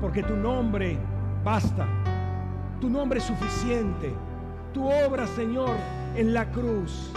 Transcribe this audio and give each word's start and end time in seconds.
Porque 0.00 0.22
tu 0.22 0.36
nombre 0.36 0.98
basta. 1.44 1.86
Tu 2.80 2.88
nombre 2.88 3.18
es 3.18 3.24
suficiente. 3.24 4.12
Tu 4.72 4.86
obra, 4.86 5.26
Señor, 5.26 5.76
en 6.14 6.32
la 6.32 6.50
cruz 6.50 7.12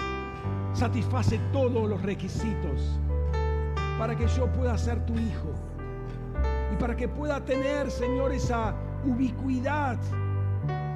satisface 0.74 1.40
todos 1.52 1.90
los 1.90 2.02
requisitos 2.02 3.00
para 4.00 4.16
que 4.16 4.28
yo 4.28 4.48
pueda 4.48 4.78
ser 4.78 5.06
tu 5.06 5.14
hijo 5.14 5.54
y 6.74 6.76
para 6.78 6.96
que 6.96 7.08
pueda 7.08 7.44
tener, 7.44 7.92
Señor, 7.92 8.32
esa 8.32 8.74
ubicuidad 9.06 9.98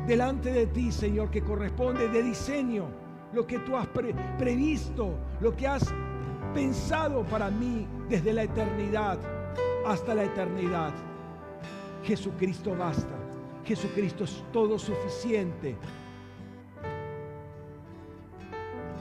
delante 0.07 0.51
de 0.51 0.67
ti, 0.67 0.91
Señor, 0.91 1.29
que 1.29 1.43
corresponde 1.43 2.07
de 2.07 2.23
diseño, 2.23 2.85
lo 3.33 3.45
que 3.45 3.59
tú 3.59 3.75
has 3.75 3.87
previsto, 3.87 5.13
lo 5.41 5.55
que 5.55 5.67
has 5.67 5.93
pensado 6.53 7.23
para 7.25 7.49
mí 7.49 7.85
desde 8.09 8.33
la 8.33 8.43
eternidad 8.43 9.17
hasta 9.85 10.15
la 10.15 10.23
eternidad. 10.23 10.93
Jesucristo 12.03 12.75
basta. 12.75 13.15
Jesucristo 13.63 14.23
es 14.23 14.43
todo 14.51 14.77
suficiente. 14.77 15.75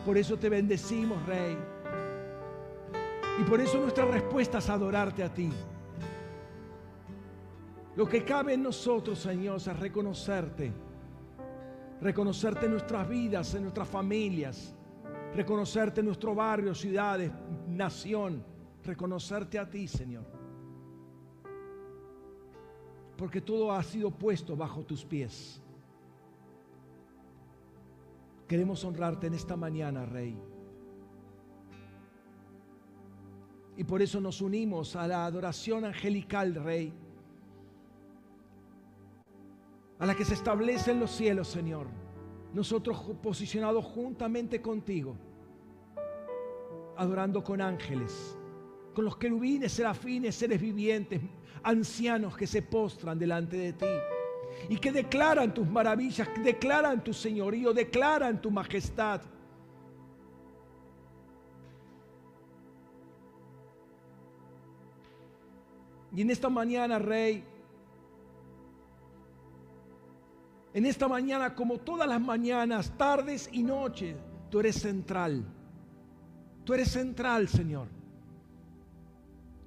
Por 0.04 0.18
eso 0.18 0.38
te 0.38 0.48
bendecimos, 0.48 1.24
Rey. 1.26 1.56
Y 3.40 3.42
por 3.44 3.60
eso 3.60 3.78
nuestra 3.78 4.04
respuesta 4.04 4.58
es 4.58 4.68
adorarte 4.68 5.22
a 5.22 5.32
ti. 5.32 5.50
Lo 7.96 8.08
que 8.08 8.24
cabe 8.24 8.54
en 8.54 8.62
nosotros, 8.62 9.18
Señor, 9.18 9.56
es 9.56 9.78
reconocerte. 9.78 10.72
Reconocerte 12.00 12.66
en 12.66 12.72
nuestras 12.72 13.08
vidas, 13.08 13.54
en 13.54 13.62
nuestras 13.62 13.88
familias. 13.88 14.74
Reconocerte 15.34 16.00
en 16.00 16.06
nuestro 16.06 16.34
barrio, 16.34 16.74
ciudades, 16.74 17.30
nación. 17.68 18.44
Reconocerte 18.84 19.58
a 19.58 19.68
ti, 19.68 19.88
Señor. 19.88 20.43
Porque 23.16 23.40
todo 23.40 23.72
ha 23.72 23.82
sido 23.82 24.10
puesto 24.10 24.56
bajo 24.56 24.82
tus 24.82 25.04
pies. 25.04 25.60
Queremos 28.48 28.84
honrarte 28.84 29.26
en 29.26 29.34
esta 29.34 29.56
mañana, 29.56 30.04
Rey. 30.04 30.36
Y 33.76 33.84
por 33.84 34.02
eso 34.02 34.20
nos 34.20 34.40
unimos 34.40 34.94
a 34.96 35.08
la 35.08 35.24
adoración 35.26 35.84
angelical, 35.84 36.54
Rey 36.54 36.92
a 39.98 40.06
la 40.06 40.14
que 40.14 40.24
se 40.24 40.34
establece 40.34 40.90
en 40.90 41.00
los 41.00 41.10
cielos, 41.10 41.48
Señor. 41.48 41.86
Nosotros 42.52 42.98
posicionados 43.22 43.84
juntamente 43.84 44.60
contigo, 44.60 45.16
adorando 46.96 47.42
con 47.42 47.60
ángeles, 47.60 48.36
con 48.94 49.04
los 49.04 49.16
querubines, 49.16 49.72
serafines, 49.72 50.34
seres 50.34 50.60
vivientes, 50.60 51.20
ancianos 51.64 52.36
que 52.36 52.46
se 52.46 52.62
postran 52.62 53.18
delante 53.18 53.56
de 53.56 53.72
ti 53.72 53.86
y 54.68 54.76
que 54.76 54.92
declaran 54.92 55.52
tus 55.52 55.66
maravillas, 55.66 56.28
declaran 56.42 57.02
tu 57.02 57.12
señorío, 57.12 57.72
declaran 57.72 58.40
tu 58.40 58.50
majestad. 58.50 59.22
Y 66.14 66.22
en 66.22 66.30
esta 66.30 66.48
mañana, 66.48 66.98
Rey, 67.00 67.44
En 70.74 70.84
esta 70.86 71.06
mañana, 71.06 71.54
como 71.54 71.78
todas 71.78 72.08
las 72.08 72.20
mañanas, 72.20 72.92
tardes 72.98 73.48
y 73.52 73.62
noches, 73.62 74.16
tú 74.50 74.58
eres 74.58 74.74
central. 74.74 75.44
Tú 76.64 76.74
eres 76.74 76.90
central, 76.90 77.48
Señor. 77.48 77.86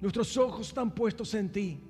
Nuestros 0.02 0.36
ojos 0.36 0.68
están 0.68 0.90
puestos 0.90 1.32
en 1.32 1.50
ti. 1.50 1.80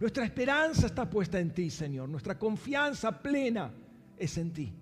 Nuestra 0.00 0.24
esperanza 0.24 0.86
está 0.86 1.10
puesta 1.10 1.40
en 1.40 1.52
ti, 1.52 1.70
Señor. 1.70 2.08
Nuestra 2.08 2.38
confianza 2.38 3.10
plena 3.20 3.72
es 4.16 4.38
en 4.38 4.52
ti. 4.52 4.72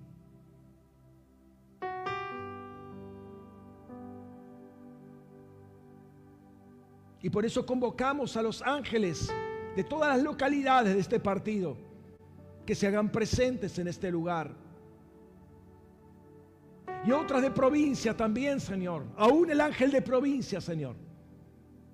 Y 7.22 7.30
por 7.30 7.44
eso 7.46 7.64
convocamos 7.64 8.36
a 8.36 8.42
los 8.42 8.60
ángeles 8.62 9.32
de 9.74 9.84
todas 9.84 10.14
las 10.14 10.22
localidades 10.22 10.94
de 10.94 11.00
este 11.00 11.18
partido 11.18 11.76
que 12.64 12.74
se 12.74 12.86
hagan 12.86 13.10
presentes 13.10 13.78
en 13.78 13.88
este 13.88 14.10
lugar. 14.10 14.54
Y 17.04 17.12
otras 17.12 17.40
de 17.40 17.50
provincia 17.50 18.16
también, 18.16 18.60
Señor. 18.60 19.06
Aún 19.16 19.50
el 19.50 19.60
ángel 19.60 19.90
de 19.90 20.02
provincia, 20.02 20.60
Señor. 20.60 21.05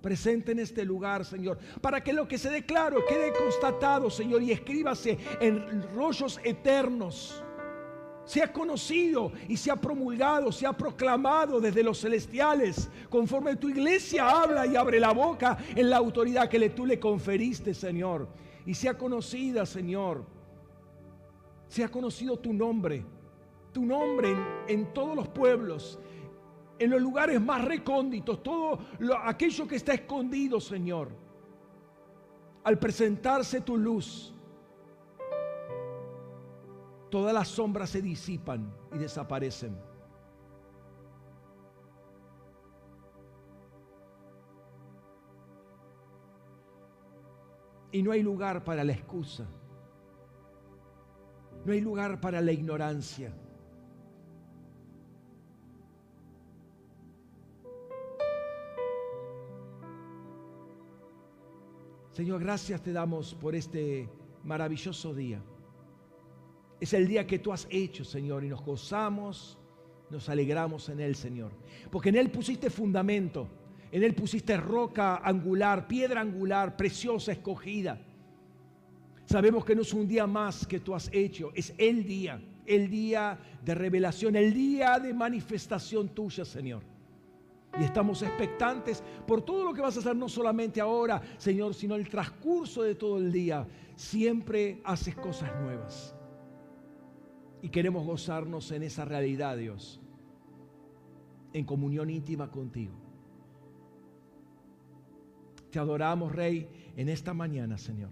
Presente 0.02 0.52
en 0.52 0.58
este 0.58 0.84
lugar, 0.84 1.24
Señor. 1.24 1.58
Para 1.80 2.02
que 2.02 2.12
lo 2.12 2.26
que 2.26 2.36
se 2.36 2.50
declaró 2.50 3.04
quede 3.06 3.32
constatado, 3.32 4.10
Señor, 4.10 4.42
y 4.42 4.50
escríbase 4.50 5.16
en 5.40 5.82
rollos 5.94 6.40
eternos. 6.42 7.42
Sea 8.24 8.52
conocido 8.52 9.32
y 9.48 9.56
sea 9.56 9.76
promulgado, 9.76 10.52
sea 10.52 10.72
proclamado 10.72 11.60
desde 11.60 11.82
los 11.82 12.00
celestiales, 12.00 12.88
conforme 13.08 13.56
tu 13.56 13.68
iglesia 13.68 14.28
habla 14.28 14.66
y 14.66 14.76
abre 14.76 15.00
la 15.00 15.12
boca 15.12 15.58
en 15.74 15.90
la 15.90 15.96
autoridad 15.96 16.48
que 16.48 16.70
tú 16.70 16.84
le 16.84 17.00
conferiste, 17.00 17.72
Señor. 17.72 18.28
Y 18.66 18.74
sea 18.74 18.96
conocida, 18.96 19.66
Señor, 19.66 20.24
sea 21.68 21.88
conocido 21.88 22.38
tu 22.38 22.52
nombre, 22.52 23.04
tu 23.72 23.84
nombre 23.84 24.36
en, 24.68 24.92
todos 24.92 25.16
los 25.16 25.28
pueblos, 25.28 25.98
en 26.78 26.90
los 26.90 27.00
lugares 27.00 27.40
más 27.40 27.64
recónditos, 27.64 28.42
todo 28.42 28.78
aquello 29.24 29.66
que 29.66 29.76
está 29.76 29.94
escondido, 29.94 30.60
Señor. 30.60 31.10
Al 32.64 32.78
presentarse 32.78 33.60
tu 33.60 33.76
luz, 33.76 34.34
todas 37.10 37.34
las 37.34 37.48
sombras 37.48 37.90
se 37.90 38.00
disipan 38.00 38.72
y 38.94 38.98
desaparecen. 38.98 39.76
Y 47.92 48.02
no 48.02 48.12
hay 48.12 48.22
lugar 48.22 48.64
para 48.64 48.82
la 48.82 48.92
excusa. 48.92 49.46
No 51.64 51.72
hay 51.72 51.80
lugar 51.80 52.20
para 52.20 52.40
la 52.40 52.50
ignorancia. 52.50 53.32
Señor, 62.12 62.40
gracias 62.40 62.82
te 62.82 62.92
damos 62.92 63.34
por 63.34 63.54
este 63.54 64.06
maravilloso 64.44 65.14
día. 65.14 65.42
Es 66.78 66.92
el 66.92 67.08
día 67.08 67.26
que 67.26 67.38
tú 67.38 67.54
has 67.54 67.66
hecho, 67.70 68.04
Señor, 68.04 68.44
y 68.44 68.48
nos 68.48 68.62
gozamos, 68.62 69.58
nos 70.10 70.28
alegramos 70.28 70.90
en 70.90 71.00
él, 71.00 71.16
Señor. 71.16 71.52
Porque 71.90 72.10
en 72.10 72.16
él 72.16 72.30
pusiste 72.30 72.68
fundamento, 72.68 73.48
en 73.90 74.02
él 74.02 74.14
pusiste 74.14 74.58
roca 74.58 75.22
angular, 75.24 75.88
piedra 75.88 76.20
angular, 76.20 76.76
preciosa, 76.76 77.32
escogida. 77.32 77.98
Sabemos 79.24 79.64
que 79.64 79.74
no 79.74 79.80
es 79.80 79.94
un 79.94 80.06
día 80.06 80.26
más 80.26 80.66
que 80.66 80.80
tú 80.80 80.94
has 80.94 81.08
hecho, 81.14 81.50
es 81.54 81.72
el 81.78 82.04
día, 82.04 82.42
el 82.66 82.90
día 82.90 83.38
de 83.64 83.74
revelación, 83.74 84.36
el 84.36 84.52
día 84.52 84.98
de 84.98 85.14
manifestación 85.14 86.10
tuya, 86.10 86.44
Señor. 86.44 86.91
Y 87.80 87.84
estamos 87.84 88.22
expectantes 88.22 89.02
por 89.26 89.42
todo 89.42 89.64
lo 89.64 89.72
que 89.72 89.80
vas 89.80 89.96
a 89.96 90.00
hacer, 90.00 90.14
no 90.14 90.28
solamente 90.28 90.80
ahora, 90.80 91.22
Señor, 91.38 91.74
sino 91.74 91.94
el 91.94 92.08
transcurso 92.08 92.82
de 92.82 92.94
todo 92.94 93.18
el 93.18 93.32
día. 93.32 93.66
Siempre 93.96 94.80
haces 94.84 95.14
cosas 95.14 95.50
nuevas. 95.60 96.14
Y 97.62 97.70
queremos 97.70 98.04
gozarnos 98.04 98.70
en 98.72 98.82
esa 98.82 99.04
realidad, 99.04 99.56
Dios, 99.56 100.00
en 101.52 101.64
comunión 101.64 102.10
íntima 102.10 102.50
contigo. 102.50 102.94
Te 105.70 105.78
adoramos, 105.78 106.32
Rey, 106.32 106.68
en 106.96 107.08
esta 107.08 107.32
mañana, 107.32 107.78
Señor. 107.78 108.10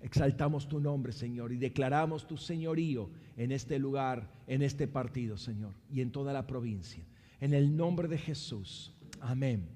Exaltamos 0.00 0.68
tu 0.68 0.80
nombre, 0.80 1.12
Señor, 1.12 1.52
y 1.52 1.58
declaramos 1.58 2.26
tu 2.26 2.36
señorío 2.36 3.10
en 3.36 3.52
este 3.52 3.78
lugar, 3.78 4.30
en 4.46 4.62
este 4.62 4.86
partido, 4.86 5.36
Señor, 5.36 5.74
y 5.90 6.00
en 6.00 6.12
toda 6.12 6.32
la 6.32 6.46
provincia. 6.46 7.04
En 7.40 7.54
el 7.54 7.74
nombre 7.74 8.06
de 8.06 8.18
Jesús. 8.18 8.92
Amén. 9.20 9.68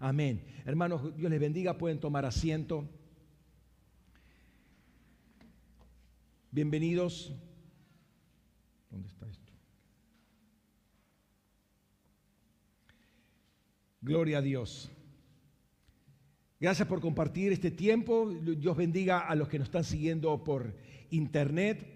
Amén. 0.00 0.44
Hermanos, 0.64 1.16
Dios 1.16 1.30
les 1.30 1.40
bendiga, 1.40 1.78
pueden 1.78 2.00
tomar 2.00 2.24
asiento. 2.24 2.88
Bienvenidos. 6.50 7.32
¿Dónde 8.90 9.08
está 9.08 9.28
esto? 9.28 9.52
Gloria 14.00 14.38
a 14.38 14.42
Dios. 14.42 14.90
Gracias 16.60 16.88
por 16.88 17.00
compartir 17.00 17.52
este 17.52 17.70
tiempo. 17.70 18.30
Dios 18.30 18.76
bendiga 18.76 19.20
a 19.20 19.34
los 19.34 19.48
que 19.48 19.58
nos 19.58 19.68
están 19.68 19.84
siguiendo 19.84 20.42
por 20.42 20.74
internet. 21.10 21.93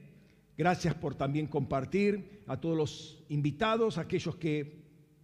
Gracias 0.58 0.92
por 0.96 1.14
también 1.14 1.46
compartir 1.46 2.42
a 2.48 2.60
todos 2.60 2.76
los 2.76 3.24
invitados, 3.28 3.96
aquellos 3.96 4.34
que 4.34 4.78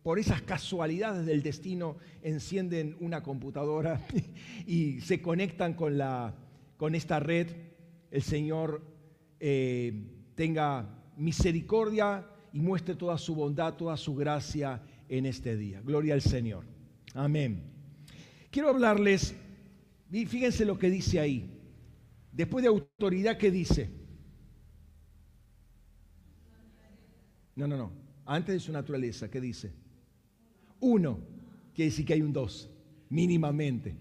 por 0.05 0.21
esas 0.21 0.43
casualidades 0.43 1.27
del 1.27 1.43
destino, 1.43 1.97
encienden 2.23 2.97
una 3.01 3.23
computadora 3.23 4.07
y 4.67 5.01
se 5.01 5.21
conectan 5.21 5.75
con, 5.75 5.99
la, 5.99 6.37
con 6.77 6.95
esta 6.95 7.19
red, 7.19 7.49
el 8.11 8.23
Señor 8.23 8.83
eh, 9.41 10.05
tenga 10.37 11.03
misericordia 11.17 12.29
y 12.53 12.61
muestre 12.61 12.95
toda 12.95 13.19
su 13.19 13.35
bondad, 13.35 13.75
toda 13.75 13.97
su 13.97 14.15
gracia 14.15 14.83
en 15.09 15.27
este 15.27 15.57
día. 15.57 15.81
Gloria 15.81 16.15
al 16.15 16.23
Señor. 16.23 16.65
Amén. 17.15 17.63
Quiero 18.51 18.69
hablarles, 18.69 19.35
fíjense 20.11 20.65
lo 20.65 20.79
que 20.79 20.91
dice 20.91 21.19
ahí. 21.19 21.51
Después 22.31 22.63
de 22.63 22.69
autoridad, 22.69 23.39
¿qué 23.39 23.51
dice? 23.51 24.04
No, 27.57 27.67
no, 27.67 27.77
no. 27.77 27.93
Antes 28.27 28.55
de 28.55 28.61
su 28.61 28.73
naturaleza, 28.73 29.31
¿qué 29.31 29.41
dice? 29.41 29.73
Uno. 30.81 31.19
Quiere 31.75 31.91
decir 31.91 32.07
que 32.07 32.15
hay 32.15 32.23
un 32.23 32.33
dos, 32.33 32.71
mínimamente. 33.11 33.97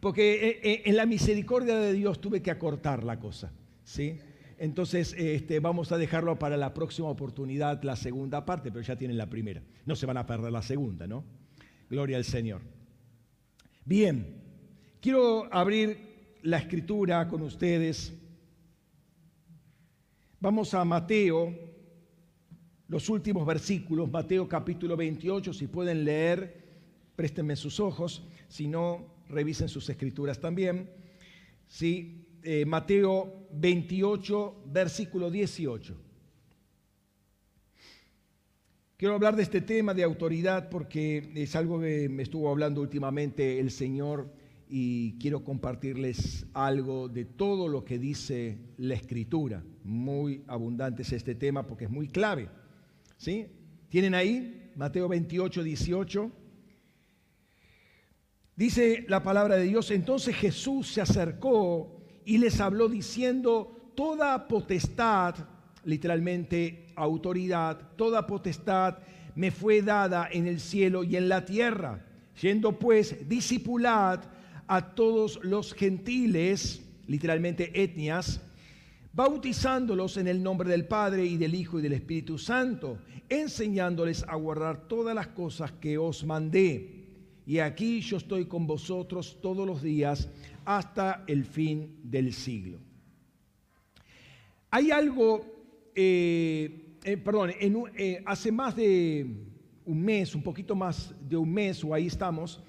Porque 0.00 0.48
eh, 0.48 0.60
eh, 0.62 0.82
en 0.86 0.96
la 0.96 1.04
misericordia 1.04 1.78
de 1.78 1.92
Dios 1.92 2.20
tuve 2.20 2.40
que 2.40 2.50
acortar 2.50 3.04
la 3.04 3.18
cosa. 3.18 3.52
¿sí? 3.84 4.18
Entonces, 4.58 5.14
este, 5.18 5.60
vamos 5.60 5.92
a 5.92 5.98
dejarlo 5.98 6.38
para 6.38 6.56
la 6.56 6.74
próxima 6.74 7.08
oportunidad, 7.08 7.82
la 7.82 7.96
segunda 7.96 8.44
parte, 8.44 8.70
pero 8.70 8.82
ya 8.82 8.96
tienen 8.96 9.18
la 9.18 9.28
primera. 9.28 9.62
No 9.84 9.94
se 9.94 10.06
van 10.06 10.16
a 10.16 10.26
perder 10.26 10.52
la 10.52 10.62
segunda, 10.62 11.06
¿no? 11.06 11.24
Gloria 11.90 12.16
al 12.16 12.24
Señor. 12.24 12.62
Bien, 13.84 14.42
quiero 15.00 15.52
abrir 15.52 16.36
la 16.42 16.58
escritura 16.58 17.28
con 17.28 17.42
ustedes. 17.42 18.14
Vamos 20.40 20.74
a 20.74 20.84
Mateo, 20.84 21.54
los 22.88 23.10
últimos 23.10 23.46
versículos, 23.46 24.10
Mateo 24.10 24.48
capítulo 24.48 24.96
28, 24.96 25.52
si 25.52 25.66
pueden 25.66 26.04
leer, 26.04 26.64
préstenme 27.14 27.54
sus 27.54 27.80
ojos, 27.80 28.26
si 28.48 28.66
no, 28.66 29.14
revisen 29.28 29.68
sus 29.68 29.88
escrituras 29.90 30.40
también. 30.40 30.90
Sí, 31.66 32.26
eh, 32.42 32.64
Mateo 32.64 33.46
28, 33.52 34.62
versículo 34.72 35.30
18. 35.30 35.96
Quiero 38.96 39.14
hablar 39.14 39.36
de 39.36 39.42
este 39.42 39.60
tema 39.60 39.92
de 39.92 40.02
autoridad 40.02 40.70
porque 40.70 41.30
es 41.34 41.54
algo 41.56 41.80
que 41.80 42.08
me 42.08 42.22
estuvo 42.22 42.50
hablando 42.50 42.80
últimamente 42.80 43.60
el 43.60 43.70
Señor 43.70 44.32
y 44.66 45.18
quiero 45.18 45.44
compartirles 45.44 46.46
algo 46.54 47.08
de 47.08 47.26
todo 47.26 47.68
lo 47.68 47.84
que 47.84 47.98
dice 47.98 48.58
la 48.78 48.94
Escritura. 48.94 49.62
Muy 49.84 50.42
abundante 50.46 51.02
es 51.02 51.12
este 51.12 51.34
tema 51.34 51.66
porque 51.66 51.84
es 51.84 51.90
muy 51.90 52.08
clave. 52.08 52.48
¿Sí? 53.18 53.46
¿Tienen 53.88 54.14
ahí? 54.14 54.70
Mateo 54.76 55.08
28, 55.08 55.62
18. 55.62 56.32
Dice 58.54 59.04
la 59.08 59.22
palabra 59.22 59.56
de 59.56 59.64
Dios, 59.64 59.90
entonces 59.90 60.34
Jesús 60.36 60.92
se 60.92 61.00
acercó 61.00 62.00
y 62.24 62.38
les 62.38 62.60
habló 62.60 62.88
diciendo, 62.88 63.92
toda 63.94 64.46
potestad, 64.46 65.34
literalmente 65.84 66.86
autoridad, 66.94 67.80
toda 67.96 68.26
potestad 68.26 68.98
me 69.34 69.50
fue 69.50 69.82
dada 69.82 70.28
en 70.30 70.46
el 70.46 70.60
cielo 70.60 71.02
y 71.02 71.16
en 71.16 71.28
la 71.28 71.44
tierra. 71.44 72.04
Yendo 72.40 72.78
pues, 72.78 73.28
discipulad 73.28 74.20
a 74.68 74.94
todos 74.94 75.40
los 75.42 75.74
gentiles, 75.74 76.84
literalmente 77.06 77.82
etnias, 77.82 78.40
bautizándolos 79.18 80.16
en 80.16 80.28
el 80.28 80.40
nombre 80.40 80.70
del 80.70 80.86
Padre 80.86 81.26
y 81.26 81.36
del 81.36 81.52
Hijo 81.56 81.80
y 81.80 81.82
del 81.82 81.94
Espíritu 81.94 82.38
Santo, 82.38 83.00
enseñándoles 83.28 84.22
a 84.22 84.36
guardar 84.36 84.86
todas 84.86 85.12
las 85.12 85.26
cosas 85.26 85.72
que 85.72 85.98
os 85.98 86.24
mandé. 86.24 87.04
Y 87.44 87.58
aquí 87.58 88.00
yo 88.00 88.18
estoy 88.18 88.46
con 88.46 88.64
vosotros 88.68 89.38
todos 89.42 89.66
los 89.66 89.82
días 89.82 90.28
hasta 90.64 91.24
el 91.26 91.44
fin 91.44 91.98
del 92.04 92.32
siglo. 92.32 92.78
Hay 94.70 94.92
algo, 94.92 95.44
eh, 95.96 96.98
eh, 97.02 97.16
perdón, 97.16 97.50
eh, 97.58 98.22
hace 98.24 98.52
más 98.52 98.76
de 98.76 99.26
un 99.84 100.00
mes, 100.00 100.32
un 100.36 100.44
poquito 100.44 100.76
más 100.76 101.12
de 101.28 101.36
un 101.36 101.52
mes, 101.52 101.82
o 101.82 101.92
ahí 101.92 102.06
estamos, 102.06 102.62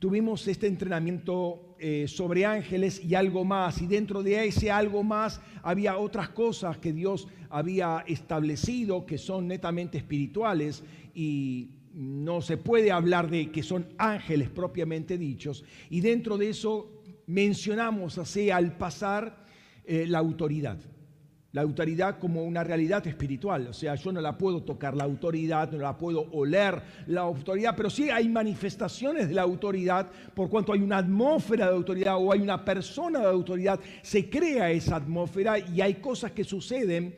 tuvimos 0.00 0.48
este 0.48 0.66
entrenamiento 0.66 1.63
sobre 2.06 2.46
ángeles 2.46 3.02
y 3.04 3.14
algo 3.14 3.44
más, 3.44 3.82
y 3.82 3.86
dentro 3.86 4.22
de 4.22 4.46
ese 4.46 4.70
algo 4.70 5.02
más 5.02 5.40
había 5.62 5.98
otras 5.98 6.30
cosas 6.30 6.78
que 6.78 6.92
Dios 6.92 7.28
había 7.50 8.04
establecido 8.06 9.04
que 9.04 9.18
son 9.18 9.48
netamente 9.48 9.98
espirituales 9.98 10.82
y 11.14 11.70
no 11.92 12.40
se 12.40 12.56
puede 12.56 12.90
hablar 12.90 13.30
de 13.30 13.50
que 13.50 13.62
son 13.62 13.86
ángeles 13.98 14.48
propiamente 14.50 15.16
dichos, 15.18 15.64
y 15.90 16.00
dentro 16.00 16.36
de 16.38 16.50
eso 16.50 16.90
mencionamos 17.26 18.18
así 18.18 18.50
al 18.50 18.76
pasar 18.76 19.44
eh, 19.84 20.06
la 20.08 20.18
autoridad. 20.18 20.78
La 21.54 21.62
autoridad 21.62 22.18
como 22.18 22.44
una 22.44 22.62
realidad 22.62 23.06
espiritual, 23.06 23.68
o 23.68 23.72
sea, 23.72 23.94
yo 23.94 24.12
no 24.12 24.20
la 24.20 24.36
puedo 24.36 24.62
tocar 24.62 24.94
la 24.94 25.04
autoridad, 25.04 25.70
no 25.72 25.78
la 25.78 25.96
puedo 25.96 26.28
oler 26.32 26.82
la 27.06 27.22
autoridad, 27.22 27.74
pero 27.76 27.88
sí 27.88 28.10
hay 28.10 28.28
manifestaciones 28.28 29.28
de 29.28 29.34
la 29.34 29.42
autoridad 29.42 30.10
por 30.34 30.50
cuanto 30.50 30.72
hay 30.72 30.80
una 30.80 30.98
atmósfera 30.98 31.68
de 31.68 31.76
autoridad 31.76 32.16
o 32.18 32.32
hay 32.32 32.40
una 32.40 32.62
persona 32.62 33.20
de 33.20 33.26
autoridad, 33.26 33.80
se 34.02 34.28
crea 34.28 34.70
esa 34.70 34.96
atmósfera 34.96 35.58
y 35.58 35.80
hay 35.80 35.94
cosas 35.94 36.32
que 36.32 36.44
suceden 36.44 37.14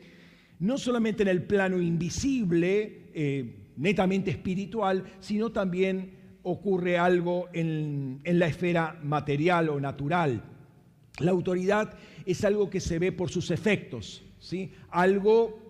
no 0.59 0.77
solamente 0.77 1.23
en 1.23 1.29
el 1.29 1.43
plano 1.43 1.81
invisible, 1.81 3.09
eh, 3.13 3.55
netamente 3.77 4.31
espiritual, 4.31 5.03
sino 5.19 5.51
también 5.51 6.11
ocurre 6.43 6.97
algo 6.97 7.49
en, 7.53 8.21
la 8.23 8.47
esfera 8.47 8.99
material 9.03 9.69
o 9.69 9.79
natural. 9.79 10.43
La 11.19 11.31
autoridad 11.31 11.93
es 12.25 12.43
algo 12.43 12.69
que 12.69 12.79
se 12.79 12.99
ve 12.99 13.11
por 13.11 13.29
sus 13.29 13.51
efectos, 13.51 14.23
¿sí? 14.39 14.71
algo 14.89 15.67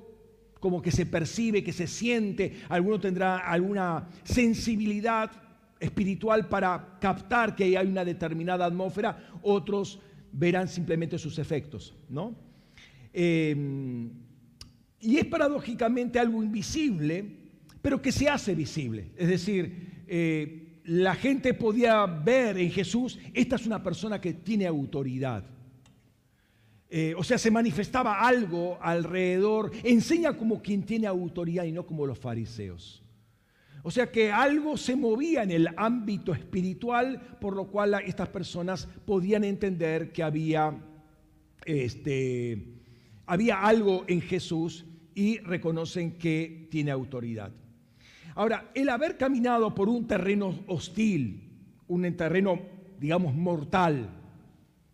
como 0.60 0.82
que 0.82 0.92
se 0.92 1.06
percibe, 1.06 1.64
que 1.64 1.74
se 1.74 1.88
siente, 1.88 2.58
alguno 2.70 3.00
tendrá 3.00 3.38
alguna 3.38 4.10
sensibilidad 4.24 5.32
espiritual 5.80 6.48
para 6.48 6.98
captar 7.00 7.56
que 7.56 7.78
hay 7.78 7.88
una 7.88 8.04
determinada 8.04 8.66
atmósfera, 8.66 9.30
otros 9.44 10.00
verán 10.32 10.68
simplemente 10.68 11.18
sus 11.18 11.40
efectos, 11.40 11.96
¿no? 12.10 12.36
Em, 13.14 14.10
y 15.00 15.18
es 15.18 15.26
paradójicamente 15.26 16.20
algo 16.20 16.44
invisible, 16.44 17.26
pero 17.82 18.02
que 18.02 18.12
se 18.12 18.28
hace 18.28 18.56
visible. 18.56 19.12
Es 19.16 19.28
decir, 19.28 20.04
eh, 20.08 20.82
la 20.86 21.16
gente 21.16 21.54
podía 21.54 22.06
ver 22.06 22.58
en 22.58 22.72
Jesús, 22.72 23.20
esta 23.34 23.56
es 23.56 23.66
una 23.66 23.84
persona 23.84 24.20
que 24.20 24.34
tiene 24.34 24.66
autoridad. 24.66 25.44
Eh, 26.90 27.14
o 27.18 27.24
sea, 27.24 27.38
se 27.38 27.52
manifestaba 27.52 28.22
algo 28.22 28.78
alrededor, 28.82 29.72
enseña 29.84 30.38
como 30.38 30.62
quien 30.62 30.84
tiene 30.84 31.08
autoridad 31.08 31.66
y 31.66 31.72
no 31.72 31.86
como 31.86 32.06
los 32.06 32.18
fariseos. 32.18 33.04
O 33.84 33.92
sea 33.92 34.12
que 34.12 34.32
algo 34.32 34.78
se 34.78 34.96
movía 34.96 35.44
en 35.44 35.52
el 35.52 35.70
ámbito 35.78 36.34
espiritual, 36.34 37.38
por 37.40 37.56
lo 37.56 37.68
cual 37.68 37.96
estas 38.06 38.30
personas 38.30 38.88
podían 39.06 39.44
entender 39.44 40.12
que 40.12 40.24
había, 40.24 40.78
este, 41.66 42.68
había 43.26 43.62
algo 43.62 44.04
en 44.08 44.22
Jesús 44.22 44.86
y 45.14 45.40
reconocen 45.40 46.18
que 46.18 46.68
tiene 46.70 46.92
autoridad. 46.92 47.52
Ahora, 48.36 48.72
el 48.76 48.90
haber 48.90 49.18
caminado 49.18 49.74
por 49.74 49.90
un 49.90 50.06
terreno 50.06 50.60
hostil, 50.68 51.50
un 51.88 52.16
terreno, 52.16 52.60
digamos, 53.00 53.34
mortal, 53.34 54.10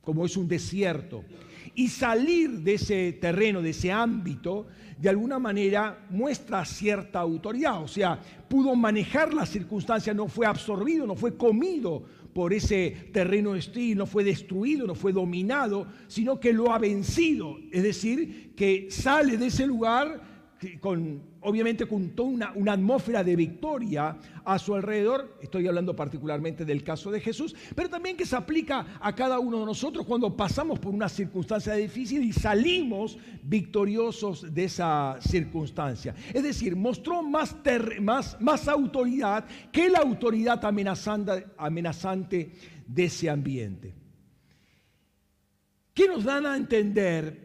como 0.03 0.25
es 0.25 0.37
un 0.37 0.47
desierto, 0.47 1.23
y 1.75 1.87
salir 1.87 2.59
de 2.59 2.75
ese 2.75 3.13
terreno, 3.13 3.61
de 3.61 3.71
ese 3.71 3.91
ámbito, 3.91 4.67
de 4.97 5.09
alguna 5.09 5.39
manera 5.39 6.05
muestra 6.09 6.63
cierta 6.65 7.19
autoridad, 7.19 7.81
o 7.81 7.87
sea, 7.87 8.19
pudo 8.47 8.75
manejar 8.75 9.33
las 9.33 9.49
circunstancias, 9.49 10.15
no 10.15 10.27
fue 10.27 10.45
absorbido, 10.45 11.07
no 11.07 11.15
fue 11.15 11.35
comido 11.35 12.03
por 12.33 12.53
ese 12.53 13.09
terreno 13.11 13.51
hostil, 13.51 13.97
no 13.97 14.05
fue 14.05 14.23
destruido, 14.23 14.87
no 14.87 14.95
fue 14.95 15.13
dominado, 15.13 15.87
sino 16.07 16.39
que 16.39 16.53
lo 16.53 16.71
ha 16.71 16.79
vencido, 16.79 17.57
es 17.71 17.83
decir, 17.83 18.53
que 18.55 18.87
sale 18.89 19.37
de 19.37 19.47
ese 19.47 19.65
lugar 19.65 20.21
con 20.79 21.32
obviamente 21.43 21.85
con 21.85 22.09
toda 22.09 22.51
una, 22.55 22.73
atmósfera 22.73 23.23
de 23.23 23.35
victoria 23.35 24.17
a 24.43 24.59
su 24.59 24.73
alrededor. 24.73 25.37
Estoy 25.41 25.67
hablando 25.67 25.95
particularmente 25.95 26.65
del 26.65 26.83
caso 26.83 27.11
de 27.11 27.19
Jesús, 27.19 27.55
pero 27.75 27.89
también 27.89 28.17
que 28.17 28.25
se 28.25 28.35
aplica 28.35 28.97
a 28.99 29.13
cada 29.13 29.39
uno 29.39 29.59
de 29.59 29.65
nosotros 29.65 30.05
cuando 30.05 30.35
pasamos 30.35 30.79
por 30.79 30.93
una 30.93 31.09
circunstancia 31.09 31.73
difícil 31.73 32.23
y 32.23 32.33
salimos 32.33 33.17
victoriosos 33.43 34.53
de 34.53 34.65
esa 34.65 35.17
circunstancia. 35.21 36.15
Es 36.33 36.43
decir, 36.43 36.75
mostró 36.75 37.21
más, 37.21 37.55
más, 38.01 38.39
más 38.41 38.67
autoridad 38.67 39.45
que 39.71 39.89
la 39.89 39.99
autoridad 39.99 40.63
amenazante, 40.65 41.47
amenazante 41.57 42.51
de 42.87 43.03
ese 43.05 43.29
ambiente. 43.29 43.93
¿Qué 45.93 46.07
nos 46.07 46.23
dan 46.23 46.45
a 46.45 46.57
entender 46.57 47.42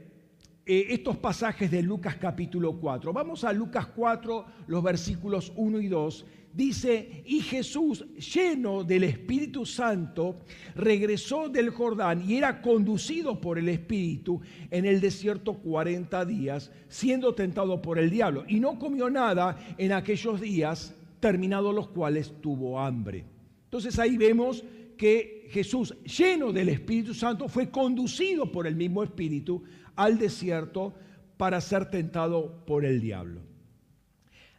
eh, 0.70 0.88
estos 0.90 1.16
pasajes 1.16 1.70
de 1.70 1.82
Lucas 1.82 2.16
capítulo 2.16 2.78
4. 2.78 3.10
Vamos 3.10 3.42
a 3.42 3.54
Lucas 3.54 3.87
4, 3.87 4.44
los 4.66 4.82
versículos 4.82 5.50
1 5.56 5.80
y 5.80 5.88
2. 5.88 6.26
Dice, 6.52 7.22
y 7.25 7.40
Jesús, 7.40 8.04
lleno 8.16 8.84
del 8.84 9.04
Espíritu 9.04 9.64
Santo, 9.64 10.40
regresó 10.75 11.48
del 11.48 11.70
Jordán 11.70 12.28
y 12.28 12.37
era 12.37 12.60
conducido 12.60 13.40
por 13.40 13.58
el 13.58 13.70
Espíritu 13.70 14.42
en 14.70 14.84
el 14.84 15.00
desierto 15.00 15.54
40 15.54 16.26
días, 16.26 16.70
siendo 16.88 17.34
tentado 17.34 17.80
por 17.80 17.98
el 17.98 18.10
diablo. 18.10 18.44
Y 18.46 18.60
no 18.60 18.78
comió 18.78 19.08
nada 19.08 19.56
en 19.78 19.92
aquellos 19.92 20.38
días, 20.38 20.94
terminados 21.18 21.75
los 21.75 21.88
cuales 21.88 22.30
tuvo 22.42 22.78
hambre. 22.78 23.25
Entonces 23.64 23.98
ahí 23.98 24.18
vemos 24.18 24.62
que 24.98 25.48
Jesús, 25.50 25.96
lleno 26.04 26.52
del 26.52 26.68
Espíritu 26.68 27.14
Santo, 27.14 27.48
fue 27.48 27.70
conducido 27.70 28.52
por 28.52 28.66
el 28.66 28.76
mismo 28.76 29.02
Espíritu 29.02 29.62
al 29.99 30.17
desierto 30.17 30.95
para 31.37 31.61
ser 31.61 31.90
tentado 31.90 32.64
por 32.64 32.85
el 32.85 33.00
diablo. 33.00 33.43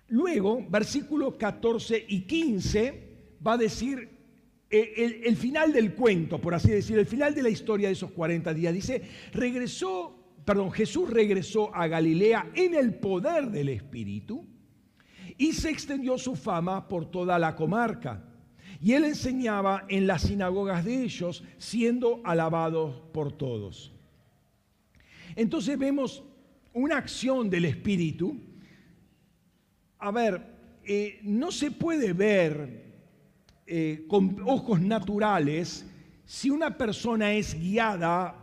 Luego, 0.10 0.66
versículos 0.70 1.36
14 1.36 2.06
y 2.08 2.22
15 2.22 3.10
va 3.46 3.54
a 3.54 3.58
decir 3.58 4.10
eh, 4.70 5.22
el, 5.26 5.36
final 5.38 5.72
del 5.72 5.96
cuento, 5.96 6.40
por 6.40 6.54
así 6.54 6.70
decir, 6.70 7.00
el 7.00 7.06
final 7.06 7.34
de 7.34 7.44
la 7.44 7.50
historia 7.50 7.88
de 7.88 7.94
esos 7.94 8.12
40 8.12 8.54
días. 8.54 8.74
Dice, 8.74 9.02
regresó, 9.32 10.16
perdón, 10.44 10.72
Jesús 10.72 11.10
regresó 11.10 11.74
a 11.74 11.88
Galilea 11.88 12.52
en 12.54 12.76
el 12.76 12.96
poder 12.96 13.50
del 13.50 13.70
Espíritu 13.70 14.46
y 15.38 15.54
se 15.54 15.70
extendió 15.70 16.18
su 16.18 16.36
fama 16.36 16.88
por 16.88 17.10
toda 17.10 17.40
la 17.40 17.56
comarca. 17.56 18.26
Y 18.82 18.94
él 18.94 19.06
enseñaba 19.06 19.86
en 19.90 20.06
las 20.06 20.24
sinagogas 20.24 20.84
de 20.86 21.04
ellos, 21.04 21.44
siendo 21.58 22.22
alabado 22.24 23.10
por 23.14 23.32
todos. 23.32 23.94
Entonces 25.40 25.80
vemos 25.80 26.22
una 26.74 26.98
acción 26.98 27.50
del 27.50 27.64
Espíritu. 27.64 28.38
A 30.00 30.12
ver, 30.12 30.42
eh, 30.84 31.22
no 31.24 31.50
se 31.50 31.72
puede 31.72 32.12
ver 32.12 32.84
eh, 33.66 34.04
con 34.10 34.36
ojos 34.46 34.82
naturales 34.82 35.86
si 36.26 36.50
una 36.50 36.78
persona 36.78 37.32
es 37.32 37.58
guiada 37.58 38.36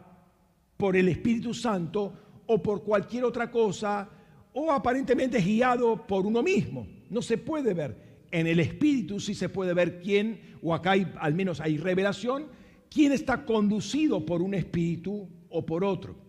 por 0.78 0.96
el 0.96 1.08
Espíritu 1.08 1.52
Santo 1.52 2.14
o 2.46 2.62
por 2.62 2.82
cualquier 2.82 3.24
otra 3.24 3.50
cosa 3.50 4.08
o 4.54 4.72
aparentemente 4.72 5.36
es 5.36 5.44
guiado 5.44 6.06
por 6.06 6.24
uno 6.24 6.42
mismo. 6.42 6.86
No 7.10 7.20
se 7.20 7.36
puede 7.36 7.74
ver 7.74 8.06
en 8.30 8.46
el 8.46 8.58
espíritu 8.58 9.20
sí 9.20 9.34
se 9.34 9.50
puede 9.50 9.74
ver 9.74 10.00
quién, 10.00 10.40
o 10.62 10.74
acá 10.74 10.94
al 11.20 11.34
menos 11.34 11.60
hay 11.60 11.76
revelación, 11.76 12.46
quién 12.90 13.12
está 13.12 13.44
conducido 13.44 14.24
por 14.24 14.40
un 14.40 14.54
espíritu 14.54 15.28
o 15.50 15.66
por 15.66 15.84
otro. 15.84 16.25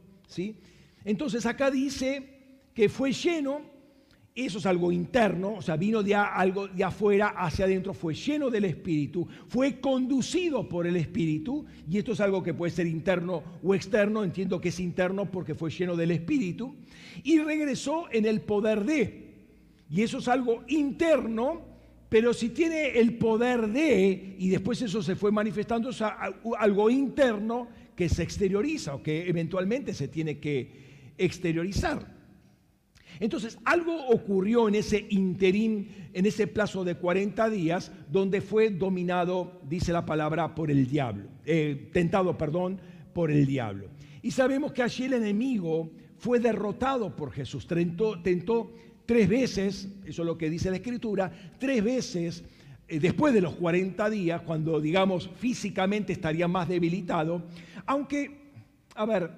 Entonces 1.03 1.45
acá 1.45 1.71
dice 1.71 2.37
que 2.73 2.89
fue 2.89 3.11
lleno, 3.11 3.61
eso 4.35 4.59
es 4.59 4.65
algo 4.67 4.91
interno, 4.91 5.55
o 5.55 5.61
sea, 5.61 5.77
vino 5.77 6.03
de 6.03 6.13
algo 6.13 6.67
de 6.67 6.83
afuera 6.83 7.29
hacia 7.29 7.65
adentro, 7.65 7.93
fue 7.93 8.13
lleno 8.13 8.51
del 8.51 8.65
espíritu, 8.65 9.27
fue 9.47 9.79
conducido 9.79 10.69
por 10.69 10.85
el 10.85 10.95
espíritu, 10.95 11.65
y 11.89 11.97
esto 11.97 12.11
es 12.11 12.19
algo 12.19 12.43
que 12.43 12.53
puede 12.53 12.71
ser 12.71 12.85
interno 12.85 13.43
o 13.63 13.73
externo, 13.73 14.23
entiendo 14.23 14.61
que 14.61 14.69
es 14.69 14.79
interno 14.79 15.31
porque 15.31 15.55
fue 15.55 15.71
lleno 15.71 15.95
del 15.95 16.11
espíritu, 16.11 16.75
y 17.23 17.39
regresó 17.39 18.05
en 18.11 18.25
el 18.25 18.41
poder 18.41 18.83
de, 18.83 19.33
y 19.89 20.01
eso 20.01 20.19
es 20.19 20.27
algo 20.27 20.63
interno 20.67 21.77
pero 22.09 22.33
si 22.33 22.49
tiene 22.49 22.97
el 22.99 23.17
poder 23.17 23.67
de, 23.67 24.35
y 24.39 24.49
después 24.49 24.81
eso 24.81 25.01
se 25.01 25.15
fue 25.15 25.31
manifestando, 25.31 25.89
es 25.89 26.01
algo 26.01 26.89
interno 26.89 27.67
que 27.97 28.07
se 28.07 28.21
exterioriza 28.21 28.93
o 28.93 29.01
que 29.01 29.27
eventualmente 29.27 29.93
se 29.93 30.07
tiene 30.07 30.37
que 30.37 31.13
exteriorizar. 31.17 32.15
Entonces, 33.19 33.57
algo 33.65 34.07
ocurrió 34.09 34.67
en 34.67 34.75
ese 34.75 35.07
interín, 35.09 36.09
en 36.13 36.27
ese 36.27 36.45
plazo 36.45 36.83
de 36.83 36.93
40 36.95 37.49
días, 37.49 37.91
donde 38.11 38.41
fue 38.41 38.69
dominado, 38.69 39.59
dice 39.67 39.91
la 39.91 40.05
palabra, 40.05 40.53
por 40.53 40.69
el 40.69 40.87
diablo, 40.87 41.25
eh, 41.43 41.89
tentado, 41.91 42.37
perdón, 42.37 42.79
por 43.13 43.31
el 43.31 43.47
diablo. 43.47 43.89
Y 44.21 44.29
sabemos 44.29 44.73
que 44.73 44.83
allí 44.83 45.05
el 45.05 45.13
enemigo 45.13 45.89
fue 46.17 46.39
derrotado 46.39 47.15
por 47.15 47.31
Jesús, 47.31 47.65
tentó, 47.67 48.21
tres 49.07 49.27
veces, 49.27 49.89
eso 50.05 50.21
es 50.21 50.25
lo 50.25 50.37
que 50.37 50.51
dice 50.51 50.69
la 50.69 50.75
escritura, 50.75 51.31
tres 51.57 51.83
veces 51.83 52.43
después 52.87 53.33
de 53.33 53.41
los 53.41 53.55
40 53.55 54.09
días, 54.09 54.41
cuando 54.41 54.79
digamos 54.79 55.29
físicamente 55.37 56.13
estaría 56.13 56.47
más 56.47 56.69
debilitado, 56.69 57.43
aunque, 57.85 58.51
a 58.95 59.05
ver, 59.05 59.31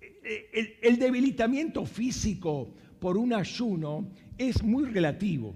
eh, 0.00 0.78
el, 0.82 0.98
debilitamiento 0.98 1.84
físico 1.84 2.74
por 2.98 3.16
un 3.16 3.32
ayuno 3.32 4.08
es 4.38 4.62
muy 4.62 4.86
relativo, 4.86 5.54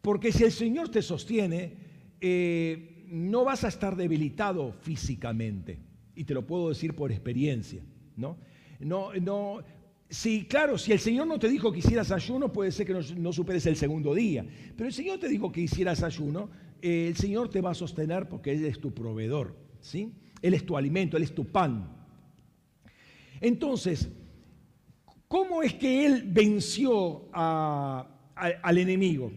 porque 0.00 0.30
si 0.30 0.44
el 0.44 0.52
Señor 0.52 0.90
te 0.90 1.02
sostiene, 1.02 1.74
eh, 2.20 3.04
no 3.08 3.44
vas 3.44 3.64
a 3.64 3.68
estar 3.68 3.96
debilitado 3.96 4.72
físicamente, 4.72 5.78
y 6.14 6.24
te 6.24 6.34
lo 6.34 6.46
puedo 6.46 6.68
decir 6.68 6.94
por 6.94 7.10
experiencia, 7.10 7.82
¿no? 8.16 8.36
No, 8.78 9.12
no, 9.14 9.60
Sí, 10.12 10.44
claro, 10.44 10.76
si 10.76 10.92
el 10.92 10.98
Señor 10.98 11.26
no 11.26 11.38
te 11.38 11.48
dijo 11.48 11.72
que 11.72 11.78
hicieras 11.78 12.12
ayuno, 12.12 12.52
puede 12.52 12.70
ser 12.70 12.86
que 12.86 12.92
no, 13.16 13.32
superes 13.32 13.64
el 13.64 13.76
segundo 13.76 14.12
día. 14.12 14.44
Pero 14.76 14.88
el 14.88 14.92
Señor 14.92 15.18
te 15.18 15.26
dijo 15.26 15.50
que 15.50 15.62
hicieras 15.62 16.02
ayuno, 16.02 16.50
eh, 16.82 17.06
el 17.08 17.16
Señor 17.16 17.48
te 17.48 17.62
va 17.62 17.70
a 17.70 17.74
sostener 17.74 18.28
porque 18.28 18.52
Él 18.52 18.66
es 18.66 18.78
tu 18.78 18.92
proveedor, 18.92 19.56
¿sí? 19.80 20.12
Él 20.42 20.52
es 20.52 20.66
tu 20.66 20.76
alimento, 20.76 21.16
Él 21.16 21.22
es 21.22 21.34
tu 21.34 21.46
pan. 21.46 21.96
Entonces, 23.40 24.10
¿cómo 25.28 25.62
es 25.62 25.72
que 25.72 26.04
Él 26.04 26.24
venció 26.26 27.30
al 27.32 28.76
enemigo? 28.76 29.32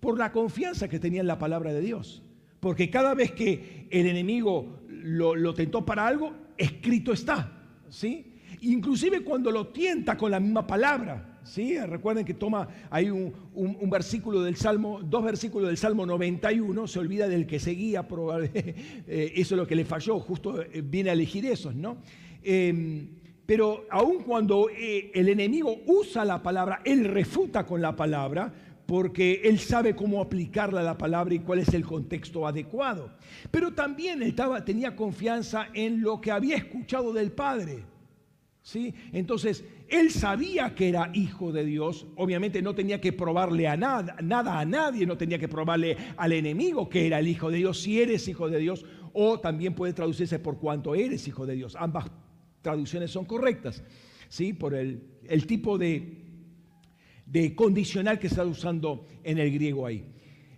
Por 0.00 0.16
la 0.16 0.32
confianza 0.32 0.88
que 0.88 0.98
tenía 0.98 1.20
en 1.20 1.26
la 1.26 1.38
palabra 1.38 1.74
de 1.74 1.82
Dios. 1.82 2.22
Porque 2.58 2.88
cada 2.88 3.12
vez 3.12 3.32
que 3.32 3.86
el 3.90 4.06
enemigo 4.06 4.80
lo, 4.88 5.34
lo 5.34 5.52
tentó 5.52 5.84
para 5.84 6.06
algo, 6.06 6.32
escrito 6.56 7.12
está, 7.12 7.52
¿sí? 7.90 8.32
Inclusive 8.62 9.22
cuando 9.22 9.50
lo 9.50 9.68
tienta 9.68 10.16
con 10.16 10.30
la 10.30 10.40
misma 10.40 10.66
palabra. 10.66 11.40
¿sí? 11.46 11.78
Recuerden 11.78 12.24
que 12.24 12.34
toma 12.34 12.68
ahí 12.90 13.10
un, 13.10 13.90
versículo 13.90 14.42
del 14.42 14.56
Salmo, 14.56 15.00
dos 15.02 15.24
versículos 15.24 15.68
del 15.68 15.76
Salmo 15.76 16.04
91, 16.04 16.86
se 16.86 16.98
olvida 16.98 17.28
del 17.28 17.46
que 17.46 17.58
seguía, 17.58 18.06
eh, 18.54 19.32
eso 19.34 19.54
es 19.54 19.58
lo 19.58 19.66
que 19.66 19.76
le 19.76 19.84
falló, 19.84 20.18
justo 20.20 20.62
eh, 20.62 20.82
viene 20.84 21.10
a 21.10 21.12
elegir 21.12 21.46
esos, 21.46 21.74
¿no? 21.74 21.98
Em, 22.42 23.08
pero 23.46 23.86
aun 23.90 24.24
cuando 24.24 24.68
eh, 24.70 25.12
el 25.14 25.28
enemigo 25.28 25.82
usa 25.86 26.24
la 26.24 26.42
palabra, 26.42 26.82
él 26.84 27.04
refuta 27.04 27.64
con 27.64 27.80
la 27.80 27.94
palabra, 27.94 28.52
porque 28.86 29.42
él 29.44 29.58
sabe 29.58 29.94
cómo 29.94 30.20
aplicarla 30.20 30.80
a 30.80 30.84
la 30.84 30.98
palabra 30.98 31.34
y 31.34 31.40
cuál 31.40 31.60
es 31.60 31.74
el 31.74 31.84
contexto 31.84 32.46
adecuado. 32.46 33.10
Pero 33.50 33.72
también 33.72 34.22
estaba, 34.22 34.64
tenía 34.64 34.94
confianza 34.94 35.68
en 35.74 36.02
lo 36.02 36.20
que 36.20 36.30
había 36.30 36.56
escuchado 36.56 37.12
del 37.12 37.32
Padre. 37.32 37.84
Entonces, 39.12 39.64
él 39.88 40.10
sabía 40.10 40.74
que 40.74 40.88
era 40.88 41.10
hijo 41.14 41.52
de 41.52 41.64
Dios, 41.64 42.06
obviamente 42.16 42.62
no 42.62 42.74
tenía 42.74 43.00
que 43.00 43.12
probarle 43.12 43.68
a 43.68 43.76
nada, 43.76 44.16
nada 44.22 44.58
a 44.58 44.64
nadie, 44.64 45.06
no 45.06 45.16
tenía 45.16 45.38
que 45.38 45.46
probarle 45.46 45.96
al 46.16 46.32
enemigo 46.32 46.88
que 46.88 47.06
era 47.06 47.20
el 47.20 47.28
hijo 47.28 47.50
de 47.50 47.58
Dios, 47.58 47.80
si 47.80 48.00
eres 48.00 48.26
hijo 48.26 48.50
de 48.50 48.58
Dios, 48.58 48.84
o 49.12 49.38
también 49.38 49.74
puede 49.74 49.92
traducirse 49.92 50.40
por 50.40 50.58
cuanto 50.58 50.96
eres 50.96 51.28
hijo 51.28 51.46
de 51.46 51.54
Dios. 51.54 51.76
Ambas 51.78 52.10
traducciones 52.60 53.12
son 53.12 53.24
correctas, 53.24 53.84
¿sí? 54.28 54.52
Por 54.52 54.74
el, 54.74 55.00
tipo 55.46 55.78
de, 55.78 56.24
de, 57.24 57.54
condicional 57.54 58.18
que 58.18 58.26
está 58.26 58.44
usando 58.44 59.06
en 59.22 59.38
el 59.38 59.52
griego 59.52 59.86
ahí. 59.86 60.04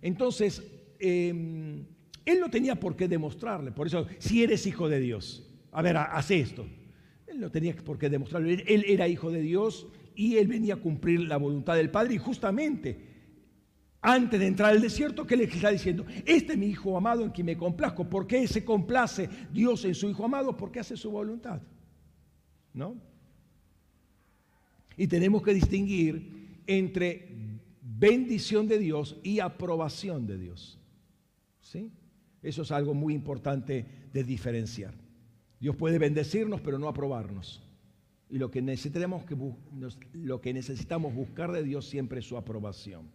Entonces, 0.01 0.63
em, 0.99 1.85
él 2.25 2.39
no 2.39 2.49
tenía 2.49 2.79
por 2.79 2.95
qué 2.95 3.07
demostrarle, 3.07 3.71
por 3.71 3.85
eso, 3.85 4.07
si 4.17 4.41
eres 4.41 4.65
hijo 4.65 4.89
de 4.89 4.99
Dios, 4.99 5.47
a 5.71 5.83
ver, 5.83 5.95
hace 5.97 6.39
esto. 6.39 6.65
Él 7.39 7.43
no 7.43 7.51
tenía 7.51 7.73
por 7.73 7.97
qué 7.97 8.09
demostrarlo. 8.09 8.49
Él 8.49 8.83
era 8.85 9.07
hijo 9.07 9.31
de 9.31 9.41
Dios 9.41 9.87
y 10.13 10.35
él 10.35 10.49
venía 10.49 10.73
a 10.73 10.77
cumplir 10.77 11.21
la 11.21 11.37
voluntad 11.37 11.77
del 11.77 11.89
Padre. 11.89 12.15
Y 12.15 12.17
justamente 12.17 12.99
antes 14.01 14.37
de 14.37 14.45
entrar 14.45 14.71
al 14.71 14.81
desierto, 14.81 15.25
¿qué 15.25 15.37
le 15.37 15.45
está 15.45 15.69
diciendo? 15.69 16.05
Este 16.25 16.51
es 16.51 16.57
mi 16.57 16.67
hijo 16.67 16.97
amado 16.97 17.23
en 17.23 17.31
quien 17.31 17.45
me 17.45 17.55
complazco. 17.55 18.09
¿Por 18.09 18.27
qué 18.27 18.45
se 18.45 18.65
complace 18.65 19.29
Dios 19.53 19.85
en 19.85 19.95
su 19.95 20.09
hijo 20.09 20.25
amado? 20.25 20.57
Porque 20.57 20.81
hace 20.81 20.97
su 20.97 21.11
voluntad. 21.11 21.61
¿No? 22.73 22.97
Y 24.97 25.07
tenemos 25.07 25.41
que 25.41 25.53
distinguir 25.53 26.61
entre 26.67 27.61
bendición 27.81 28.67
de 28.67 28.79
Dios 28.79 29.17
y 29.23 29.39
aprobación 29.39 30.27
de 30.27 30.37
Dios. 30.37 30.77
¿Sí? 31.61 31.89
Eso 32.43 32.63
es 32.63 32.71
algo 32.71 32.93
muy 32.93 33.13
importante 33.13 33.85
de 34.11 34.23
diferenciar. 34.25 34.93
Dios 35.59 35.75
puede 35.75 35.99
bendecirnos, 35.99 36.61
pero 36.61 36.79
no 36.79 36.87
aprobarnos. 36.87 37.61
Y 38.29 38.37
lo 38.37 38.51
que, 38.51 38.61
necesitamos 38.61 39.25
buscar 41.15 41.51
de 41.51 41.63
Dios 41.63 41.89
siempre 41.89 42.19
es 42.19 42.25
su 42.25 42.37
aprobación. 42.37 43.09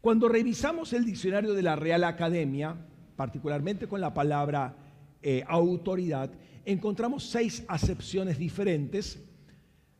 Cuando 0.00 0.28
revisamos 0.28 0.92
el 0.92 1.04
diccionario 1.04 1.54
de 1.54 1.62
la 1.62 1.76
Real 1.76 2.04
Academia, 2.04 2.76
particularmente 3.16 3.86
con 3.88 4.00
la 4.00 4.14
palabra 4.14 4.76
eh, 5.22 5.42
autoridad, 5.46 6.30
encontramos 6.64 7.24
seis 7.24 7.64
acepciones 7.68 8.38
diferentes 8.38 9.22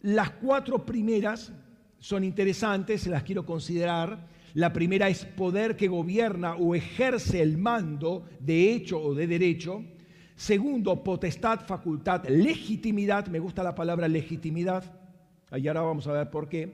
Las 0.02 0.30
cuatro 0.30 0.86
primeras 0.86 1.52
son 1.98 2.24
interesantes, 2.24 3.06
las 3.06 3.22
quiero 3.22 3.44
considerar. 3.44 4.28
La 4.54 4.72
primera 4.72 5.08
es 5.08 5.24
poder 5.24 5.76
que 5.76 5.88
gobierna 5.88 6.56
o 6.56 6.74
ejerce 6.74 7.42
el 7.42 7.58
mando 7.58 8.24
de 8.40 8.72
hecho 8.72 9.00
o 9.00 9.14
de 9.14 9.26
derecho. 9.26 9.84
Segundo, 10.40 11.04
potestad, 11.04 11.66
facultad, 11.66 12.26
legitimidad. 12.26 13.26
Me 13.26 13.38
gusta 13.38 13.62
la 13.62 13.74
palabra 13.74 14.08
legitimidad. 14.08 14.82
Ahí 15.50 15.68
ahora 15.68 15.82
vamos 15.82 16.06
a 16.06 16.12
ver 16.12 16.30
por 16.30 16.48
qué. 16.48 16.72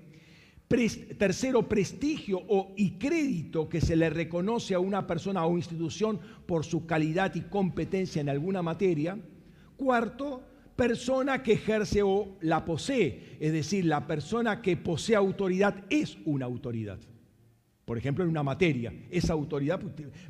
tercero, 1.19 1.69
prestigio 1.69 2.41
o 2.47 2.75
y 2.77 2.93
crédito 2.93 3.69
que 3.69 3.81
se 3.81 3.97
le 3.97 4.09
reconoce 4.09 4.75
a 4.75 4.79
una 4.79 5.05
persona 5.05 5.45
o 5.45 5.57
institución 5.57 6.21
por 6.47 6.65
su 6.65 6.87
calidad 6.87 7.35
y 7.35 7.41
competencia 7.41 8.21
en 8.21 8.29
alguna 8.29 8.63
materia. 8.63 9.19
Cuarto, 9.77 10.45
persona 10.77 11.43
que 11.43 11.55
ejerce 11.55 12.05
o 12.05 12.37
la 12.43 12.65
posee, 12.65 13.37
es 13.41 13.53
decir, 13.53 13.85
la 13.85 14.07
persona 14.07 14.63
que 14.63 14.77
posee 14.77 15.17
autoridad 15.17 15.75
es 15.91 16.17
una 16.25 16.47
autoridad. 16.47 17.01
Por 17.85 17.99
ejemplo, 17.99 18.23
en 18.23 18.31
una 18.31 18.45
materia, 18.45 18.95
esa 19.11 19.33
autoridad 19.33 19.81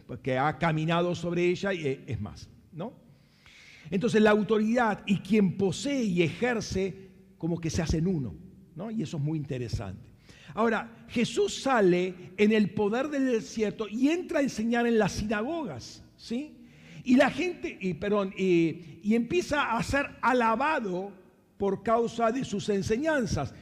pues, 0.07 0.21
que 0.21 0.39
ha 0.39 0.57
caminado 0.57 1.15
sobre 1.15 1.45
ella 1.45 1.75
eh, 1.75 2.03
es 2.07 2.19
más, 2.19 2.49
¿no? 2.73 3.05
Entonces 3.91 4.21
la 4.21 4.31
autoridad 4.31 5.03
y 5.07 5.19
quien 5.19 5.57
posee 5.57 6.05
y 6.05 6.23
ejerce 6.23 7.07
como 7.39 7.61
que 7.61 7.71
se 7.71 7.83
hacen 7.83 8.07
uno, 8.07 8.35
¿no? 8.75 8.91
Y 8.91 9.03
eso 9.03 9.17
es 9.17 9.23
muy 9.23 9.39
interesante. 9.39 10.17
Ahora, 10.55 11.05
Jesús 11.09 11.63
sale 11.63 12.15
en 12.39 12.51
el 12.53 12.71
poder 12.71 13.09
del 13.09 13.27
desierto 13.27 13.87
y 13.89 14.09
entra 14.09 14.39
a 14.39 14.43
enseñar 14.43 14.87
en 14.87 14.99
las 14.99 15.13
sinagogas, 15.13 16.03
¿sí? 16.17 16.57
Y 17.05 17.17
la 17.17 17.31
gente, 17.31 17.77
y, 17.81 17.95
perdón, 17.95 18.33
y, 18.37 19.15
empieza 19.15 19.77
a 19.77 19.83
ser 19.83 20.07
alabado 20.23 21.13
por 21.59 21.83
causa 21.83 22.33
de 22.33 22.45
sus 22.45 22.69
enseñanzas. 22.69 23.55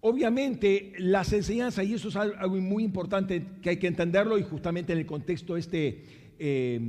Obviamente 0.00 0.92
las 0.98 1.32
enseñanzas, 1.32 1.86
y 1.86 1.94
eso 1.94 2.08
es 2.08 2.16
algo 2.16 2.56
muy 2.56 2.82
importante 2.82 3.46
que 3.62 3.70
hay 3.70 3.76
que 3.78 3.86
entenderlo, 3.86 4.36
y 4.36 4.42
justamente 4.42 4.92
en 4.92 4.98
el 4.98 5.06
contexto 5.06 5.56
este 5.56 6.04
eh, 6.38 6.80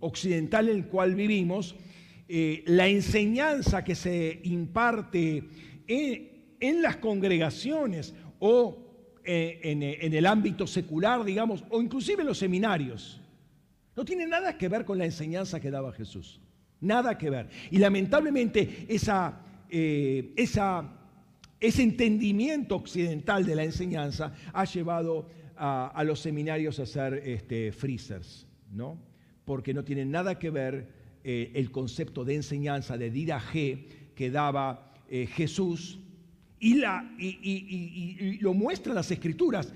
occidental 0.00 0.68
en 0.68 0.76
el 0.76 0.86
cual 0.86 1.14
vivimos, 1.14 1.76
eh, 2.34 2.62
la 2.64 2.88
enseñanza 2.88 3.84
que 3.84 3.94
se 3.94 4.40
imparte 4.44 5.50
en, 5.86 6.80
las 6.80 6.96
congregaciones 6.96 8.14
o 8.38 9.18
eh, 9.22 9.60
en, 9.62 10.14
el 10.14 10.24
ámbito 10.24 10.66
secular, 10.66 11.24
digamos, 11.24 11.62
o 11.68 11.82
inclusive 11.82 12.22
en 12.22 12.28
los 12.28 12.38
seminarios, 12.38 13.20
no 13.94 14.02
tiene 14.06 14.26
nada 14.26 14.56
que 14.56 14.70
ver 14.70 14.86
con 14.86 14.96
la 14.96 15.04
enseñanza 15.04 15.60
que 15.60 15.70
daba 15.70 15.92
Jesús. 15.92 16.40
Nada 16.80 17.18
que 17.18 17.28
ver. 17.28 17.50
Y 17.70 17.76
lamentablemente 17.76 18.86
eh, 18.88 20.32
esa, 20.34 20.90
ese 21.60 21.82
entendimiento 21.82 22.76
occidental 22.76 23.44
de 23.44 23.56
la 23.56 23.64
enseñanza 23.64 24.32
ha 24.54 24.64
llevado 24.64 25.28
a, 25.54 26.02
los 26.02 26.20
seminarios 26.20 26.78
a 26.78 26.86
ser 26.86 27.12
este, 27.26 27.72
freezers, 27.72 28.46
¿no? 28.70 28.98
Porque 29.44 29.74
no 29.74 29.84
tienen 29.84 30.10
nada 30.10 30.38
que 30.38 30.48
ver 30.48 31.01
eh, 31.24 31.52
el 31.54 31.70
concepto 31.70 32.24
de 32.24 32.34
enseñanza 32.34 32.98
de 32.98 33.12
G 33.12 33.86
que 34.14 34.30
daba 34.30 34.92
eh, 35.08 35.26
Jesús 35.26 35.98
y, 36.58 36.74
la, 36.74 37.14
y, 37.18 38.38
lo 38.40 38.54
muestran 38.54 38.96
las 38.96 39.10
escrituras. 39.10 39.72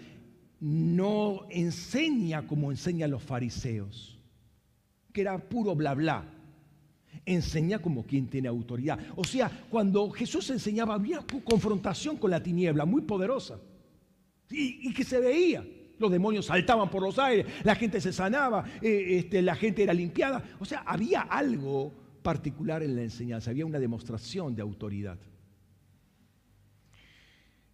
No 0.59 1.47
enseña 1.51 2.47
como 2.47 2.71
enseñan 2.71 3.11
los 3.11 3.23
fariseos, 3.23 4.19
que 5.13 5.21
era 5.21 5.39
puro 5.39 5.75
bla 5.75 5.95
bla. 5.95 6.25
Enseña 7.25 7.79
como 7.81 8.05
quien 8.05 8.27
tiene 8.27 8.49
autoridad. 8.49 8.99
O 9.15 9.25
sea, 9.25 9.51
cuando 9.71 10.11
Jesús 10.11 10.51
enseñaba 10.51 10.95
había 10.95 11.25
confrontación 11.45 12.17
con 12.17 12.31
la 12.31 12.43
tiniebla 12.43 12.85
muy 12.85 13.03
poderosa 13.03 13.61
y 14.51 14.93
que 14.93 15.05
se 15.05 15.21
veía. 15.21 15.65
Los 15.99 16.11
demonios 16.11 16.47
saltaban 16.47 16.91
por 16.91 17.03
los 17.03 17.19
aires, 17.19 17.47
la 17.65 17.75
gente 17.75 18.01
se 18.01 18.13
sanaba, 18.13 18.65
eh, 18.83 19.19
este, 19.19 19.43
la 19.43 19.55
gente 19.55 19.83
era 19.83 19.95
limpiada. 19.95 20.43
O 20.59 20.65
sea, 20.65 20.81
había 20.87 21.23
algo 21.23 21.93
particular 22.23 22.83
en 22.83 22.97
la 22.97 23.03
enseñanza, 23.03 23.51
había 23.51 23.65
una 23.67 23.79
demostración 23.79 24.55
de 24.55 24.63
autoridad. 24.63 25.19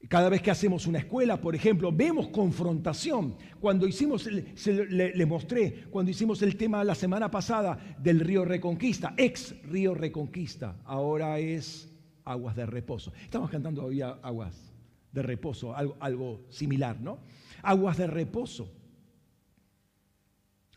Cada 0.08 0.28
vez 0.28 0.42
que 0.42 0.50
hacemos 0.50 0.86
una 0.86 0.98
escuela, 0.98 1.40
por 1.40 1.54
ejemplo, 1.54 1.92
vemos 1.92 2.28
confrontación. 2.28 3.36
Cuando 3.60 3.86
hicimos, 3.86 4.26
le, 4.26 5.26
mostré, 5.26 5.84
cuando 5.90 6.10
hicimos 6.10 6.42
el 6.42 6.56
tema 6.56 6.82
la 6.82 6.94
semana 6.94 7.30
pasada 7.30 7.96
del 7.98 8.20
río 8.20 8.44
Reconquista, 8.44 9.14
ex 9.16 9.54
río 9.62 9.94
Reconquista, 9.94 10.76
ahora 10.84 11.38
es 11.38 11.88
aguas 12.24 12.56
de 12.56 12.66
reposo. 12.66 13.12
Estamos 13.24 13.48
cantando 13.48 13.80
todavía 13.80 14.18
aguas 14.22 14.74
de 15.12 15.22
reposo, 15.22 15.74
algo, 15.74 15.96
algo 16.00 16.40
similar, 16.50 17.00
¿no? 17.00 17.20
Aguas 17.62 17.96
de 17.96 18.06
reposo. 18.06 18.70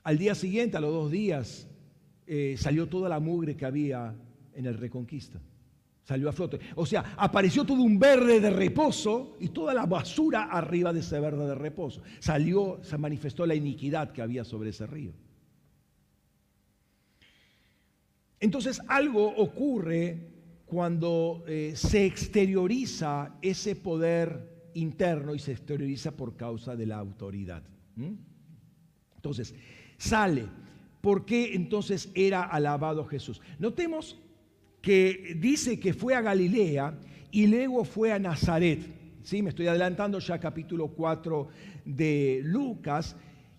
Al 0.04 0.17
día 0.17 0.36
siguiente, 0.36 0.78
a 0.78 0.82
los 0.82 0.93
dos 0.93 1.12
días, 1.12 1.67
eh, 2.28 2.56
salió 2.58 2.88
toda 2.88 3.10
la 3.10 3.19
mugre 3.19 3.56
que 3.56 3.65
había 3.65 4.15
en 4.54 4.65
el 4.65 4.78
Reconquista. 4.78 5.41
Salió 6.04 6.30
a 6.30 6.32
flote. 6.32 6.60
O 6.76 6.86
sea, 6.86 7.15
apareció 7.17 7.65
todo 7.65 7.82
un 7.82 7.98
verde 7.98 8.39
de 8.39 8.52
reposo 8.52 9.36
y 9.39 9.50
toda 9.50 9.74
la 9.74 9.88
basura 9.88 10.43
arriba 10.43 10.93
de 10.93 11.00
ese 11.00 11.19
verde 11.19 11.48
de 11.48 11.56
reposo. 11.56 12.04
Salió, 12.19 12.80
se 12.84 12.98
manifestó 13.00 13.45
la 13.48 13.56
iniquidad 13.56 14.12
que 14.12 14.21
había 14.21 14.43
sobre 14.43 14.69
ese 14.69 14.86
río. 14.86 15.13
Entonces 18.39 18.80
algo 18.88 19.28
ocurre 19.36 20.30
cuando 20.67 21.43
eh, 21.48 21.74
se 21.76 22.06
exterioriza 22.06 23.36
ese 23.41 23.76
poder 23.76 24.55
interno 24.75 25.33
y 25.33 25.39
se 25.39 25.51
exterioriza 25.51 26.15
por 26.15 26.38
causa 26.38 26.75
de 26.75 26.85
la 26.85 26.97
autoridad. 26.97 27.63
Entonces, 29.15 29.55
sale. 29.97 30.45
¿Por 31.01 31.25
qué 31.25 31.53
entonces 31.53 32.11
era 32.15 32.43
alabado 32.43 33.05
Jesús? 33.05 33.41
Notemos 33.59 34.19
que 34.81 35.35
dice 35.39 35.79
que 35.79 35.93
fue 35.93 36.15
a 36.15 36.21
Galilea 36.21 36.97
y 37.31 37.47
luego 37.47 37.83
fue 37.83 38.11
a 38.11 38.19
Nazaret. 38.19 38.79
¿Sí? 39.23 39.41
Me 39.41 39.49
estoy 39.49 39.67
adelantando 39.67 40.19
ya 40.19 40.39
capítulo 40.39 40.88
4 40.89 41.47
de 41.85 42.41
Lucas, 42.43 43.15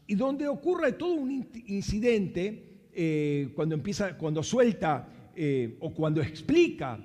y 0.07 0.15
donde 0.15 0.47
ocurre 0.49 0.93
todo 0.93 1.15
un 1.15 1.49
incidente 1.67 2.89
eh, 2.93 3.51
cuando 3.55 3.75
empieza, 3.75 4.17
cuando 4.17 4.43
suelta 4.43 5.09
eh, 5.35 5.77
o 5.81 5.93
cuando 5.93 6.23
explica 6.23 6.99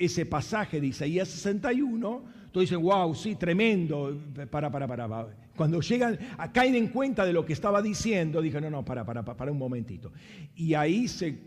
ese 0.00 0.24
pasaje 0.24 0.80
de 0.80 0.86
Isaías 0.86 1.28
61, 1.28 2.24
todos 2.50 2.68
dicen, 2.68 2.82
wow, 2.82 3.14
sí, 3.14 3.36
tremendo. 3.36 4.18
Para, 4.50 4.70
para, 4.70 4.88
para, 4.88 5.28
Cuando 5.54 5.80
llegan, 5.82 6.18
caen 6.52 6.74
en 6.74 6.88
cuenta 6.88 7.26
de 7.26 7.34
lo 7.34 7.44
que 7.44 7.52
estaba 7.52 7.82
diciendo, 7.82 8.40
dije, 8.40 8.60
no, 8.62 8.70
no, 8.70 8.82
para, 8.82 9.04
para, 9.04 9.22
para 9.22 9.52
un 9.52 9.58
momentito. 9.58 10.10
Y 10.56 10.72
ahí 10.72 11.06
se, 11.06 11.38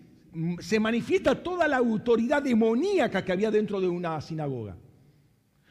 se 0.60 0.80
manifiesta 0.80 1.42
toda 1.42 1.68
la 1.68 1.78
autoridad 1.78 2.44
demoníaca 2.44 3.26
que 3.26 3.32
había 3.32 3.50
dentro 3.50 3.82
de 3.82 3.88
una 3.88 4.22
sinagoga. 4.22 4.78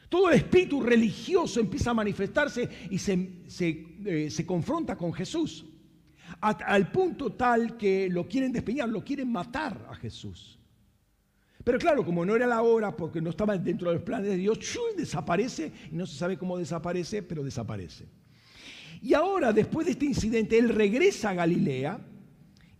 Todo 0.09 0.29
el 0.29 0.35
espíritu 0.35 0.81
religioso 0.81 1.61
empieza 1.61 1.91
a 1.91 1.93
manifestarse 1.93 2.69
y 2.91 2.97
se, 2.97 3.43
se, 3.47 3.95
eh, 4.05 4.29
se 4.29 4.45
confronta 4.45 4.97
con 4.97 5.13
Jesús. 5.13 5.65
al 6.41 6.91
punto 6.91 7.31
tal 7.31 7.77
que 7.77 8.09
lo 8.09 8.27
quieren 8.27 8.51
despeñar, 8.51 8.89
lo 8.89 9.05
quieren 9.05 9.31
matar 9.31 9.87
a 9.89 9.95
Jesús. 9.95 10.59
Pero 11.63 11.79
claro, 11.79 12.03
como 12.05 12.25
no 12.25 12.35
era 12.35 12.45
la 12.45 12.61
hora, 12.61 12.95
porque 12.95 13.21
no 13.21 13.29
estaba 13.29 13.57
dentro 13.57 13.89
de 13.89 13.95
los 13.95 14.03
planes 14.03 14.29
de 14.29 14.37
Dios, 14.37 14.59
desaparece 14.97 15.71
y 15.91 15.95
no 15.95 16.05
se 16.05 16.17
sabe 16.17 16.37
cómo 16.37 16.57
desaparece, 16.57 17.23
pero 17.23 17.43
desaparece. 17.43 18.05
Y 19.01 19.13
ahora, 19.13 19.51
después 19.53 19.85
de 19.85 19.93
este 19.93 20.05
incidente, 20.05 20.57
él 20.57 20.69
regresa 20.69 21.31
a 21.31 21.33
Galilea 21.33 21.99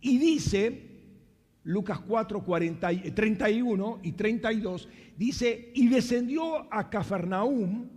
y 0.00 0.18
dice, 0.18 0.94
Lucas 1.64 2.00
4, 2.00 2.44
31 3.14 4.00
y 4.02 4.12
32, 4.12 4.88
dice, 5.16 5.72
y 5.74 5.88
descendió 5.88 6.72
a 6.72 6.88
Cafarnaum, 6.90 7.88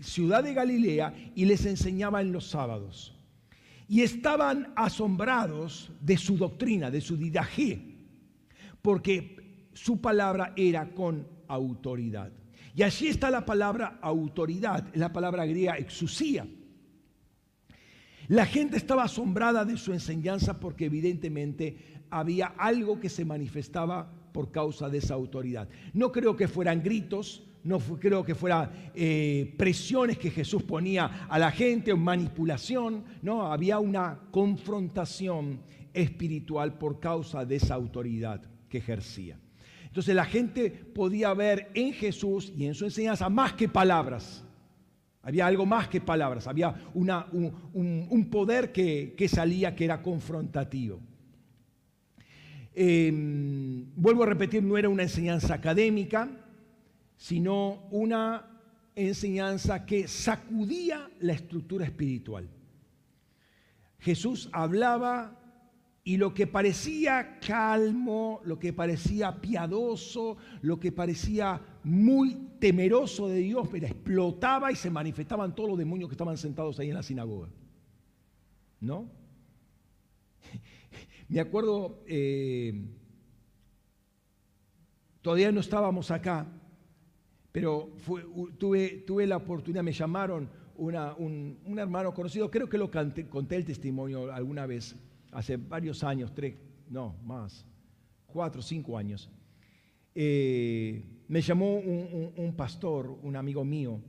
ciudad 0.00 0.42
de 0.42 0.54
Galilea, 0.54 1.14
y 1.34 1.44
les 1.44 1.66
enseñaba 1.66 2.20
en 2.20 2.32
los 2.32 2.48
sábados. 2.48 3.14
Y 3.88 4.02
estaban 4.02 4.72
asombrados 4.76 5.90
de 6.00 6.16
su 6.16 6.36
doctrina, 6.36 6.90
de 6.90 7.00
su 7.00 7.16
didaje, 7.16 7.80
porque 8.82 9.37
su 9.78 10.00
palabra 10.00 10.54
era 10.56 10.90
con 10.90 11.24
autoridad. 11.46 12.32
Y 12.74 12.82
allí 12.82 13.06
está 13.06 13.30
la 13.30 13.46
palabra 13.46 14.00
autoridad, 14.02 14.88
la 14.94 15.12
palabra 15.12 15.46
griega 15.46 15.78
exusía. 15.78 16.46
La 18.26 18.44
gente 18.44 18.76
estaba 18.76 19.04
asombrada 19.04 19.64
de 19.64 19.76
su 19.76 19.92
enseñanza 19.92 20.58
porque 20.58 20.86
evidentemente 20.86 22.02
había 22.10 22.46
algo 22.58 22.98
que 22.98 23.08
se 23.08 23.24
manifestaba 23.24 24.10
por 24.32 24.50
causa 24.50 24.88
de 24.88 24.98
esa 24.98 25.14
autoridad. 25.14 25.68
No 25.94 26.10
creo 26.10 26.36
que 26.36 26.48
fueran 26.48 26.82
gritos, 26.82 27.44
no 27.62 27.78
creo 27.78 28.24
que 28.24 28.34
fueran 28.34 28.70
eh, 28.94 29.54
presiones 29.56 30.18
que 30.18 30.32
Jesús 30.32 30.64
ponía 30.64 31.26
a 31.28 31.38
la 31.38 31.52
gente 31.52 31.92
o 31.92 31.96
manipulación, 31.96 33.04
no, 33.22 33.52
había 33.52 33.78
una 33.78 34.22
confrontación 34.32 35.60
espiritual 35.94 36.76
por 36.78 36.98
causa 36.98 37.44
de 37.44 37.56
esa 37.56 37.74
autoridad 37.74 38.42
que 38.68 38.78
ejercía. 38.78 39.38
Entonces 39.98 40.14
la 40.14 40.26
gente 40.26 40.70
podía 40.70 41.34
ver 41.34 41.72
en 41.74 41.92
Jesús 41.92 42.52
y 42.56 42.66
en 42.66 42.74
su 42.74 42.84
enseñanza 42.84 43.28
más 43.28 43.54
que 43.54 43.68
palabras. 43.68 44.44
Había 45.22 45.44
algo 45.44 45.66
más 45.66 45.88
que 45.88 46.00
palabras, 46.00 46.46
había 46.46 46.72
un, 46.94 48.28
poder 48.30 48.70
que, 48.70 49.28
salía 49.28 49.74
que 49.74 49.84
era 49.86 50.00
confrontativo. 50.00 51.00
Em, 52.76 53.86
vuelvo 53.96 54.22
a 54.22 54.26
repetir, 54.26 54.62
no 54.62 54.78
era 54.78 54.88
una 54.88 55.02
enseñanza 55.02 55.54
académica, 55.54 56.30
sino 57.16 57.88
una 57.90 58.46
enseñanza 58.94 59.84
que 59.84 60.06
sacudía 60.06 61.10
la 61.18 61.32
estructura 61.32 61.84
espiritual. 61.84 62.48
Jesús 63.98 64.48
hablaba 64.52 65.36
y 66.08 66.16
lo 66.16 66.32
que 66.32 66.46
parecía 66.46 67.38
calmo, 67.38 68.40
lo 68.44 68.58
que 68.58 68.72
parecía 68.72 69.42
piadoso, 69.42 70.38
lo 70.62 70.80
que 70.80 70.90
parecía 70.90 71.60
muy 71.84 72.48
temeroso 72.58 73.28
de 73.28 73.40
Dios, 73.40 73.68
pero 73.70 73.88
explotaba 73.88 74.72
y 74.72 74.76
se 74.76 74.88
manifestaban 74.88 75.54
todos 75.54 75.68
los 75.68 75.78
demonios 75.78 76.08
que 76.08 76.14
estaban 76.14 76.38
sentados 76.38 76.78
ahí 76.78 76.88
en 76.88 76.94
la 76.94 77.02
sinagoga. 77.02 77.50
¿No? 78.80 79.10
Me 81.28 81.40
acuerdo, 81.40 82.02
eh, 82.06 82.86
todavía 85.20 85.52
no 85.52 85.60
estábamos 85.60 86.10
acá, 86.10 86.46
pero 87.52 87.92
tuve, 88.56 89.26
la 89.26 89.36
oportunidad, 89.36 89.82
me 89.82 89.92
llamaron 89.92 90.48
un, 90.78 91.76
hermano 91.76 92.14
conocido, 92.14 92.50
creo 92.50 92.66
que 92.66 92.78
lo 92.78 92.90
conté 92.90 93.56
el 93.56 93.66
testimonio 93.66 94.32
alguna 94.32 94.64
vez 94.64 94.96
hace 95.32 95.56
varios 95.56 96.02
años, 96.04 96.34
tres, 96.34 96.54
no, 96.88 97.16
más, 97.24 97.64
cuatro, 98.26 98.62
cinco 98.62 98.96
años, 98.96 99.30
eh, 100.14 101.04
me 101.28 101.40
llamó 101.40 101.76
un, 101.76 102.54
pastor, 102.56 103.18
un 103.22 103.36
amigo 103.36 103.64
mío 103.64 104.00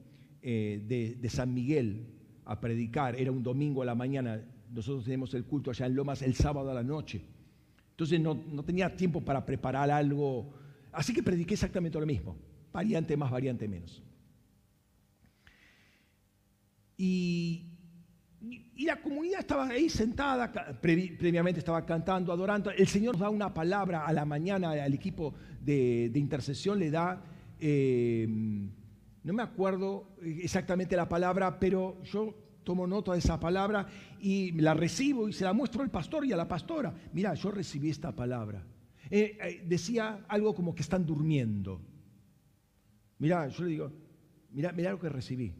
eh, 0.41 1.17
de, 1.19 1.29
San 1.29 1.53
Miguel 1.53 2.07
a 2.45 2.59
predicar, 2.59 3.15
era 3.15 3.31
un 3.31 3.43
domingo 3.43 3.81
a 3.81 3.85
la 3.85 3.95
mañana, 3.95 4.41
nosotros 4.71 5.05
tenemos 5.05 5.33
el 5.33 5.45
culto 5.45 5.71
allá 5.71 5.85
en 5.85 5.95
Lomas 5.95 6.21
el 6.21 6.35
sábado 6.35 6.71
a 6.71 6.73
la 6.73 6.83
noche, 6.83 7.21
entonces 7.91 8.19
no, 8.19 8.33
no 8.33 8.63
tenía 8.63 8.95
tiempo 8.95 9.21
para 9.21 9.45
preparar 9.45 9.91
algo, 9.91 10.53
así 10.91 11.13
que 11.13 11.21
prediqué 11.21 11.55
exactamente 11.55 11.99
lo 11.99 12.05
mismo, 12.05 12.37
variante 12.71 13.15
más, 13.17 13.29
variante 13.29 13.67
menos. 13.67 14.01
Y 16.97 17.68
y 18.41 18.85
la 18.85 19.01
comunidad 19.01 19.41
estaba 19.41 19.67
ahí 19.67 19.89
sentada, 19.89 20.51
previamente 20.81 21.59
estaba 21.59 21.85
cantando, 21.85 22.31
adorando. 22.31 22.71
El 22.71 22.87
Señor 22.87 23.17
da 23.17 23.29
una 23.29 23.53
palabra 23.53 24.05
a 24.05 24.13
la 24.13 24.23
mañana 24.23 24.71
al 24.71 24.93
equipo 24.93 25.33
de, 25.61 26.09
intercesión, 26.15 26.79
le 26.79 26.89
da, 26.89 27.21
em, 27.59 28.69
no 29.23 29.33
me 29.33 29.43
acuerdo 29.43 30.15
exactamente 30.21 30.95
la 30.95 31.09
palabra, 31.09 31.59
pero 31.59 32.01
yo 32.03 32.33
tomo 32.63 32.87
nota 32.87 33.11
de 33.11 33.19
esa 33.19 33.39
palabra 33.39 33.87
y 34.21 34.51
la 34.53 34.73
recibo 34.73 35.27
y 35.27 35.33
se 35.33 35.43
la 35.43 35.51
muestro 35.51 35.81
al 35.81 35.89
pastor 35.89 36.25
y 36.25 36.31
a 36.31 36.37
la 36.37 36.47
pastora. 36.47 36.93
Mira, 37.11 37.33
yo 37.33 37.51
recibí 37.51 37.89
esta 37.89 38.15
palabra. 38.15 38.65
Eh, 39.11 39.37
eh, 39.41 39.63
decía 39.65 40.25
algo 40.29 40.55
como 40.55 40.73
que 40.73 40.83
están 40.83 41.05
durmiendo. 41.05 41.81
Mira, 43.17 43.47
yo 43.49 43.63
le 43.63 43.69
digo, 43.69 43.91
mira, 44.51 44.71
mira 44.71 44.91
lo 44.91 44.99
que 44.99 45.09
recibí. 45.09 45.53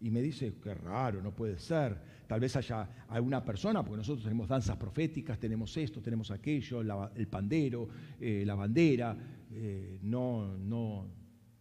Y 0.00 0.10
me 0.10 0.22
dice, 0.22 0.54
qué 0.62 0.74
raro, 0.74 1.22
no 1.22 1.34
puede 1.34 1.58
ser 1.58 2.18
tal 2.28 2.38
vez 2.38 2.54
haya 2.56 3.06
alguna 3.08 3.42
persona, 3.42 3.82
porque 3.82 3.96
nosotros 3.96 4.22
tenemos 4.22 4.46
danzas 4.46 4.76
proféticas, 4.76 5.40
tenemos 5.40 5.74
esto, 5.76 6.02
tenemos 6.02 6.30
aquello, 6.30 6.82
el 7.16 7.26
pandero, 7.26 7.88
eh, 8.20 8.44
la 8.46 8.54
bandera, 8.54 9.16
eh, 9.50 9.98
no, 10.02 10.58
no, 10.58 11.10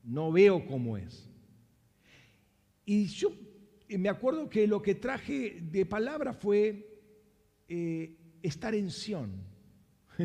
no 0.04 0.32
veo 0.32 0.66
cómo 0.68 0.98
es. 0.98 1.28
Y 2.86 3.06
yo 3.08 3.32
eh, 3.88 3.98
me 3.98 4.10
acuerdo 4.10 4.50
que 4.50 4.68
lo 4.68 4.82
que 4.82 4.96
traje 4.96 5.62
de 5.62 5.86
palabra 5.86 6.34
fue 6.34 6.84
estar 8.42 8.76
en 8.76 8.92
Sión. 8.92 9.32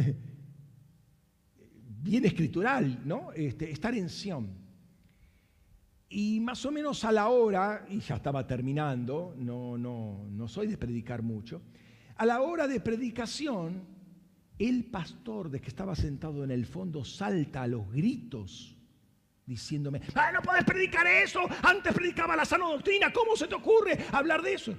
Bien 2.03 2.25
escritural, 2.25 3.01
¿no? 3.05 3.33
Este, 3.33 3.71
estar 3.71 3.95
en 3.95 4.09
Sión. 4.09 4.62
Y 6.15 6.41
más 6.41 6.67
o 6.67 6.71
menos 6.71 7.05
a 7.05 7.13
la 7.13 7.29
hora, 7.29 7.87
y 7.89 7.99
ya 8.01 8.17
estaba 8.17 8.47
terminando, 8.47 9.35
no, 9.39 9.79
no, 9.79 10.27
no 10.31 10.47
soy 10.47 10.67
de 10.67 10.77
predicar 10.77 11.23
mucho, 11.23 11.63
a 12.17 12.27
la 12.27 12.43
hora 12.43 12.69
de 12.69 12.81
predicación, 12.81 13.83
el 14.59 14.85
pastor 14.85 15.49
de 15.49 15.61
que 15.61 15.69
estaba 15.69 15.97
sentado 15.97 16.45
en 16.45 16.51
el 16.51 16.67
fondo 16.67 17.03
salta 17.03 17.63
a 17.63 17.67
los 17.67 17.91
gritos 17.91 18.77
diciéndome, 19.47 20.03
¡Ah, 20.15 20.31
no 20.33 20.43
puedes 20.43 20.65
predicar 20.65 21.07
eso! 21.07 21.41
Antes 21.63 21.95
predicaba 21.95 22.37
la 22.37 22.45
sana 22.45 22.67
doctrina, 22.67 23.11
¿cómo 23.11 23.35
se 23.35 23.49
te 23.49 23.55
ocurre 23.55 23.99
hablar 24.13 24.43
de 24.43 24.53
eso? 24.53 24.75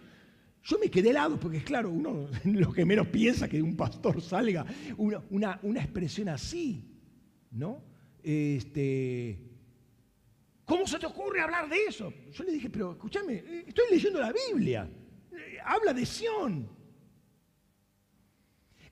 Yo 0.62 0.78
me 0.78 0.90
quedé 0.90 1.10
helado 1.10 1.40
porque 1.40 1.58
es 1.58 1.64
claro, 1.64 1.90
uno 1.90 2.30
lo 2.46 2.72
que 2.72 2.86
menos 2.86 3.08
piensa 3.08 3.50
que 3.50 3.60
un 3.60 3.76
pastor 3.76 4.22
salga 4.22 4.66
una, 4.98 5.20
una, 5.32 5.60
una 5.64 5.82
expresión 5.82 6.30
así, 6.30 6.96
¿no? 7.50 7.84
Este, 8.22 9.53
¿Cómo 10.74 10.88
se 10.88 10.98
te 10.98 11.06
ocurre 11.06 11.40
hablar 11.40 11.70
de 11.70 11.86
eso? 11.86 12.12
Yo 12.32 12.44
le 12.44 12.54
dije, 12.54 12.68
pero 12.68 12.94
escúchame, 12.94 13.36
eh, 13.36 13.66
estoy 13.68 13.86
leyendo 13.92 14.20
la 14.20 14.34
Biblia. 14.34 14.90
Eh, 15.32 15.58
habla 15.64 15.94
de 15.94 16.04
Sión. 16.04 16.68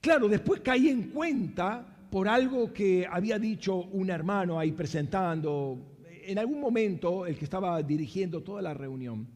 Claro, 0.00 0.28
después 0.28 0.60
caí 0.60 0.90
en 0.90 1.10
cuenta 1.10 1.84
por 2.08 2.28
algo 2.28 2.72
que 2.72 3.04
había 3.04 3.36
dicho 3.36 3.74
un 3.78 4.10
hermano 4.10 4.60
ahí 4.60 4.70
presentando, 4.70 5.98
en 6.24 6.38
algún 6.38 6.60
momento, 6.60 7.26
el 7.26 7.36
que 7.36 7.46
estaba 7.46 7.82
dirigiendo 7.82 8.44
toda 8.44 8.62
la 8.62 8.74
reunión, 8.74 9.26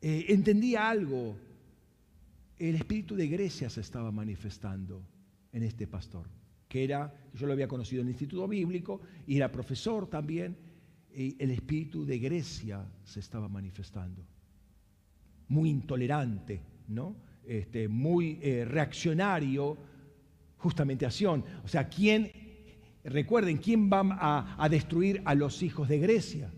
eh, 0.00 0.24
entendía 0.30 0.90
algo. 0.90 1.36
El 2.56 2.74
espíritu 2.74 3.14
de 3.14 3.28
Grecia 3.28 3.70
se 3.70 3.82
estaba 3.82 4.10
manifestando 4.10 5.06
en 5.52 5.62
este 5.62 5.86
pastor, 5.86 6.26
que 6.66 6.82
era, 6.82 7.14
yo 7.34 7.46
lo 7.46 7.52
había 7.52 7.68
conocido 7.68 8.02
en 8.02 8.08
el 8.08 8.14
Instituto 8.14 8.48
Bíblico 8.48 9.00
y 9.28 9.36
era 9.36 9.52
profesor 9.52 10.08
también, 10.08 10.66
el 11.18 11.50
espíritu 11.50 12.04
de 12.04 12.18
Grecia 12.18 12.86
se 13.04 13.18
estaba 13.18 13.48
manifestando. 13.48 14.24
Muy 15.48 15.70
intolerante, 15.70 16.60
¿no? 16.86 17.16
Este, 17.44 17.88
muy 17.88 18.38
eh, 18.40 18.64
reaccionario 18.64 19.76
justamente 20.58 21.06
a 21.06 21.10
Sion. 21.10 21.44
O 21.64 21.68
sea, 21.68 21.88
¿quién, 21.88 22.30
recuerden, 23.02 23.56
quién 23.56 23.90
va 23.90 24.54
a, 24.56 24.68
destruir 24.68 25.22
a 25.24 25.34
los 25.34 25.62
hijos 25.62 25.88
de 25.88 25.98
Grecia? 25.98 26.52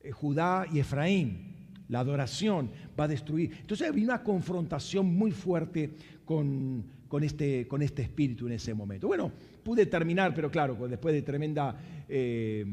Eh, 0.00 0.12
Judá 0.12 0.66
y 0.72 0.78
Efraín. 0.78 1.54
La 1.88 2.00
adoración 2.00 2.70
va 2.98 3.04
a 3.04 3.08
destruir. 3.08 3.52
Entonces 3.60 3.86
había 3.86 4.04
una 4.04 4.22
confrontación 4.22 5.14
muy 5.14 5.30
fuerte 5.30 5.94
con, 6.24 6.84
con, 7.06 7.22
este, 7.22 7.68
con 7.68 7.82
este 7.82 8.02
espíritu 8.02 8.46
en 8.46 8.54
ese 8.54 8.72
momento. 8.72 9.08
Bueno, 9.08 9.30
pude 9.62 9.86
terminar, 9.86 10.32
pero 10.34 10.50
claro, 10.50 10.76
después 10.88 11.14
de 11.14 11.22
tremenda 11.22 11.76
eh, 12.08 12.64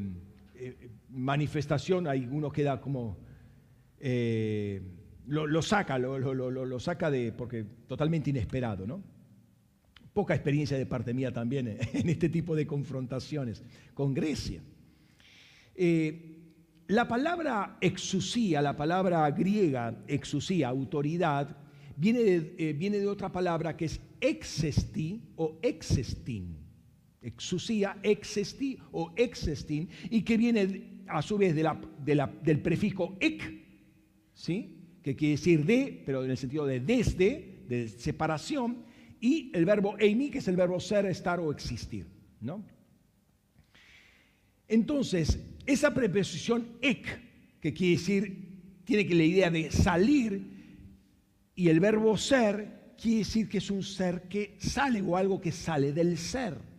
eh, 0.55 0.89
manifestación, 1.09 2.07
ahí 2.07 2.27
uno 2.29 2.51
queda 2.51 2.79
como... 2.79 3.17
Eh, 3.99 4.81
lo, 5.27 5.61
saca, 5.61 5.97
lo, 5.97 6.19
lo, 6.19 6.79
saca 6.79 7.09
de, 7.09 7.31
porque 7.31 7.63
totalmente 7.87 8.29
inesperado, 8.29 8.85
¿no? 8.85 9.01
Poca 10.11 10.35
experiencia 10.35 10.77
de 10.77 10.85
parte 10.85 11.13
mía 11.13 11.31
también 11.31 11.67
en 11.93 12.09
este 12.09 12.27
tipo 12.27 12.55
de 12.55 12.67
confrontaciones 12.67 13.63
con 13.93 14.13
Grecia. 14.13 14.61
la 16.87 17.07
palabra 17.07 17.77
exusía, 17.79 18.61
la 18.61 18.75
palabra 18.75 19.31
griega 19.31 19.95
exusía, 20.07 20.67
autoridad, 20.67 21.55
viene 21.95 22.19
de, 22.19 22.73
viene 22.73 22.99
de 22.99 23.07
otra 23.07 23.31
palabra 23.31 23.77
que 23.77 23.85
es 23.85 24.01
exesti 24.19 25.21
o 25.37 25.57
exestin 25.61 26.62
exusía, 27.23 27.97
existi 28.03 28.77
o 28.91 29.13
existin, 29.15 29.89
y 30.09 30.21
que 30.21 30.37
viene 30.37 31.03
a 31.07 31.21
su 31.21 31.37
vez 31.37 31.55
del 31.55 32.61
prefijo 32.61 33.17
ek, 33.19 33.41
¿sí? 34.33 34.79
que 35.01 35.15
quiere 35.15 35.31
decir 35.33 35.65
de, 35.65 36.03
pero 36.05 36.23
en 36.23 36.31
el 36.31 36.37
sentido 36.37 36.65
de 36.65 36.79
desde, 36.79 37.65
de 37.67 37.87
separación, 37.87 38.85
y 39.19 39.51
el 39.53 39.65
verbo 39.65 39.97
eimi, 39.99 40.29
que 40.29 40.39
es 40.39 40.47
el 40.47 40.55
verbo 40.55 40.79
ser, 40.79 41.05
estar 41.05 41.39
o 41.39 41.51
existir. 41.51 42.05
¿no? 42.41 42.63
Entonces, 44.67 45.39
esa 45.65 45.93
preposición 45.93 46.77
ek, 46.81 47.59
que 47.61 47.73
quiere 47.73 47.93
decir, 47.93 48.81
tiene 48.83 49.05
que 49.05 49.15
la 49.15 49.23
idea 49.23 49.49
de 49.49 49.71
salir, 49.71 50.53
y 51.55 51.69
el 51.69 51.79
verbo 51.79 52.17
ser 52.17 52.95
quiere 52.99 53.19
decir 53.19 53.49
que 53.49 53.59
es 53.59 53.69
un 53.69 53.83
ser 53.83 54.23
que 54.23 54.55
sale 54.59 55.01
o 55.01 55.15
algo 55.15 55.39
que 55.39 55.51
sale 55.51 55.93
del 55.93 56.17
ser. 56.17 56.72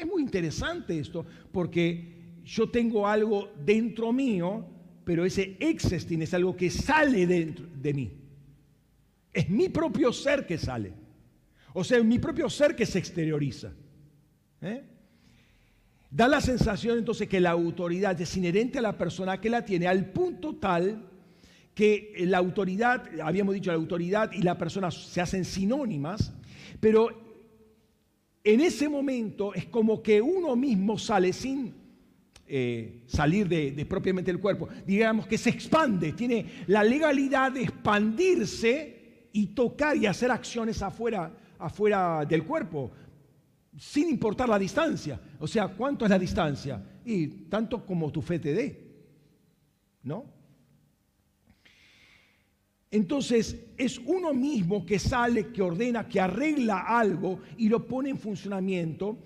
Es 0.00 0.06
muy 0.06 0.22
interesante 0.22 0.98
esto, 0.98 1.26
porque 1.52 2.38
yo 2.42 2.70
tengo 2.70 3.06
algo 3.06 3.52
dentro 3.62 4.14
mío, 4.14 4.64
pero 5.04 5.26
ese 5.26 5.58
existing 5.60 6.22
es 6.22 6.32
algo 6.32 6.56
que 6.56 6.70
sale 6.70 7.26
dentro 7.26 7.66
de 7.66 7.92
mí. 7.92 8.10
Es 9.30 9.50
mi 9.50 9.68
propio 9.68 10.10
ser 10.10 10.46
que 10.46 10.56
sale. 10.56 10.94
O 11.74 11.84
sea, 11.84 12.02
mi 12.02 12.18
propio 12.18 12.48
ser 12.48 12.74
que 12.74 12.86
se 12.86 12.98
exterioriza. 12.98 13.74
¿eh? 14.62 14.82
Da 16.10 16.26
la 16.28 16.40
sensación 16.40 16.96
entonces 16.96 17.28
que 17.28 17.38
la 17.38 17.50
autoridad 17.50 18.18
es 18.18 18.34
inherente 18.38 18.78
a 18.78 18.82
la 18.82 18.96
persona 18.96 19.38
que 19.38 19.50
la 19.50 19.66
tiene 19.66 19.86
al 19.86 20.06
punto 20.12 20.56
tal 20.56 21.10
que 21.74 22.14
la 22.20 22.38
autoridad, 22.38 23.04
habíamos 23.22 23.54
dicho 23.54 23.70
la 23.70 23.76
autoridad 23.76 24.32
y 24.32 24.40
la 24.40 24.56
persona 24.56 24.90
se 24.90 25.20
hacen 25.20 25.44
sinónimas, 25.44 26.32
pero 26.80 27.29
en 28.42 28.60
ese 28.60 28.88
momento 28.88 29.54
es 29.54 29.66
como 29.66 30.02
que 30.02 30.20
uno 30.20 30.56
mismo 30.56 30.98
sale 30.98 31.32
sin 31.32 31.74
eh, 32.46 33.02
salir 33.06 33.48
de, 33.48 33.86
propiamente 33.86 34.32
del 34.32 34.40
cuerpo, 34.40 34.68
digamos 34.86 35.26
que 35.26 35.38
se 35.38 35.50
expande, 35.50 36.12
tiene 36.12 36.64
la 36.66 36.82
legalidad 36.82 37.52
de 37.52 37.62
expandirse 37.62 39.28
y 39.32 39.48
tocar 39.48 39.96
y 39.96 40.06
hacer 40.06 40.30
acciones 40.30 40.82
afuera, 40.82 41.32
afuera 41.58 42.24
del 42.24 42.44
cuerpo, 42.44 42.90
sin 43.78 44.08
importar 44.08 44.48
la 44.48 44.58
distancia. 44.58 45.20
O 45.38 45.46
sea, 45.46 45.68
¿cuánto 45.68 46.04
es 46.04 46.10
la 46.10 46.18
distancia? 46.18 46.82
Y 47.04 47.26
tanto 47.48 47.86
como 47.86 48.10
tu 48.10 48.20
fe 48.20 48.38
te 48.38 48.52
dé, 48.52 48.90
¿no? 50.02 50.39
Entonces 52.90 53.56
es 53.76 53.98
uno 53.98 54.34
mismo 54.34 54.84
que 54.84 54.98
sale, 54.98 55.52
que 55.52 55.62
ordena, 55.62 56.08
que 56.08 56.20
arregla 56.20 56.80
algo 56.80 57.40
y 57.56 57.68
lo 57.68 57.86
pone 57.86 58.10
en 58.10 58.18
funcionamiento 58.18 59.18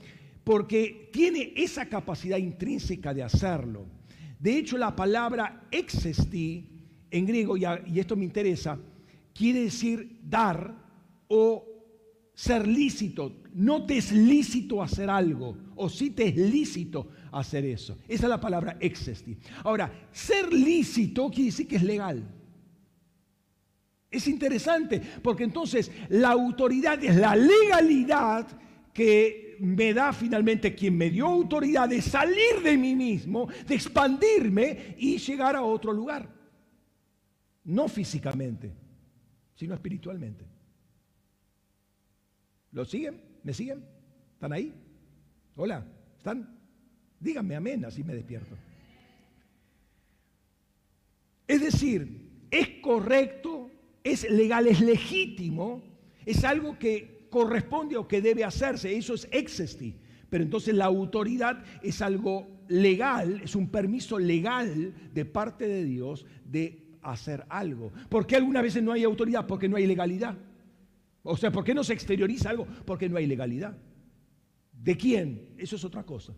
porque 0.45 1.09
tiene 1.11 1.55
esa 1.57 1.87
capacidad 1.87 2.37
intrínseca 2.37 3.15
de 3.15 3.23
hacerlo. 3.23 3.87
De 4.39 4.59
hecho, 4.59 4.77
la 4.77 4.95
palabra 4.95 5.67
existi 5.71 6.69
en 7.11 7.27
griego, 7.27 7.57
y 7.57 7.99
esto 7.99 8.17
me 8.17 8.25
interesa, 8.25 8.79
quiere 9.33 9.63
decir 9.63 10.21
dar 10.23 10.75
o 11.29 11.65
ser 12.35 12.67
lícito. 12.67 13.41
No 13.55 13.87
te 13.87 13.97
es 13.97 14.13
lícito 14.13 14.83
hacer 14.83 15.09
algo, 15.09 15.57
o 15.77 15.89
sí 15.89 16.11
te 16.11 16.29
es 16.29 16.37
lícito 16.37 17.09
hacer 17.33 17.65
eso. 17.65 17.97
Esa 18.07 18.25
es 18.25 18.29
la 18.29 18.41
palabra 18.41 18.77
existi. 18.81 19.39
Ahora, 19.63 20.09
ser 20.13 20.53
lícito 20.53 21.31
quiere 21.31 21.47
decir 21.47 21.67
que 21.67 21.77
es 21.77 21.83
legal. 21.83 22.23
Es 24.15 24.29
interesante, 24.29 25.01
porque 25.23 25.45
entonces 25.45 25.91
la 26.09 26.31
autoridad 26.31 27.03
es 27.03 27.17
la 27.17 27.35
legalidad 27.35 28.47
que 28.93 29.57
me 29.59 29.93
da 29.93 30.13
finalmente 30.13 30.75
quien 30.75 30.97
me 30.97 31.11
dio 31.11 31.27
autoridad 31.27 31.89
de 31.89 32.01
salir 32.01 32.63
de 32.63 32.77
mí 32.77 32.95
mismo, 32.95 33.49
de 33.67 33.75
expandirme 33.75 34.95
y 34.99 35.19
llegar 35.19 35.57
a 35.57 35.63
otro 35.63 35.93
lugar. 35.93 36.29
No 37.65 37.89
físicamente, 37.89 38.73
sino 39.57 39.75
espiritualmente. 39.75 40.45
¿Lo 42.73 42.85
siguen? 42.85 43.21
¿Me 43.43 43.53
siguen? 43.53 43.85
¿Están 44.35 44.53
ahí? 44.53 44.73
Hola, 45.57 45.85
¿están? 46.17 46.59
Díganme 47.19 47.57
amén, 47.57 47.85
así 47.85 48.05
me 48.05 48.15
despierto. 48.15 48.55
Es 51.47 51.61
decir, 51.61 52.47
es 52.51 52.69
correcto 52.81 53.71
es 54.05 54.31
legal, 54.31 54.67
es 54.67 54.81
legítimo, 54.81 55.83
es 56.27 56.45
algo 56.45 56.79
que 56.79 57.27
corresponde 57.31 57.97
o 57.97 58.07
que 58.07 58.21
debe 58.21 58.45
hacerse, 58.45 58.95
eso 58.97 59.15
es 59.15 59.27
existi. 59.33 59.97
Pero 60.29 60.45
entonces 60.45 60.75
la 60.75 60.85
autoridad 60.85 61.65
es 61.83 62.03
algo 62.03 62.47
legal, 62.69 63.41
es 63.43 63.57
un 63.57 63.69
permiso 63.69 64.19
legal 64.19 64.95
de 65.13 65.25
parte 65.25 65.67
de 65.67 65.85
Dios 65.85 66.27
de 66.45 66.99
hacer 67.03 67.45
algo. 67.49 67.93
¿Por 68.09 68.27
qué 68.27 68.37
algunas 68.37 68.63
veces 68.63 68.83
no 68.83 68.93
hay 68.93 69.05
autoridad? 69.05 69.47
Porque 69.47 69.69
no 69.69 69.77
hay 69.77 69.87
legalidad. 69.87 70.37
O 71.23 71.37
sea, 71.37 71.51
¿por 71.51 71.65
qué 71.65 71.75
no 71.75 71.83
se 71.83 71.95
exterioriza 71.95 72.51
algo? 72.51 72.67
Porque 72.85 73.09
no 73.09 73.17
hay 73.17 73.27
legalidad. 73.27 73.77
¿De 74.73 74.97
quién? 74.97 75.55
Eso 75.57 75.77
es 75.77 75.85
otra 75.85 76.05
cosa. 76.05 76.35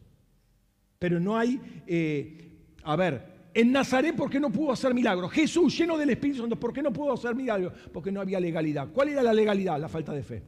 Pero 0.98 1.18
no 1.18 1.36
hay, 1.36 1.60
eh, 1.86 2.52
a 2.84 2.96
ver, 2.96 3.35
en 3.56 3.72
Nazaret, 3.72 4.14
¿por 4.14 4.28
qué 4.28 4.38
no 4.38 4.52
pudo 4.52 4.70
hacer 4.70 4.92
milagros? 4.92 5.32
Jesús, 5.32 5.78
lleno 5.78 5.96
del 5.96 6.10
Espíritu 6.10 6.42
Santo, 6.42 6.60
¿por 6.60 6.74
qué 6.74 6.82
no 6.82 6.92
pudo 6.92 7.14
hacer 7.14 7.34
milagros? 7.34 7.72
Porque 7.90 8.12
no 8.12 8.20
había 8.20 8.38
legalidad. 8.38 8.88
¿Cuál 8.92 9.08
era 9.08 9.22
la 9.22 9.32
legalidad? 9.32 9.80
La 9.80 9.88
falta 9.88 10.12
de 10.12 10.22
fe. 10.22 10.42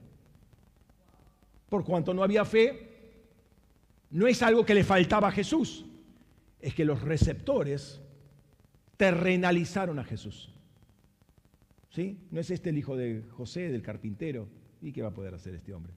Por 1.71 1.87
cuanto 1.87 2.13
no 2.13 2.23
había 2.23 2.45
fe, 2.45 3.15
no 4.11 4.27
es 4.27 4.43
algo 4.43 4.63
que 4.63 4.75
le 4.75 4.85
faltaba 4.85 5.29
a 5.29 5.33
Jesús, 5.33 5.87
es 6.61 6.75
que 6.75 6.85
los 6.85 7.01
receptores 7.01 7.99
terrenalizaron 8.99 9.99
a 9.99 10.05
Jesús. 10.05 10.53
¿Sí? 11.89 12.19
¿No 12.31 12.41
es 12.41 12.51
este 12.51 12.69
el 12.69 12.77
hijo 12.77 12.95
de 12.95 13.25
José, 13.31 13.71
del 13.71 13.81
carpintero? 13.81 14.49
¿Y 14.83 14.93
qué 14.93 15.01
va 15.01 15.09
a 15.09 15.15
poder 15.15 15.33
hacer 15.33 15.55
este 15.55 15.73
hombre? 15.73 15.95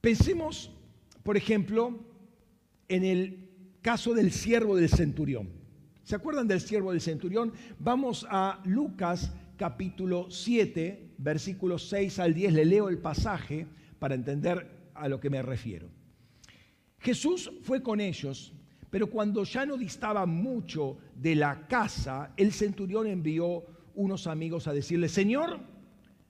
Pensemos 0.00 0.72
por 1.24 1.36
ejemplo, 1.38 1.98
en 2.86 3.02
el 3.02 3.48
caso 3.82 4.14
del 4.14 4.30
siervo 4.30 4.76
del 4.76 4.90
centurión. 4.90 5.48
¿Se 6.04 6.14
acuerdan 6.14 6.46
del 6.46 6.60
siervo 6.60 6.92
del 6.92 7.00
centurión? 7.00 7.52
Vamos 7.78 8.26
a 8.30 8.60
Lucas 8.66 9.32
capítulo 9.56 10.30
7, 10.30 11.14
versículos 11.16 11.88
6 11.88 12.18
al 12.18 12.34
10. 12.34 12.52
Le 12.52 12.64
leo 12.66 12.88
el 12.90 12.98
pasaje 12.98 13.66
para 13.98 14.14
entender 14.14 14.90
a 14.94 15.08
lo 15.08 15.18
que 15.18 15.30
me 15.30 15.40
refiero. 15.40 15.88
Jesús 16.98 17.50
fue 17.62 17.82
con 17.82 18.00
ellos, 18.00 18.52
pero 18.90 19.08
cuando 19.08 19.44
ya 19.44 19.64
no 19.64 19.78
distaba 19.78 20.26
mucho 20.26 20.98
de 21.16 21.34
la 21.36 21.66
casa, 21.66 22.34
el 22.36 22.52
centurión 22.52 23.06
envió 23.06 23.64
unos 23.94 24.26
amigos 24.26 24.68
a 24.68 24.74
decirle, 24.74 25.08
Señor, 25.08 25.58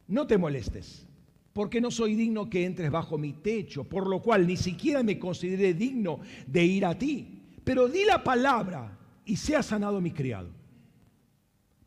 no 0.07 0.27
te 0.29 0.39
molestes 0.39 1.09
porque 1.55 1.81
no 1.81 1.91
soy 1.91 2.17
digno 2.17 2.51
que 2.51 2.67
entres 2.67 2.91
bajo 2.91 3.17
mi 3.17 3.33
techo, 3.33 3.85
por 3.85 4.09
lo 4.09 4.21
cual 4.21 4.47
ni 4.47 4.57
siquiera 4.57 5.05
me 5.05 5.21
consideré 5.21 5.73
digno 5.73 6.19
de 6.47 6.65
ir 6.65 6.85
a 6.85 6.99
ti. 6.99 7.43
Pero 7.63 7.89
di 7.89 8.05
la 8.05 8.23
palabra 8.23 8.99
y 9.25 9.37
sea 9.37 9.63
sanado 9.63 10.01
mi 10.01 10.11
criado. 10.11 10.51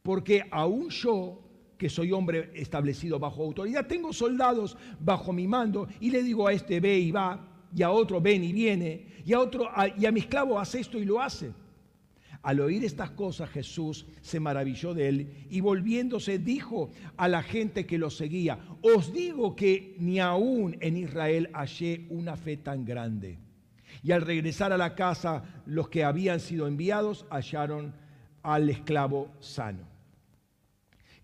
Porque 0.02 0.42
aún 0.50 0.90
yo, 0.90 1.44
que 1.78 1.90
soy 1.90 2.14
hombre 2.14 2.50
establecido 2.56 3.20
bajo 3.20 3.44
autoridad, 3.44 3.86
tengo 3.88 4.14
soldados 4.14 4.78
bajo 5.02 5.34
mi 5.34 5.48
mando 5.48 5.90
y 6.00 6.12
le 6.12 6.24
digo 6.24 6.48
a 6.48 6.54
este 6.54 6.80
ve 6.80 6.98
y 6.98 7.12
va, 7.12 7.46
y 7.76 7.84
a 7.84 7.92
otro 7.92 8.22
ven 8.22 8.46
y 8.46 8.54
viene, 8.54 9.06
y 9.26 9.34
a 9.34 9.40
otro, 9.42 9.70
y 9.98 10.06
a 10.06 10.12
mi 10.14 10.22
esclavo 10.22 10.58
hace 10.58 10.80
esto 10.80 10.98
y 10.98 11.04
lo 11.04 11.22
hace. 11.22 11.52
Al 12.48 12.62
oír 12.62 12.86
estas 12.86 13.10
cosas 13.10 13.50
Jesús 13.50 14.06
se 14.22 14.40
maravilló 14.40 14.94
de 14.94 15.10
él 15.10 15.48
y 15.50 15.60
volviéndose 15.60 16.40
dijo 16.40 16.92
a 17.18 17.28
la 17.28 17.44
gente 17.44 17.86
que 17.86 17.98
lo 17.98 18.10
seguía, 18.10 18.58
os 18.82 19.12
digo 19.12 19.54
que 19.54 19.98
ni 20.00 20.22
aún 20.22 20.78
en 20.80 20.96
Israel 20.96 21.50
hallé 21.52 22.08
una 22.10 22.38
fe 22.38 22.56
tan 22.56 22.86
grande. 22.86 23.38
Y 24.02 24.14
al 24.14 24.22
regresar 24.22 24.72
a 24.72 24.78
la 24.78 24.96
casa 24.96 25.44
los 25.66 25.90
que 25.90 26.06
habían 26.06 26.40
sido 26.40 26.68
enviados 26.68 27.26
hallaron 27.30 27.94
al 28.44 28.70
esclavo 28.70 29.30
sano. 29.42 29.86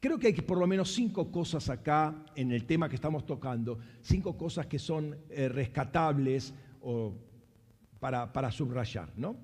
Creo 0.02 0.20
que 0.20 0.28
hay 0.28 0.34
por 0.34 0.58
lo 0.58 0.68
menos 0.68 0.92
cinco 0.92 1.32
cosas 1.32 1.70
acá 1.70 2.26
en 2.36 2.52
el 2.52 2.66
tema 2.66 2.90
que 2.90 2.96
estamos 2.96 3.26
tocando, 3.26 3.80
cinco 4.02 4.38
cosas 4.38 4.66
que 4.68 4.78
son 4.78 5.16
eh, 5.30 5.48
rescatables 5.48 6.54
o 6.82 7.14
para, 8.02 8.34
para 8.34 8.52
subrayar. 8.52 9.08
¿no? 9.16 9.38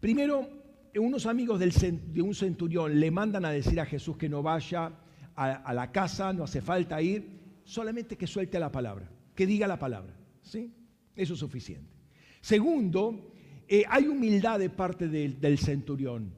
Primero, 0.00 0.64
unos 0.98 1.26
amigos 1.26 1.60
de 1.60 2.22
un 2.22 2.34
centurión 2.34 2.98
le 2.98 3.10
mandan 3.10 3.44
a 3.44 3.50
decir 3.50 3.80
a 3.80 3.86
Jesús 3.86 4.16
que 4.16 4.28
no 4.28 4.42
vaya 4.42 4.92
a, 5.34 5.74
la 5.74 5.92
casa, 5.92 6.32
no 6.32 6.44
hace 6.44 6.60
falta 6.60 7.00
ir, 7.02 7.26
solamente 7.64 8.16
que 8.16 8.26
suelte 8.26 8.58
la 8.58 8.72
palabra, 8.72 9.10
que 9.34 9.46
diga 9.46 9.66
la 9.66 9.78
palabra. 9.78 10.14
¿sí? 10.42 10.72
Eso 11.14 11.34
es 11.34 11.40
suficiente. 11.40 11.94
Segundo, 12.40 13.32
eh, 13.68 13.84
hay 13.88 14.06
humildad 14.06 14.58
de 14.58 14.70
parte 14.70 15.08
del, 15.08 15.58
centurión. 15.58 16.32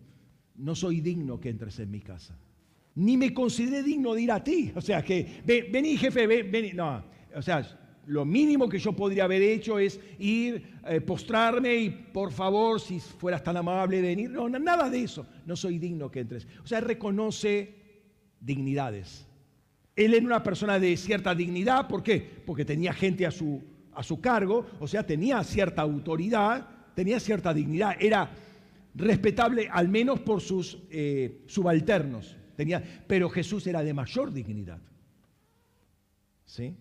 No 0.56 0.74
soy 0.74 1.00
digno 1.00 1.38
que 1.38 1.50
entres 1.50 1.78
en 1.78 1.90
mi 1.90 2.00
casa. 2.00 2.36
Ni 2.96 3.16
me 3.16 3.32
consideré 3.32 3.82
digno 3.82 4.14
de 4.14 4.22
ir 4.22 4.32
a 4.32 4.42
ti. 4.42 4.72
O 4.74 4.80
sea, 4.80 5.02
que 5.02 5.42
vení 5.44 5.96
jefe, 5.96 6.26
vení. 6.26 6.72
No, 6.72 7.04
o 7.34 7.42
sea, 7.42 7.62
lo 8.08 8.24
mínimo 8.24 8.68
que 8.68 8.78
yo 8.78 8.94
podría 8.94 9.24
haber 9.24 9.42
hecho 9.42 9.78
es 9.78 10.00
ir, 10.18 10.80
eh, 10.86 11.00
postrarme 11.00 11.76
y 11.76 11.90
por 11.90 12.32
favor, 12.32 12.80
si 12.80 12.98
fueras 13.00 13.44
tan 13.44 13.56
amable, 13.58 14.00
venir. 14.00 14.30
No, 14.30 14.48
nada 14.48 14.88
de 14.88 15.02
eso. 15.02 15.26
No 15.44 15.54
soy 15.54 15.78
digno 15.78 16.10
que 16.10 16.20
entres. 16.20 16.46
O 16.64 16.66
sea, 16.66 16.80
reconoce 16.80 17.74
dignidades. 18.40 19.26
Él 19.94 20.14
era 20.14 20.24
una 20.24 20.42
persona 20.42 20.78
de 20.78 20.96
cierta 20.96 21.34
dignidad. 21.34 21.86
¿Por 21.86 22.02
qué? 22.02 22.18
Porque 22.46 22.64
tenía 22.64 22.94
gente 22.94 23.26
a 23.26 23.30
su, 23.30 23.62
a 23.92 24.02
su 24.02 24.20
cargo. 24.22 24.66
O 24.80 24.88
sea, 24.88 25.06
tenía 25.06 25.44
cierta 25.44 25.82
autoridad, 25.82 26.66
tenía 26.94 27.20
cierta 27.20 27.52
dignidad. 27.52 27.94
Era 28.00 28.30
respetable 28.94 29.68
al 29.70 29.88
menos 29.88 30.20
por 30.20 30.40
sus 30.40 30.78
eh, 30.90 31.42
subalternos. 31.46 32.36
Tenía, 32.56 32.82
pero 33.06 33.28
Jesús 33.28 33.66
era 33.66 33.82
de 33.82 33.92
mayor 33.92 34.32
dignidad. 34.32 34.80
¿Sí? 36.46 36.74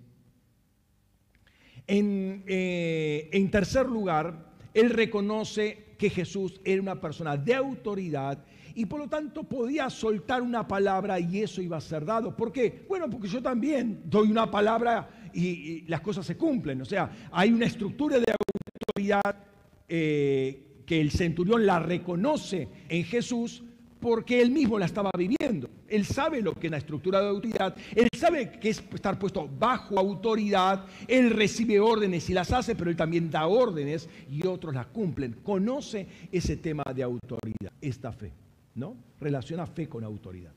Eh, 1.88 3.30
en, 3.32 3.50
tercer 3.50 3.86
lugar, 3.86 4.52
él 4.74 4.90
reconoce 4.90 5.96
que 5.98 6.10
Jesús 6.10 6.60
era 6.66 6.82
una 6.82 7.00
persona 7.00 7.38
de 7.38 7.56
autoridad 7.56 8.44
y 8.76 8.86
por 8.86 9.00
lo 9.00 9.08
tanto 9.08 9.44
podía 9.44 9.90
soltar 9.90 10.42
una 10.42 10.68
palabra 10.68 11.20
y 11.20 11.42
eso 11.42 11.62
iba 11.62 11.78
a 11.78 11.82
ser 11.82 12.06
dado. 12.06 12.36
¿Por 12.36 12.52
qué? 12.52 12.86
Bueno, 12.88 13.10
porque 13.10 13.28
yo 13.28 13.42
también 13.42 14.02
doy 14.06 14.30
una 14.30 14.52
palabra 14.52 15.10
y, 15.34 15.84
las 15.88 16.02
cosas 16.02 16.26
se 16.26 16.36
cumplen. 16.36 16.82
O 16.82 16.86
sea, 16.86 17.30
hay 17.32 17.52
una 17.52 17.66
estructura 17.66 18.20
de 18.20 18.34
autoridad 18.34 19.46
eh, 19.88 20.84
que 20.86 21.00
el 21.00 21.12
centurión 21.12 21.66
la 21.66 21.80
reconoce 21.80 22.68
en 22.90 23.04
Jesús 23.06 23.64
porque 24.00 24.42
él 24.42 24.52
mismo 24.52 24.78
la 24.78 24.86
estaba 24.86 25.12
viviendo. 25.18 25.70
Él 25.88 26.06
sabe 26.06 26.42
lo 26.42 26.54
que 26.54 26.68
es 26.68 26.72
la 26.72 26.78
estructura 26.78 27.22
de 27.22 27.30
autoridad, 27.30 27.76
él 27.96 28.08
sabe 28.18 28.52
que 28.60 28.70
es 28.70 28.84
estar 28.94 29.18
puesto 29.18 29.48
bajo 29.48 29.98
autoridad, 29.98 30.86
él 31.08 31.30
recibe 31.30 31.80
órdenes 31.80 32.30
y 32.30 32.34
las 32.34 32.52
hace, 32.52 32.76
pero 32.76 32.90
él 32.90 32.98
también 32.98 33.32
da 33.32 33.48
órdenes 33.48 34.10
y 34.30 34.46
otros 34.46 34.74
las 34.74 34.88
cumplen. 34.88 35.38
Conoce 35.44 36.08
ese 36.32 36.58
tema 36.58 36.84
de 36.94 37.04
autoridad, 37.04 37.72
esta 37.82 38.12
fe, 38.12 38.34
¿no? 38.76 38.98
Relaciona 39.20 39.66
fe 39.66 39.88
con 39.88 40.04
autoridad. 40.04 40.52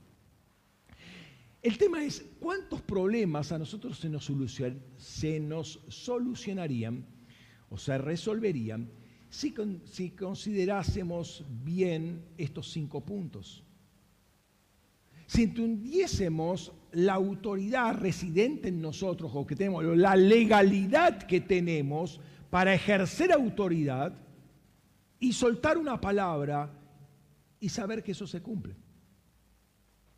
El 1.62 1.76
tema 1.76 2.02
es 2.02 2.24
cuántos 2.38 2.80
problemas 2.80 3.52
a 3.52 3.58
nosotros 3.58 3.98
se 3.98 4.08
nos, 5.40 5.80
solucionarían 5.88 7.04
o 7.68 7.76
se 7.76 7.98
resolverían 7.98 8.90
si, 9.30 9.54
si 9.84 10.10
considerásemos 10.10 11.44
bien 11.64 12.24
estos 12.36 12.70
cinco 12.70 13.00
puntos. 13.00 13.62
Si 15.26 15.44
entendiésemos 15.44 16.72
la 16.92 17.14
autoridad 17.14 17.94
residente 17.94 18.68
en 18.68 18.82
nosotros 18.82 19.30
o 19.32 19.46
que 19.46 19.54
tenemos, 19.54 19.84
la 19.96 20.16
legalidad 20.16 21.22
que 21.22 21.40
tenemos 21.40 22.20
para 22.50 22.74
ejercer 22.74 23.32
autoridad 23.32 24.12
y 25.20 25.32
soltar 25.32 25.78
una 25.78 26.00
palabra 26.00 26.72
y 27.60 27.68
saber 27.68 28.02
que 28.02 28.12
eso 28.12 28.26
se 28.26 28.42
cumple. 28.42 28.74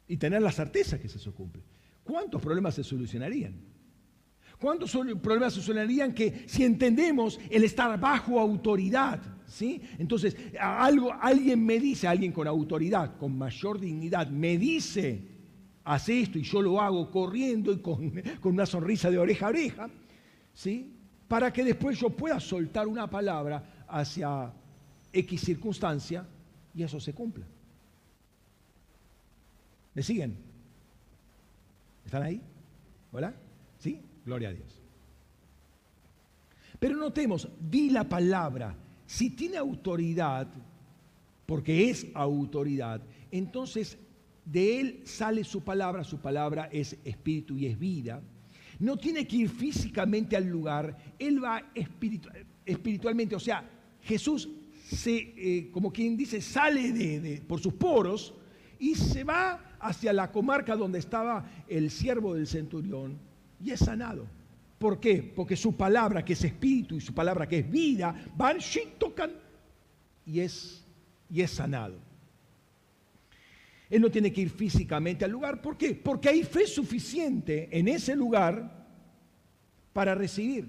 Y 0.09 0.17
tener 0.17 0.41
la 0.41 0.53
certeza 0.53 0.99
que 0.99 1.09
eso 1.09 1.19
se 1.19 1.31
cumple. 1.31 1.63
¿Cuántos 2.03 2.41
problemas 2.41 2.75
se 2.75 2.85
solucionarían? 2.85 3.72
¿Cuántos 4.63 4.97
problemas 5.21 5.55
solucionarían 5.55 6.15
que 6.15 6.45
si 6.47 6.63
entendemos 6.63 7.41
el 7.51 7.65
estar 7.65 7.99
bajo 7.99 8.39
autoridad? 8.39 9.21
¿sí? 9.45 9.83
Entonces, 9.99 10.37
algo, 10.57 11.13
alguien 11.13 11.67
me 11.67 11.81
dice, 11.81 12.07
alguien 12.07 12.31
con 12.31 12.47
autoridad, 12.47 13.17
con 13.17 13.37
mayor 13.37 13.81
dignidad, 13.81 14.29
me 14.29 14.57
dice, 14.57 15.21
hace 15.83 16.21
esto 16.21 16.39
y 16.39 16.45
yo 16.45 16.63
lo 16.63 16.81
hago 16.81 17.11
corriendo 17.11 17.73
y 17.73 17.79
con, 17.79 18.13
con 18.41 18.53
una 18.53 18.65
sonrisa 18.65 19.11
de 19.11 19.19
oreja 19.19 19.47
a 19.47 19.49
oreja, 19.49 19.91
¿sí? 20.55 20.95
para 21.27 21.53
que 21.53 21.65
después 21.65 21.99
yo 21.99 22.11
pueda 22.11 22.39
soltar 22.39 22.87
una 22.87 23.11
palabra 23.11 23.85
hacia 23.89 24.53
X 25.13 25.41
circunstancia 25.41 26.25
y 26.73 26.85
eso 26.85 27.01
se 27.01 27.13
cumpla. 27.13 27.45
¿Me 29.93 30.05
siguen? 30.05 30.37
¿Están 32.05 32.23
ahí? 32.23 32.41
¿Hola? 33.11 33.35
Gloria 34.25 34.51
a 34.51 34.53
Dios. 34.53 34.81
Pero 36.79 36.97
notemos, 36.97 37.49
di 37.61 37.91
la 37.91 38.09
palabra. 38.09 38.75
Si 39.07 39.31
tiene 39.31 39.57
autoridad, 39.57 40.49
porque 41.47 41.91
es 41.91 42.07
autoridad, 42.15 43.03
entonces 43.31 43.99
de 44.45 44.81
él 44.81 45.01
sale 45.05 45.45
su 45.45 45.63
palabra, 45.63 46.03
su 46.03 46.19
palabra 46.19 46.69
es 46.73 46.97
espíritu 47.05 47.57
y 47.57 47.67
es 47.67 47.79
vida. 47.79 48.23
No 48.79 48.97
tiene 48.97 49.27
que 49.27 49.37
ir 49.37 49.49
físicamente 49.49 50.37
al 50.37 50.47
lugar, 50.47 50.97
él 51.19 51.43
va 51.43 51.71
espiritualmente. 52.65 53.37
O 53.37 53.41
sea, 53.41 53.69
Jesús 54.03 54.49
se, 54.85 55.17
eh, 55.37 55.71
como 55.71 55.93
quien 55.93 56.17
dice, 56.17 56.41
sale 56.41 56.93
de, 56.93 57.43
por 57.47 57.61
sus 57.61 57.75
poros 57.75 58.35
y 58.79 58.95
se 58.95 59.23
va 59.23 59.77
hacia 59.79 60.13
la 60.13 60.33
comarca 60.33 60.75
donde 60.75 60.99
estaba 60.99 61.49
el 61.69 61.91
siervo 61.91 62.35
del 62.35 62.47
centurión 62.47 63.19
y 63.63 63.71
es 63.71 63.81
sanado. 63.81 64.27
¿Por 64.79 64.99
qué? 64.99 65.23
Porque 65.23 65.57
su 65.57 65.77
palabra, 65.77 66.25
que 66.25 66.33
es 66.33 66.43
espíritu, 66.43 66.97
y 66.97 67.01
su 67.01 67.15
palabra, 67.15 67.49
que 67.49 67.61
es 67.61 67.71
vida, 67.71 68.15
van, 68.37 68.59
tocan 68.99 69.31
y 70.27 70.41
es, 70.41 70.85
y 71.31 71.41
es 71.41 71.51
sanado. 71.53 71.99
Él 73.89 74.03
no 74.03 74.11
tiene 74.11 74.33
que 74.33 74.41
ir 74.41 74.51
físicamente 74.51 75.25
al 75.25 75.31
lugar. 75.31 75.61
¿Por 75.61 75.77
qué? 75.77 75.95
Porque 75.95 76.31
hay 76.31 76.43
fe 76.43 76.67
suficiente 76.67 77.69
en 77.71 77.87
ese 77.89 78.17
lugar 78.17 78.87
para 79.93 80.15
recibir. 80.15 80.69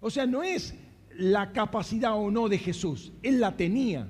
O 0.00 0.10
sea, 0.10 0.26
no 0.26 0.42
es 0.42 0.74
la 1.16 1.52
capacidad 1.52 2.14
o 2.14 2.30
no 2.30 2.48
de 2.48 2.58
Jesús, 2.58 3.12
Él 3.22 3.40
la 3.40 3.56
tenía. 3.56 4.08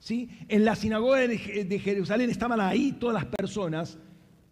¿Sí? 0.00 0.28
En 0.48 0.64
la 0.64 0.74
sinagoga 0.74 1.20
de 1.20 1.78
Jerusalén 1.82 2.28
estaban 2.28 2.60
ahí 2.60 2.92
todas 2.92 3.14
las 3.14 3.24
personas 3.24 3.98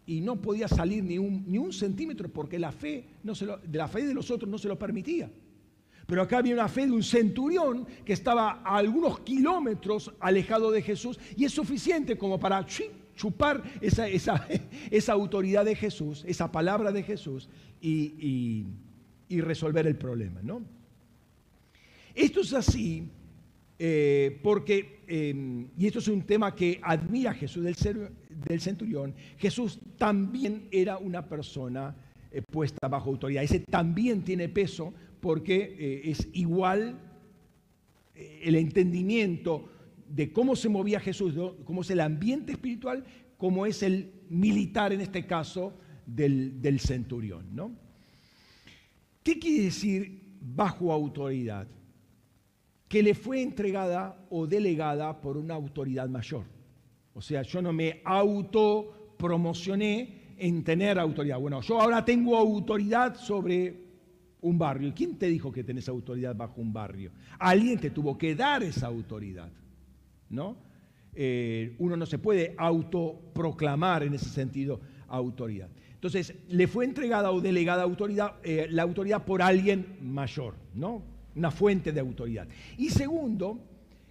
y 0.06 0.20
no 0.20 0.40
podía 0.40 0.68
salir 0.68 1.04
ni 1.04 1.18
un, 1.18 1.44
ni 1.46 1.58
un 1.58 1.72
centímetro 1.72 2.28
porque 2.28 2.58
la 2.58 2.72
fe, 2.72 3.06
no 3.22 3.34
se 3.34 3.46
de 3.46 3.78
la 3.78 3.88
fe 3.88 4.04
de 4.04 4.14
los 4.14 4.30
otros 4.30 4.50
no 4.50 4.58
se 4.58 4.68
lo 4.68 4.78
permitía. 4.78 5.30
Pero 6.06 6.22
acá 6.22 6.38
había 6.38 6.54
una 6.54 6.68
fe 6.68 6.86
de 6.86 6.92
un 6.92 7.02
centurión 7.02 7.86
que 8.04 8.12
estaba 8.12 8.62
a 8.64 8.76
algunos 8.76 9.20
kilómetros 9.20 10.12
alejado 10.20 10.70
de 10.70 10.82
Jesús 10.82 11.18
y 11.36 11.44
es 11.44 11.52
suficiente 11.52 12.18
como 12.18 12.38
para 12.38 12.66
chupar 13.14 13.62
esa, 13.80 14.08
esa, 14.08 14.46
esa 14.90 15.12
autoridad 15.12 15.64
de 15.64 15.76
Jesús, 15.76 16.24
esa 16.26 16.50
palabra 16.50 16.90
de 16.92 17.02
Jesús 17.02 17.48
y, 17.80 18.66
y, 19.28 19.40
resolver 19.40 19.86
el 19.86 19.96
problema. 19.96 20.40
¿no? 20.42 20.62
Esto 22.14 22.42
es 22.42 22.52
así 22.52 23.08
eh, 23.78 24.38
porque, 24.42 25.00
em, 25.06 25.68
y 25.78 25.86
esto 25.86 26.00
es 26.00 26.08
un 26.08 26.22
tema 26.22 26.54
que 26.54 26.78
admira 26.82 27.32
Jesús 27.32 27.64
del, 27.64 27.74
del 28.46 28.60
centurión, 28.60 29.14
Jesús 29.38 29.80
también 29.98 30.68
era 30.70 30.98
una 30.98 31.28
persona 31.28 31.94
eh, 32.30 32.42
puesta 32.42 32.88
bajo 32.88 33.10
autoridad. 33.10 33.42
Ese 33.42 33.60
también 33.60 34.22
tiene 34.22 34.48
peso 34.48 34.92
porque 35.20 35.76
eh, 35.78 36.10
es 36.10 36.28
igual 36.32 37.00
el 38.14 38.54
entendimiento 38.56 39.68
de 40.08 40.32
cómo 40.32 40.54
se 40.54 40.68
movía 40.68 41.00
Jesús, 41.00 41.34
cómo 41.64 41.80
es 41.82 41.90
el 41.90 42.00
ambiente 42.00 42.52
espiritual, 42.52 43.04
cómo 43.38 43.66
es 43.66 43.82
el 43.82 44.12
militar 44.28 44.92
en 44.92 45.00
este 45.00 45.26
caso 45.26 45.72
del, 46.06 46.60
del 46.60 46.78
centurión. 46.80 47.46
¿no? 47.54 47.72
¿Qué 49.22 49.38
quiere 49.38 49.64
decir 49.64 50.20
bajo 50.40 50.92
autoridad? 50.92 51.66
que 52.92 53.02
le 53.02 53.14
fue 53.14 53.40
entregada 53.40 54.22
o 54.28 54.46
delegada 54.46 55.18
por 55.18 55.38
una 55.38 55.54
autoridad 55.54 56.10
mayor. 56.10 56.44
O 57.14 57.20
sea, 57.20 57.42
yo 57.42 57.60
no 57.60 57.72
me 57.72 58.00
autopromocioné 58.04 60.34
en 60.38 60.64
tener 60.64 60.98
autoridad. 60.98 61.38
Bueno, 61.38 61.60
yo 61.60 61.80
ahora 61.80 62.04
tengo 62.04 62.36
autoridad 62.36 63.16
sobre 63.16 63.82
un 64.40 64.58
barrio. 64.58 64.92
¿Quién 64.94 65.16
te 65.16 65.26
dijo 65.26 65.52
que 65.52 65.62
tenés 65.62 65.88
autoridad 65.88 66.34
bajo 66.34 66.60
un 66.60 66.72
barrio? 66.72 67.12
Alguien 67.38 67.78
te 67.78 67.90
tuvo 67.90 68.18
que 68.18 68.34
dar 68.34 68.62
esa 68.62 68.86
autoridad, 68.86 69.50
¿no? 70.30 70.56
Eh, 71.14 71.76
uno 71.78 71.96
no 71.96 72.06
se 72.06 72.18
puede 72.18 72.54
autoproclamar 72.56 74.02
en 74.02 74.14
ese 74.14 74.30
sentido 74.30 74.80
autoridad. 75.08 75.68
Entonces, 75.92 76.34
le 76.48 76.66
fue 76.66 76.86
entregada 76.86 77.30
o 77.30 77.40
delegada 77.40 77.82
autoridad, 77.82 78.36
eh, 78.42 78.66
la 78.70 78.82
autoridad 78.82 79.24
por 79.24 79.42
alguien 79.42 79.98
mayor, 80.00 80.54
¿no? 80.74 81.12
una 81.34 81.50
fuente 81.50 81.92
de 81.92 82.00
autoridad. 82.00 82.46
Y 82.76 82.90
segundo, 82.90 83.60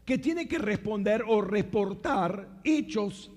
que 0.05 0.17
tiene 0.17 0.47
que 0.47 0.57
responder 0.57 1.23
o 1.27 1.41
reportar 1.41 2.61
hechos, 2.63 3.31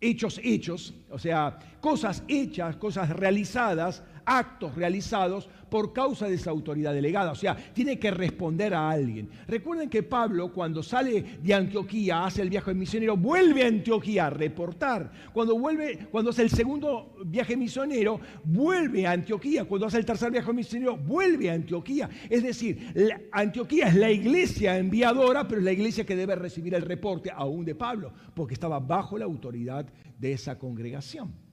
hechos, 0.00 0.40
hechos, 0.42 0.94
o 1.10 1.18
sea, 1.18 1.58
cosas 1.80 2.22
hechas, 2.28 2.76
cosas 2.76 3.10
realizadas, 3.10 4.02
actos 4.24 4.74
realizados 4.74 5.48
por 5.70 5.92
causa 5.92 6.28
de 6.28 6.34
esa 6.34 6.50
autoridad 6.50 6.92
delegada. 6.92 7.30
O 7.30 7.36
sea, 7.36 7.56
tiene 7.56 7.98
que 7.98 8.10
responder 8.10 8.74
a 8.74 8.90
alguien. 8.90 9.30
Recuerden 9.46 9.88
que 9.88 10.02
Pablo, 10.02 10.52
cuando 10.52 10.82
sale 10.82 11.38
de 11.42 11.54
Antioquía, 11.54 12.24
hace 12.24 12.42
el 12.42 12.50
viaje 12.50 12.74
misionero, 12.74 13.16
vuelve 13.16 13.62
a 13.62 13.68
Antioquía 13.68 14.26
a 14.26 14.30
reportar. 14.30 15.10
Cuando 15.32 15.58
vuelve, 15.58 16.08
cuando 16.10 16.30
hace 16.30 16.42
el 16.42 16.50
segundo 16.50 17.16
viaje 17.24 17.56
misionero, 17.56 18.20
vuelve 18.44 19.06
a 19.06 19.12
Antioquía. 19.12 19.64
Cuando 19.64 19.86
hace 19.86 19.98
el 19.98 20.04
tercer 20.04 20.30
viaje 20.30 20.52
misionero, 20.52 20.96
vuelve 20.96 21.50
a 21.50 21.54
Antioquía. 21.54 22.10
Es 22.28 22.42
decir, 22.42 22.92
Antioquía 23.32 23.88
es 23.88 23.94
la 23.94 24.10
iglesia 24.10 24.76
enviadora, 24.76 25.46
pero 25.46 25.60
es 25.60 25.64
la 25.64 25.72
iglesia 25.72 26.04
que 26.04 26.16
debe 26.16 26.34
recibir 26.34 26.74
el 26.74 26.82
reporte 26.82 27.30
aún 27.32 27.64
de 27.64 27.74
Pablo, 27.74 28.12
porque 28.34 28.54
estaba 28.54 28.80
bajo 28.80 29.16
la 29.16 29.24
autoridad 29.24 29.86
de 30.18 30.32
esa 30.32 30.58
congregación. 30.58 31.49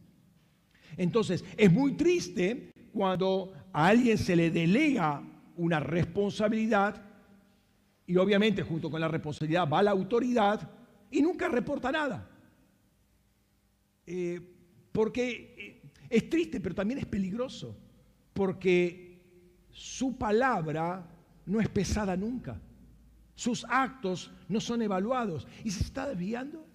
Entonces, 0.95 1.43
es 1.57 1.71
muy 1.71 1.93
triste 1.93 2.71
cuando 2.93 3.53
a 3.73 3.87
alguien 3.87 4.17
se 4.17 4.35
le 4.35 4.49
delega 4.49 5.21
una 5.55 5.79
responsabilidad 5.79 7.03
y 8.05 8.15
obviamente 8.15 8.63
junto 8.63 8.89
con 8.89 9.01
la 9.01 9.07
responsabilidad 9.07 9.67
va 9.67 9.83
la 9.83 9.91
autoridad 9.91 10.69
y 11.11 11.21
nunca 11.21 11.49
reporta 11.49 11.91
nada. 11.91 12.29
Eh, 14.05 14.39
porque 14.91 15.55
eh, 15.57 15.91
es 16.09 16.29
triste, 16.29 16.61
pero 16.61 16.73
también 16.73 16.99
es 16.99 17.05
peligroso, 17.05 17.77
porque 18.33 19.19
su 19.69 20.17
palabra 20.17 21.05
no 21.45 21.59
es 21.59 21.67
pesada 21.67 22.15
nunca. 22.15 22.59
Sus 23.35 23.65
actos 23.69 24.31
no 24.47 24.59
son 24.59 24.81
evaluados. 24.81 25.47
¿Y 25.63 25.71
se 25.71 25.83
está 25.83 26.07
desviando? 26.07 26.65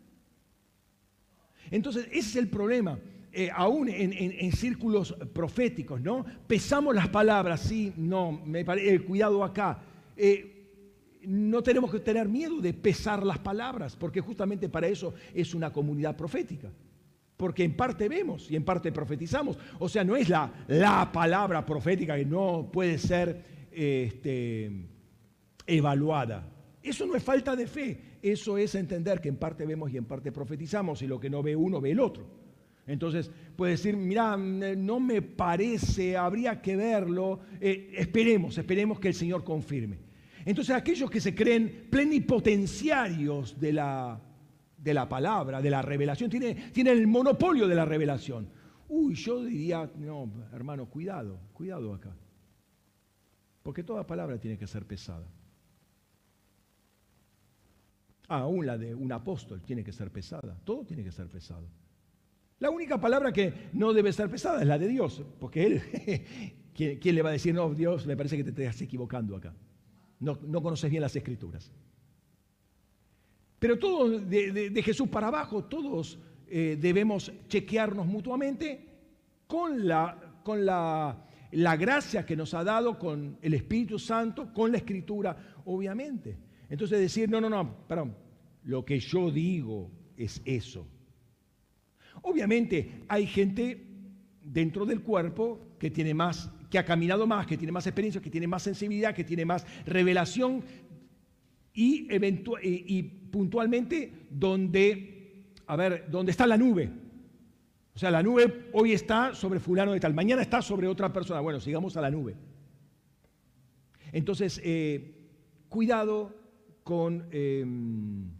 Entonces, 1.70 2.06
ese 2.08 2.18
es 2.18 2.36
el 2.36 2.48
problema. 2.48 2.98
Eh, 3.34 3.48
aún 3.54 3.88
en, 3.88 4.52
círculos 4.52 5.16
proféticos, 5.32 6.02
¿no? 6.02 6.22
Pesamos 6.46 6.94
las 6.94 7.08
palabras, 7.08 7.60
sí, 7.60 7.90
no, 7.96 8.30
me 8.30 8.62
parece, 8.62 8.90
el 8.90 9.04
cuidado 9.04 9.42
acá. 9.42 9.78
Eh, 10.14 11.20
no 11.22 11.62
tenemos 11.62 11.90
que 11.90 12.00
tener 12.00 12.28
miedo 12.28 12.60
de 12.60 12.74
pesar 12.74 13.24
las 13.24 13.38
palabras, 13.38 13.96
porque 13.96 14.20
justamente 14.20 14.68
para 14.68 14.86
eso 14.86 15.14
es 15.32 15.54
una 15.54 15.72
comunidad 15.72 16.14
profética. 16.14 16.70
Porque 17.38 17.64
en 17.64 17.74
parte 17.74 18.06
vemos 18.06 18.50
y 18.50 18.56
en 18.56 18.64
parte 18.64 18.92
profetizamos. 18.92 19.58
O 19.78 19.88
sea, 19.88 20.04
no 20.04 20.14
es 20.14 20.28
la, 20.28 20.52
la 20.68 21.10
palabra 21.10 21.64
profética 21.64 22.16
que 22.16 22.26
no 22.26 22.68
puede 22.70 22.98
ser 22.98 23.42
este, 23.72 24.70
evaluada. 25.66 26.46
Eso 26.82 27.06
no 27.06 27.16
es 27.16 27.22
falta 27.22 27.56
de 27.56 27.66
fe, 27.66 28.18
eso 28.20 28.58
es 28.58 28.74
entender 28.74 29.22
que 29.22 29.30
en 29.30 29.36
parte 29.36 29.64
vemos 29.64 29.90
y 29.90 29.96
en 29.96 30.04
parte 30.04 30.32
profetizamos 30.32 31.00
y 31.00 31.06
lo 31.06 31.18
que 31.18 31.30
no 31.30 31.42
ve 31.42 31.56
uno 31.56 31.80
ve 31.80 31.92
el 31.92 32.00
otro. 32.00 32.41
Entonces 32.86 33.30
puede 33.56 33.72
decir, 33.72 33.96
mira, 33.96 34.36
no 34.36 34.98
me 34.98 35.22
parece, 35.22 36.16
habría 36.16 36.60
que 36.60 36.76
verlo, 36.76 37.40
eh, 37.60 37.92
esperemos, 37.96 38.58
esperemos 38.58 38.98
que 38.98 39.08
el 39.08 39.14
Señor 39.14 39.44
confirme. 39.44 39.98
Entonces 40.44 40.74
aquellos 40.74 41.10
que 41.10 41.20
se 41.20 41.34
creen 41.34 41.86
plenipotenciarios 41.90 43.58
de 43.60 43.72
la, 43.72 44.20
de 44.76 44.94
la 44.94 45.08
palabra, 45.08 45.62
de 45.62 45.70
la 45.70 45.82
revelación, 45.82 46.28
tienen, 46.28 46.72
tienen 46.72 46.98
el 46.98 47.06
monopolio 47.06 47.68
de 47.68 47.74
la 47.76 47.84
revelación. 47.84 48.48
Uy, 48.88 49.14
yo 49.14 49.44
diría, 49.44 49.88
no, 49.96 50.30
hermano, 50.52 50.86
cuidado, 50.86 51.38
cuidado 51.52 51.94
acá. 51.94 52.14
Porque 53.62 53.84
toda 53.84 54.06
palabra 54.06 54.38
tiene 54.38 54.58
que 54.58 54.66
ser 54.66 54.84
pesada. 54.84 55.26
Aún 58.26 58.66
la 58.66 58.76
de 58.76 58.94
un 58.94 59.12
apóstol 59.12 59.62
tiene 59.62 59.84
que 59.84 59.92
ser 59.92 60.10
pesada. 60.10 60.58
Todo 60.64 60.84
tiene 60.84 61.04
que 61.04 61.12
ser 61.12 61.28
pesado. 61.28 61.68
La 62.62 62.70
única 62.70 63.00
palabra 63.00 63.32
que 63.32 63.52
no 63.72 63.92
debe 63.92 64.12
ser 64.12 64.30
pesada 64.30 64.60
es 64.60 64.68
la 64.68 64.78
de 64.78 64.86
Dios, 64.86 65.20
porque 65.40 65.66
Él, 65.66 65.82
¿quién, 66.72 67.14
le 67.16 67.20
va 67.20 67.30
a 67.30 67.32
decir, 67.32 67.52
no, 67.52 67.74
Dios, 67.74 68.06
me 68.06 68.16
parece 68.16 68.36
que 68.36 68.44
te 68.44 68.50
estás 68.50 68.80
equivocando 68.82 69.34
acá? 69.34 69.52
No, 70.20 70.62
conoces 70.62 70.88
bien 70.88 71.02
las 71.02 71.16
escrituras. 71.16 71.72
Pero 73.58 73.80
todos, 73.80 74.30
de, 74.30 74.80
Jesús 74.84 75.08
para 75.08 75.26
abajo, 75.26 75.64
todos 75.64 76.20
eh, 76.46 76.78
debemos 76.80 77.32
chequearnos 77.48 78.06
mutuamente 78.06 78.86
con 79.48 79.84
la, 79.88 80.40
con 80.44 80.64
la 80.64 81.26
la 81.50 81.76
gracia 81.76 82.24
que 82.24 82.36
nos 82.36 82.54
ha 82.54 82.62
dado 82.62 82.96
con 82.96 83.38
el 83.42 83.54
Espíritu 83.54 83.98
Santo, 83.98 84.52
con 84.52 84.70
la 84.70 84.78
Escritura, 84.78 85.36
obviamente. 85.64 86.38
Entonces 86.70 87.00
decir, 87.00 87.28
no, 87.28 87.40
no, 87.40 87.50
no, 87.50 87.86
perdón, 87.88 88.16
lo 88.62 88.84
que 88.84 89.00
yo 89.00 89.32
digo 89.32 89.90
es 90.16 90.40
eso. 90.44 90.86
Obviamente 92.22 93.02
hay 93.08 93.26
gente 93.26 93.86
dentro 94.42 94.86
del 94.86 95.02
cuerpo 95.02 95.60
que 95.78 95.90
tiene 95.90 96.14
más, 96.14 96.50
que 96.70 96.78
ha 96.78 96.84
caminado 96.84 97.26
más, 97.26 97.46
que 97.46 97.56
tiene 97.56 97.72
más 97.72 97.86
experiencia, 97.86 98.20
que 98.20 98.30
tiene 98.30 98.46
más 98.46 98.62
sensibilidad, 98.62 99.14
que 99.14 99.24
tiene 99.24 99.44
más 99.44 99.66
revelación 99.84 100.64
y, 101.74 103.02
puntualmente 103.30 104.26
donde, 104.30 105.44
a 105.66 105.76
ver, 105.76 106.08
está 106.28 106.46
la 106.46 106.56
nube. 106.56 106.90
O 107.94 107.98
sea, 107.98 108.10
la 108.10 108.22
nube 108.22 108.70
hoy 108.72 108.92
está 108.92 109.34
sobre 109.34 109.60
fulano 109.60 109.92
de 109.92 110.00
tal, 110.00 110.14
mañana 110.14 110.42
está 110.42 110.62
sobre 110.62 110.86
otra 110.86 111.12
persona. 111.12 111.40
Bueno, 111.40 111.60
sigamos 111.60 111.96
a 111.96 112.00
la 112.00 112.10
nube. 112.10 112.36
Entonces, 114.12 114.60
eh, 114.64 115.28
cuidado 115.68 116.34
con 116.84 117.26
em, 117.30 118.30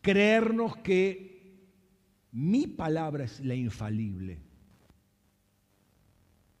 creernos 0.00 0.76
que 0.78 1.29
mi 2.32 2.66
palabra 2.66 3.24
es 3.24 3.40
la 3.40 3.54
infalible. 3.54 4.38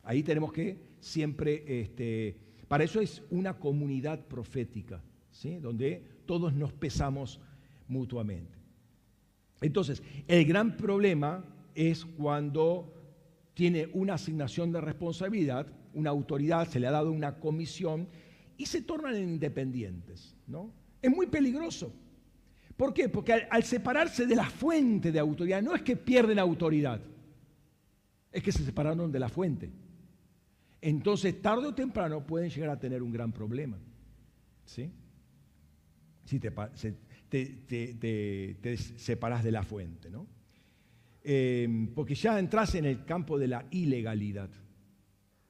Ahí 0.02 0.22
tenemos 0.22 0.52
que 0.52 0.78
siempre, 1.00 1.82
este, 1.82 2.36
para 2.68 2.84
eso 2.84 3.00
es 3.00 3.22
una 3.30 3.58
comunidad 3.58 4.26
profética, 4.26 5.02
¿sí? 5.30 5.56
donde 5.56 6.22
todos 6.26 6.54
nos 6.54 6.72
pesamos 6.72 7.40
mutuamente. 7.86 8.58
Entonces, 9.60 10.02
el 10.26 10.44
gran 10.46 10.76
problema 10.76 11.44
es 11.74 12.04
cuando 12.04 12.94
tiene 13.54 13.88
una 13.92 14.14
asignación 14.14 14.72
de 14.72 14.80
responsabilidad, 14.80 15.66
una 15.92 16.10
autoridad, 16.10 16.68
se 16.68 16.80
le 16.80 16.86
ha 16.86 16.92
dado 16.92 17.10
una 17.10 17.38
comisión 17.38 18.08
y 18.56 18.66
se 18.66 18.82
tornan 18.82 19.16
independientes. 19.16 20.34
¿no? 20.46 20.72
Es 21.02 21.10
muy 21.10 21.26
peligroso. 21.26 21.92
¿Por 22.80 22.94
qué? 22.94 23.10
Porque 23.10 23.34
al, 23.34 23.62
separarse 23.62 24.24
de 24.24 24.34
la 24.34 24.48
fuente 24.48 25.12
de 25.12 25.18
autoridad, 25.18 25.60
no 25.60 25.74
es 25.74 25.82
que 25.82 25.96
pierden 25.96 26.38
autoridad, 26.38 26.98
es 28.32 28.42
que 28.42 28.50
se 28.50 28.64
separaron 28.64 29.12
de 29.12 29.18
la 29.18 29.28
fuente. 29.28 29.70
Entonces, 30.80 31.42
tarde 31.42 31.66
o 31.66 31.74
temprano 31.74 32.26
pueden 32.26 32.48
llegar 32.48 32.70
a 32.70 32.80
tener 32.80 33.02
un 33.02 33.12
gran 33.12 33.32
problema. 33.32 33.76
¿Sí? 34.64 34.90
Si 36.24 36.40
te, 36.40 36.50
te, 37.28 38.76
separas 38.78 39.44
de 39.44 39.52
la 39.52 39.62
fuente, 39.62 40.08
¿no? 40.08 40.26
Em, 41.22 41.88
porque 41.88 42.14
ya 42.14 42.38
entras 42.38 42.74
en 42.76 42.86
el 42.86 43.04
campo 43.04 43.38
de 43.38 43.48
la 43.48 43.66
ilegalidad. 43.72 44.48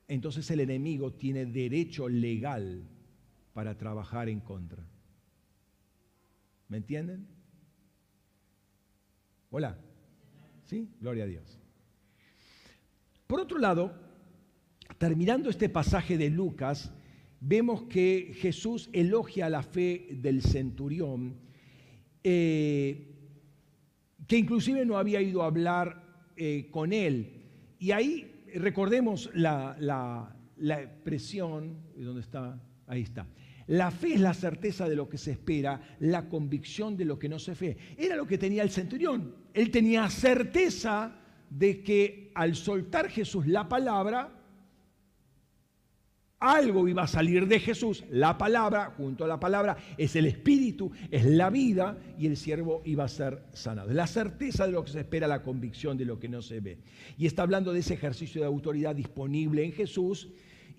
Entonces 0.08 0.50
el 0.50 0.58
enemigo 0.58 1.12
tiene 1.12 1.46
derecho 1.46 2.08
legal 2.08 2.82
para 3.52 3.78
trabajar 3.78 4.28
en 4.28 4.40
contra. 4.40 4.89
¿Me 6.70 6.76
entienden? 6.76 7.26
Hola. 9.50 9.76
¿Sí? 10.64 10.88
Gloria 11.00 11.24
a 11.24 11.26
Dios. 11.26 11.58
Por 13.26 13.40
otro 13.40 13.58
lado, 13.58 13.92
terminando 14.96 15.50
este 15.50 15.68
pasaje 15.68 16.16
de 16.16 16.30
Lucas, 16.30 16.92
vemos 17.40 17.82
que 17.82 18.32
Jesús 18.36 18.88
elogia 18.92 19.50
la 19.50 19.64
fe 19.64 20.06
del 20.12 20.42
centurión, 20.42 21.40
eh, 22.22 23.16
que 24.28 24.38
inclusive 24.38 24.86
no 24.86 24.96
había 24.96 25.20
ido 25.20 25.42
a 25.42 25.46
hablar 25.46 26.30
eh, 26.36 26.68
con 26.70 26.92
él. 26.92 27.48
Y 27.80 27.90
ahí 27.90 28.44
recordemos 28.54 29.28
la, 29.34 29.76
la 30.56 30.82
expresión, 30.82 31.80
¿dónde 31.96 32.20
está? 32.20 32.62
Ahí 32.86 33.02
está. 33.02 33.26
La 33.70 33.92
fe 33.92 34.14
es 34.14 34.20
la 34.20 34.34
certeza 34.34 34.88
de 34.88 34.96
lo 34.96 35.08
que 35.08 35.16
se 35.16 35.30
espera, 35.30 35.80
la 36.00 36.28
convicción 36.28 36.96
de 36.96 37.04
lo 37.04 37.20
que 37.20 37.28
no 37.28 37.38
se 37.38 37.54
ve. 37.54 37.76
Era 37.96 38.16
lo 38.16 38.26
que 38.26 38.36
tenía 38.36 38.64
el 38.64 38.70
centurión. 38.70 39.32
Él 39.54 39.70
tenía 39.70 40.10
certeza 40.10 41.12
de 41.48 41.80
que 41.80 42.32
al 42.34 42.56
soltar 42.56 43.08
Jesús 43.08 43.46
la 43.46 43.68
palabra, 43.68 44.32
algo 46.40 46.88
iba 46.88 47.04
a 47.04 47.06
salir 47.06 47.46
de 47.46 47.60
Jesús, 47.60 48.02
la 48.10 48.36
palabra, 48.36 48.92
junto 48.96 49.24
a 49.24 49.28
la 49.28 49.38
palabra, 49.38 49.76
es 49.96 50.16
el 50.16 50.26
espíritu, 50.26 50.90
es 51.08 51.24
la 51.24 51.48
vida, 51.48 51.96
y 52.18 52.26
el 52.26 52.36
siervo 52.36 52.82
iba 52.84 53.04
a 53.04 53.08
ser 53.08 53.44
sanado. 53.52 53.92
La 53.92 54.08
certeza 54.08 54.66
de 54.66 54.72
lo 54.72 54.82
que 54.82 54.90
se 54.90 55.00
espera, 55.00 55.28
la 55.28 55.44
convicción 55.44 55.96
de 55.96 56.06
lo 56.06 56.18
que 56.18 56.28
no 56.28 56.42
se 56.42 56.58
ve. 56.58 56.78
Y 57.16 57.26
está 57.26 57.42
hablando 57.42 57.72
de 57.72 57.78
ese 57.78 57.94
ejercicio 57.94 58.40
de 58.40 58.48
autoridad 58.48 58.96
disponible 58.96 59.64
en 59.64 59.70
Jesús 59.70 60.28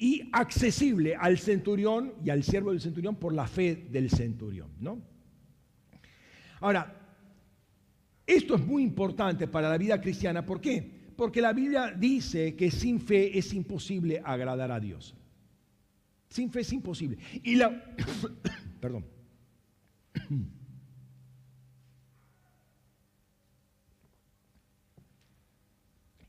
y 0.02 0.28
accesible 0.32 1.16
al 1.16 1.38
centurión 1.38 2.16
y 2.26 2.32
al 2.32 2.43
siervo 2.43 2.72
del 2.72 2.82
centurión 2.82 3.18
por 3.18 3.36
la 3.36 3.45
fe 3.45 3.88
del 3.91 4.10
centurión. 4.10 4.72
¿no? 4.80 4.99
Ahora, 6.60 6.99
esto 8.26 8.56
es 8.56 8.66
muy 8.66 8.82
importante 8.82 9.47
para 9.47 9.70
la 9.70 9.78
vida 9.78 10.02
cristiana. 10.02 10.43
¿Por 10.43 10.60
qué? 10.60 11.12
Porque 11.16 11.39
la 11.39 11.54
Biblia 11.54 11.91
dice 11.91 12.56
que 12.56 12.72
sin 12.72 12.99
fe 12.99 13.38
es 13.38 13.54
imposible 13.54 14.20
agradar 14.26 14.72
a 14.72 14.80
Dios. 14.80 15.14
Sin 16.30 16.49
fe 16.49 16.62
es 16.62 16.74
imposible. 16.74 17.20
Y 17.43 17.58
la, 17.58 17.95
perdón. 18.82 19.06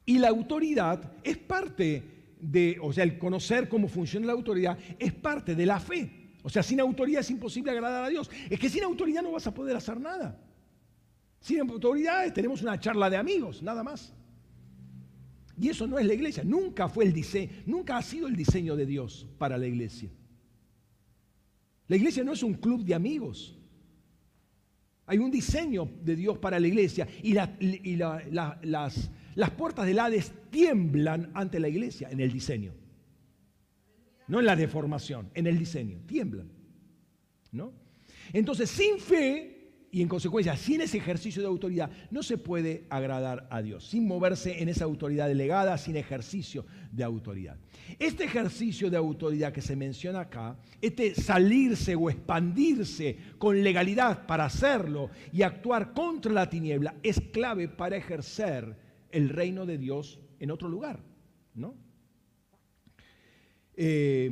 Y 0.04 0.18
la 0.18 0.28
autoridad 0.28 1.14
es 1.24 1.38
parte 1.38 2.11
de, 2.42 2.76
o 2.82 2.92
sea, 2.92 3.04
el 3.04 3.18
conocer 3.18 3.68
cómo 3.68 3.88
funciona 3.88 4.26
la 4.26 4.32
autoridad 4.32 4.76
es 4.98 5.12
parte 5.12 5.54
de 5.54 5.64
la 5.64 5.78
fe. 5.78 6.10
O 6.42 6.50
sea, 6.50 6.62
sin 6.62 6.80
autoridad 6.80 7.20
es 7.20 7.30
imposible 7.30 7.70
agradar 7.70 8.04
a 8.04 8.08
Dios. 8.08 8.28
Es 8.50 8.58
que 8.58 8.68
sin 8.68 8.82
autoridad 8.82 9.22
no 9.22 9.30
vas 9.30 9.46
a 9.46 9.54
poder 9.54 9.76
hacer 9.76 10.00
nada. 10.00 10.38
Sin 11.40 11.60
autoridad 11.60 12.32
tenemos 12.32 12.60
una 12.60 12.78
charla 12.78 13.08
de 13.08 13.16
amigos, 13.16 13.62
nada 13.62 13.82
más. 13.84 14.12
Y 15.58 15.68
eso 15.68 15.86
no 15.86 15.98
es 15.98 16.06
la 16.06 16.14
iglesia, 16.14 16.42
nunca 16.42 16.88
fue 16.88 17.04
el 17.04 17.12
diseño, 17.12 17.52
nunca 17.66 17.96
ha 17.96 18.02
sido 18.02 18.26
el 18.26 18.34
diseño 18.34 18.74
de 18.74 18.86
Dios 18.86 19.28
para 19.38 19.56
la 19.56 19.66
iglesia. 19.66 20.10
La 21.86 21.96
iglesia 21.96 22.24
no 22.24 22.32
es 22.32 22.42
un 22.42 22.54
club 22.54 22.84
de 22.84 22.94
amigos. 22.94 23.56
Hay 25.06 25.18
un 25.18 25.30
diseño 25.30 25.88
de 26.02 26.16
Dios 26.16 26.38
para 26.38 26.58
la 26.58 26.66
iglesia 26.66 27.06
y, 27.22 27.34
las, 27.34 29.10
las 29.34 29.50
puertas 29.50 29.86
del 29.86 29.98
Hades 29.98 30.32
tiemblan 30.50 31.30
ante 31.34 31.58
la 31.60 31.68
iglesia 31.68 32.08
en 32.10 32.20
el 32.20 32.32
diseño. 32.32 32.72
no 34.28 34.40
en 34.40 34.46
la 34.46 34.56
deformación, 34.56 35.30
en 35.34 35.46
el 35.46 35.58
diseño, 35.58 36.00
tiemblan. 36.06 36.50
¿no? 37.50 37.72
Entonces, 38.32 38.70
sin 38.70 38.98
fe 38.98 39.62
y 39.94 40.00
en 40.00 40.08
consecuencia, 40.08 40.56
sin 40.56 40.80
ese 40.80 40.96
ejercicio 40.96 41.42
de 41.42 41.48
autoridad, 41.48 41.90
no 42.10 42.22
se 42.22 42.38
puede 42.38 42.86
agradar 42.88 43.46
a 43.50 43.60
Dios, 43.60 43.84
sin 43.84 44.06
moverse 44.06 44.62
en 44.62 44.70
esa 44.70 44.84
autoridad 44.84 45.28
delegada, 45.28 45.76
sin 45.76 45.96
ejercicio 45.96 46.64
de 46.90 47.04
autoridad. 47.04 47.58
Este 47.98 48.24
ejercicio 48.24 48.88
de 48.88 48.96
autoridad 48.96 49.52
que 49.52 49.60
se 49.60 49.76
menciona 49.76 50.20
acá, 50.20 50.56
este 50.80 51.14
salirse 51.14 51.94
o 51.94 52.08
expandirse 52.08 53.18
con 53.36 53.62
legalidad 53.62 54.24
para 54.24 54.46
hacerlo 54.46 55.10
y 55.30 55.42
actuar 55.42 55.92
contra 55.92 56.32
la 56.32 56.48
tiniebla, 56.48 56.94
es 57.02 57.20
clave 57.30 57.68
para 57.68 57.98
ejercer 57.98 58.74
el 59.12 59.28
reino 59.28 59.66
de 59.66 59.78
Dios 59.78 60.18
en 60.40 60.50
otro 60.50 60.68
lugar. 60.68 61.00
¿no? 61.54 61.74
Eh, 63.74 64.30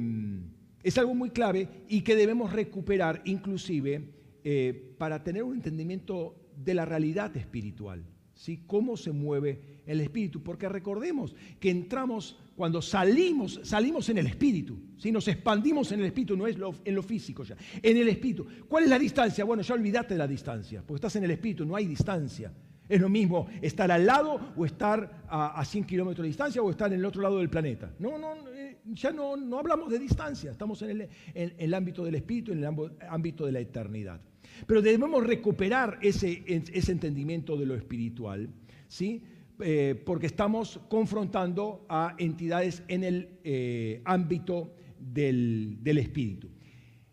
es 0.83 0.99
algo 0.99 1.15
muy 1.15 1.31
clave 1.31 1.69
y 1.89 2.01
que 2.03 2.17
debemos 2.17 2.53
recuperar 2.53 3.23
inclusive 3.25 4.03
eh, 4.43 4.95
para 4.99 5.23
tener 5.23 5.43
un 5.43 5.55
entendimiento 5.55 6.37
de 6.57 6.75
la 6.75 6.85
realidad 6.85 7.37
espiritual, 7.37 8.05
¿sí? 8.35 8.65
cómo 8.67 8.97
se 8.97 9.13
mueve 9.13 9.83
el 9.87 10.01
espíritu, 10.01 10.43
porque 10.43 10.69
recordemos 10.69 11.35
que 11.59 11.71
entramos, 11.71 12.39
cuando 12.57 12.81
salimos, 12.81 13.61
salimos 13.63 14.09
en 14.09 14.19
el 14.19 14.27
espíritu, 14.27 14.79
si 14.97 15.11
nos 15.13 15.29
expandimos 15.29 15.93
en 15.93 16.01
el 16.01 16.07
espíritu, 16.07 16.37
no 16.37 16.47
es 16.47 16.57
en 16.85 16.95
lo 16.95 17.03
físico 17.03 17.45
ya, 17.45 17.57
en 17.83 17.97
el 17.97 18.09
espíritu. 18.09 18.47
¿Cuál 18.69 18.85
es 18.85 18.91
la 18.91 18.99
distancia? 18.99 19.45
Bueno, 19.45 19.63
ya 19.63 19.75
olvídate 19.75 20.15
de 20.15 20.19
la 20.19 20.29
distancia, 20.29 20.83
porque 20.87 20.97
estás 20.97 21.17
en 21.17 21.25
el 21.25 21.33
espíritu, 21.33 21.65
no 21.65 21.77
hay 21.77 21.87
distancia. 21.87 22.53
Es 22.91 23.01
lo 23.01 23.09
mismo 23.09 23.47
estar 23.63 23.89
al 23.93 24.05
lado 24.05 24.53
o 24.57 24.67
estar 24.67 25.23
a, 25.29 25.65
100 25.65 25.85
kilómetros 25.85 26.25
de 26.25 26.29
distancia 26.29 26.61
o 26.61 26.69
estar 26.69 26.93
en 26.93 26.99
el 26.99 27.07
otro 27.07 27.23
lado 27.23 27.39
del 27.39 27.49
planeta. 27.49 27.95
No, 28.01 28.19
no, 28.19 28.35
eh, 28.49 28.79
ya 28.87 29.13
no, 29.13 29.37
no 29.37 29.61
hablamos 29.61 29.93
de 29.93 30.01
distancia, 30.01 30.51
estamos 30.51 30.83
en 30.83 30.91
el, 30.91 31.09
en 31.33 31.55
el 31.57 31.73
ámbito 31.73 32.05
del 32.05 32.17
espíritu, 32.17 32.51
en 32.51 32.65
el 32.65 32.91
ámbito 33.09 33.47
de 33.47 33.53
la 33.53 33.61
eternidad. 33.61 34.21
Pero 34.67 34.83
debemos 34.83 35.25
recuperar 35.25 36.01
ese, 36.03 36.43
ese 36.49 36.91
entendimiento 36.91 37.57
de 37.57 37.67
lo 37.67 37.77
espiritual, 37.77 38.49
¿sí? 38.89 39.23
Eh, 39.61 40.03
porque 40.05 40.27
estamos 40.27 40.81
confrontando 40.89 41.87
a 41.89 42.17
entidades 42.19 42.83
en 42.89 43.05
el 43.05 43.29
eh, 43.45 44.03
ámbito 44.05 44.75
del, 44.99 45.79
del 45.81 45.99
espíritu. 45.99 46.49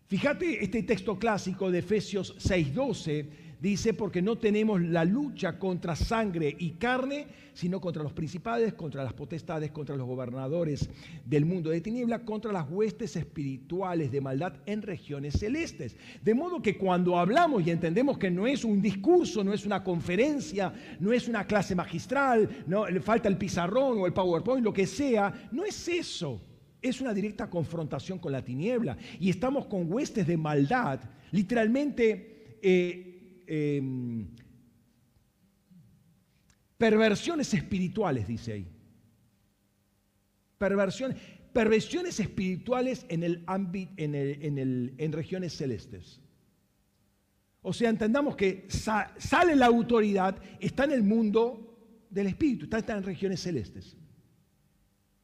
Fíjate 0.08 0.64
este 0.64 0.82
texto 0.82 1.18
clásico 1.18 1.70
de 1.70 1.80
Efesios 1.80 2.34
6:12 2.38 3.47
Dice, 3.60 3.92
porque 3.92 4.22
no 4.22 4.38
tenemos 4.38 4.80
la 4.80 5.04
lucha 5.04 5.58
contra 5.58 5.96
sangre 5.96 6.54
y 6.60 6.72
carne, 6.72 7.26
sino 7.54 7.80
contra 7.80 8.04
los 8.04 8.12
principales, 8.12 8.74
contra 8.74 9.02
las 9.02 9.14
potestades, 9.14 9.72
contra 9.72 9.96
los 9.96 10.06
gobernadores 10.06 10.88
del 11.24 11.44
mundo 11.44 11.70
de 11.70 11.80
tiniebla, 11.80 12.20
contra 12.20 12.52
las 12.52 12.70
huestes 12.70 13.16
espirituales 13.16 14.12
de 14.12 14.20
maldad 14.20 14.54
en 14.64 14.80
regiones 14.82 15.34
celestes. 15.40 15.96
De 16.22 16.34
modo 16.34 16.62
que 16.62 16.78
cuando 16.78 17.18
hablamos 17.18 17.66
y 17.66 17.70
entendemos 17.70 18.16
que 18.16 18.30
no 18.30 18.46
es 18.46 18.62
un 18.62 18.80
discurso, 18.80 19.42
no 19.42 19.52
es 19.52 19.66
una 19.66 19.82
conferencia, 19.82 20.72
no 21.00 21.12
es 21.12 21.26
una 21.26 21.44
clase 21.44 21.74
magistral, 21.74 22.64
no 22.68 22.86
le 22.86 23.00
falta 23.00 23.28
el 23.28 23.36
pizarrón 23.36 23.98
o 23.98 24.06
el 24.06 24.12
PowerPoint, 24.12 24.64
lo 24.64 24.72
que 24.72 24.86
sea, 24.86 25.48
no 25.50 25.64
es 25.64 25.88
eso. 25.88 26.40
Es 26.80 27.00
una 27.00 27.12
directa 27.12 27.50
confrontación 27.50 28.20
con 28.20 28.30
la 28.30 28.44
tiniebla. 28.44 28.96
Y 29.18 29.30
estamos 29.30 29.66
con 29.66 29.92
huestes 29.92 30.28
de 30.28 30.36
maldad, 30.36 31.00
literalmente 31.32 32.56
eh, 32.62 33.07
Em, 33.50 34.28
perversiones 36.76 37.54
espirituales, 37.54 38.28
dice 38.28 38.52
ahí. 38.52 38.66
Perversiones, 40.58 41.16
perversiones 41.54 42.20
espirituales 42.20 43.06
en, 43.08 43.22
el 43.22 43.42
ámbito, 43.46 43.94
en, 43.96 44.14
en, 44.14 45.12
regiones 45.12 45.54
celestes. 45.56 46.20
O 47.62 47.72
sea, 47.72 47.88
entendamos 47.88 48.36
que 48.36 48.66
sale 48.68 49.56
la 49.56 49.66
autoridad, 49.66 50.36
está 50.60 50.84
en 50.84 50.92
el 50.92 51.02
mundo 51.02 52.06
del 52.10 52.26
espíritu, 52.26 52.66
está, 52.70 52.96
en 52.96 53.02
regiones 53.02 53.40
celestes. 53.40 53.96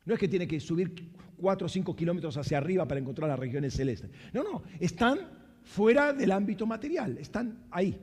No 0.07 0.15
es 0.15 0.21
que 0.21 0.29
tiene 0.29 0.49
que 0.49 0.61
subir 0.61 1.13
4 1.37 1.67
o 1.67 1.69
5 1.69 1.95
kilómetros 1.95 2.39
hacia 2.39 2.57
arriba 2.57 2.89
para 2.89 3.01
encontrar 3.01 3.29
las 3.29 3.39
regiones 3.39 3.75
celestes. 3.75 4.11
No, 4.33 4.43
no, 4.43 4.63
están 4.81 5.19
fuera 5.63 6.15
del 6.15 6.33
ámbito 6.33 6.67
material, 6.67 7.19
están 7.19 7.67
ahí. 7.71 8.01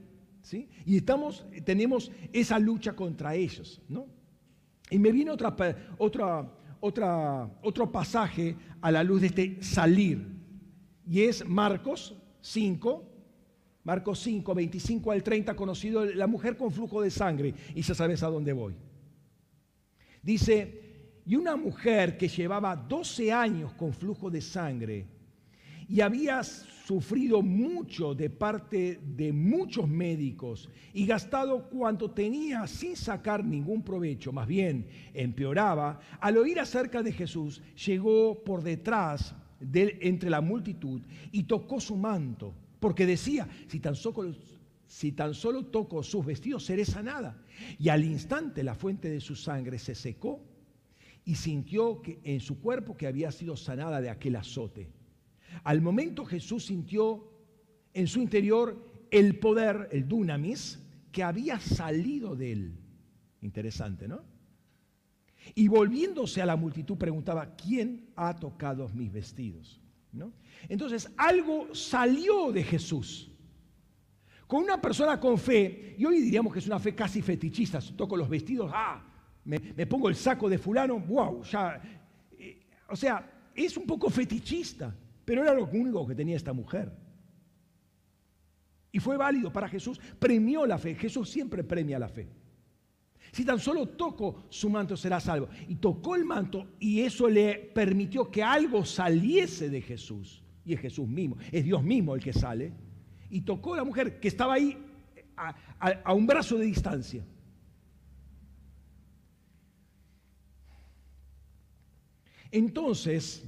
Y 0.85 0.97
estamos, 0.97 1.45
tenemos 1.63 2.11
esa 2.33 2.59
lucha 2.59 2.93
contra 2.93 3.35
ellos, 3.35 3.81
¿no? 3.87 4.07
Y 4.89 4.99
me 4.99 5.11
viene 5.11 5.31
otra, 5.31 5.55
otra, 5.97 6.51
otra, 6.79 7.49
otro 7.61 7.91
pasaje 7.91 8.55
a 8.81 8.91
la 8.91 9.03
luz 9.03 9.21
de 9.21 9.27
este 9.27 9.63
salir, 9.63 10.27
y 11.07 11.21
es 11.21 11.45
Marcos 11.47 12.15
5, 12.41 13.05
Marcos 13.83 14.19
5, 14.19 14.53
25 14.53 15.11
al 15.11 15.23
30, 15.23 15.55
conocido 15.55 16.05
la 16.05 16.27
mujer 16.27 16.57
con 16.57 16.71
flujo 16.71 17.01
de 17.01 17.11
sangre, 17.11 17.53
y 17.73 17.81
ya 17.81 17.95
sabes 17.95 18.23
a 18.23 18.27
dónde 18.27 18.53
voy. 18.53 18.75
Dice, 20.21 21.21
y 21.25 21.35
una 21.35 21.55
mujer 21.55 22.17
que 22.17 22.27
llevaba 22.27 22.75
12 22.75 23.31
años 23.31 23.73
con 23.73 23.93
flujo 23.93 24.29
de 24.29 24.41
sangre 24.41 25.07
y 25.91 25.99
había 25.99 26.41
sufrido 26.41 27.41
mucho 27.41 28.15
de 28.15 28.29
parte 28.29 29.01
de 29.03 29.33
muchos 29.33 29.89
médicos 29.89 30.69
y 30.93 31.05
gastado 31.05 31.67
cuanto 31.69 32.11
tenía 32.11 32.65
sin 32.65 32.95
sacar 32.95 33.43
ningún 33.43 33.83
provecho, 33.83 34.31
más 34.31 34.47
bien 34.47 34.87
empeoraba, 35.13 35.99
al 36.21 36.37
oír 36.37 36.61
acerca 36.61 37.03
de 37.03 37.11
Jesús, 37.11 37.61
llegó 37.85 38.41
por 38.41 38.63
detrás 38.63 39.35
de, 39.59 39.97
entre 40.01 40.29
la 40.29 40.39
multitud 40.39 41.01
y 41.33 41.43
tocó 41.43 41.81
su 41.81 41.97
manto, 41.97 42.53
porque 42.79 43.05
decía, 43.05 43.49
si 43.67 43.81
tan 43.81 43.95
solo, 43.95 44.33
si 44.87 45.11
toco 45.11 46.03
sus 46.03 46.25
vestidos, 46.25 46.63
seré 46.63 46.85
sanada. 46.85 47.37
Y 47.77 47.89
al 47.89 48.05
instante 48.05 48.63
la 48.63 48.75
fuente 48.75 49.09
de 49.09 49.19
su 49.19 49.35
sangre 49.35 49.77
se 49.77 49.93
secó 49.93 50.39
y 51.25 51.35
sintió 51.35 52.01
en 52.23 52.39
su 52.39 52.61
cuerpo 52.61 52.95
que 52.95 53.07
había 53.07 53.29
sido 53.33 53.57
sanada 53.57 53.99
de 53.99 54.09
aquel 54.09 54.37
azote. 54.37 55.01
Al 55.64 55.82
momento 55.82 56.26
Jesús 56.26 56.66
sintió 56.66 57.32
en 57.93 58.08
su 58.08 58.22
interior 58.22 59.08
el 59.12 59.39
poder, 59.39 59.89
el 59.91 60.08
dunamis, 60.08 60.80
que 61.12 61.24
había 61.24 61.60
salido 61.60 62.36
de 62.36 62.52
él. 62.54 62.78
Interesante, 63.41 64.08
¿no? 64.08 64.24
Y 65.56 65.68
volviéndose 65.68 66.41
a 66.41 66.45
la 66.45 66.56
multitud 66.56 66.97
preguntaba, 66.97 67.56
¿quién 67.56 68.12
ha 68.16 68.36
tocado 68.36 68.88
mis 68.89 69.12
vestidos? 69.12 69.82
¿No? 70.12 70.34
Entonces, 70.70 71.10
algo 71.18 71.74
salió 71.74 72.52
de 72.52 72.64
Jesús. 72.64 73.32
Con 74.45 74.64
una 74.64 74.82
persona 74.82 75.20
con 75.20 75.38
fe, 75.38 75.95
y 75.97 76.06
hoy 76.06 76.22
diríamos 76.22 76.54
que 76.54 76.60
es 76.60 76.68
una 76.68 76.80
fe 76.80 76.93
casi 76.93 77.22
fetichista, 77.22 77.80
toco 77.95 78.18
los 78.18 78.30
vestidos, 78.30 78.70
ah, 78.74 79.04
me, 79.45 79.60
pongo 79.88 80.10
el 80.10 80.16
saco 80.16 80.49
de 80.49 80.58
fulano, 80.58 80.99
wow, 80.99 81.43
ya. 81.43 81.82
Eh, 82.38 82.60
o 82.89 82.95
sea, 82.95 83.49
es 83.56 83.76
un 83.78 83.86
poco 83.86 84.10
fetichista. 84.10 84.93
Pero 85.26 85.43
era 85.43 85.53
lo 85.53 85.65
único 85.65 86.07
que 86.07 86.15
tenía 86.15 86.36
esta 86.36 86.53
mujer. 86.53 86.91
Y 88.91 88.99
fue 88.99 89.17
válido 89.17 89.53
para 89.53 89.69
Jesús, 89.69 89.99
premió 90.19 90.65
la 90.65 90.78
fe. 90.78 90.95
Jesús 90.95 91.30
siempre 91.30 91.63
premia 91.63 91.97
la 91.97 92.09
fe. 92.09 92.28
Si 93.32 93.45
tan 93.45 93.59
solo 93.59 93.88
toco 93.88 94.43
su 94.49 94.69
manto 94.69 94.97
será 94.97 95.19
salvo. 95.19 95.47
Y 95.67 95.76
tocó 95.76 96.15
el 96.15 96.26
manto 96.26 96.67
y 96.80 97.01
eso 97.01 97.30
le 97.30 97.55
permitió 97.55 98.30
que 98.30 98.43
algo 98.43 98.84
saliese 98.84 99.69
de 99.69 99.82
Jesús. 99.82 100.43
Y 100.65 100.74
es 100.74 100.80
Jesús 100.80 101.07
mismo, 101.07 101.38
es 101.51 101.63
Dios 101.63 101.82
mismo 101.82 102.13
el 102.13 102.22
que 102.22 102.34
sale. 102.34 102.74
Y 103.30 103.41
tocó 103.41 103.74
a 103.74 103.78
la 103.78 103.84
mujer 103.86 104.19
que 104.19 104.28
estaba 104.28 104.55
ahí 104.55 104.78
a, 105.38 105.55
a 106.03 106.13
un 106.13 106.28
brazo 106.28 106.57
de 106.57 106.65
distancia. 106.65 107.26
Entonces, 112.51 113.45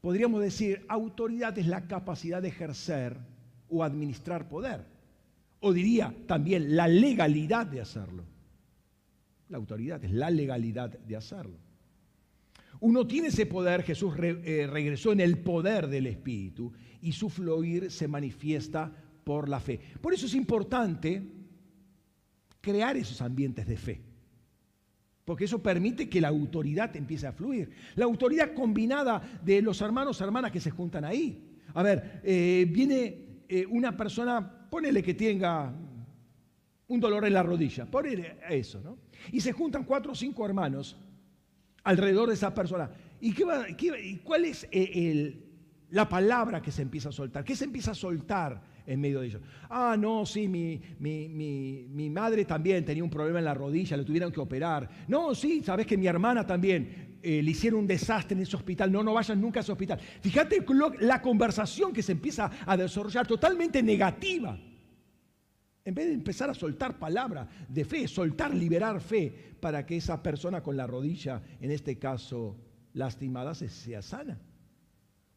Podríamos 0.00 0.40
decir, 0.40 0.84
autoridad 0.88 1.58
es 1.58 1.66
la 1.66 1.86
capacidad 1.86 2.40
de 2.40 2.48
ejercer 2.48 3.18
o 3.68 3.84
administrar 3.84 4.48
poder. 4.48 4.86
O 5.60 5.72
diría 5.72 6.14
también 6.26 6.74
la 6.74 6.88
legalidad 6.88 7.66
de 7.66 7.80
hacerlo. 7.80 8.24
La 9.48 9.58
autoridad 9.58 10.02
es 10.02 10.10
la 10.12 10.30
legalidad 10.30 10.90
de 10.90 11.16
hacerlo. 11.16 11.58
Uno 12.80 13.06
tiene 13.06 13.28
ese 13.28 13.44
poder, 13.44 13.82
Jesús 13.82 14.14
eh, 14.18 14.66
regresó 14.70 15.12
en 15.12 15.20
el 15.20 15.38
poder 15.38 15.88
del 15.88 16.06
Espíritu 16.06 16.72
y 17.02 17.12
su 17.12 17.28
fluir 17.28 17.90
se 17.90 18.08
manifiesta 18.08 18.90
por 19.22 19.50
la 19.50 19.60
fe. 19.60 19.78
Por 20.00 20.14
eso 20.14 20.24
es 20.24 20.34
importante 20.34 21.22
crear 22.62 22.96
esos 22.96 23.20
ambientes 23.20 23.66
de 23.66 23.76
fe 23.76 24.09
porque 25.30 25.44
eso 25.44 25.62
permite 25.62 26.08
que 26.08 26.20
la 26.20 26.26
autoridad 26.26 26.96
empiece 26.96 27.24
a 27.24 27.30
fluir. 27.30 27.70
La 27.94 28.04
autoridad 28.04 28.52
combinada 28.52 29.22
de 29.44 29.62
los 29.62 29.80
hermanos, 29.80 30.20
hermanas 30.20 30.50
que 30.50 30.58
se 30.58 30.72
juntan 30.72 31.04
ahí. 31.04 31.56
A 31.72 31.84
ver, 31.84 32.20
eh, 32.24 32.66
viene 32.68 33.44
eh, 33.48 33.64
una 33.64 33.96
persona, 33.96 34.68
ponele 34.68 35.04
que 35.04 35.14
tenga 35.14 35.72
un 36.88 36.98
dolor 36.98 37.26
en 37.26 37.32
la 37.32 37.44
rodilla, 37.44 37.86
ponele 37.86 38.38
eso, 38.48 38.80
¿no? 38.80 38.98
Y 39.30 39.40
se 39.40 39.52
juntan 39.52 39.84
cuatro 39.84 40.10
o 40.10 40.14
cinco 40.16 40.44
hermanos 40.44 40.96
alrededor 41.84 42.30
de 42.30 42.34
esa 42.34 42.52
persona. 42.52 42.90
¿Y, 43.20 43.32
cuál 44.24 44.46
es 44.46 44.66
eh, 44.72 45.44
la 45.90 46.08
palabra 46.08 46.60
que 46.60 46.72
se 46.72 46.82
empieza 46.82 47.10
a 47.10 47.12
soltar? 47.12 47.44
¿Qué 47.44 47.54
se 47.54 47.66
empieza 47.66 47.92
a 47.92 47.94
soltar 47.94 48.60
en 48.90 49.00
medio 49.00 49.20
de 49.20 49.26
ellos? 49.28 49.42
Ah, 49.68 49.96
no, 49.96 50.26
sí, 50.26 50.48
mi, 50.48 50.80
mi, 50.98 52.10
madre 52.10 52.44
también 52.44 52.84
tenía 52.84 53.04
un 53.04 53.10
problema 53.10 53.38
en 53.38 53.44
la 53.44 53.54
rodilla, 53.54 53.96
le 53.96 54.04
tuvieron 54.04 54.32
que 54.32 54.40
operar. 54.40 54.88
No, 55.06 55.34
sí, 55.34 55.62
sabes 55.62 55.86
que 55.86 55.96
mi 55.96 56.08
hermana 56.08 56.44
también 56.44 57.18
eh, 57.22 57.40
le 57.40 57.50
hicieron 57.52 57.80
un 57.80 57.86
desastre 57.86 58.36
en 58.36 58.42
ese 58.42 58.56
hospital. 58.56 58.90
No, 58.90 59.04
no 59.04 59.14
vayan 59.14 59.40
nunca 59.40 59.60
a 59.60 59.62
ese 59.62 59.70
hospital. 59.70 60.00
Fíjate 60.20 60.64
la 60.98 61.22
conversación 61.22 61.92
que 61.92 62.02
se 62.02 62.12
empieza 62.12 62.50
a 62.66 62.76
desarrollar 62.76 63.26
totalmente 63.26 63.80
negativa. 63.80 64.58
En 65.84 65.94
vez 65.94 66.06
de 66.06 66.14
empezar 66.14 66.50
a 66.50 66.54
soltar 66.54 66.98
palabra 66.98 67.48
de 67.68 67.84
fe, 67.84 68.08
soltar, 68.08 68.52
liberar 68.52 69.00
fe 69.00 69.54
para 69.60 69.86
que 69.86 69.96
esa 69.96 70.20
persona 70.20 70.62
con 70.62 70.76
la 70.76 70.86
rodilla, 70.86 71.42
en 71.60 71.70
este 71.70 71.96
caso 71.96 72.56
lastimada, 72.92 73.54
sea 73.54 74.02
sana. 74.02 74.38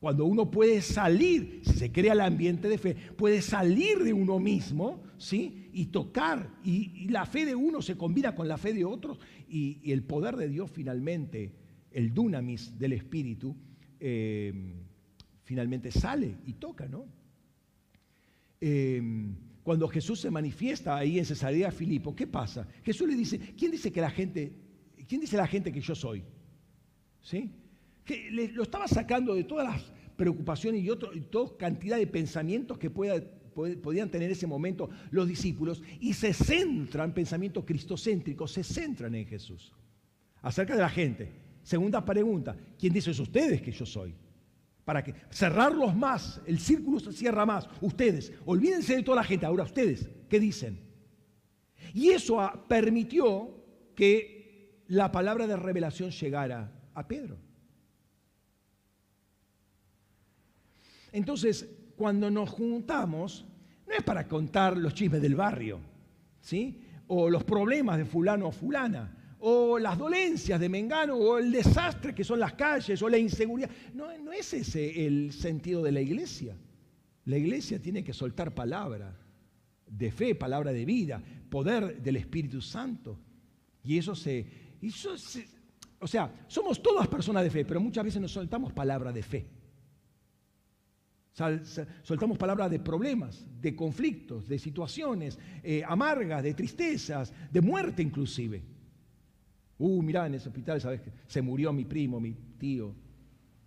Cuando 0.04 0.26
uno 0.26 0.52
puede 0.52 0.82
salir, 0.82 1.62
si 1.64 1.76
se 1.76 1.90
crea 1.94 2.12
el 2.12 2.20
ambiente 2.20 2.68
de 2.68 2.78
fe, 2.78 2.94
puede 2.94 3.42
salir 3.42 4.00
de 4.04 4.12
uno 4.12 4.38
mismo, 4.38 5.02
¿sí? 5.18 5.70
Y 5.72 5.86
tocar, 5.86 6.60
y, 6.62 7.08
la 7.08 7.26
fe 7.26 7.46
de 7.46 7.56
uno 7.56 7.82
se 7.82 7.96
combina 7.96 8.36
con 8.36 8.50
la 8.50 8.58
fe 8.58 8.74
de 8.74 8.84
otros, 8.84 9.18
y, 9.48 9.80
el 9.90 10.04
poder 10.04 10.36
de 10.36 10.50
Dios 10.50 10.70
finalmente, 10.70 11.54
el 11.90 12.14
dunamis 12.14 12.78
del 12.78 12.92
Espíritu, 12.92 13.56
eh, 13.98 14.74
finalmente 15.44 15.90
sale 15.90 16.36
y 16.48 16.56
toca, 16.56 16.86
¿no? 16.86 17.06
Eh, 18.60 19.02
cuando 19.64 19.88
Jesús 19.88 20.20
se 20.20 20.30
manifiesta 20.30 20.98
ahí 20.98 21.18
en 21.18 21.24
Cesarea 21.24 21.72
Filipo, 21.72 22.14
¿qué 22.14 22.28
pasa? 22.28 22.68
Jesús 22.84 23.08
le 23.08 23.16
dice, 23.16 23.40
¿quién 23.58 23.72
dice 23.72 23.90
que 23.90 24.02
la 24.02 24.12
gente, 24.12 24.52
quién 25.08 25.22
dice 25.22 25.38
la 25.38 25.48
gente 25.48 25.72
que 25.72 25.80
yo 25.80 25.96
soy? 25.96 26.26
¿Sí? 27.22 27.50
Lo 28.32 28.64
estaba 28.64 28.88
sacando 28.88 29.34
de 29.36 29.44
todas 29.44 29.66
las 29.66 29.92
preocupaciones 30.16 30.84
y, 30.84 30.90
otro, 30.90 31.14
y 31.14 31.22
toda 31.22 31.58
cantidad 31.58 31.98
de 31.98 32.08
pensamientos 32.08 32.78
que 32.78 32.90
podían 32.90 34.10
tener 34.10 34.28
en 34.28 34.32
ese 34.32 34.48
momento 34.48 34.90
los 35.12 35.28
discípulos 35.28 35.82
y 36.00 36.14
se 36.14 36.34
centran, 36.34 37.14
pensamientos 37.14 37.64
cristocéntricos, 37.66 38.52
se 38.52 38.64
centran 38.64 39.16
en 39.16 39.26
Jesús. 39.26 39.74
Acerca 40.42 40.76
de 40.76 40.82
la 40.82 40.90
gente. 40.90 41.32
Segunda 41.64 42.04
pregunta, 42.04 42.58
¿quién 42.78 42.92
dice 42.92 43.12
ustedes 43.12 43.62
que 43.62 43.72
yo 43.72 43.86
soy? 43.86 44.14
Para 44.84 45.02
que 45.02 45.16
cerrarlos 45.30 45.96
más, 45.96 46.42
el 46.46 46.60
círculo 46.60 47.00
se 47.00 47.14
cierra 47.14 47.46
más. 47.46 47.70
Ustedes, 47.80 48.34
olvídense 48.46 48.98
de 48.98 49.04
toda 49.04 49.18
la 49.18 49.24
gente, 49.24 49.46
ahora 49.46 49.64
ustedes, 49.64 50.10
¿qué 50.28 50.42
dicen? 50.42 50.82
Y 51.94 52.10
eso 52.10 52.66
permitió 52.68 53.64
que 53.96 54.84
la 54.88 55.10
palabra 55.10 55.48
de 55.48 55.56
revelación 55.56 56.12
llegara 56.12 56.90
a 56.94 57.08
Pedro. 57.08 57.38
Entonces, 61.14 61.70
cuando 61.96 62.30
nos 62.30 62.50
juntamos, 62.50 63.46
no 63.88 63.94
es 63.94 64.04
para 64.04 64.28
contar 64.28 64.76
los 64.76 64.94
chismes 64.94 65.22
del 65.22 65.36
barrio, 65.36 65.80
¿sí? 66.42 66.82
O 67.08 67.30
los 67.30 67.46
problemas 67.46 67.98
de 67.98 68.06
fulano 68.06 68.48
o 68.48 68.52
fulana 68.52 69.24
o 69.46 69.78
las 69.78 69.98
dolencias 69.98 70.58
de 70.58 70.70
Mengano, 70.70 71.16
o 71.18 71.38
el 71.38 71.52
desastre 71.52 72.16
que 72.16 72.24
son 72.24 72.40
las 72.40 72.54
calles, 72.54 73.02
o 73.02 73.10
la 73.10 73.18
inseguridad. 73.18 73.70
No, 73.94 74.18
no 74.20 74.32
es 74.32 74.54
ese 74.54 75.06
el 75.06 75.34
sentido 75.34 75.84
de 75.84 75.92
la 75.92 76.00
iglesia. 76.00 76.56
La 77.26 77.38
iglesia 77.38 77.82
tiene 77.82 78.06
que 78.06 78.14
soltar 78.14 78.56
palabra 78.56 79.20
de 79.86 80.12
fe, 80.12 80.34
palabra 80.34 80.72
de 80.72 80.86
vida, 80.86 81.22
poder 81.50 82.02
del 82.02 82.16
Espíritu 82.16 82.62
Santo. 82.62 83.20
Y 83.84 83.98
eso 83.98 84.16
se, 84.16 84.48
eso 84.82 85.18
se 85.18 85.46
o 86.00 86.08
sea, 86.08 86.46
somos 86.48 86.82
todas 86.82 87.08
personas 87.10 87.44
de 87.44 87.50
fe, 87.50 87.66
pero 87.66 87.82
muchas 87.82 88.06
veces 88.06 88.22
nos 88.22 88.32
soltamos 88.32 88.72
palabra 88.72 89.12
de 89.12 89.24
fe. 89.24 89.46
Soltamos 91.34 92.38
palabras 92.38 92.70
de 92.70 92.80
problemas, 92.80 93.46
de 93.60 93.76
conflictos, 93.76 94.48
de 94.48 94.60
situaciones 94.60 95.40
eh, 95.64 95.84
amargas, 95.86 96.44
de 96.44 96.54
tristezas, 96.54 97.34
de 97.52 97.62
muerte 97.62 98.04
inclusive. 98.04 98.64
Uh, 99.80 100.02
mirá, 100.04 100.28
en 100.28 100.36
ese 100.36 100.50
hospital, 100.50 100.80
¿sabes? 100.80 101.02
Se 101.28 101.42
murió 101.42 101.74
mi 101.74 101.86
primo, 101.86 102.20
mi 102.20 102.34
tío. 102.60 102.94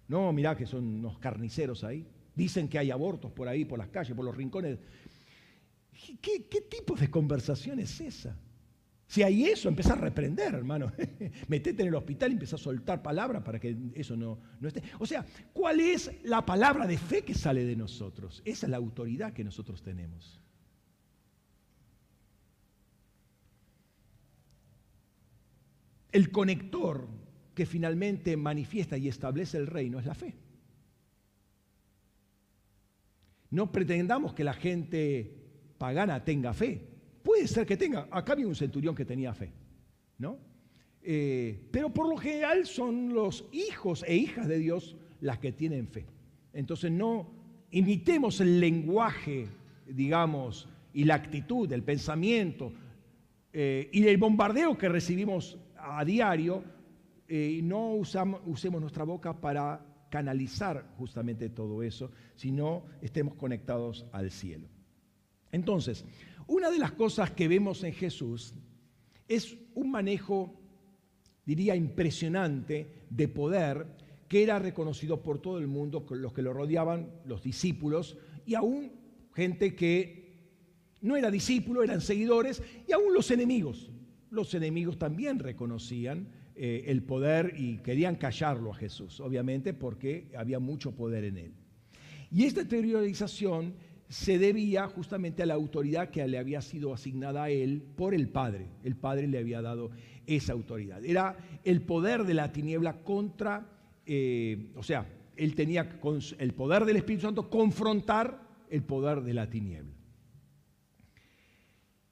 No, 0.06 0.32
mirá 0.32 0.56
que 0.56 0.64
son 0.64 0.84
unos 0.84 1.18
carniceros 1.18 1.82
ahí. 1.82 2.06
Dicen 2.34 2.68
que 2.68 2.78
hay 2.78 2.90
abortos 2.92 3.32
por 3.32 3.48
ahí, 3.48 3.64
por 3.64 3.78
las 3.78 3.88
calles, 3.88 4.14
por 4.14 4.24
los 4.24 4.36
rincones. 4.36 4.78
¿Qué, 6.20 6.40
tipo 6.70 6.94
de 6.94 7.10
conversación 7.10 7.80
es 7.80 8.00
esa? 8.00 8.38
Si 9.08 9.22
hay 9.22 9.44
eso, 9.44 9.68
empieza 9.68 9.92
a 9.92 9.96
reprender, 9.96 10.54
hermano. 10.54 10.92
Metete 11.48 11.82
en 11.82 11.88
el 11.88 11.94
hospital 11.94 12.30
y 12.30 12.32
empieza 12.34 12.56
a 12.56 12.58
soltar 12.58 13.02
palabras 13.02 13.42
para 13.42 13.60
que 13.60 13.76
eso 13.94 14.16
no, 14.16 14.40
no 14.60 14.68
esté. 14.68 14.82
O 14.98 15.06
sea, 15.06 15.24
¿cuál 15.52 15.80
es 15.80 16.10
la 16.24 16.44
palabra 16.44 16.86
de 16.86 16.98
fe 16.98 17.22
que 17.22 17.34
sale 17.34 17.64
de 17.64 17.76
nosotros? 17.76 18.42
Esa 18.44 18.66
es 18.66 18.70
la 18.70 18.78
autoridad 18.78 19.32
que 19.32 19.44
nosotros 19.44 19.82
tenemos. 19.82 20.40
El 26.10 26.30
conector 26.32 27.08
que 27.54 27.66
finalmente 27.66 28.36
manifiesta 28.36 28.96
y 28.96 29.06
establece 29.06 29.56
el 29.56 29.66
reino 29.66 30.00
es 30.00 30.06
la 30.06 30.14
fe. 30.14 30.34
No 33.50 33.70
pretendamos 33.70 34.34
que 34.34 34.42
la 34.42 34.52
gente 34.52 35.32
pagana 35.78 36.24
tenga 36.24 36.52
fe. 36.52 36.95
Puede 37.26 37.48
ser 37.48 37.66
que 37.66 37.76
tenga. 37.76 38.06
Acá 38.12 38.34
había 38.34 38.46
un 38.46 38.54
centurión 38.54 38.94
que 38.94 39.04
tenía 39.04 39.34
fe, 39.34 39.50
¿no? 40.16 40.38
Eh, 41.02 41.58
pero 41.72 41.92
por 41.92 42.08
lo 42.08 42.16
general 42.16 42.66
son 42.66 43.12
los 43.12 43.44
hijos 43.50 44.04
e 44.06 44.14
hijas 44.14 44.46
de 44.46 44.60
Dios 44.60 44.94
las 45.20 45.40
que 45.40 45.50
tienen 45.50 45.88
fe. 45.88 46.06
Entonces 46.52 46.92
no 46.92 47.28
imitemos 47.72 48.40
el 48.40 48.60
lenguaje, 48.60 49.48
digamos, 49.88 50.68
y 50.92 51.02
la 51.02 51.16
actitud, 51.16 51.72
el 51.72 51.82
pensamiento 51.82 52.72
eh, 53.52 53.90
y 53.92 54.06
el 54.06 54.18
bombardeo 54.18 54.78
que 54.78 54.88
recibimos 54.88 55.58
a 55.76 56.04
diario, 56.04 56.62
eh, 57.26 57.58
no 57.60 57.94
usamos, 57.94 58.40
usemos 58.46 58.80
nuestra 58.80 59.02
boca 59.02 59.40
para 59.40 59.84
canalizar 60.10 60.94
justamente 60.96 61.48
todo 61.48 61.82
eso, 61.82 62.12
sino 62.36 62.84
estemos 63.02 63.34
conectados 63.34 64.06
al 64.12 64.30
cielo. 64.30 64.68
Entonces, 65.50 66.04
una 66.46 66.70
de 66.70 66.78
las 66.78 66.92
cosas 66.92 67.30
que 67.30 67.48
vemos 67.48 67.82
en 67.84 67.92
Jesús 67.92 68.54
es 69.28 69.56
un 69.74 69.90
manejo, 69.90 70.54
diría, 71.44 71.74
impresionante 71.74 73.06
de 73.10 73.28
poder 73.28 73.86
que 74.28 74.42
era 74.42 74.58
reconocido 74.58 75.22
por 75.22 75.40
todo 75.40 75.58
el 75.58 75.66
mundo, 75.66 76.04
los 76.10 76.32
que 76.32 76.42
lo 76.42 76.52
rodeaban, 76.52 77.10
los 77.24 77.42
discípulos, 77.42 78.16
y 78.44 78.54
aún 78.54 78.92
gente 79.34 79.74
que 79.74 80.26
no 81.00 81.16
era 81.16 81.30
discípulo, 81.30 81.82
eran 81.82 82.00
seguidores, 82.00 82.62
y 82.88 82.92
aún 82.92 83.12
los 83.14 83.30
enemigos 83.30 83.90
los 84.30 84.54
enemigos 84.54 84.98
también 84.98 85.38
reconocían 85.38 86.28
eh, 86.54 86.84
el 86.86 87.02
poder 87.02 87.54
y 87.56 87.78
querían 87.78 88.16
callarlo 88.16 88.70
a 88.70 88.74
Jesús, 88.74 89.20
obviamente 89.20 89.74
porque 89.74 90.28
había 90.36 90.58
mucho 90.58 90.92
poder 90.92 91.24
en 91.24 91.38
él. 91.38 91.52
Y 92.30 92.44
esta 92.44 92.60
exteriorización 92.60 93.74
se 94.08 94.38
debía 94.38 94.86
justamente 94.88 95.42
a 95.42 95.46
la 95.46 95.54
autoridad 95.54 96.10
que 96.10 96.26
le 96.28 96.38
había 96.38 96.60
sido 96.60 96.94
asignada 96.94 97.44
a 97.44 97.50
él 97.50 97.82
por 97.96 98.14
el 98.14 98.28
Padre. 98.28 98.68
El 98.84 98.96
Padre 98.96 99.26
le 99.26 99.38
había 99.38 99.60
dado 99.60 99.90
esa 100.26 100.52
autoridad. 100.52 101.04
Era 101.04 101.36
el 101.64 101.82
poder 101.82 102.24
de 102.24 102.34
la 102.34 102.52
tiniebla 102.52 103.02
contra, 103.02 103.68
eh, 104.06 104.72
o 104.76 104.82
sea, 104.82 105.06
él 105.36 105.54
tenía 105.54 105.98
el 106.38 106.54
poder 106.54 106.84
del 106.84 106.96
Espíritu 106.96 107.22
Santo 107.22 107.50
confrontar 107.50 108.40
el 108.70 108.82
poder 108.82 109.22
de 109.22 109.34
la 109.34 109.50
tiniebla. 109.50 109.92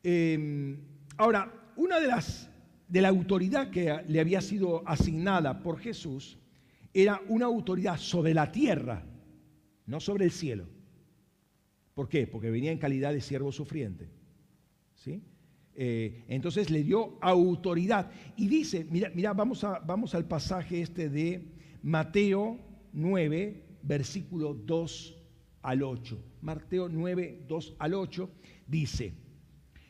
Em, 0.02 0.78
ahora, 1.16 1.72
una 1.76 1.98
de 1.98 2.08
las 2.08 2.50
de 2.88 3.00
la 3.00 3.08
autoridad 3.08 3.70
que 3.70 4.02
le 4.06 4.20
había 4.20 4.40
sido 4.40 4.86
asignada 4.86 5.62
por 5.62 5.78
Jesús 5.78 6.38
era 6.92 7.20
una 7.28 7.46
autoridad 7.46 7.96
sobre 7.96 8.34
la 8.34 8.52
tierra, 8.52 9.02
no 9.86 9.98
sobre 10.00 10.26
el 10.26 10.30
cielo. 10.30 10.73
¿Por 11.94 12.08
qué? 12.08 12.26
Porque 12.26 12.50
venía 12.50 12.72
en 12.72 12.78
calidad 12.78 13.12
de 13.12 13.20
siervo 13.20 13.52
sufriente. 13.52 14.08
¿Sí? 14.94 15.22
Eh, 15.76 16.24
entonces 16.28 16.70
le 16.70 16.82
dio 16.82 17.18
autoridad. 17.20 18.10
Y 18.36 18.48
dice, 18.48 18.86
mira, 18.90 19.10
mira 19.14 19.32
vamos, 19.32 19.64
a, 19.64 19.78
vamos 19.80 20.14
al 20.14 20.26
pasaje 20.26 20.80
este 20.80 21.08
de 21.08 21.48
Mateo 21.82 22.58
9, 22.92 23.62
versículo 23.82 24.54
2 24.54 25.18
al 25.62 25.82
8. 25.82 26.18
Mateo 26.42 26.88
9, 26.88 27.44
2 27.48 27.76
al 27.78 27.94
8 27.94 28.30
dice, 28.66 29.14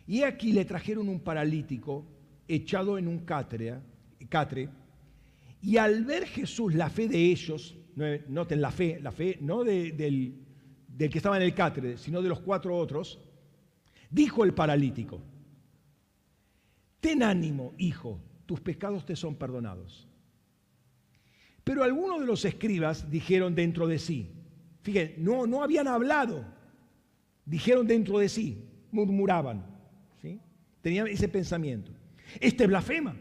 y 0.07 0.23
aquí 0.23 0.53
le 0.53 0.65
trajeron 0.65 1.09
un 1.09 1.21
paralítico 1.21 2.07
echado 2.47 2.99
en 2.99 3.09
un 3.09 3.21
catre, 3.21 3.75
catre, 4.29 4.69
y 5.61 5.79
al 5.79 6.05
ver 6.05 6.27
Jesús 6.27 6.75
la 6.75 6.91
fe 6.91 7.09
de 7.09 7.19
ellos, 7.19 7.77
noten 8.29 8.61
la 8.61 8.71
fe, 8.71 9.01
la 9.01 9.13
fe 9.13 9.39
no 9.41 9.65
del, 9.65 10.44
del 10.97 11.11
que 11.11 11.19
estaba 11.19 11.37
en 11.37 11.43
el 11.43 11.55
catre, 11.55 11.99
sino 11.99 12.23
de 12.23 12.29
los 12.29 12.41
cuatro 12.41 12.77
otros, 12.77 13.19
dijo 14.11 14.45
el 14.45 14.55
paralítico, 14.55 15.21
ten 17.01 17.23
ánimo, 17.23 17.75
hijo, 17.79 18.21
tus 18.47 18.61
pecados 18.61 19.05
te 19.05 19.17
son 19.17 19.35
perdonados. 19.35 20.07
Pero 21.65 21.83
algunos 21.83 22.21
de 22.21 22.27
los 22.27 22.45
escribas 22.45 23.11
dijeron 23.11 23.55
dentro 23.55 23.87
de 23.89 23.99
sí, 23.99 24.31
fíjense, 24.83 25.17
no, 25.19 25.47
no 25.47 25.63
habían 25.63 25.89
hablado, 25.89 26.45
dijeron 27.45 27.87
dentro 27.87 28.19
de 28.19 28.29
sí, 28.29 28.65
murmuraban, 28.93 29.67
¿sí? 30.23 30.41
tenían 30.81 31.09
ese 31.09 31.29
pensamiento. 31.29 31.91
Este 32.41 32.67
blasfema. 32.67 33.17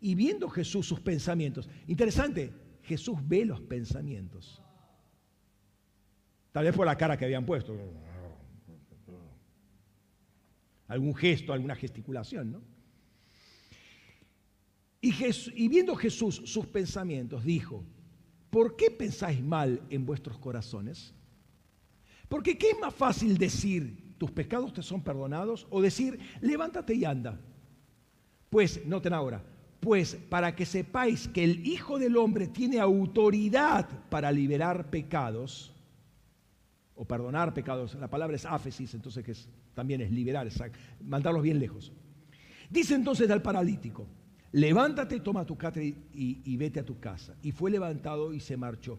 Y 0.00 0.16
viendo 0.16 0.48
Jesús 0.48 0.86
sus 0.86 0.98
pensamientos, 0.98 1.68
interesante, 1.86 2.52
Jesús 2.82 3.18
ve 3.24 3.44
los 3.44 3.60
pensamientos. 3.60 4.61
Tal 6.52 6.64
vez 6.64 6.76
por 6.76 6.86
la 6.86 6.96
cara 6.96 7.16
que 7.16 7.24
habían 7.24 7.46
puesto. 7.46 7.74
Algún 10.86 11.14
gesto, 11.14 11.52
alguna 11.52 11.74
gesticulación, 11.74 12.52
¿no? 12.52 12.62
Y, 15.04 15.68
viendo 15.68 15.96
Jesús 15.96 16.42
sus 16.44 16.66
pensamientos, 16.66 17.42
dijo, 17.42 17.82
¿por 18.50 18.76
qué 18.76 18.88
pensáis 18.88 19.42
mal 19.42 19.82
en 19.90 20.06
vuestros 20.06 20.38
corazones? 20.38 21.12
Porque 22.28 22.56
¿qué 22.56 22.70
es 22.70 22.78
más 22.78 22.94
fácil 22.94 23.36
decir, 23.36 24.14
tus 24.16 24.30
pecados 24.30 24.72
te 24.72 24.80
son 24.80 25.02
perdonados? 25.02 25.66
O 25.70 25.82
decir, 25.82 26.20
levántate 26.40 26.94
y 26.94 27.04
anda. 27.04 27.40
Pues, 28.48 28.86
noten 28.86 29.12
ahora, 29.12 29.42
pues 29.80 30.14
para 30.28 30.54
que 30.54 30.66
sepáis 30.66 31.26
que 31.26 31.42
el 31.42 31.66
Hijo 31.66 31.98
del 31.98 32.16
Hombre 32.16 32.46
tiene 32.46 32.78
autoridad 32.78 33.88
para 34.08 34.30
liberar 34.30 34.88
pecados, 34.88 35.71
o 36.94 37.04
perdonar 37.04 37.54
pecados, 37.54 37.94
la 37.94 38.08
palabra 38.08 38.36
es 38.36 38.44
áfesis, 38.44 38.94
entonces 38.94 39.24
que 39.24 39.34
también 39.74 40.00
es 40.00 40.10
liberar, 40.10 40.46
es 40.46 40.62
mandarlos 41.02 41.42
bien 41.42 41.58
lejos. 41.58 41.92
Dice 42.70 42.94
entonces 42.94 43.30
al 43.30 43.42
paralítico, 43.42 44.06
levántate, 44.52 45.20
toma 45.20 45.44
tu 45.44 45.56
catre 45.56 45.94
y, 46.14 46.56
vete 46.56 46.80
a 46.80 46.84
tu 46.84 46.98
casa. 46.98 47.34
Y 47.42 47.52
fue 47.52 47.70
levantado 47.70 48.32
y 48.32 48.40
se 48.40 48.56
marchó. 48.56 48.98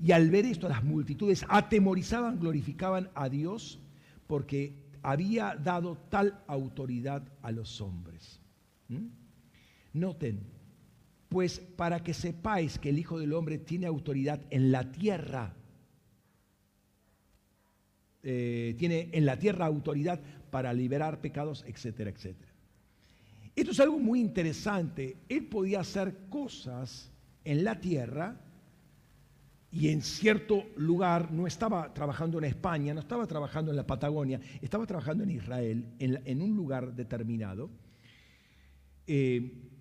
Y 0.00 0.12
al 0.12 0.30
ver 0.30 0.46
esto, 0.46 0.68
las 0.68 0.82
multitudes 0.82 1.44
atemorizaban, 1.48 2.40
glorificaban 2.40 3.10
a 3.14 3.28
Dios 3.28 3.80
porque 4.26 4.74
había 5.02 5.56
dado 5.56 5.96
tal 6.08 6.42
autoridad 6.46 7.22
a 7.42 7.52
los 7.52 7.80
hombres. 7.80 8.40
¿Mm? 8.88 9.08
Noten, 9.94 10.40
pues 11.28 11.60
para 11.60 12.02
que 12.02 12.14
sepáis 12.14 12.78
que 12.78 12.90
el 12.90 12.98
Hijo 12.98 13.18
del 13.18 13.32
Hombre 13.32 13.58
tiene 13.58 13.86
autoridad 13.86 14.40
en 14.50 14.72
la 14.72 14.90
tierra, 14.90 15.54
eh, 18.22 18.74
tiene 18.78 19.08
en 19.12 19.26
la 19.26 19.38
tierra 19.38 19.66
autoridad 19.66 20.20
para 20.50 20.72
liberar 20.72 21.20
pecados, 21.20 21.64
etcétera, 21.66 22.10
etcétera. 22.10 22.52
Esto 23.54 23.72
es 23.72 23.80
algo 23.80 23.98
muy 23.98 24.20
interesante. 24.20 25.16
Él 25.28 25.46
podía 25.46 25.80
hacer 25.80 26.16
cosas 26.28 27.10
en 27.44 27.64
la 27.64 27.80
tierra 27.80 28.40
y 29.72 29.88
en 29.88 30.02
cierto 30.02 30.66
lugar, 30.76 31.32
no 31.32 31.46
estaba 31.46 31.92
trabajando 31.94 32.36
en 32.38 32.44
España, 32.44 32.92
no 32.92 33.00
estaba 33.00 33.26
trabajando 33.26 33.70
en 33.70 33.76
la 33.78 33.86
Patagonia, 33.86 34.38
estaba 34.60 34.86
trabajando 34.86 35.24
en 35.24 35.30
Israel, 35.30 35.86
en, 35.98 36.42
un 36.42 36.54
lugar 36.54 36.94
determinado. 36.94 37.70
Eh, 39.06 39.71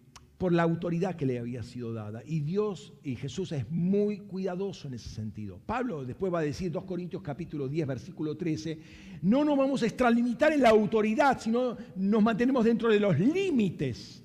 por 0.42 0.54
la 0.54 0.64
autoridad 0.64 1.16
que 1.16 1.28
le 1.28 1.38
había 1.38 1.62
sido 1.62 1.94
dada. 1.94 2.24
Y 2.26 2.40
Dios 2.40 2.94
y 3.04 3.16
Jesús 3.16 3.52
es 3.52 3.70
muy 3.70 4.22
cuidadoso 4.22 4.88
en 4.88 4.96
ese 4.96 5.08
sentido. 5.08 5.60
Pablo 5.68 6.04
después 6.04 6.34
va 6.34 6.40
a 6.40 6.42
decir, 6.42 6.72
2 6.72 6.84
Corintios 6.84 7.22
capítulo 7.22 7.68
10, 7.68 7.86
versículo 7.86 8.36
13, 8.36 8.80
no 9.22 9.46
nos 9.46 9.56
vamos 9.56 9.84
a 9.84 9.86
extralimitar 9.86 10.52
en 10.52 10.64
la 10.64 10.70
autoridad, 10.70 11.40
sino 11.40 11.78
nos 11.96 12.24
mantenemos 12.24 12.66
dentro 12.66 12.90
de 12.90 13.00
los 13.00 13.20
límites. 13.20 14.24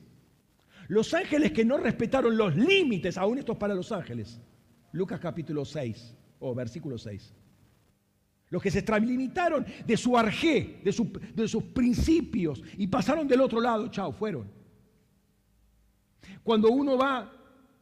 Los 0.88 1.12
ángeles 1.12 1.52
que 1.52 1.66
no 1.66 1.76
respetaron 1.76 2.34
los 2.34 2.56
límites, 2.56 3.18
aún 3.18 3.36
esto 3.36 3.52
es 3.52 3.58
para 3.58 3.74
los 3.74 3.92
ángeles. 3.92 4.40
Lucas 4.92 5.20
capítulo 5.20 5.66
6, 5.66 6.14
o 6.38 6.54
versículo 6.54 6.96
6. 6.96 7.34
Los 8.48 8.62
que 8.62 8.70
se 8.70 8.78
extralimitaron 8.78 9.66
de 9.86 9.96
su 9.98 10.16
arjé, 10.16 10.80
de, 10.82 10.94
de 11.34 11.46
sus 11.46 11.62
principios, 11.62 12.62
y 12.78 12.86
pasaron 12.86 13.28
del 13.28 13.42
otro 13.42 13.60
lado, 13.60 13.88
chao, 13.88 14.12
fueron. 14.12 14.55
Cuando 16.42 16.70
uno 16.70 16.96
va, 16.96 17.32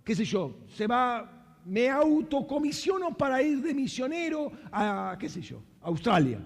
qué 0.05 0.15
sé 0.15 0.25
yo, 0.25 0.59
se 0.69 0.87
va, 0.87 1.61
me 1.65 1.89
autocomisiono 1.89 3.17
para 3.17 3.43
ir 3.43 3.61
de 3.61 3.75
misionero 3.75 4.53
a, 4.71 5.17
qué 5.19 5.29
sé 5.29 5.41
yo, 5.41 5.63
Australia. 5.83 6.41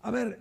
A 0.00 0.10
ver, 0.10 0.38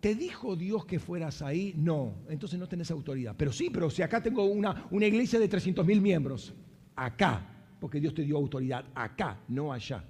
¿te 0.00 0.14
dijo 0.14 0.56
Dios 0.56 0.84
que 0.84 0.98
fueras 0.98 1.42
ahí? 1.42 1.74
No, 1.76 2.14
entonces 2.28 2.58
no 2.58 2.68
tenés 2.68 2.90
autoridad. 2.90 3.34
Pero 3.36 3.52
sí, 3.52 3.70
pero 3.70 3.90
si 3.90 4.02
acá 4.02 4.22
tengo 4.22 4.44
una, 4.44 4.86
una 4.90 5.06
iglesia 5.06 5.38
de 5.38 5.48
300 5.48 5.86
mil 5.86 6.00
miembros, 6.00 6.54
acá, 6.96 7.46
porque 7.80 8.00
Dios 8.00 8.14
te 8.14 8.22
dio 8.22 8.36
autoridad, 8.36 8.84
acá, 8.94 9.40
no 9.48 9.72
allá. 9.72 10.04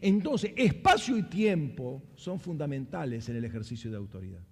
Entonces, 0.00 0.52
espacio 0.56 1.16
y 1.18 1.24
tiempo 1.24 2.02
son 2.14 2.38
fundamentales 2.38 3.28
en 3.28 3.36
el 3.36 3.44
ejercicio 3.44 3.90
de 3.90 3.96
autoridad. 3.96 4.42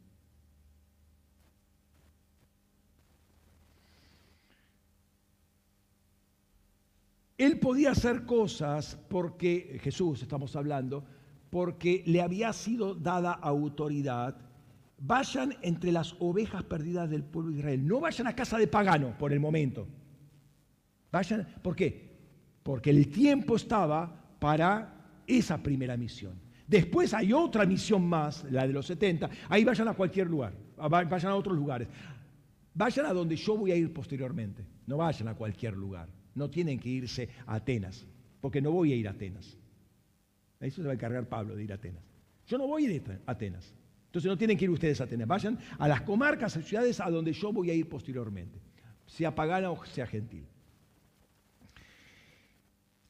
Él 7.38 7.60
podía 7.60 7.92
hacer 7.92 8.26
cosas 8.26 8.98
porque, 9.08 9.78
Jesús 9.80 10.20
estamos 10.22 10.56
hablando, 10.56 11.04
porque 11.50 12.02
le 12.04 12.20
había 12.20 12.52
sido 12.52 12.96
dada 12.96 13.32
autoridad. 13.32 14.36
Vayan 14.98 15.54
entre 15.62 15.92
las 15.92 16.16
ovejas 16.18 16.64
perdidas 16.64 17.08
del 17.08 17.22
pueblo 17.22 17.52
de 17.52 17.58
Israel. 17.58 17.86
No 17.86 18.00
vayan 18.00 18.26
a 18.26 18.34
casa 18.34 18.58
de 18.58 18.66
pagano 18.66 19.16
por 19.16 19.32
el 19.32 19.38
momento. 19.38 19.86
Vayan, 21.12 21.46
¿por 21.62 21.76
qué? 21.76 22.18
Porque 22.64 22.90
el 22.90 23.08
tiempo 23.08 23.54
estaba 23.54 24.12
para 24.40 25.22
esa 25.24 25.62
primera 25.62 25.96
misión. 25.96 26.40
Después 26.66 27.14
hay 27.14 27.32
otra 27.32 27.64
misión 27.64 28.06
más, 28.06 28.44
la 28.50 28.66
de 28.66 28.72
los 28.72 28.86
70. 28.86 29.30
Ahí 29.48 29.64
vayan 29.64 29.86
a 29.86 29.94
cualquier 29.94 30.26
lugar, 30.26 30.52
vayan 30.76 31.30
a 31.30 31.36
otros 31.36 31.56
lugares. 31.56 31.86
Vayan 32.74 33.06
a 33.06 33.12
donde 33.12 33.36
yo 33.36 33.56
voy 33.56 33.70
a 33.70 33.76
ir 33.76 33.92
posteriormente. 33.92 34.66
No 34.86 34.96
vayan 34.96 35.28
a 35.28 35.34
cualquier 35.34 35.76
lugar. 35.76 36.17
No 36.38 36.48
tienen 36.48 36.78
que 36.78 36.88
irse 36.88 37.28
a 37.46 37.56
Atenas, 37.56 38.06
porque 38.40 38.62
no 38.62 38.70
voy 38.70 38.92
a 38.92 38.96
ir 38.96 39.08
a 39.08 39.10
Atenas. 39.10 39.58
Eso 40.60 40.76
se 40.76 40.86
va 40.86 40.92
a 40.92 40.94
encargar 40.94 41.28
Pablo 41.28 41.54
de 41.54 41.64
ir 41.64 41.72
a 41.72 41.74
Atenas. 41.74 42.02
Yo 42.46 42.56
no 42.56 42.66
voy 42.66 42.86
a 42.86 42.90
ir 42.92 43.20
a 43.26 43.30
Atenas. 43.32 43.74
Entonces 44.06 44.28
no 44.28 44.38
tienen 44.38 44.56
que 44.56 44.64
ir 44.64 44.70
ustedes 44.70 45.00
a 45.00 45.04
Atenas. 45.04 45.28
Vayan 45.28 45.58
a 45.78 45.86
las 45.86 46.02
comarcas, 46.02 46.56
a 46.56 46.62
ciudades 46.62 47.00
a 47.00 47.10
donde 47.10 47.32
yo 47.32 47.52
voy 47.52 47.70
a 47.70 47.74
ir 47.74 47.88
posteriormente, 47.88 48.58
sea 49.06 49.34
pagana 49.34 49.70
o 49.70 49.84
sea 49.84 50.06
gentil. 50.06 50.46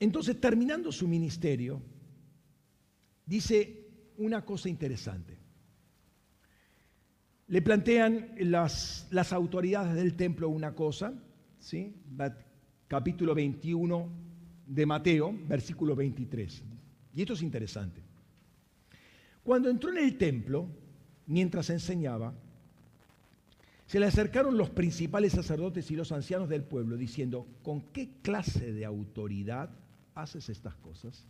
Entonces, 0.01 0.41
terminando 0.41 0.93
su 0.93 1.09
ministerio, 1.09 1.83
dice 3.27 3.89
una 4.17 4.45
cosa 4.45 4.69
interesante. 4.69 5.37
Le 7.49 7.63
plantean 7.63 8.35
las, 8.39 9.09
las 9.11 9.33
autoridades 9.33 9.95
del 9.95 10.15
templo 10.15 10.49
una 10.49 10.75
cosa, 10.75 11.15
¿sí? 11.59 11.97
Capítulo 12.89 13.35
21 13.35 14.09
de 14.67 14.87
Mateo, 14.87 15.39
versículo 15.47 15.95
23. 15.95 16.63
Y 17.15 17.21
esto 17.21 17.35
es 17.35 17.43
interesante. 17.43 18.03
Cuando 19.45 19.69
entró 19.69 19.91
en 19.91 19.99
el 19.99 20.17
templo, 20.17 20.67
mientras 21.27 21.71
enseñaba, 21.71 22.35
se 23.87 24.01
le 24.01 24.07
acercaron 24.07 24.57
los 24.59 24.71
principales 24.71 25.33
sacerdotes 25.33 25.91
y 25.91 25.97
los 25.97 26.13
ancianos 26.13 26.49
del 26.49 26.65
pueblo 26.65 26.97
diciendo, 26.97 27.47
¿con 27.63 27.81
qué 27.93 28.11
clase 28.23 28.73
de 28.73 28.85
autoridad 28.85 29.71
haces 30.15 30.49
estas 30.49 30.75
cosas? 30.77 31.27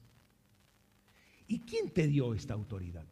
¿Y 1.47 1.61
quién 1.61 1.91
te 1.91 2.07
dio 2.07 2.35
esta 2.35 2.55
autoridad? 2.55 3.07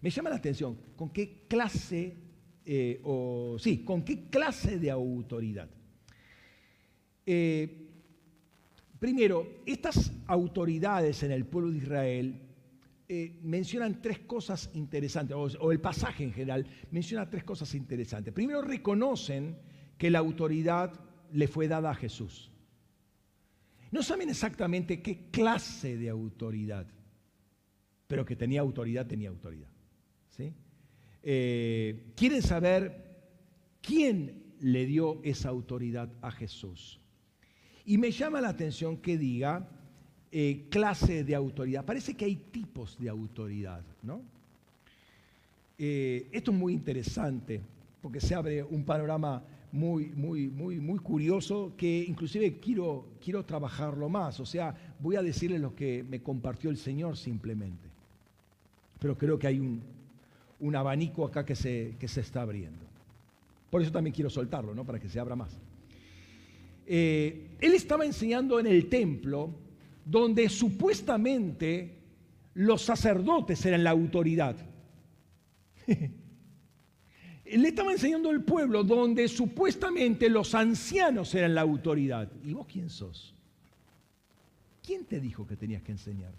Me 0.00 0.10
llama 0.10 0.30
la 0.30 0.36
atención, 0.36 0.76
¿con 0.96 1.10
qué 1.10 1.44
clase, 1.48 2.16
eh, 2.64 3.00
o 3.04 3.56
sí, 3.58 3.84
con 3.84 4.02
qué 4.02 4.28
clase 4.28 4.78
de 4.78 4.90
autoridad? 4.90 5.68
Eh, 7.26 7.88
primero, 8.98 9.62
estas 9.66 10.12
autoridades 10.26 11.22
en 11.24 11.32
el 11.32 11.44
pueblo 11.44 11.72
de 11.72 11.78
Israel 11.78 12.40
eh, 13.08 13.38
mencionan 13.42 14.00
tres 14.00 14.20
cosas 14.20 14.70
interesantes, 14.74 15.36
o, 15.36 15.70
el 15.70 15.80
pasaje 15.80 16.24
en 16.24 16.32
general 16.32 16.66
menciona 16.90 17.28
tres 17.28 17.44
cosas 17.44 17.74
interesantes. 17.74 18.32
Primero, 18.32 18.62
reconocen 18.62 19.56
que 19.98 20.10
la 20.10 20.20
autoridad 20.20 20.92
le 21.32 21.48
fue 21.48 21.68
dada 21.68 21.90
a 21.90 21.94
Jesús. 21.94 22.50
No 23.92 24.02
saben 24.02 24.28
exactamente 24.28 25.02
qué 25.02 25.30
clase 25.30 25.96
de 25.96 26.08
autoridad, 26.08 26.86
pero 28.06 28.24
que 28.24 28.36
tenía 28.36 28.60
autoridad, 28.60 29.06
tenía 29.06 29.28
autoridad. 29.28 29.70
¿sí? 30.30 30.52
Eh, 31.22 32.12
quieren 32.16 32.42
saber 32.42 33.20
quién 33.80 34.54
le 34.60 34.84
dio 34.86 35.20
esa 35.22 35.48
autoridad 35.48 36.12
a 36.22 36.30
Jesús. 36.32 37.00
Y 37.86 37.98
me 37.98 38.10
llama 38.10 38.40
la 38.40 38.48
atención 38.48 38.96
que 38.96 39.16
diga 39.16 39.66
eh, 40.32 40.66
clase 40.68 41.22
de 41.22 41.34
autoridad. 41.34 41.84
Parece 41.84 42.14
que 42.14 42.24
hay 42.24 42.36
tipos 42.36 42.98
de 42.98 43.08
autoridad, 43.08 43.82
¿no? 44.02 44.20
Eh, 45.78 46.28
esto 46.32 46.50
es 46.50 46.56
muy 46.56 46.72
interesante 46.72 47.60
porque 48.02 48.20
se 48.20 48.34
abre 48.34 48.62
un 48.62 48.84
panorama 48.84 49.42
muy, 49.72 50.06
muy, 50.06 50.48
muy, 50.48 50.80
muy 50.80 50.98
curioso 50.98 51.72
que 51.76 52.04
inclusive 52.08 52.58
quiero, 52.58 53.06
quiero 53.22 53.44
trabajarlo 53.44 54.08
más. 54.08 54.40
O 54.40 54.46
sea, 54.46 54.74
voy 54.98 55.16
a 55.16 55.22
decirles 55.22 55.60
lo 55.60 55.74
que 55.74 56.04
me 56.08 56.20
compartió 56.20 56.70
el 56.70 56.78
Señor 56.78 57.16
simplemente. 57.16 57.88
Pero 58.98 59.16
creo 59.16 59.38
que 59.38 59.46
hay 59.46 59.60
un, 59.60 59.82
un 60.60 60.74
abanico 60.74 61.24
acá 61.24 61.44
que 61.44 61.54
se, 61.54 61.94
que 62.00 62.08
se 62.08 62.20
está 62.20 62.42
abriendo. 62.42 62.84
Por 63.70 63.82
eso 63.82 63.92
también 63.92 64.14
quiero 64.14 64.30
soltarlo, 64.30 64.74
¿no? 64.74 64.84
Para 64.84 64.98
que 64.98 65.08
se 65.08 65.20
abra 65.20 65.36
más. 65.36 65.56
Eh, 66.86 67.56
él 67.60 67.74
estaba 67.74 68.04
enseñando 68.04 68.60
en 68.60 68.66
el 68.66 68.88
templo 68.88 69.52
donde 70.04 70.48
supuestamente 70.48 71.96
los 72.54 72.82
sacerdotes 72.82 73.66
eran 73.66 73.84
la 73.84 73.90
autoridad. 73.90 74.56
Le 77.44 77.68
estaba 77.68 77.92
enseñando 77.92 78.30
al 78.30 78.42
pueblo 78.42 78.82
donde 78.82 79.28
supuestamente 79.28 80.28
los 80.28 80.54
ancianos 80.54 81.34
eran 81.34 81.54
la 81.54 81.60
autoridad. 81.60 82.30
¿Y 82.44 82.52
vos 82.52 82.66
quién 82.66 82.90
sos? 82.90 83.34
¿Quién 84.84 85.04
te 85.04 85.20
dijo 85.20 85.46
que 85.46 85.56
tenías 85.56 85.82
que 85.82 85.92
enseñar? 85.92 86.32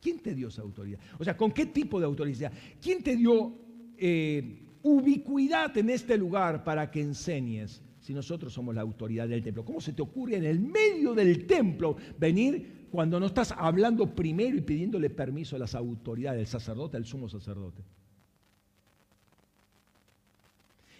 ¿Quién 0.00 0.18
te 0.18 0.34
dio 0.34 0.48
esa 0.48 0.62
autoridad? 0.62 0.98
O 1.18 1.24
sea, 1.24 1.36
¿con 1.36 1.52
qué 1.52 1.66
tipo 1.66 1.98
de 1.98 2.06
autoridad? 2.06 2.52
¿Quién 2.80 3.02
te 3.02 3.16
dio 3.16 3.54
eh, 3.96 4.60
ubicuidad 4.82 5.76
en 5.78 5.90
este 5.90 6.18
lugar 6.18 6.62
para 6.62 6.90
que 6.90 7.00
enseñes 7.00 7.80
si 8.04 8.12
nosotros 8.12 8.52
somos 8.52 8.74
la 8.74 8.82
autoridad 8.82 9.26
del 9.26 9.42
templo? 9.42 9.64
¿Cómo 9.64 9.80
se 9.80 9.94
te 9.94 10.02
ocurre 10.02 10.36
en 10.36 10.44
el 10.44 10.60
medio 10.60 11.14
del 11.14 11.46
templo 11.46 11.96
venir 12.18 12.88
cuando 12.90 13.18
no 13.18 13.24
estás 13.24 13.54
hablando 13.56 14.14
primero 14.14 14.58
y 14.58 14.60
pidiéndole 14.60 15.08
permiso 15.08 15.56
a 15.56 15.58
las 15.58 15.74
autoridades, 15.74 16.36
del 16.36 16.46
sacerdote, 16.46 16.98
al 16.98 17.06
sumo 17.06 17.30
sacerdote? 17.30 17.80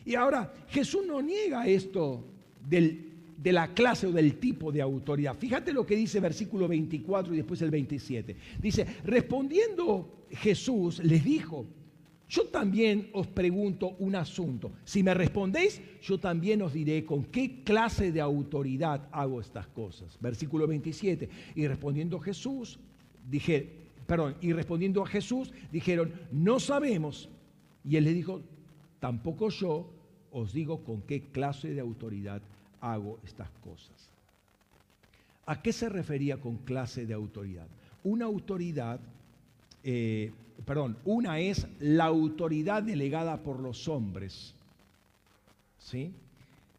Y 0.07 0.15
ahora 0.15 0.51
Jesús 0.69 1.05
no 1.07 1.21
niega 1.21 1.67
esto 1.67 2.25
de 2.67 3.53
la 3.53 3.75
clase 3.75 4.07
o 4.07 4.13
del 4.13 4.39
tipo 4.41 4.73
de 4.73 4.81
autoridad. 4.81 5.37
Fíjate 5.37 5.75
lo 5.75 5.85
que 5.85 5.97
dice 5.97 6.21
versículo 6.21 6.67
24 6.69 7.35
y 7.35 7.37
después 7.37 7.61
el 7.61 7.71
27. 7.71 8.35
Dice, 8.63 8.87
respondiendo 9.05 10.25
Jesús 10.31 11.05
les 11.05 11.23
dijo, 11.23 11.67
yo 12.29 12.47
también 12.47 13.11
os 13.13 13.27
pregunto 13.27 13.97
un 13.99 14.17
asunto. 14.17 14.73
Si 14.85 15.03
me 15.03 15.15
respondéis, 15.15 15.81
yo 16.03 16.19
también 16.19 16.63
os 16.63 16.73
diré 16.73 17.05
con 17.05 17.25
qué 17.25 17.63
clase 17.63 18.13
de 18.13 18.21
autoridad 18.21 19.09
hago 19.13 19.41
estas 19.41 19.67
cosas. 19.69 20.19
Versículo 20.21 20.67
27. 20.67 21.29
Y 21.55 21.67
respondiendo 21.67 22.19
Jesús, 22.19 22.79
dije, 23.31 23.69
perdón, 24.07 24.37
y 24.41 24.53
respondiendo 24.53 25.03
a 25.03 25.07
Jesús, 25.07 25.53
dijeron, 25.71 26.13
no 26.33 26.61
sabemos. 26.61 27.29
Y 27.85 27.97
él 27.97 28.05
le 28.05 28.15
dijo, 28.15 28.41
tampoco 29.01 29.51
yo 29.51 29.91
os 30.33 30.53
digo 30.53 30.83
con 30.83 31.03
qué 31.03 31.25
clase 31.31 31.75
de 31.75 31.81
autoridad 31.81 32.41
hago 32.81 33.21
estas 33.25 33.51
cosas. 33.63 34.11
¿A 35.47 35.61
qué 35.61 35.73
se 35.73 35.89
refería 35.89 36.39
con 36.39 36.57
clase 36.57 37.07
de 37.07 37.15
autoridad? 37.15 37.67
Una 38.03 38.25
autoridad, 38.25 38.99
eh, 39.83 40.33
perdón, 40.65 40.97
una 41.05 41.39
es 41.39 41.67
la 41.81 42.05
autoridad 42.05 42.83
delegada 42.83 43.43
por 43.43 43.61
los 43.61 43.89
hombres, 43.89 44.55
¿sí? 45.79 46.13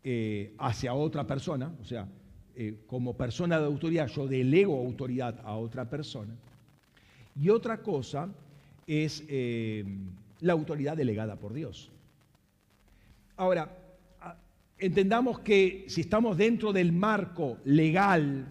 Eh, 0.04 0.54
hacia 0.58 0.94
otra 0.94 1.26
persona, 1.26 1.72
o 1.82 1.86
sea, 1.86 2.08
eh, 2.56 2.76
como 2.88 3.16
persona 3.16 3.60
de 3.60 3.66
autoridad, 3.66 4.08
yo 4.08 4.28
delego 4.28 4.78
autoridad 4.80 5.40
a 5.44 5.56
otra 5.56 5.90
persona. 5.90 6.34
Y 7.40 7.50
otra 7.50 7.82
cosa 7.82 8.30
es 8.88 9.24
la 10.40 10.54
autoridad 10.54 10.96
delegada 10.96 11.36
por 11.36 11.54
Dios. 11.54 11.92
Ahora, 13.36 13.70
entendamos 14.78 15.40
que 15.40 15.86
si 15.88 16.02
estamos 16.02 16.38
dentro 16.38 16.74
del 16.74 16.92
marco 16.92 17.58
legal 17.66 18.46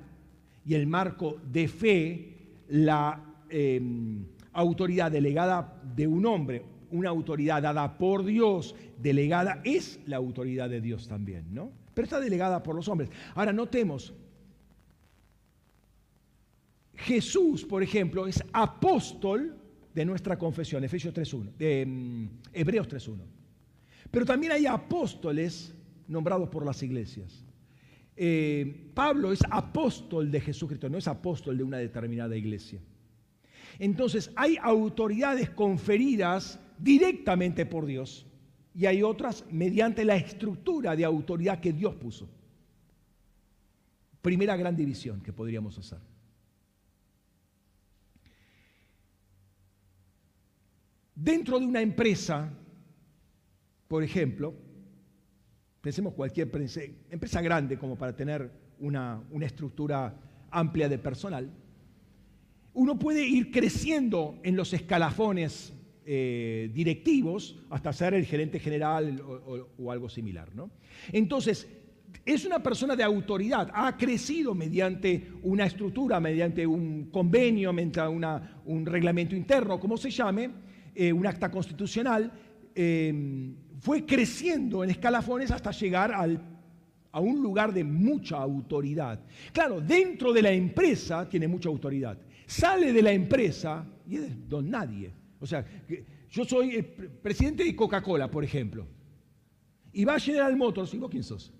y 0.66 0.74
el 0.74 0.86
marco 0.86 1.40
de 1.50 1.68
fe, 1.68 2.34
la 2.68 3.20
em, 3.50 4.24
autoridad 4.54 5.12
delegada 5.12 5.80
de 5.94 6.06
un 6.06 6.24
hombre, 6.24 6.64
una 6.90 7.10
autoridad 7.10 7.62
dada 7.62 7.98
por 7.98 8.24
Dios, 8.24 8.74
delegada, 8.98 9.60
es 9.64 10.00
la 10.06 10.16
autoridad 10.16 10.70
de 10.70 10.80
Dios 10.80 11.08
también, 11.08 11.52
¿no? 11.52 11.70
Pero 11.92 12.04
está 12.04 12.20
delegada 12.20 12.62
por 12.62 12.74
los 12.74 12.88
hombres. 12.88 13.10
Ahora, 13.34 13.52
notemos, 13.52 14.14
Jesús, 16.94 17.64
por 17.64 17.82
ejemplo, 17.82 18.26
es 18.26 18.42
apóstol 18.52 19.56
de 19.94 20.04
nuestra 20.04 20.38
confesión, 20.38 20.82
Efesios 20.84 21.14
3.1, 21.14 21.52
de 21.56 21.82
em, 21.82 22.28
Hebreos 22.52 22.88
3.1. 22.88 23.18
Pero 24.10 24.24
también 24.24 24.52
hay 24.52 24.66
apóstoles 24.66 25.74
nombrados 26.08 26.48
por 26.48 26.64
las 26.64 26.82
iglesias. 26.82 27.44
Eh, 28.16 28.90
Pablo 28.94 29.32
es 29.32 29.40
apóstol 29.50 30.30
de 30.30 30.40
Jesucristo, 30.40 30.88
no 30.88 30.98
es 30.98 31.08
apóstol 31.08 31.56
de 31.56 31.64
una 31.64 31.78
determinada 31.78 32.36
iglesia. 32.36 32.80
Entonces 33.78 34.30
hay 34.36 34.56
autoridades 34.60 35.50
conferidas 35.50 36.58
directamente 36.78 37.66
por 37.66 37.86
Dios 37.86 38.26
y 38.74 38.86
hay 38.86 39.02
otras 39.02 39.44
mediante 39.50 40.04
la 40.04 40.16
estructura 40.16 40.96
de 40.96 41.04
autoridad 41.04 41.60
que 41.60 41.72
Dios 41.72 41.94
puso. 41.94 42.28
Primera 44.22 44.56
gran 44.56 44.76
división 44.76 45.20
que 45.20 45.32
podríamos 45.32 45.78
hacer. 45.78 45.98
Dentro 51.14 51.60
de 51.60 51.66
una 51.66 51.80
empresa 51.80 52.52
por 53.88 54.02
ejemplo, 54.02 54.54
pensemos 55.80 56.14
cualquier 56.14 56.50
empresa 57.10 57.40
grande 57.40 57.78
como 57.78 57.96
para 57.96 58.16
tener 58.16 58.50
una, 58.80 59.22
estructura 59.40 60.12
amplia 60.50 60.88
de 60.88 60.98
personal, 60.98 61.48
uno 62.74 62.98
puede 62.98 63.26
ir 63.26 63.50
creciendo 63.50 64.38
en 64.42 64.56
los 64.56 64.72
escalafones 64.72 65.72
eh, 66.06 66.70
directivos 66.74 67.56
hasta 67.70 67.92
ser 67.92 68.14
el 68.14 68.26
gerente 68.26 68.58
general 68.58 69.20
o, 69.78 69.90
algo 69.90 70.08
similar. 70.08 70.50
Entonces, 71.12 71.68
es 72.24 72.44
una 72.44 72.62
persona 72.62 72.96
de 72.96 73.02
autoridad, 73.02 73.70
ha 73.72 73.96
crecido 73.96 74.54
mediante 74.54 75.30
una 75.42 75.66
estructura, 75.66 76.20
mediante 76.20 76.66
un 76.66 77.10
convenio, 77.10 77.72
mediante 77.72 78.00
un 78.00 78.86
reglamento 78.86 79.34
interno, 79.34 79.78
como 79.78 79.96
se 79.96 80.10
llame, 80.10 80.50
eh, 80.94 81.12
un 81.12 81.26
acta 81.26 81.50
constitucional, 81.50 82.32
eh, 82.74 83.52
fue 83.80 84.04
creciendo 84.04 84.82
en 84.82 84.90
escalafones 84.90 85.50
hasta 85.50 85.70
llegar 85.70 86.12
a 86.14 87.20
un 87.20 87.42
lugar 87.42 87.72
de 87.72 87.84
mucha 87.84 88.36
autoridad. 88.36 89.20
Claro, 89.52 89.80
dentro 89.80 90.32
de 90.32 90.42
la 90.42 90.50
empresa 90.50 91.28
tiene 91.28 91.46
mucha 91.46 91.68
autoridad. 91.68 92.18
Sale 92.46 92.92
de 92.92 93.02
la 93.02 93.12
empresa 93.12 93.86
y 94.06 94.16
es 94.16 94.48
don 94.48 94.70
nadie. 94.70 95.12
O 95.40 95.46
sea, 95.46 95.64
yo 96.30 96.44
soy 96.44 96.82
presidente 97.22 97.64
de 97.64 97.74
Coca-Cola, 97.76 98.30
por 98.30 98.44
ejemplo. 98.44 98.86
Y 99.92 100.04
va 100.04 100.16
a 100.16 100.18
General 100.18 100.56
Motors, 100.56 100.92
¿y 100.94 100.98
vos 100.98 101.10
quién 101.10 101.22
sos? 101.22 101.52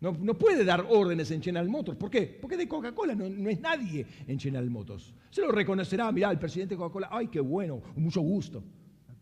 No, 0.00 0.14
puede 0.38 0.64
dar 0.64 0.86
órdenes 0.88 1.30
en 1.30 1.42
General 1.42 1.68
Motors. 1.68 1.98
¿Por 1.98 2.10
qué? 2.10 2.38
Porque 2.40 2.56
de 2.56 2.66
Coca-Cola 2.66 3.14
no, 3.14 3.28
no, 3.28 3.50
es 3.50 3.60
nadie 3.60 4.06
en 4.26 4.40
General 4.40 4.68
Motors. 4.70 5.12
Se 5.30 5.42
lo 5.42 5.52
reconocerá, 5.52 6.10
mirá, 6.10 6.30
el 6.30 6.38
presidente 6.38 6.74
de 6.74 6.78
Coca-Cola, 6.78 7.08
ay, 7.12 7.28
qué 7.28 7.40
bueno, 7.40 7.82
mucho 7.96 8.22
gusto. 8.22 8.64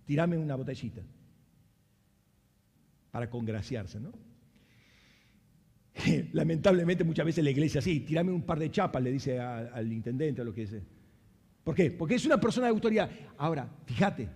Tirame 0.05 0.39
una 0.39 0.55
botellita 0.55 1.03
para 3.11 3.29
congraciarse, 3.29 3.99
¿no? 3.99 4.13
Lamentablemente 6.33 7.05
muchas 7.05 7.27
veces 7.27 7.45
la 7.45 7.51
iglesia 7.51 7.81
sí, 7.81 8.01
tirame 8.01 8.33
un 8.33 8.43
par 8.43 8.59
de 8.59 8.71
chapas, 8.71 9.03
le 9.03 9.13
dice 9.13 9.39
al 9.39 9.93
intendente 9.93 10.43
o 10.43 10.45
lo 10.45 10.55
que 10.55 10.67
sea. 10.67 10.83
¿Por 11.65 11.75
qué? 11.75 11.91
Porque 11.91 12.15
es 12.15 12.25
una 12.25 12.41
persona 12.41 12.67
de 12.67 12.73
autoridad. 12.73 13.11
Ahora, 13.37 13.69
fíjate, 13.85 14.29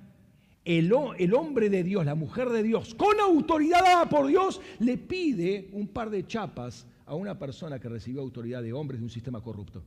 el, 0.64 0.92
el, 1.18 1.34
hombre 1.34 1.70
de 1.70 1.82
Dios, 1.82 2.04
la 2.04 2.14
mujer 2.14 2.50
de 2.50 2.62
Dios, 2.62 2.94
con 2.94 3.18
autoridad 3.20 3.80
dada 3.82 4.08
por 4.08 4.26
Dios, 4.26 4.60
le 4.80 4.98
pide 4.98 5.70
un 5.72 5.88
par 5.88 6.10
de 6.10 6.26
chapas 6.26 6.86
a 7.06 7.14
una 7.14 7.38
persona 7.38 7.78
que 7.78 7.88
recibió 7.88 8.20
autoridad 8.20 8.62
de 8.62 8.72
hombres 8.72 9.00
de 9.00 9.04
un 9.04 9.10
sistema 9.10 9.40
corrupto. 9.40 9.82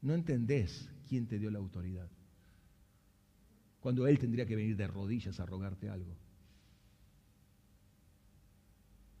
No 0.00 0.14
entendés 0.14 0.88
quién 1.08 1.26
te 1.26 1.38
dio 1.38 1.50
la 1.50 1.58
autoridad 1.58 2.08
cuando 3.80 4.06
Él 4.08 4.18
tendría 4.18 4.46
que 4.46 4.56
venir 4.56 4.76
de 4.76 4.88
rodillas 4.88 5.38
a 5.38 5.46
rogarte 5.46 5.88
algo. 5.88 6.16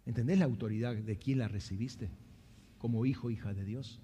¿Entendés 0.06 0.38
la 0.38 0.44
autoridad 0.44 0.94
de 0.94 1.18
quién 1.18 1.40
la 1.40 1.48
recibiste 1.48 2.08
como 2.78 3.04
hijo, 3.04 3.28
hija 3.28 3.52
de 3.52 3.64
Dios? 3.64 4.00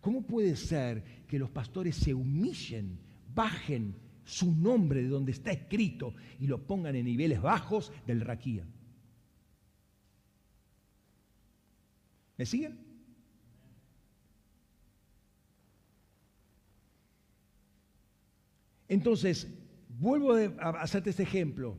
¿Cómo 0.00 0.22
puede 0.22 0.56
ser 0.56 1.26
que 1.26 1.40
los 1.40 1.50
pastores 1.50 1.96
se 1.96 2.14
humillen, 2.14 2.98
bajen 3.34 3.96
su 4.24 4.52
nombre 4.52 5.02
de 5.02 5.08
donde 5.08 5.32
está 5.32 5.50
escrito 5.50 6.14
y 6.38 6.46
lo 6.46 6.64
pongan 6.66 6.94
en 6.94 7.04
niveles 7.04 7.42
bajos 7.42 7.92
del 8.06 8.20
raquía? 8.20 8.64
¿Me 12.38 12.46
siguen? 12.46 12.78
Entonces, 18.88 19.48
vuelvo 19.88 20.34
a 20.34 20.70
hacerte 20.80 21.10
este 21.10 21.24
ejemplo. 21.24 21.78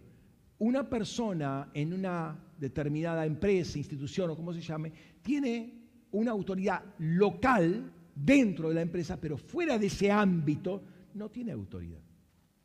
una 0.60 0.90
persona 0.90 1.70
en 1.74 1.94
una 1.94 2.43
determinada 2.58 3.26
empresa, 3.26 3.78
institución 3.78 4.30
o 4.32 4.36
como 4.36 4.54
se 4.54 4.62
llame, 4.62 4.92
tiene 5.22 5.74
una 6.12 6.32
autoridad 6.32 6.84
local 7.00 7.92
dentro 8.16 8.70
de 8.70 8.76
la 8.76 8.82
empresa, 8.82 9.20
pero 9.20 9.38
fuera 9.38 9.78
de 9.78 9.88
ese 9.88 10.12
ámbito 10.12 10.84
no 11.14 11.30
tiene 11.30 11.52
autoridad. 11.52 12.02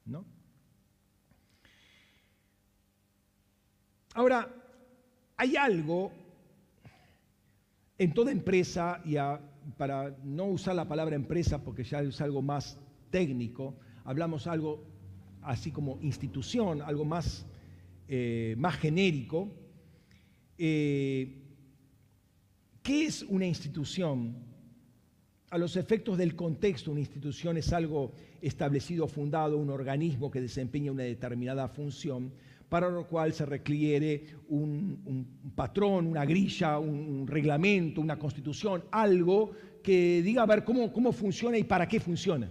¿no? 0.04 0.24
Ahora, 4.14 4.54
hay 5.36 5.56
algo 5.56 6.12
en 7.98 8.12
toda 8.12 8.30
empresa, 8.30 9.00
y 9.04 9.16
para 9.76 10.16
no 10.22 10.44
usar 10.46 10.74
la 10.74 10.88
palabra 10.88 11.16
empresa 11.16 11.62
porque 11.62 11.84
ya 11.84 12.00
es 12.00 12.20
algo 12.20 12.42
más 12.42 12.78
técnico, 13.10 13.76
hablamos 14.04 14.46
algo 14.46 14.84
así 15.42 15.70
como 15.70 15.98
institución, 16.00 16.82
algo 16.82 17.04
más, 17.04 17.46
eh, 18.08 18.54
más 18.58 18.76
genérico. 18.76 19.48
Eh, 20.58 21.36
¿Qué 22.82 23.06
es 23.06 23.22
una 23.22 23.46
institución? 23.46 24.36
A 25.50 25.56
los 25.56 25.76
efectos 25.76 26.18
del 26.18 26.36
contexto, 26.36 26.90
una 26.90 27.00
institución 27.00 27.56
es 27.56 27.72
algo 27.72 28.12
establecido, 28.42 29.08
fundado, 29.08 29.56
un 29.56 29.70
organismo 29.70 30.30
que 30.30 30.42
desempeña 30.42 30.92
una 30.92 31.04
determinada 31.04 31.68
función 31.68 32.32
para 32.68 32.90
lo 32.90 33.06
cual 33.06 33.32
se 33.32 33.46
requiere 33.46 34.24
un, 34.48 35.52
patrón, 35.54 36.06
una 36.06 36.24
grilla, 36.26 36.78
un, 36.78 37.26
reglamento, 37.26 38.00
una 38.00 38.18
constitución, 38.18 38.84
algo 38.90 39.52
que 39.82 40.20
diga 40.22 40.42
a 40.42 40.46
ver 40.46 40.64
cómo, 40.64 40.92
cómo 40.92 41.12
funciona 41.12 41.56
y 41.56 41.64
para 41.64 41.88
qué 41.88 41.98
funciona. 41.98 42.50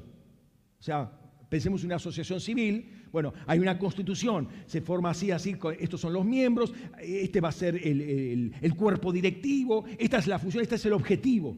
O 0.80 0.84
sea, 0.84 1.12
pensemos 1.50 1.82
en 1.82 1.88
una 1.88 1.98
asociación 1.98 2.42
civil, 2.42 2.97
bueno, 3.18 3.34
hay 3.48 3.58
una 3.58 3.80
constitución, 3.80 4.48
se 4.68 4.80
forma 4.80 5.10
así, 5.10 5.32
así, 5.32 5.58
estos 5.80 6.00
son 6.00 6.14
los 6.14 6.24
miembros, 6.24 6.72
este 7.02 7.42
va 7.42 7.50
a 7.50 7.52
ser 7.52 7.76
el, 7.76 8.76
cuerpo 8.78 9.12
directivo, 9.12 9.86
esta 9.98 10.20
es 10.20 10.28
la 10.28 10.38
función, 10.38 10.62
este 10.62 10.76
es 10.76 10.86
el 10.86 10.94
objetivo 10.94 11.58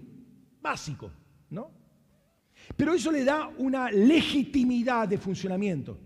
básico, 0.62 1.12
¿no? 1.50 1.70
Pero 2.78 2.94
eso 2.94 3.12
le 3.12 3.26
da 3.26 3.50
una 3.58 3.92
legitimidad 3.92 5.10
de 5.10 5.18
funcionamiento. 5.18 6.00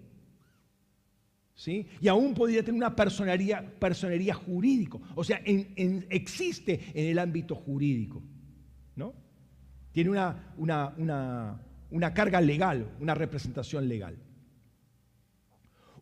Y 1.68 2.08
aún 2.08 2.34
podría 2.34 2.64
tener 2.64 2.80
una 2.80 2.96
personería, 2.96 3.64
personería 3.80 4.34
jurídico. 4.34 5.04
O 5.14 5.24
sea, 5.24 5.40
existe 5.46 6.82
en 6.96 7.12
el 7.12 7.20
ámbito 7.20 7.54
jurídico. 7.54 8.24
¿no? 8.96 9.14
Tiene 9.92 10.10
una 10.10 11.60
carga 12.16 12.42
legal, 12.42 12.90
una 13.00 13.14
representación 13.14 13.88
legal. 13.88 14.18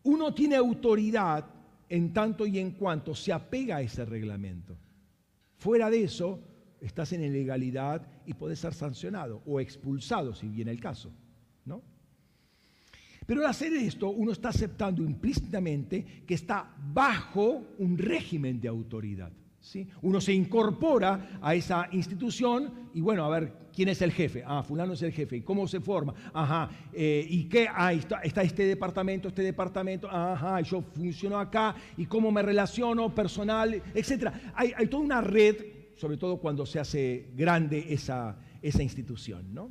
Uno 0.04 0.34
tiene 0.34 0.56
autoridad 0.56 1.44
en 1.88 2.12
tanto 2.12 2.46
y 2.46 2.58
en 2.58 2.72
cuanto 2.72 3.14
se 3.14 3.32
apega 3.32 3.76
a 3.76 3.82
ese 3.82 4.04
reglamento. 4.04 4.76
Fuera 5.56 5.90
de 5.90 6.04
eso, 6.04 6.40
estás 6.80 7.12
en 7.12 7.22
ilegalidad 7.22 8.06
y 8.26 8.34
puedes 8.34 8.58
ser 8.58 8.74
sancionado 8.74 9.42
o 9.46 9.60
expulsado, 9.60 10.34
si 10.34 10.48
viene 10.48 10.70
el 10.70 10.80
caso. 10.80 11.12
¿no? 11.64 11.82
Pero 13.26 13.40
al 13.40 13.46
hacer 13.46 13.72
esto, 13.74 14.10
uno 14.10 14.32
está 14.32 14.48
aceptando 14.48 15.02
implícitamente 15.02 16.24
que 16.26 16.34
está 16.34 16.74
bajo 16.92 17.74
un 17.78 17.96
régimen 17.96 18.60
de 18.60 18.68
autoridad. 18.68 19.32
Uno 20.02 20.20
se 20.20 20.32
incorpora 20.32 21.38
a 21.40 21.54
esa 21.54 21.88
institución 21.92 22.90
y 22.94 23.00
bueno, 23.00 23.24
a 23.24 23.28
ver, 23.28 23.52
¿quién 23.74 23.88
es 23.88 24.02
el 24.02 24.12
jefe? 24.12 24.42
Ah, 24.46 24.62
fulano 24.62 24.92
es 24.92 25.02
el 25.02 25.12
jefe. 25.12 25.36
¿Y 25.36 25.40
cómo 25.42 25.66
se 25.66 25.80
forma? 25.80 26.14
Ajá. 26.32 26.70
Eh, 26.92 27.26
¿Y 27.28 27.44
qué? 27.44 27.66
Ah, 27.70 27.92
está, 27.92 28.42
este 28.42 28.64
departamento, 28.64 29.28
este 29.28 29.42
departamento. 29.42 30.08
Ajá, 30.10 30.60
yo 30.60 30.82
funciono 30.82 31.38
acá. 31.38 31.74
¿Y 31.96 32.06
cómo 32.06 32.30
me 32.30 32.42
relaciono 32.42 33.14
personal? 33.14 33.82
Etcétera. 33.94 34.52
Hay, 34.54 34.72
hay 34.76 34.86
toda 34.86 35.02
una 35.02 35.20
red, 35.20 35.56
sobre 35.96 36.16
todo 36.16 36.38
cuando 36.38 36.66
se 36.66 36.78
hace 36.78 37.30
grande 37.34 37.86
esa, 37.92 38.36
esa 38.60 38.82
institución, 38.82 39.52
¿no? 39.52 39.70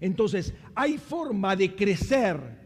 Entonces, 0.00 0.54
hay 0.74 0.96
forma 0.96 1.54
de 1.54 1.74
crecer 1.74 2.59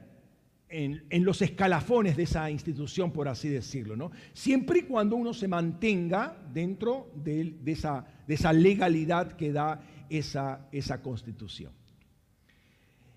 en, 0.74 1.24
los 1.24 1.40
escalafones 1.40 2.16
de 2.16 2.24
esa 2.24 2.50
institución, 2.50 3.12
por 3.12 3.28
así 3.28 3.48
decirlo, 3.48 3.96
¿no? 3.96 4.10
Siempre 4.32 4.80
y 4.80 4.82
cuando 4.82 5.14
uno 5.14 5.32
se 5.32 5.46
mantenga 5.46 6.36
dentro 6.52 7.12
de, 7.14 7.54
esa, 7.66 8.52
legalidad 8.52 9.32
que 9.32 9.52
da 9.52 9.80
esa, 10.10 11.02
constitución. 11.02 11.72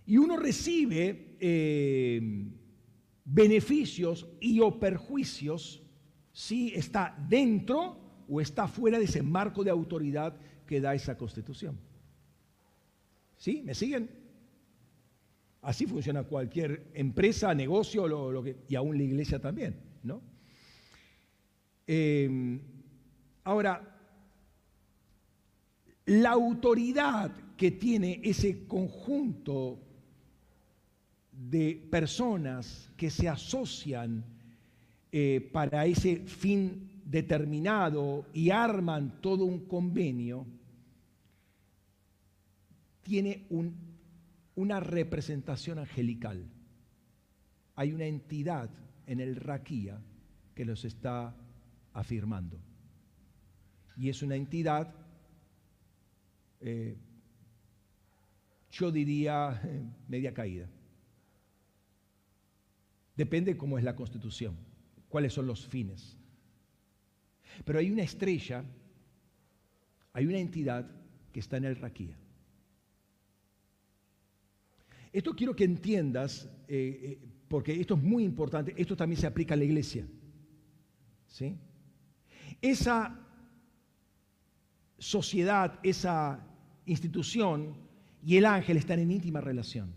Y 0.06 0.18
uno 0.18 0.38
recibe 0.38 1.36
eh, 1.40 2.22
beneficios 3.26 4.28
y 4.40 4.60
o 4.60 4.80
perjuicios 4.80 5.84
si 6.32 6.74
está 6.76 7.18
dentro 7.28 8.24
o 8.30 8.40
está 8.40 8.68
fuera 8.68 9.00
de 9.00 9.06
ese 9.06 9.24
marco 9.24 9.64
de 9.64 9.72
autoridad 9.72 10.38
que 10.68 10.80
da 10.80 10.94
esa 10.94 11.18
constitución. 11.18 11.80
¿Sí? 13.36 13.64
¿Me 13.64 13.74
siguen? 13.74 14.17
Así 15.68 15.86
funciona 15.86 16.24
cualquier 16.24 16.92
empresa, 16.94 17.54
negocio, 17.54 18.08
y 18.70 18.76
aún 18.76 18.98
la 18.98 19.04
iglesia 19.04 19.38
también, 19.38 19.76
¿no? 20.02 20.22
Em, 21.86 22.62
ahora, 23.44 23.82
la 26.06 26.30
autoridad 26.30 27.34
que 27.58 27.72
tiene 27.72 28.22
ese 28.24 28.66
conjunto 28.66 29.78
de 31.34 31.86
personas 31.92 32.90
que 32.96 33.10
se 33.10 33.28
asocian 33.28 34.24
eh, 35.12 35.50
para 35.52 35.86
ese 35.86 36.22
fin 36.28 37.02
determinado 37.04 38.26
y 38.32 38.52
arman 38.52 39.20
todo 39.20 39.44
un 39.44 39.66
convenio, 39.68 40.46
tiene 43.04 43.46
una 44.58 44.80
representación 44.80 45.78
angelical. 45.78 46.50
Hay 47.76 47.94
una 47.94 48.06
entidad 48.06 48.72
en 49.06 49.20
el 49.20 49.36
Raquía 49.36 50.02
que 50.56 50.66
los 50.66 50.84
está 50.84 51.36
afirmando. 51.94 52.60
Y 53.96 54.10
es 54.10 54.24
una 54.24 54.36
entidad, 54.36 54.96
eh, 56.60 56.98
yo 58.72 58.92
diría, 58.92 59.62
media 60.08 60.34
caída. 60.34 60.68
Depende 63.16 63.58
cómo 63.58 63.78
es 63.78 63.84
la 63.84 63.96
constitución, 63.96 64.58
cuáles 65.08 65.34
son 65.34 65.46
los 65.46 65.68
fines. 65.68 66.18
Pero 67.64 67.78
hay 67.78 67.92
una 67.92 68.02
estrella, 68.02 68.66
hay 70.14 70.26
una 70.26 70.40
entidad 70.40 70.90
que 71.32 71.42
está 71.42 71.58
en 71.58 71.66
el 71.66 71.76
Raquía. 71.76 72.18
Esto 75.12 75.36
quiero 75.36 75.56
que 75.56 75.64
entiendas, 75.64 76.50
eh, 76.68 77.00
eh, 77.04 77.20
porque 77.48 77.80
esto 77.80 77.96
es 77.96 78.04
muy 78.04 78.24
importante, 78.24 78.74
esto 78.78 78.96
también 78.96 79.20
se 79.20 79.28
aplica 79.28 79.54
a 79.54 79.58
la 79.58 79.64
iglesia. 79.64 80.08
¿sí? 81.28 81.58
Esa 82.62 83.20
sociedad, 84.98 85.80
esa 85.84 86.46
institución 86.86 87.78
y 88.24 88.38
el 88.38 88.46
ángel 88.46 88.78
están 88.78 89.00
en 89.00 89.12
íntima 89.12 89.42
relación. 89.42 89.94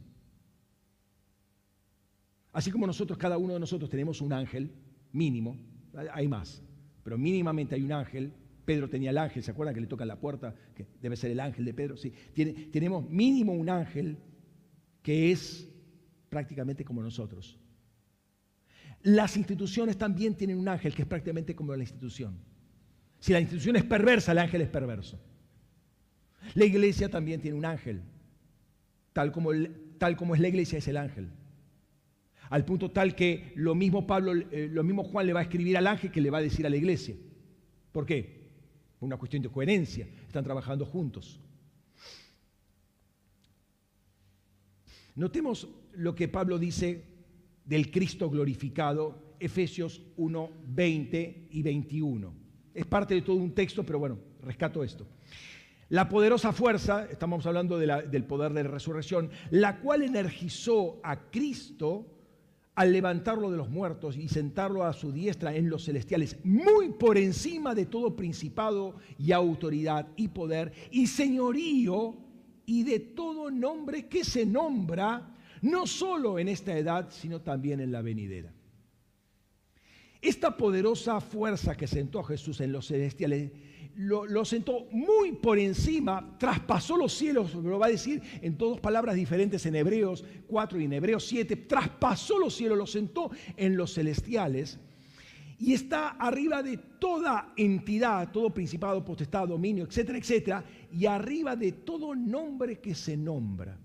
Así 2.53 2.71
como 2.71 2.87
nosotros, 2.87 3.17
cada 3.17 3.39
uno 3.39 3.55
de 3.55 3.61
nosotros 3.61 3.89
tenemos 3.89 4.21
un 4.21 4.33
ángel 4.33 4.73
mínimo, 5.13 5.57
hay 6.13 6.29
más, 6.29 6.63
pero 7.03 7.17
mínimamente 7.17 7.75
hay 7.75 7.83
un 7.83 7.93
ángel. 7.93 8.33
Pedro 8.65 8.89
tenía 8.89 9.11
el 9.11 9.19
ángel, 9.19 9.43
¿se 9.43 9.51
acuerdan 9.51 9.75
que 9.75 9.81
le 9.81 9.87
toca 9.87 10.05
la 10.05 10.21
puerta? 10.21 10.55
Que 10.75 10.87
debe 11.01 11.17
ser 11.17 11.31
el 11.31 11.41
ángel 11.41 11.65
de 11.65 11.75
Pedro. 11.75 11.97
Sí, 11.97 12.13
tenemos 12.71 13.09
mínimo 13.09 13.53
un 13.53 13.69
ángel 13.69 14.19
que 15.03 15.33
es 15.33 15.69
prácticamente 16.29 16.85
como 16.85 17.03
nosotros. 17.03 17.59
Las 19.03 19.37
instituciones 19.37 19.97
también 19.97 20.35
tienen 20.35 20.59
un 20.59 20.69
ángel 20.69 20.95
que 20.95 21.03
es 21.03 21.09
prácticamente 21.09 21.55
como 21.55 21.75
la 21.75 21.83
institución. 21.83 22.39
Si 23.19 23.33
la 23.33 23.41
institución 23.41 23.77
es 23.77 23.85
perversa, 23.85 24.33
el 24.33 24.39
ángel 24.39 24.63
es 24.63 24.69
perverso. 24.69 25.19
La 26.55 26.65
iglesia 26.65 27.09
también 27.09 27.41
tiene 27.41 27.57
un 27.57 27.65
ángel, 27.65 28.03
tal 29.13 29.31
como, 29.33 29.51
tal 29.99 30.17
como 30.17 30.35
es 30.35 30.41
la 30.41 30.49
iglesia 30.49 30.79
es 30.79 30.89
el 30.89 30.97
ángel. 30.97 31.31
Al 32.49 32.65
punto 32.65 32.91
tal 32.91 33.15
que 33.15 33.53
lo 33.55 33.75
mismo 33.75 34.07
Pablo, 34.07 34.33
eh, 34.35 34.69
lo 34.71 34.83
mismo 34.83 35.05
Juan 35.05 35.27
le 35.27 35.33
va 35.33 35.41
a 35.41 35.45
escribir 35.45 35.77
al 35.77 35.87
ángel 35.87 36.11
que 36.11 36.21
le 36.21 36.31
va 36.31 36.39
a 36.39 36.43
decir 36.43 36.67
a 36.67 36.71
la 36.71 36.77
iglesia. 36.77 37.15
¿Por 37.93 38.07
qué? 38.07 38.51
Por 38.99 39.07
una 39.07 39.17
cuestión 39.17 39.43
de 39.43 39.49
coherencia. 39.49 40.09
Están 40.27 40.45
trabajando 40.45 40.85
juntos. 40.85 41.41
Notemos 45.15 45.69
lo 45.95 46.15
que 46.15 46.29
Pablo 46.29 46.59
dice 46.59 47.05
del 47.65 47.91
Cristo 47.91 48.31
glorificado, 48.31 49.37
Efesios 49.39 50.03
1, 50.17 50.51
20 50.69 51.49
y 51.51 51.63
21. 51.63 52.35
Es 52.75 52.87
parte 52.87 53.15
de 53.15 53.23
todo 53.23 53.37
un 53.37 53.55
texto, 53.55 53.85
pero 53.85 53.99
bueno, 53.99 54.19
rescato 54.43 54.85
esto. 54.85 55.07
La 55.89 56.09
poderosa 56.09 56.53
fuerza, 56.53 57.07
estamos 57.11 57.45
hablando 57.47 57.77
del 57.77 58.25
poder 58.25 58.53
de 58.53 58.63
la 58.63 58.71
resurrección, 58.71 59.31
la 59.51 59.81
cual 59.81 60.03
energizó 60.03 61.01
a 61.03 61.31
Cristo 61.31 62.07
al 62.77 62.93
levantarlo 62.93 63.51
de 63.51 63.57
los 63.57 63.69
muertos 63.69 64.17
y 64.17 64.29
sentarlo 64.29 64.85
a 64.85 64.93
su 64.93 65.13
diestra 65.13 65.55
en 65.55 65.69
los 65.69 65.85
celestiales, 65.85 66.39
muy 66.45 66.91
por 66.91 67.19
encima 67.19 67.75
de 67.75 67.87
todo 67.87 68.15
principado 68.15 68.95
y 69.19 69.33
autoridad 69.33 70.07
y 70.17 70.29
poder 70.29 70.73
y 70.93 71.09
señorío 71.09 72.17
y 72.71 72.85
de 72.85 73.01
todo 73.01 73.51
nombre 73.51 74.07
que 74.07 74.23
se 74.25 74.47
nombra, 74.47 75.37
no 75.63 75.89
solo 75.89 76.39
en 76.39 76.47
esta 76.47 76.79
edad, 76.79 77.09
sino 77.11 77.41
también 77.41 77.81
en 77.81 77.91
la 77.91 78.01
venidera. 78.01 78.55
Esta 80.23 80.57
poderosa 80.57 81.21
fuerza 81.21 81.77
que 81.77 81.89
sentó 81.89 82.23
Jesús 82.23 82.61
en 82.61 82.71
los 82.71 82.87
celestiales 82.87 83.51
lo, 83.97 84.45
sentó 84.45 84.87
muy 84.93 85.33
por 85.33 85.59
encima, 85.59 86.37
traspasó 86.39 86.97
los 86.97 87.13
cielos, 87.13 87.57
lo 87.57 87.81
va 87.81 87.87
a 87.87 87.91
decir 87.91 88.23
en 88.41 88.57
todas 88.57 88.79
palabras 88.79 89.17
diferentes 89.17 89.67
en 89.67 89.75
Hebreos 89.75 90.25
4 90.47 90.81
y 90.81 90.85
en 90.85 90.93
Hebreos 90.93 91.27
7, 91.27 91.57
traspasó 91.57 92.39
los 92.39 92.55
cielos, 92.55 92.79
lo 92.79 92.87
sentó 92.87 93.33
en 93.57 93.77
los 93.77 93.95
celestiales 93.95 94.79
y 95.61 95.75
está 95.75 96.13
arriba 96.13 96.63
de 96.63 96.79
toda 96.79 97.53
entidad, 97.55 98.33
todo 98.33 98.49
principado, 98.49 99.05
potestad, 99.05 99.47
dominio, 99.47 99.85
etcétera, 99.85 100.19
etcétera, 100.19 100.65
y 100.91 101.05
arriba 101.05 101.55
de 101.55 101.73
todo 101.73 102.15
nombre 102.15 102.81
que 102.81 102.95
se 102.95 103.17
nombra. 103.17 103.79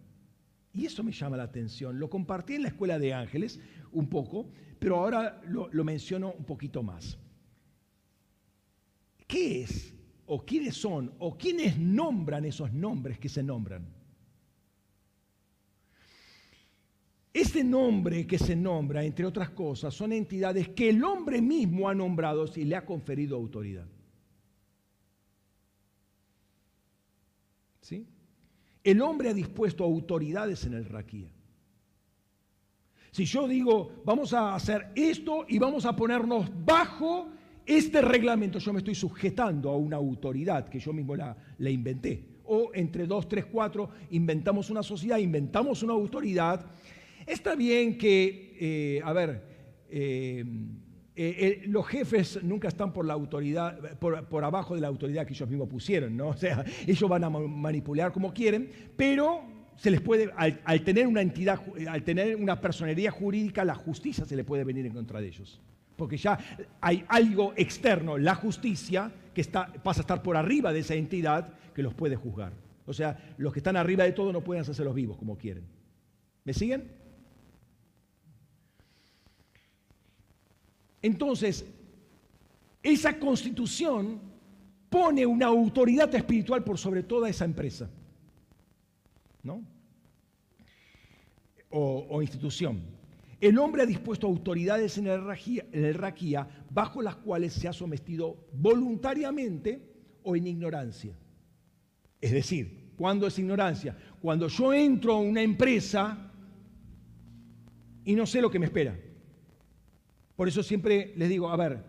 Y 0.74 0.86
eso 0.86 1.04
me 1.04 1.12
llama 1.12 1.36
la 1.36 1.44
atención. 1.44 2.00
Lo 2.00 2.10
compartí 2.10 2.56
en 2.56 2.64
la 2.64 2.70
escuela 2.70 2.98
de 2.98 3.14
ángeles 3.14 3.60
un 3.92 4.08
poco, 4.08 4.50
pero 4.80 4.98
ahora 4.98 5.42
lo, 5.48 5.70
menciono 5.84 6.34
un 6.38 6.46
poquito 6.46 6.82
más. 6.82 7.18
¿Qué 9.28 9.64
es 9.64 9.94
o 10.28 10.46
quiénes 10.46 10.76
son 10.76 11.14
o 11.20 11.38
quiénes 11.38 11.78
nombran 11.78 12.46
esos 12.46 12.72
nombres 12.74 13.20
que 13.20 13.30
se 13.30 13.44
nombran. 13.44 13.86
Este 17.36 17.66
nombre 17.66 18.26
que 18.26 18.40
se 18.40 18.56
nombra, 18.56 19.04
entre 19.04 19.26
otras 19.26 19.50
cosas, 19.50 19.94
son 19.94 20.14
entidades 20.14 20.70
que 20.70 20.88
el 20.88 21.04
hombre 21.04 21.42
mismo 21.42 21.90
ha 21.90 21.94
nombrado 21.94 22.46
y 22.56 22.64
le 22.64 22.78
ha 22.78 22.86
conferido 22.86 23.36
autoridad. 23.36 23.86
¿Sí? 27.82 28.08
El 28.82 29.02
hombre 29.02 29.32
ha 29.32 29.34
dispuesto 29.34 29.84
autoridades 29.84 30.64
en 30.64 30.76
el 30.76 30.86
raquía. 30.86 31.30
Si 33.12 33.26
yo 33.26 33.50
digo, 33.50 34.02
vamos 34.06 34.32
a 34.32 34.56
hacer 34.56 34.94
esto 34.96 35.46
y 35.50 35.60
vamos 35.60 35.86
a 35.86 35.94
ponernos 35.94 36.50
bajo 36.66 37.28
este 37.66 38.00
reglamento 38.00 38.60
yo 38.60 38.72
me 38.74 38.80
estoy 38.80 38.94
sujetando 38.94 39.72
a 39.72 39.78
una 39.78 39.98
autoridad 39.98 40.70
que 40.70 40.80
yo 40.80 40.94
mismo 40.94 41.16
la, 41.16 41.36
inventé. 41.60 42.36
O 42.46 42.70
entre 42.76 43.08
dos, 43.08 43.28
tres, 43.28 43.46
cuatro, 43.46 43.90
inventamos 44.12 44.70
una 44.70 44.84
sociedad, 44.84 45.18
inventamos 45.18 45.82
una 45.82 45.94
autoridad. 45.94 46.64
Está 47.26 47.56
bien 47.56 47.98
que, 47.98 48.56
eh, 48.60 49.02
a 49.04 49.14
ver, 49.14 49.42
eh, 49.90 50.44
eh, 51.16 51.64
los 51.68 51.88
jefes 51.88 52.44
nunca 52.44 52.68
están 52.68 52.94
por 52.94 54.44
abajo 54.44 54.76
de 54.76 54.82
la 54.82 54.88
autoridad 54.88 55.26
que 55.26 55.34
ellos 55.34 55.50
mismos 55.50 55.70
pusieron, 55.70 56.16
¿no? 56.16 56.28
O 56.36 56.38
sea, 56.38 56.64
ellos 56.86 57.10
van 57.10 57.24
a 57.24 57.30
manipular 57.30 58.12
como 58.12 58.34
quieren, 58.34 58.70
pero 58.96 59.44
se 59.76 59.92
les 59.92 60.02
puede, 60.02 60.30
al, 60.36 60.84
tener 60.84 61.08
una 61.08 61.22
entidad, 61.22 61.62
al 61.90 62.04
tener 62.04 62.36
una 62.36 62.62
personería 62.62 63.12
jurídica, 63.12 63.66
la 63.66 63.76
justicia 63.76 64.26
se 64.26 64.36
le 64.36 64.44
puede 64.44 64.64
venir 64.64 64.86
en 64.86 64.94
contra 64.94 65.20
de 65.20 65.28
ellos 65.28 65.62
porque 65.96 66.18
ya 66.18 66.38
hay 66.82 67.06
algo 67.08 67.54
externo, 67.56 68.18
la 68.18 68.36
justicia, 68.36 69.12
que 69.34 69.44
pasa 69.44 70.02
a 70.02 70.02
estar 70.02 70.22
por 70.22 70.38
arriba 70.38 70.74
de 70.74 70.80
esa 70.80 70.94
entidad 70.94 71.54
que 71.74 71.84
los 71.84 71.94
puede 71.94 72.16
juzgar. 72.16 72.54
O 72.86 72.94
sea, 72.94 73.18
los 73.38 73.54
que 73.54 73.60
están 73.60 73.78
arriba 73.78 74.04
de 74.04 74.12
todo 74.12 74.32
no 74.32 74.44
pueden 74.44 74.62
hacerse 74.62 74.84
los 74.84 74.96
vivos 74.96 75.18
como 75.18 75.38
quieren. 75.38 75.64
¿Me 76.44 76.54
siguen? 76.54 76.92
Entonces, 81.06 81.64
esa 82.82 83.20
constitución 83.20 84.20
pone 84.90 85.24
una 85.24 85.46
autoridad 85.46 86.14
espiritual 86.16 86.64
por 86.64 86.80
sobre 86.80 87.04
toda 87.04 87.30
esa 87.30 87.46
empresa, 87.46 87.88
¿no? 89.44 89.64
O, 91.70 92.24
institución. 92.24 92.82
El 93.40 93.60
hombre 93.60 93.84
ha 93.84 93.86
dispuesto 93.86 94.26
autoridades 94.26 94.98
en 94.98 95.06
el 95.06 95.94
raquía, 95.94 96.48
bajo 96.72 97.04
las 97.04 97.18
cuales 97.18 97.54
se 97.54 97.68
ha 97.68 97.74
sometido 97.74 98.48
voluntariamente 98.54 99.80
o 100.24 100.36
en 100.36 100.48
ignorancia. 100.48 101.14
Es 102.20 102.32
decir, 102.32 102.94
¿cuándo 102.98 103.28
es 103.28 103.38
ignorancia? 103.38 103.96
Cuando 104.20 104.48
yo 104.48 104.74
entro 104.74 105.14
a 105.14 105.20
una 105.20 105.44
empresa 105.44 106.32
y 108.04 108.16
no 108.16 108.26
sé 108.26 108.42
lo 108.42 108.50
que 108.50 108.58
me 108.58 108.66
espera. 108.66 109.05
Por 110.36 110.48
eso 110.48 110.62
siempre 110.62 111.14
les 111.16 111.30
digo, 111.30 111.50
a 111.50 111.56
ver, 111.56 111.84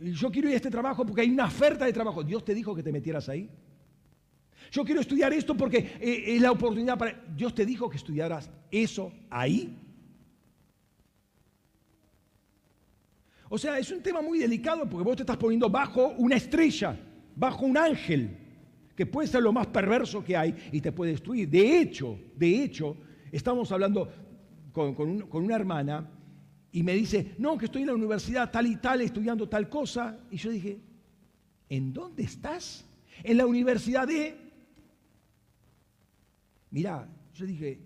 yo 0.00 0.30
quiero 0.30 0.48
ir 0.48 0.54
a 0.54 0.56
este 0.56 0.70
trabajo 0.70 1.06
porque 1.06 1.22
hay 1.22 1.30
una 1.30 1.46
oferta 1.46 1.84
de 1.84 1.92
trabajo. 1.92 2.24
Dios 2.24 2.44
te 2.44 2.54
dijo 2.54 2.74
que 2.74 2.82
te 2.82 2.92
metieras 2.92 3.28
ahí. 3.28 3.48
Yo 4.70 4.84
quiero 4.84 5.00
estudiar 5.00 5.32
esto 5.32 5.56
porque 5.56 5.78
eh, 6.00 6.24
es 6.34 6.40
la 6.40 6.50
oportunidad 6.50 6.98
para... 6.98 7.12
Dios 7.36 7.54
te 7.54 7.66
dijo 7.66 7.88
que 7.88 7.96
estudiaras 7.96 8.50
eso 8.70 9.12
ahí. 9.30 9.76
O 13.48 13.58
sea, 13.58 13.78
es 13.78 13.90
un 13.90 14.02
tema 14.02 14.22
muy 14.22 14.38
delicado 14.38 14.88
porque 14.88 15.04
vos 15.04 15.16
te 15.16 15.22
estás 15.24 15.36
poniendo 15.36 15.68
bajo 15.68 16.14
una 16.16 16.36
estrella, 16.36 16.98
bajo 17.36 17.66
un 17.66 17.76
ángel, 17.76 18.34
que 18.96 19.04
puede 19.04 19.28
ser 19.28 19.42
lo 19.42 19.52
más 19.52 19.66
perverso 19.66 20.24
que 20.24 20.34
hay 20.34 20.54
y 20.72 20.80
te 20.80 20.90
puede 20.90 21.12
destruir. 21.12 21.50
De 21.50 21.78
hecho, 21.78 22.18
de 22.34 22.64
hecho, 22.64 22.96
estamos 23.30 23.70
hablando 23.70 24.10
con, 24.72 25.28
una 25.32 25.54
hermana 25.54 26.08
y 26.72 26.82
me 26.82 26.94
dice, 26.94 27.34
no, 27.38 27.58
que 27.58 27.66
estoy 27.66 27.82
en 27.82 27.88
la 27.88 27.94
universidad 27.94 28.50
tal 28.50 28.66
y 28.66 28.76
tal, 28.76 29.02
estudiando 29.02 29.46
tal 29.46 29.68
cosa. 29.68 30.18
Y 30.30 30.38
yo 30.38 30.50
dije, 30.50 30.80
¿en 31.68 31.92
dónde 31.92 32.22
estás? 32.22 32.86
En 33.22 33.36
la 33.36 33.46
universidad 33.46 34.08
de... 34.08 34.34
Mirá, 36.70 37.06
yo 37.34 37.44
dije, 37.44 37.78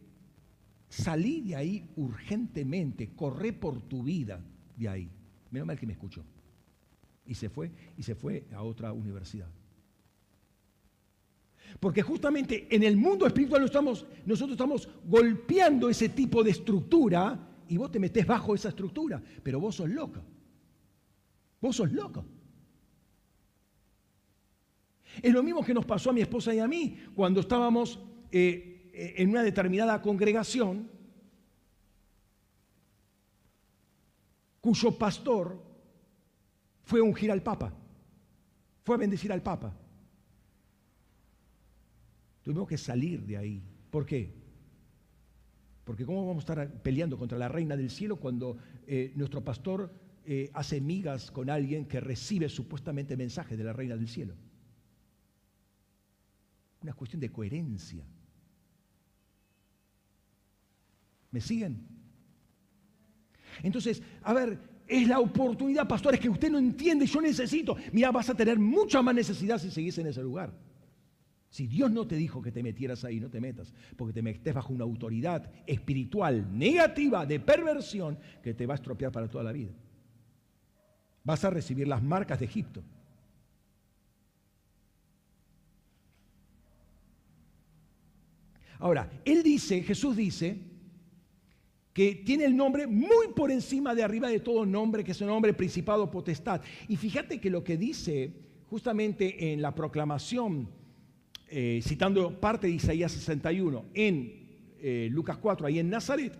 salí 0.88 1.40
de 1.40 1.56
ahí 1.56 1.90
urgentemente, 1.96 3.10
corré 3.16 3.52
por 3.52 3.82
tu 3.82 4.04
vida 4.04 4.40
de 4.76 4.88
ahí. 4.88 5.10
Menos 5.50 5.66
mal 5.66 5.78
que 5.78 5.86
me 5.86 5.94
escuchó. 5.94 6.24
Y 7.26 7.34
se 7.34 7.50
fue, 7.50 7.72
y 7.96 8.04
se 8.04 8.14
fue 8.14 8.46
a 8.54 8.62
otra 8.62 8.92
universidad. 8.92 9.48
Porque 11.80 12.02
justamente 12.02 12.68
en 12.70 12.84
el 12.84 12.96
mundo 12.96 13.26
espiritual 13.26 13.62
nosotros 13.62 14.52
estamos 14.52 14.88
golpeando 15.04 15.90
ese 15.90 16.08
tipo 16.08 16.44
de 16.44 16.52
estructura 16.52 17.55
y 17.68 17.76
vos 17.76 17.90
te 17.90 17.98
metés 17.98 18.26
bajo 18.26 18.54
esa 18.54 18.68
estructura, 18.68 19.22
pero 19.42 19.60
vos 19.60 19.76
sos 19.76 19.88
loco. 19.88 20.22
Vos 21.60 21.76
sos 21.76 21.90
loco. 21.92 22.24
Es 25.22 25.32
lo 25.32 25.42
mismo 25.42 25.64
que 25.64 25.74
nos 25.74 25.86
pasó 25.86 26.10
a 26.10 26.12
mi 26.12 26.20
esposa 26.20 26.54
y 26.54 26.58
a 26.58 26.68
mí 26.68 26.98
cuando 27.14 27.40
estábamos 27.40 27.98
eh, 28.30 28.90
eh, 28.92 29.14
en 29.16 29.30
una 29.30 29.42
determinada 29.42 30.00
congregación 30.02 30.90
cuyo 34.60 34.98
pastor 34.98 35.62
fue 36.82 37.00
a 37.00 37.02
ungir 37.02 37.30
al 37.30 37.42
Papa, 37.42 37.72
fue 38.84 38.96
a 38.96 38.98
bendecir 38.98 39.32
al 39.32 39.42
Papa. 39.42 39.74
Tuvimos 42.42 42.68
que 42.68 42.78
salir 42.78 43.24
de 43.24 43.36
ahí. 43.36 43.62
¿Por 43.90 44.06
qué? 44.06 44.35
Porque 45.86 46.04
¿cómo 46.04 46.26
vamos 46.26 46.42
a 46.42 46.52
estar 46.52 46.82
peleando 46.82 47.16
contra 47.16 47.38
la 47.38 47.46
reina 47.46 47.76
del 47.76 47.90
cielo 47.90 48.16
cuando 48.16 48.58
eh, 48.88 49.12
nuestro 49.14 49.44
pastor 49.44 49.88
eh, 50.24 50.50
hace 50.52 50.80
migas 50.80 51.30
con 51.30 51.48
alguien 51.48 51.86
que 51.86 52.00
recibe 52.00 52.48
supuestamente 52.48 53.16
mensajes 53.16 53.56
de 53.56 53.62
la 53.62 53.72
reina 53.72 53.96
del 53.96 54.08
cielo? 54.08 54.34
Una 56.82 56.92
cuestión 56.92 57.20
de 57.20 57.30
coherencia. 57.30 58.04
¿Me 61.30 61.40
siguen? 61.40 61.86
Entonces, 63.62 64.02
a 64.24 64.32
ver, 64.32 64.58
es 64.88 65.06
la 65.06 65.20
oportunidad, 65.20 65.86
pastores, 65.86 66.18
que 66.18 66.28
usted 66.28 66.50
no 66.50 66.58
entiende, 66.58 67.06
yo 67.06 67.20
necesito. 67.20 67.76
Mira, 67.92 68.10
vas 68.10 68.28
a 68.28 68.34
tener 68.34 68.58
mucha 68.58 69.02
más 69.02 69.14
necesidad 69.14 69.60
si 69.60 69.70
seguís 69.70 69.96
en 69.98 70.08
ese 70.08 70.20
lugar. 70.20 70.65
Si 71.56 71.66
Dios 71.66 71.90
no 71.90 72.06
te 72.06 72.16
dijo 72.16 72.42
que 72.42 72.52
te 72.52 72.62
metieras 72.62 73.02
ahí, 73.02 73.18
no 73.18 73.30
te 73.30 73.40
metas, 73.40 73.72
porque 73.96 74.12
te 74.12 74.20
metes 74.20 74.52
bajo 74.52 74.74
una 74.74 74.84
autoridad 74.84 75.50
espiritual 75.66 76.46
negativa 76.52 77.24
de 77.24 77.40
perversión 77.40 78.18
que 78.42 78.52
te 78.52 78.66
va 78.66 78.74
a 78.74 78.76
estropear 78.76 79.10
para 79.10 79.26
toda 79.26 79.42
la 79.42 79.52
vida. 79.52 79.70
Vas 81.24 81.42
a 81.44 81.48
recibir 81.48 81.88
las 81.88 82.02
marcas 82.02 82.40
de 82.40 82.44
Egipto. 82.44 82.84
Ahora, 88.78 89.10
él 89.24 89.42
dice, 89.42 89.82
Jesús 89.82 90.14
dice, 90.14 90.58
que 91.94 92.16
tiene 92.16 92.44
el 92.44 92.54
nombre 92.54 92.86
muy 92.86 93.28
por 93.34 93.50
encima 93.50 93.94
de 93.94 94.02
arriba 94.02 94.28
de 94.28 94.40
todo 94.40 94.66
nombre, 94.66 95.02
que 95.02 95.12
es 95.12 95.20
el 95.22 95.28
nombre 95.28 95.54
principado 95.54 96.10
potestad. 96.10 96.60
Y 96.86 96.96
fíjate 96.96 97.40
que 97.40 97.48
lo 97.48 97.64
que 97.64 97.78
dice 97.78 98.30
justamente 98.68 99.54
en 99.54 99.62
la 99.62 99.74
proclamación, 99.74 100.84
eh, 101.48 101.80
citando 101.82 102.40
parte 102.40 102.66
de 102.66 102.74
Isaías 102.74 103.12
61, 103.12 103.86
en 103.94 104.46
eh, 104.80 105.08
Lucas 105.10 105.36
4, 105.38 105.66
ahí 105.66 105.78
en 105.78 105.90
Nazaret, 105.90 106.32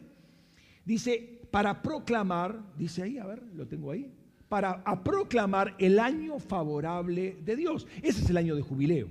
dice, 0.85 1.41
para 1.51 1.83
proclamar, 1.83 2.75
dice 2.77 3.03
ahí, 3.03 3.19
a 3.19 3.27
ver, 3.27 3.43
lo 3.55 3.67
tengo 3.67 3.91
ahí, 3.91 4.11
para 4.49 4.83
proclamar 5.03 5.75
el 5.79 5.99
año 5.99 6.39
favorable 6.39 7.37
de 7.45 7.57
Dios. 7.57 7.87
Ese 8.03 8.23
es 8.23 8.31
el 8.31 8.37
año 8.37 8.55
de 8.55 8.63
jubileo, 8.63 9.09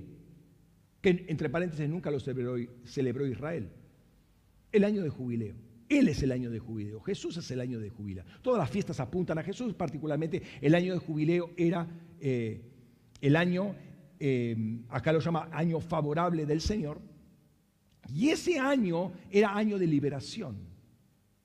que 1.00 1.26
entre 1.28 1.50
paréntesis 1.50 1.88
nunca 1.88 2.10
lo 2.10 2.20
celebró, 2.20 2.56
celebró 2.84 3.26
Israel. 3.26 3.70
El 4.72 4.84
año 4.84 5.02
de 5.02 5.10
jubileo. 5.10 5.54
Él 5.88 6.08
es 6.08 6.22
el 6.22 6.32
año 6.32 6.50
de 6.50 6.58
jubileo. 6.58 7.00
Jesús 7.00 7.36
es 7.36 7.50
el 7.50 7.60
año 7.60 7.78
de 7.78 7.90
jubileo. 7.90 8.24
Todas 8.42 8.58
las 8.58 8.70
fiestas 8.70 8.98
apuntan 8.98 9.38
a 9.38 9.42
Jesús, 9.42 9.72
particularmente 9.74 10.42
el 10.60 10.74
año 10.74 10.92
de 10.92 10.98
jubileo 10.98 11.50
era 11.56 11.86
eh, 12.20 12.60
el 13.20 13.36
año, 13.36 13.74
eh, 14.18 14.80
acá 14.88 15.12
lo 15.12 15.20
llama 15.20 15.48
año 15.52 15.80
favorable 15.80 16.46
del 16.46 16.60
Señor. 16.60 17.00
Y 18.08 18.28
ese 18.28 18.58
año 18.58 19.12
era 19.30 19.56
año 19.56 19.78
de 19.78 19.86
liberación. 19.86 20.56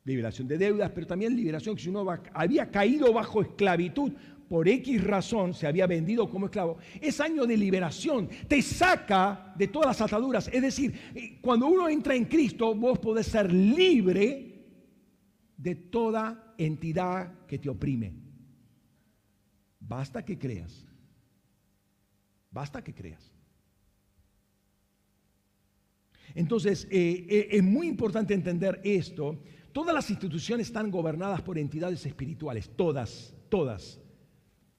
Liberación 0.03 0.47
de 0.47 0.57
deudas, 0.57 0.91
pero 0.91 1.07
también 1.07 1.35
liberación 1.35 1.75
que 1.75 1.83
si 1.83 1.89
uno 1.89 2.05
había 2.33 2.69
caído 2.71 3.13
bajo 3.13 3.41
esclavitud 3.41 4.13
por 4.49 4.67
X 4.67 5.03
razón, 5.03 5.53
se 5.53 5.65
había 5.65 5.87
vendido 5.87 6.29
como 6.29 6.47
esclavo, 6.47 6.77
es 6.99 7.21
año 7.21 7.45
de 7.45 7.55
liberación. 7.55 8.27
Te 8.47 8.61
saca 8.61 9.53
de 9.55 9.67
todas 9.67 9.87
las 9.87 10.01
ataduras. 10.01 10.49
Es 10.51 10.61
decir, 10.61 10.93
eh, 11.15 11.39
cuando 11.39 11.67
uno 11.67 11.87
entra 11.87 12.15
en 12.15 12.25
Cristo, 12.25 12.75
vos 12.75 12.99
podés 12.99 13.27
ser 13.27 13.51
libre 13.53 14.51
de 15.55 15.75
toda 15.75 16.53
entidad 16.57 17.45
que 17.47 17.59
te 17.59 17.69
oprime. 17.69 18.13
Basta 19.79 20.25
que 20.25 20.37
creas. 20.37 20.90
Basta 22.51 22.83
que 22.83 22.93
creas. 22.93 23.31
Entonces, 26.35 26.87
eh, 26.91 27.25
eh, 27.29 27.47
es 27.51 27.63
muy 27.63 27.87
importante 27.87 28.33
entender 28.33 28.79
esto. 28.83 29.41
Todas 29.71 29.93
las 29.93 30.09
instituciones 30.09 30.67
están 30.67 30.91
gobernadas 30.91 31.41
por 31.41 31.57
entidades 31.57 32.05
espirituales, 32.05 32.69
todas, 32.75 33.33
todas, 33.49 33.99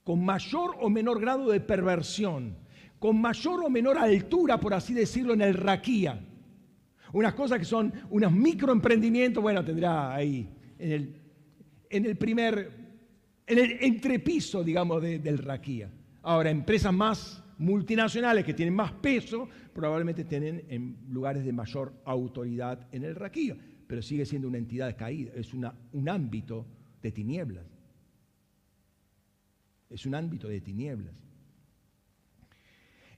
con 0.05 0.25
mayor 0.25 0.77
o 0.81 0.91
menor 0.91 1.21
grado 1.21 1.51
de 1.51 1.61
perversión, 1.61 2.57
con 2.99 3.21
mayor 3.21 3.65
o 3.65 3.71
menor 3.71 3.99
altura, 3.99 4.61
por 4.61 4.75
así 4.75 4.95
decirlo, 4.95 5.33
en 5.35 5.43
el 5.43 5.55
raquía. 5.55 6.25
Unas 7.13 7.35
cosas 7.35 7.59
que 7.59 7.65
son 7.65 7.93
unos 8.11 8.33
microemprendimientos, 8.33 9.43
bueno, 9.43 9.65
tendrá 9.65 10.15
ahí 10.15 10.49
en 10.79 10.93
el, 10.93 11.23
en 11.91 12.07
el 12.07 12.17
primer, 12.17 12.71
en 13.47 13.59
el 13.59 13.79
entrepiso, 13.81 14.65
digamos, 14.65 15.03
del 15.03 15.39
raquía. 15.39 15.91
Ahora, 16.23 16.51
empresas 16.51 16.93
más 16.93 17.43
multinacionales 17.63 18.45
que 18.45 18.55
tienen 18.55 18.75
más 18.75 18.93
peso, 18.93 19.49
probablemente 19.73 20.25
tienen 20.25 20.65
en 20.69 20.97
lugares 21.09 21.45
de 21.45 21.53
mayor 21.53 21.95
autoridad 22.05 22.89
en 22.93 23.05
el 23.05 23.15
raquía, 23.15 23.57
pero 23.87 24.03
sigue 24.03 24.27
siendo 24.27 24.49
una 24.49 24.59
entidad 24.59 24.97
caída, 24.97 25.33
es 25.35 25.55
un 25.55 26.09
ámbito 26.09 26.67
de 27.01 27.13
tinieblas. 27.13 27.67
Es 29.89 30.07
un 30.07 30.15
ámbito 30.15 30.49
de 30.49 30.61
tinieblas. 30.61 31.15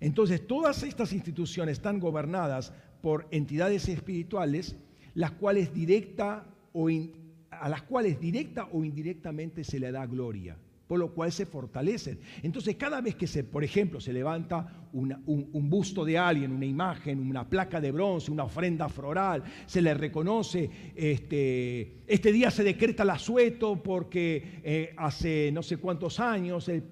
Entonces, 0.01 0.47
todas 0.47 0.83
estas 0.83 1.13
instituciones 1.13 1.79
están 1.79 1.99
gobernadas 1.99 2.73
por 3.01 3.27
entidades 3.31 3.89
espirituales, 3.89 4.77
las 5.15 5.31
cuales 5.33 5.73
directa 5.73 6.47
o 6.73 6.89
a 7.51 7.69
las 7.69 7.83
cuales 7.83 8.21
directa 8.21 8.69
o 8.73 8.85
indirectamente 8.85 9.63
se 9.65 9.79
le 9.79 9.93
da 9.93 10.05
gloria 10.07 10.59
por 10.87 10.99
lo 10.99 11.13
cual 11.13 11.33
se 11.33 11.47
fortalecen. 11.47 12.19
Entonces, 12.43 12.77
cada 12.77 13.01
vez 13.01 13.15
que, 13.15 13.27
se, 13.27 13.45
por 13.45 13.65
ejemplo, 13.65 14.01
se 14.01 14.13
levanta 14.13 14.89
un, 14.93 15.71
busto 15.71 16.05
de 16.05 16.19
alguien, 16.19 16.53
una 16.53 16.67
imagen, 16.67 17.19
una 17.19 17.49
placa 17.49 17.81
de 17.81 17.91
bronce, 17.91 18.31
una 18.31 18.45
ofrenda 18.45 18.89
floral, 18.89 19.43
se 19.67 19.83
le 19.83 19.95
reconoce, 19.95 20.71
este, 20.95 22.05
este 22.07 22.33
día 22.33 22.51
se 22.51 22.63
decreta 22.63 23.03
el 23.03 23.11
asueto 23.11 23.83
porque 23.83 24.61
eh, 24.63 24.95
hace 24.97 25.51
no 25.53 25.63
sé 25.63 25.79
cuántos 25.79 26.21
años 26.21 26.69
eh, 26.69 26.85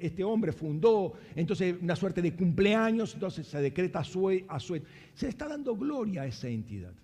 este 0.00 0.24
hombre 0.24 0.52
fundó, 0.52 1.14
entonces 1.34 1.76
una 1.82 1.96
suerte 1.96 2.22
de 2.22 2.34
cumpleaños, 2.34 3.14
entonces 3.14 3.46
se 3.46 3.60
decreta 3.60 4.00
asueto. 4.00 4.86
Se 5.14 5.26
le 5.26 5.30
está 5.30 5.48
dando 5.48 5.76
gloria 5.76 6.22
a 6.22 6.26
esa 6.26 6.48
entidad 6.48 6.94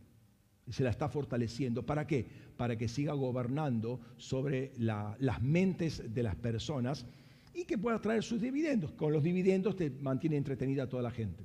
se 0.71 0.83
la 0.83 0.91
está 0.91 1.09
fortaleciendo. 1.09 1.85
¿Para 1.85 2.07
qué? 2.07 2.27
Para 2.57 2.77
que 2.77 2.89
siga 2.89 3.13
gobernando 3.13 4.01
sobre 4.17 4.73
las 4.79 5.43
mentes 5.43 6.15
de 6.15 6.23
las 6.23 6.37
personas 6.37 7.07
y 7.55 7.65
que 7.65 7.79
pueda 7.79 8.01
traer 8.01 8.23
sus 8.23 8.41
dividendos. 8.41 8.93
Con 8.93 9.13
los 9.13 9.23
dividendos 9.23 9.77
te 9.77 9.91
mantiene 9.91 10.37
entretenida 10.37 10.85
a 10.85 10.89
toda 10.89 11.03
la 11.03 11.11
gente 11.11 11.45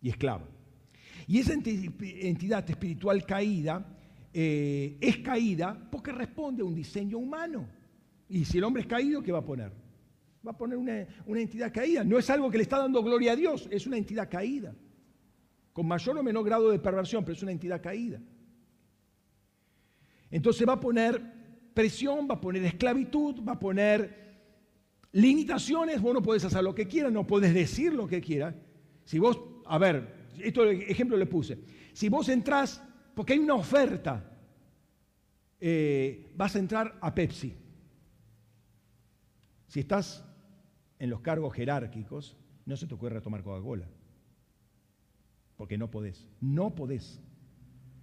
y 0.00 0.10
esclava. 0.10 0.46
Y 1.26 1.38
esa 1.38 1.52
entidad 1.52 2.68
espiritual 2.68 3.24
caída 3.26 3.86
eh, 4.32 4.96
es 5.00 5.18
caída 5.18 5.88
porque 5.90 6.12
responde 6.12 6.62
a 6.62 6.64
un 6.64 6.74
diseño 6.74 7.18
humano. 7.18 7.66
Y 8.28 8.44
si 8.44 8.58
el 8.58 8.64
hombre 8.64 8.82
es 8.82 8.88
caído, 8.88 9.22
¿qué 9.22 9.32
va 9.32 9.38
a 9.38 9.44
poner? 9.44 9.72
Va 10.46 10.52
a 10.52 10.56
poner 10.56 10.78
una, 10.78 11.06
una 11.26 11.40
entidad 11.40 11.72
caída. 11.72 12.04
No 12.04 12.18
es 12.18 12.28
algo 12.30 12.50
que 12.50 12.58
le 12.58 12.62
está 12.62 12.78
dando 12.78 13.02
gloria 13.02 13.32
a 13.32 13.36
Dios, 13.36 13.68
es 13.70 13.86
una 13.86 13.96
entidad 13.96 14.28
caída 14.30 14.74
con 15.78 15.86
mayor 15.86 16.18
o 16.18 16.24
menor 16.24 16.44
grado 16.44 16.70
de 16.70 16.80
perversión, 16.80 17.24
pero 17.24 17.36
es 17.36 17.42
una 17.44 17.52
entidad 17.52 17.80
caída. 17.80 18.20
Entonces 20.30 20.66
va 20.68 20.74
a 20.74 20.80
poner 20.80 21.20
presión, 21.74 22.28
va 22.28 22.34
a 22.34 22.40
poner 22.40 22.64
esclavitud, 22.64 23.42
va 23.46 23.52
a 23.52 23.58
poner 23.58 24.28
limitaciones, 25.12 26.00
vos 26.00 26.14
no 26.14 26.22
podés 26.22 26.44
hacer 26.44 26.62
lo 26.62 26.74
que 26.74 26.86
quieras, 26.86 27.12
no 27.12 27.26
podés 27.26 27.54
decir 27.54 27.94
lo 27.94 28.06
que 28.06 28.20
quieras. 28.20 28.54
Si 29.04 29.18
vos, 29.18 29.40
a 29.66 29.78
ver, 29.78 30.28
esto 30.38 30.64
ejemplo 30.64 31.16
le 31.16 31.26
puse, 31.26 31.58
si 31.92 32.08
vos 32.08 32.28
entrás, 32.28 32.82
porque 33.14 33.32
hay 33.32 33.38
una 33.38 33.54
oferta, 33.54 34.36
eh, 35.60 36.32
vas 36.36 36.54
a 36.54 36.58
entrar 36.58 36.98
a 37.00 37.14
Pepsi. 37.14 37.56
Si 39.66 39.80
estás 39.80 40.24
en 40.98 41.10
los 41.10 41.20
cargos 41.20 41.54
jerárquicos, 41.54 42.36
no 42.66 42.76
se 42.76 42.86
te 42.86 42.94
ocurre 42.94 43.20
tomar 43.20 43.42
Coca-Cola 43.42 43.88
porque 45.58 45.76
no 45.76 45.90
podés, 45.90 46.24
no 46.40 46.74
podés. 46.74 47.20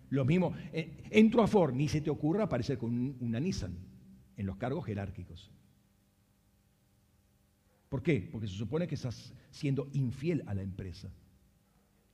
Lo 0.09 0.25
mismo, 0.25 0.53
eh, 0.71 1.03
entro 1.09 1.41
a 1.41 1.47
Ford, 1.47 1.73
ni 1.73 1.87
se 1.87 2.01
te 2.01 2.09
ocurra 2.09 2.43
aparecer 2.43 2.77
con 2.77 3.15
una 3.19 3.39
Nissan 3.39 3.75
en 4.37 4.45
los 4.45 4.57
cargos 4.57 4.85
jerárquicos. 4.85 5.51
¿Por 7.89 8.03
qué? 8.03 8.27
Porque 8.31 8.47
se 8.47 8.55
supone 8.55 8.87
que 8.87 8.95
estás 8.95 9.33
siendo 9.51 9.89
infiel 9.93 10.43
a 10.47 10.53
la 10.53 10.61
empresa, 10.61 11.09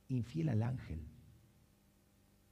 infiel 0.08 0.48
al 0.48 0.62
ángel. 0.62 1.00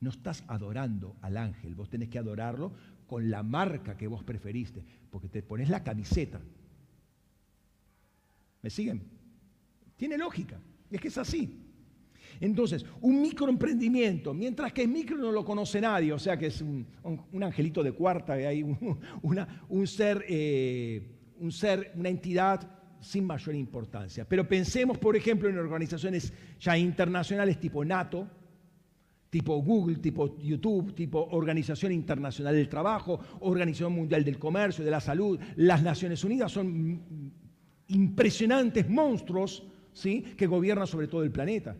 No 0.00 0.10
estás 0.10 0.42
adorando 0.48 1.16
al 1.20 1.36
ángel, 1.36 1.74
vos 1.74 1.90
tenés 1.90 2.08
que 2.08 2.18
adorarlo 2.18 2.72
con 3.06 3.30
la 3.30 3.42
marca 3.42 3.96
que 3.96 4.06
vos 4.06 4.24
preferiste, 4.24 4.84
porque 5.10 5.28
te 5.28 5.42
pones 5.42 5.68
la 5.68 5.84
camiseta. 5.84 6.40
¿Me 8.62 8.70
siguen? 8.70 9.02
Tiene 9.96 10.16
lógica, 10.16 10.58
es 10.90 11.00
que 11.00 11.08
es 11.08 11.18
así. 11.18 11.59
Entonces, 12.40 12.86
un 13.02 13.20
microemprendimiento, 13.20 14.32
mientras 14.32 14.72
que 14.72 14.82
el 14.82 14.88
micro 14.88 15.18
no 15.18 15.30
lo 15.30 15.44
conoce 15.44 15.78
nadie, 15.80 16.12
o 16.12 16.18
sea 16.18 16.38
que 16.38 16.46
es 16.46 16.62
un, 16.62 16.86
angelito 17.42 17.82
de 17.82 17.92
cuarta, 17.92 18.32
hay 18.32 18.62
un, 19.68 19.86
ser, 19.86 20.24
eh, 20.26 21.06
un 21.38 21.52
ser, 21.52 21.92
una 21.96 22.08
entidad 22.08 22.66
sin 22.98 23.26
mayor 23.26 23.54
importancia. 23.54 24.26
Pero 24.26 24.48
pensemos, 24.48 24.96
por 24.96 25.16
ejemplo, 25.16 25.50
en 25.50 25.58
organizaciones 25.58 26.32
ya 26.58 26.78
internacionales 26.78 27.60
tipo 27.60 27.84
NATO, 27.84 28.26
tipo 29.28 29.62
Google, 29.62 29.96
tipo 29.96 30.38
YouTube, 30.38 30.94
tipo 30.94 31.28
Organización 31.32 31.92
Internacional 31.92 32.54
del 32.54 32.70
Trabajo, 32.70 33.20
Organización 33.40 33.92
Mundial 33.92 34.24
del 34.24 34.38
Comercio, 34.38 34.82
de 34.82 34.90
la 34.90 35.00
Salud, 35.00 35.38
las 35.56 35.82
Naciones 35.82 36.24
Unidas, 36.24 36.52
son 36.52 37.34
impresionantes 37.88 38.88
monstruos 38.88 39.62
¿sí? 39.92 40.22
que 40.36 40.46
gobiernan 40.46 40.86
sobre 40.86 41.06
todo 41.06 41.22
el 41.22 41.30
planeta 41.30 41.76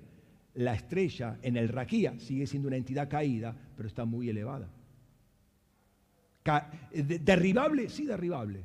la 0.54 0.74
estrella 0.74 1.38
en 1.42 1.56
el 1.56 1.68
Raquía 1.68 2.18
sigue 2.18 2.46
siendo 2.46 2.68
una 2.68 2.76
entidad 2.76 3.08
caída, 3.08 3.56
pero 3.76 3.88
está 3.88 4.04
muy 4.04 4.28
elevada. 4.28 4.68
¿Derribable? 6.92 7.88
Sí, 7.88 8.06
derribable. 8.06 8.64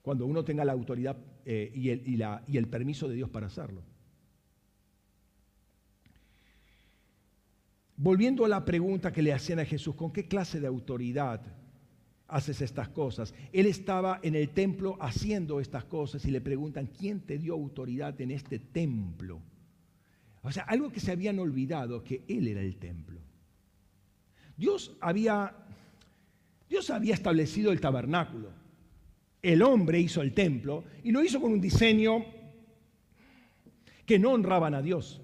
Cuando 0.00 0.26
uno 0.26 0.44
tenga 0.44 0.64
la 0.64 0.72
autoridad 0.72 1.16
eh, 1.44 1.70
y 1.74 2.56
el 2.56 2.68
permiso 2.68 3.08
de 3.08 3.14
Dios 3.16 3.30
para 3.30 3.46
hacerlo. 3.46 3.82
Volviendo 7.96 8.44
a 8.44 8.48
la 8.48 8.64
pregunta 8.64 9.12
que 9.12 9.22
le 9.22 9.32
hacían 9.32 9.60
a 9.60 9.64
Jesús, 9.64 9.94
¿con 9.94 10.12
qué 10.12 10.26
clase 10.26 10.58
de 10.58 10.66
autoridad 10.66 11.40
haces 12.32 12.62
estas 12.62 12.88
cosas. 12.88 13.34
Él 13.52 13.66
estaba 13.66 14.18
en 14.22 14.34
el 14.34 14.48
templo 14.48 14.96
haciendo 15.00 15.60
estas 15.60 15.84
cosas 15.84 16.24
y 16.24 16.30
le 16.30 16.40
preguntan, 16.40 16.86
¿quién 16.86 17.20
te 17.20 17.38
dio 17.38 17.52
autoridad 17.52 18.18
en 18.20 18.30
este 18.30 18.58
templo? 18.58 19.40
O 20.42 20.50
sea, 20.50 20.64
algo 20.64 20.90
que 20.90 20.98
se 20.98 21.12
habían 21.12 21.38
olvidado, 21.38 22.02
que 22.02 22.24
Él 22.26 22.48
era 22.48 22.62
el 22.62 22.76
templo. 22.76 23.20
Dios 24.56 24.96
había, 25.00 25.54
Dios 26.68 26.88
había 26.90 27.14
establecido 27.14 27.70
el 27.70 27.80
tabernáculo. 27.80 28.50
El 29.42 29.62
hombre 29.62 30.00
hizo 30.00 30.22
el 30.22 30.32
templo 30.32 30.84
y 31.04 31.12
lo 31.12 31.22
hizo 31.22 31.40
con 31.40 31.52
un 31.52 31.60
diseño 31.60 32.24
que 34.06 34.18
no 34.18 34.32
honraban 34.32 34.74
a 34.74 34.80
Dios. 34.80 35.20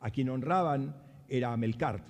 A 0.00 0.10
quien 0.10 0.30
honraban 0.30 0.96
era 1.28 1.52
a 1.52 1.56
Melcart, 1.56 2.04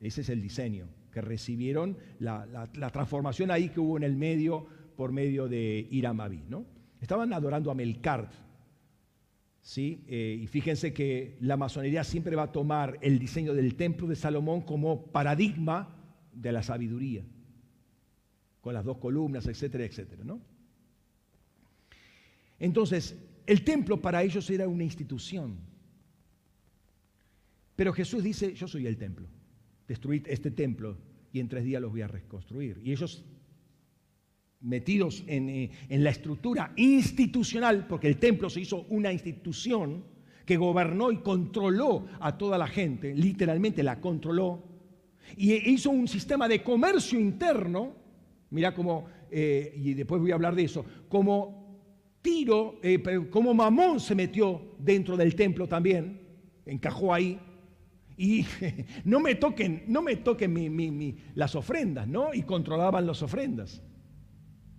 Ese 0.00 0.20
es 0.22 0.28
el 0.30 0.40
diseño, 0.40 0.88
que 1.12 1.20
recibieron 1.20 1.96
la, 2.18 2.68
transformación 2.92 3.50
ahí 3.50 3.70
que 3.70 3.80
hubo 3.80 3.96
en 3.96 4.02
el 4.02 4.16
medio 4.16 4.66
por 4.96 5.12
medio 5.12 5.48
de 5.48 5.86
Iramaví. 5.90 6.44
¿no? 6.48 6.66
Estaban 7.00 7.32
adorando 7.32 7.70
a 7.70 7.74
Melkart. 7.74 8.32
¿sí? 9.62 10.04
Eh, 10.06 10.38
y 10.40 10.46
fíjense 10.46 10.92
que 10.92 11.36
la 11.40 11.56
masonería 11.56 12.04
siempre 12.04 12.36
va 12.36 12.44
a 12.44 12.52
tomar 12.52 12.98
el 13.00 13.18
diseño 13.18 13.54
del 13.54 13.74
templo 13.74 14.06
de 14.06 14.16
Salomón 14.16 14.62
como 14.62 15.06
paradigma 15.06 15.96
de 16.32 16.52
la 16.52 16.62
sabiduría, 16.62 17.24
con 18.60 18.74
las 18.74 18.84
dos 18.84 18.98
columnas, 18.98 19.46
etcétera, 19.46 19.84
etcétera. 19.84 20.24
¿no? 20.24 20.40
Entonces, 22.58 23.16
el 23.46 23.64
templo 23.64 24.00
para 24.00 24.22
ellos 24.22 24.48
era 24.50 24.68
una 24.68 24.84
institución. 24.84 25.56
Pero 27.76 27.92
Jesús 27.92 28.22
dice, 28.24 28.54
yo 28.54 28.66
soy 28.66 28.86
el 28.86 28.96
templo 28.96 29.28
destruid 29.88 30.26
este 30.28 30.50
templo 30.50 30.96
y 31.32 31.40
en 31.40 31.48
tres 31.48 31.64
días 31.64 31.82
los 31.82 31.90
voy 31.90 32.02
a 32.02 32.08
reconstruir. 32.08 32.80
Y 32.84 32.92
ellos 32.92 33.24
metidos 34.60 35.24
eh, 35.26 35.70
en, 35.88 36.04
la 36.04 36.10
estructura 36.10 36.72
institucional, 36.76 37.86
porque 37.88 38.08
el 38.08 38.18
templo 38.18 38.50
se 38.50 38.60
hizo 38.60 38.84
una 38.90 39.12
institución 39.12 40.04
que 40.44 40.56
gobernó 40.56 41.10
y 41.12 41.18
controló 41.18 42.06
a 42.20 42.36
toda 42.36 42.58
la 42.58 42.66
gente, 42.66 43.14
literalmente 43.14 43.82
la 43.82 44.00
controló, 44.00 44.62
y 45.36 45.52
hizo 45.70 45.90
un 45.90 46.08
sistema 46.08 46.48
de 46.48 46.62
comercio 46.62 47.20
interno, 47.20 47.94
mira 48.50 48.74
cómo, 48.74 49.06
eh, 49.30 49.74
y 49.76 49.94
después 49.94 50.20
voy 50.20 50.30
a 50.30 50.34
hablar 50.34 50.54
de 50.54 50.64
eso, 50.64 50.84
como 51.08 51.58
Tiro, 52.22 52.80
eh, 52.82 53.28
como 53.30 53.54
Mamón 53.54 54.00
se 54.00 54.14
metió 54.14 54.74
dentro 54.78 55.16
del 55.16 55.34
templo 55.34 55.68
también, 55.68 56.20
encajó 56.64 57.12
ahí, 57.12 57.38
y 58.18 58.44
no 59.04 59.20
me 59.20 59.36
toquen, 59.36 59.84
no 59.86 60.02
me 60.02 60.16
toquen 60.16 61.16
las 61.36 61.54
ofrendas, 61.54 62.08
¿no? 62.08 62.34
Y 62.34 62.42
controlaban 62.42 63.06
las 63.06 63.22
ofrendas. 63.22 63.80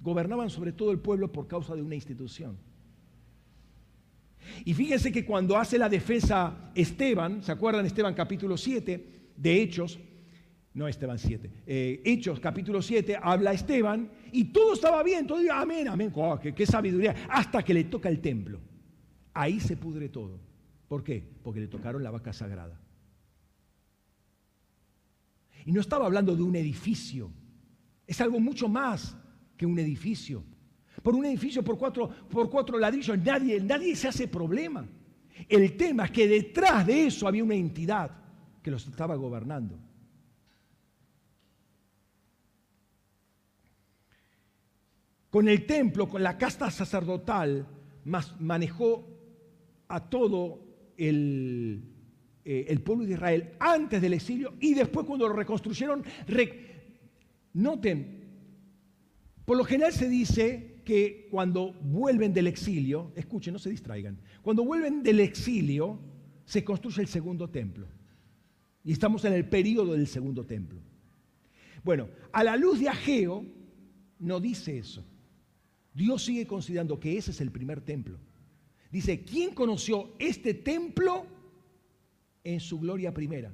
Gobernaban 0.01 0.49
sobre 0.49 0.73
todo 0.73 0.91
el 0.91 0.99
pueblo 0.99 1.31
por 1.31 1.47
causa 1.47 1.73
de 1.73 1.81
una 1.81 1.95
institución. 1.95 2.57
Y 4.65 4.73
fíjense 4.73 5.11
que 5.11 5.25
cuando 5.25 5.57
hace 5.57 5.77
la 5.77 5.87
defensa 5.87 6.71
Esteban, 6.75 7.41
¿se 7.41 7.51
acuerdan 7.51 7.85
Esteban 7.85 8.13
capítulo 8.13 8.57
7 8.57 9.31
de 9.35 9.61
Hechos? 9.61 9.99
No 10.73 10.87
Esteban 10.87 11.17
7, 11.17 11.49
eh, 11.65 12.01
Hechos 12.05 12.39
capítulo 12.39 12.81
7, 12.81 13.17
habla 13.21 13.53
Esteban 13.53 14.09
y 14.31 14.45
todo 14.45 14.73
estaba 14.73 15.01
bien, 15.01 15.25
todo 15.25 15.39
dice, 15.39 15.51
amén, 15.51 15.87
amén, 15.87 16.11
oh, 16.15 16.39
qué 16.39 16.65
sabiduría, 16.65 17.15
hasta 17.29 17.63
que 17.63 17.73
le 17.73 17.85
toca 17.85 18.07
el 18.07 18.19
templo. 18.19 18.59
Ahí 19.33 19.59
se 19.59 19.77
pudre 19.77 20.09
todo. 20.09 20.39
¿Por 20.87 21.03
qué? 21.03 21.23
Porque 21.43 21.59
le 21.59 21.67
tocaron 21.67 22.03
la 22.03 22.11
vaca 22.11 22.33
sagrada. 22.33 22.79
Y 25.69 25.71
no 25.71 25.81
estaba 25.81 26.07
hablando 26.07 26.35
de 26.35 26.41
un 26.41 26.55
edificio. 26.55 27.31
Es 28.07 28.19
algo 28.21 28.39
mucho 28.39 28.67
más 28.67 29.15
que 29.55 29.67
un 29.67 29.77
edificio. 29.77 30.43
Por 31.03 31.13
un 31.13 31.25
edificio, 31.25 31.63
por 31.63 31.77
cuatro, 31.77 32.09
por 32.27 32.49
cuatro 32.49 32.79
ladrillos, 32.79 33.15
nadie, 33.19 33.61
nadie 33.61 33.95
se 33.95 34.07
hace 34.07 34.27
problema. 34.27 34.89
El 35.47 35.77
tema 35.77 36.05
es 36.05 36.11
que 36.11 36.27
detrás 36.27 36.87
de 36.87 37.05
eso 37.05 37.27
había 37.27 37.43
una 37.43 37.53
entidad 37.53 38.09
que 38.63 38.71
los 38.71 38.87
estaba 38.87 39.13
gobernando. 39.13 39.77
Con 45.29 45.47
el 45.47 45.67
templo, 45.67 46.09
con 46.09 46.23
la 46.23 46.35
casta 46.35 46.71
sacerdotal, 46.71 47.67
manejó 48.39 49.07
a 49.87 50.09
todo 50.09 50.63
el, 50.97 51.98
eh, 52.45 52.65
el 52.69 52.81
pueblo 52.81 53.05
de 53.05 53.13
Israel 53.13 53.51
antes 53.59 54.01
del 54.01 54.13
exilio 54.13 54.53
y 54.59 54.73
después 54.73 55.05
cuando 55.05 55.27
lo 55.27 55.35
reconstruyeron. 55.35 56.03
noten, 57.53 58.19
por 59.45 59.57
lo 59.57 59.63
general 59.63 59.91
se 59.93 60.07
dice 60.07 60.81
que 60.85 61.27
cuando 61.29 61.73
vuelven 61.73 62.33
del 62.33 62.47
exilio, 62.47 63.11
escuchen, 63.15 63.53
no 63.53 63.59
se 63.59 63.69
distraigan, 63.69 64.19
cuando 64.41 64.63
vuelven 64.63 65.03
del 65.03 65.19
exilio 65.19 65.99
se 66.45 66.63
construye 66.63 67.01
el 67.01 67.07
segundo 67.07 67.49
templo. 67.49 67.87
Y 68.83 68.91
estamos 68.91 69.25
en 69.25 69.33
el 69.33 69.47
periodo 69.47 69.93
del 69.93 70.07
segundo 70.07 70.45
templo. 70.45 70.81
Bueno, 71.83 72.09
a 72.31 72.43
la 72.43 72.55
luz 72.57 72.79
de 72.79 72.89
Ageo 72.89 73.45
no 74.19 74.39
dice 74.39 74.77
eso. 74.77 75.05
Dios 75.93 76.23
sigue 76.23 76.47
considerando 76.47 76.99
que 76.99 77.17
ese 77.17 77.31
es 77.31 77.41
el 77.41 77.51
primer 77.51 77.81
templo. 77.81 78.17
Dice, 78.91 79.23
¿quién 79.23 79.53
conoció 79.53 80.13
este 80.17 80.53
templo? 80.53 81.27
En 82.53 82.59
su 82.59 82.79
gloria 82.79 83.13
primera. 83.13 83.51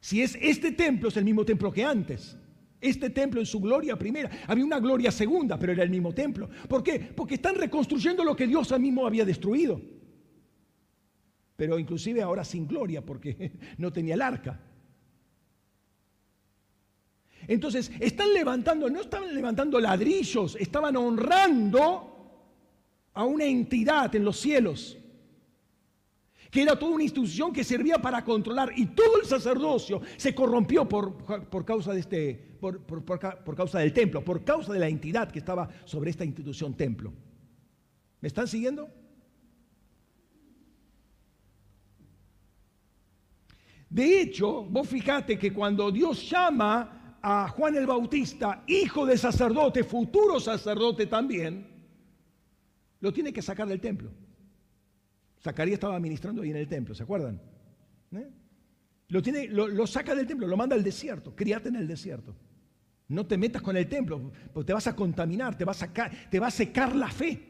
Si 0.00 0.22
es 0.22 0.38
este 0.40 0.72
templo, 0.72 1.08
es 1.08 1.16
el 1.16 1.24
mismo 1.24 1.44
templo 1.44 1.72
que 1.72 1.84
antes. 1.84 2.36
Este 2.80 3.10
templo 3.10 3.40
en 3.40 3.46
su 3.46 3.60
gloria 3.60 3.98
primera. 3.98 4.30
Había 4.46 4.64
una 4.64 4.78
gloria 4.78 5.10
segunda, 5.10 5.58
pero 5.58 5.72
era 5.72 5.82
el 5.82 5.90
mismo 5.90 6.14
templo. 6.14 6.48
¿Por 6.68 6.82
qué? 6.82 7.00
Porque 7.00 7.34
están 7.34 7.56
reconstruyendo 7.56 8.22
lo 8.22 8.36
que 8.36 8.46
Dios 8.46 8.78
mismo 8.78 9.06
había 9.06 9.24
destruido. 9.24 9.80
Pero 11.56 11.78
inclusive 11.78 12.22
ahora 12.22 12.44
sin 12.44 12.68
gloria, 12.68 13.04
porque 13.04 13.52
no 13.78 13.92
tenía 13.92 14.14
el 14.14 14.22
arca. 14.22 14.60
Entonces, 17.48 17.90
están 17.98 18.32
levantando, 18.32 18.88
no 18.88 19.00
estaban 19.00 19.34
levantando 19.34 19.80
ladrillos, 19.80 20.56
estaban 20.60 20.96
honrando 20.96 22.14
a 23.14 23.24
una 23.24 23.44
entidad 23.44 24.14
en 24.14 24.24
los 24.24 24.38
cielos 24.38 24.96
que 26.50 26.62
era 26.62 26.78
toda 26.78 26.92
una 26.92 27.04
institución 27.04 27.52
que 27.52 27.64
servía 27.64 27.98
para 27.98 28.24
controlar 28.24 28.72
y 28.76 28.86
todo 28.86 29.20
el 29.20 29.26
sacerdocio 29.26 30.00
se 30.16 30.34
corrompió 30.34 30.88
por, 30.88 31.16
por 31.48 31.64
causa, 31.64 31.92
de 31.92 32.00
este, 32.00 32.34
por, 32.60 32.80
por, 32.80 33.54
causa 33.54 33.80
del 33.80 33.92
templo, 33.92 34.24
por 34.24 34.44
causa 34.44 34.72
de 34.72 34.78
la 34.78 34.88
entidad 34.88 35.30
que 35.30 35.38
estaba 35.38 35.68
sobre 35.84 36.10
esta 36.10 36.24
institución 36.24 36.74
templo. 36.74 37.12
¿Me 38.20 38.28
están 38.28 38.48
siguiendo? 38.48 38.88
De 43.90 44.20
hecho, 44.20 44.64
vos 44.64 44.88
fijate 44.88 45.38
que 45.38 45.52
cuando 45.52 45.90
Dios 45.90 46.28
llama 46.28 47.16
a 47.22 47.48
Juan 47.48 47.74
el 47.74 47.86
Bautista, 47.86 48.64
hijo 48.66 49.06
de 49.06 49.16
sacerdote, 49.16 49.82
futuro 49.84 50.40
sacerdote 50.40 51.06
también, 51.06 51.66
lo 53.00 53.12
tiene 53.12 53.32
que 53.32 53.42
sacar 53.42 53.66
del 53.68 53.80
templo. 53.80 54.10
Zacarías 55.40 55.74
estaba 55.74 55.98
ministrando 56.00 56.42
ahí 56.42 56.50
en 56.50 56.56
el 56.56 56.68
templo, 56.68 56.94
¿se 56.94 57.02
acuerdan? 57.02 57.40
¿Eh? 58.12 58.28
Lo, 59.08 59.22
tiene, 59.22 59.48
lo, 59.48 59.86
saca 59.86 60.14
del 60.14 60.26
templo, 60.26 60.46
lo 60.46 60.56
manda 60.56 60.74
al 60.74 60.82
desierto, 60.82 61.34
críate 61.34 61.68
en 61.68 61.76
el 61.76 61.86
desierto. 61.86 62.36
No 63.08 63.26
te 63.26 63.38
metas 63.38 63.62
con 63.62 63.76
el 63.76 63.88
templo, 63.88 64.32
porque 64.52 64.66
te 64.66 64.72
vas 64.74 64.86
a 64.86 64.94
contaminar, 64.94 65.56
te 65.56 65.64
va 65.64 65.72
a, 65.72 65.74
sacar, 65.74 66.12
te 66.30 66.38
va 66.38 66.48
a 66.48 66.50
secar 66.50 66.94
la 66.94 67.08
fe, 67.08 67.40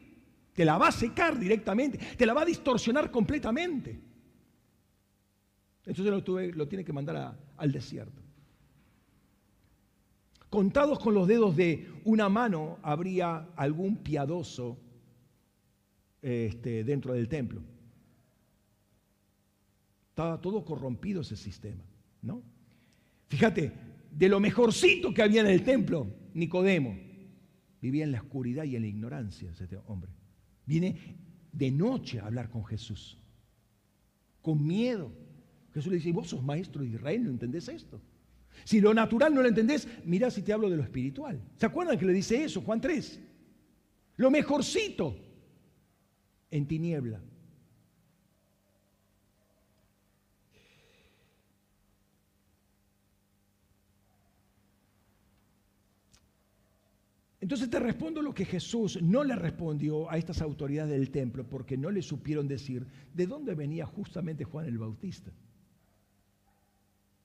te 0.53 0.63
la 0.63 0.77
va 0.77 0.87
a 0.87 0.91
secar 0.91 1.37
directamente, 1.37 1.97
te 2.15 2.25
la 2.25 2.33
va 2.33 2.43
a 2.43 2.45
distorsionar 2.45 3.11
completamente. 3.11 3.99
Entonces 5.85 6.05
lo, 6.05 6.39
lo 6.53 6.67
tiene 6.67 6.85
que 6.85 6.93
mandar 6.93 7.37
al 7.57 7.71
desierto. 7.71 8.21
Contados 10.49 10.99
con 10.99 11.13
los 11.13 11.27
dedos 11.27 11.55
de 11.55 11.87
una 12.05 12.29
mano 12.29 12.79
habría 12.81 13.49
algún 13.55 13.97
piadoso 13.97 14.79
este, 16.21 16.83
dentro 16.83 17.13
del 17.13 17.27
templo. 17.29 17.61
Estaba 20.19 20.41
todo 20.41 20.65
corrompido 20.65 21.21
ese 21.21 21.37
sistema, 21.37 21.81
¿no? 22.23 22.43
Fíjate, 23.29 23.71
de 24.11 24.27
lo 24.27 24.41
mejorcito 24.41 25.13
que 25.13 25.21
había 25.21 25.39
en 25.39 25.47
el 25.47 25.63
templo, 25.63 26.13
Nicodemo 26.33 26.93
vivía 27.81 28.03
en 28.03 28.11
la 28.11 28.19
oscuridad 28.19 28.65
y 28.65 28.75
en 28.75 28.81
la 28.81 28.89
ignorancia 28.89 29.49
ese 29.49 29.77
hombre. 29.87 30.11
Viene 30.65 31.15
de 31.53 31.71
noche 31.71 32.19
a 32.19 32.25
hablar 32.25 32.49
con 32.49 32.65
Jesús, 32.65 33.17
con 34.41 34.67
miedo. 34.67 35.09
Jesús 35.73 35.89
le 35.89 35.99
dice, 35.99 36.11
vos 36.11 36.27
sos 36.27 36.43
maestro 36.43 36.81
de 36.81 36.89
Israel, 36.89 37.23
¿no 37.23 37.29
entendés 37.29 37.69
esto? 37.69 38.01
Si 38.65 38.81
lo 38.81 38.93
natural 38.93 39.33
no 39.33 39.41
lo 39.41 39.47
entendés, 39.47 39.87
mira 40.03 40.29
si 40.29 40.41
te 40.41 40.51
hablo 40.51 40.69
de 40.69 40.75
lo 40.75 40.83
espiritual. 40.83 41.41
¿Se 41.55 41.65
acuerdan 41.65 41.97
que 41.97 42.05
le 42.05 42.11
dice 42.11 42.43
eso, 42.43 42.59
Juan 42.59 42.81
3? 42.81 43.21
Lo 44.17 44.29
mejorcito 44.29 45.15
en 46.51 46.67
tiniebla. 46.67 47.21
Entonces 57.49 57.71
te 57.71 57.79
respondo 57.79 58.21
lo 58.21 58.31
que 58.31 58.45
Jesús 58.45 59.01
no 59.01 59.23
le 59.23 59.35
respondió 59.35 60.07
a 60.07 60.19
estas 60.19 60.39
autoridades 60.39 60.91
del 60.91 61.09
templo 61.09 61.49
porque 61.49 61.77
no 61.77 61.89
le 61.89 62.03
supieron 62.03 62.47
decir 62.47 62.85
de 63.11 63.25
dónde 63.25 63.55
venía 63.55 63.87
justamente 63.87 64.43
Juan 64.43 64.67
el 64.67 64.77
Bautista. 64.77 65.31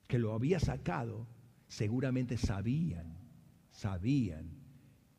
Que 0.09 0.19
lo 0.19 0.33
había 0.33 0.59
sacado, 0.61 1.27
seguramente 1.69 2.39
sabían, 2.39 3.19
sabían 3.71 4.49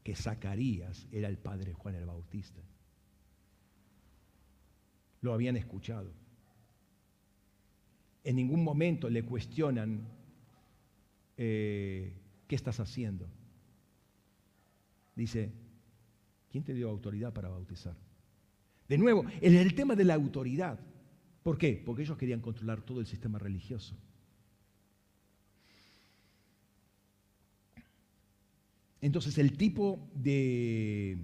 que 0.03 0.15
Zacarías 0.15 1.07
era 1.11 1.27
el 1.27 1.37
padre 1.37 1.65
de 1.65 1.73
Juan 1.75 1.93
el 1.93 2.07
Bautista. 2.07 2.63
Lo 5.21 5.33
habían 5.33 5.55
escuchado. 5.55 6.11
en 8.23 8.35
ningún 8.37 8.63
momento 8.63 9.07
le 9.07 9.21
cuestionan 9.21 10.07
eh, 11.37 12.11
qué 12.47 12.55
estás 12.55 12.79
haciendo. 12.79 13.29
Dice, 15.15 15.51
¿quién 16.51 16.63
te 16.63 16.73
dio 16.73 16.89
autoridad 16.89 17.33
para 17.33 17.49
bautizar? 17.49 17.95
De 18.87 18.97
nuevo, 18.97 19.25
el 19.41 19.73
tema 19.73 19.95
de 19.95 20.03
la 20.03 20.13
autoridad. 20.13 20.79
¿Por 21.41 21.57
qué? 21.57 21.81
Porque 21.85 22.03
ellos 22.03 22.17
querían 22.17 22.41
controlar 22.41 22.81
todo 22.81 22.99
el 22.99 23.05
sistema 23.05 23.39
religioso. 23.39 23.95
Entonces 29.01 29.37
el 29.37 29.55
tipo 29.55 30.09
de... 30.15 31.19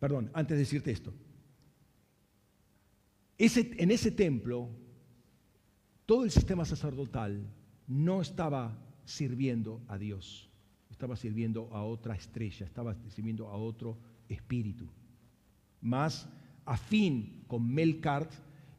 Perdón, 0.00 0.30
antes 0.32 0.56
de 0.56 0.60
decirte 0.60 0.90
esto. 0.90 1.12
Ese, 3.38 3.72
en 3.76 3.90
ese 3.90 4.10
templo, 4.10 4.70
todo 6.06 6.24
el 6.24 6.30
sistema 6.30 6.64
sacerdotal 6.64 7.46
no 7.86 8.20
estaba 8.22 8.78
sirviendo 9.04 9.82
a 9.88 9.98
Dios, 9.98 10.48
estaba 11.02 11.16
sirviendo 11.16 11.68
a 11.72 11.82
otra 11.82 12.14
estrella, 12.14 12.64
estaba 12.64 12.94
sirviendo 13.08 13.48
a 13.48 13.56
otro 13.56 13.98
espíritu. 14.28 14.86
Más 15.80 16.28
afín 16.64 17.42
con 17.48 17.68
Melkart 17.74 18.30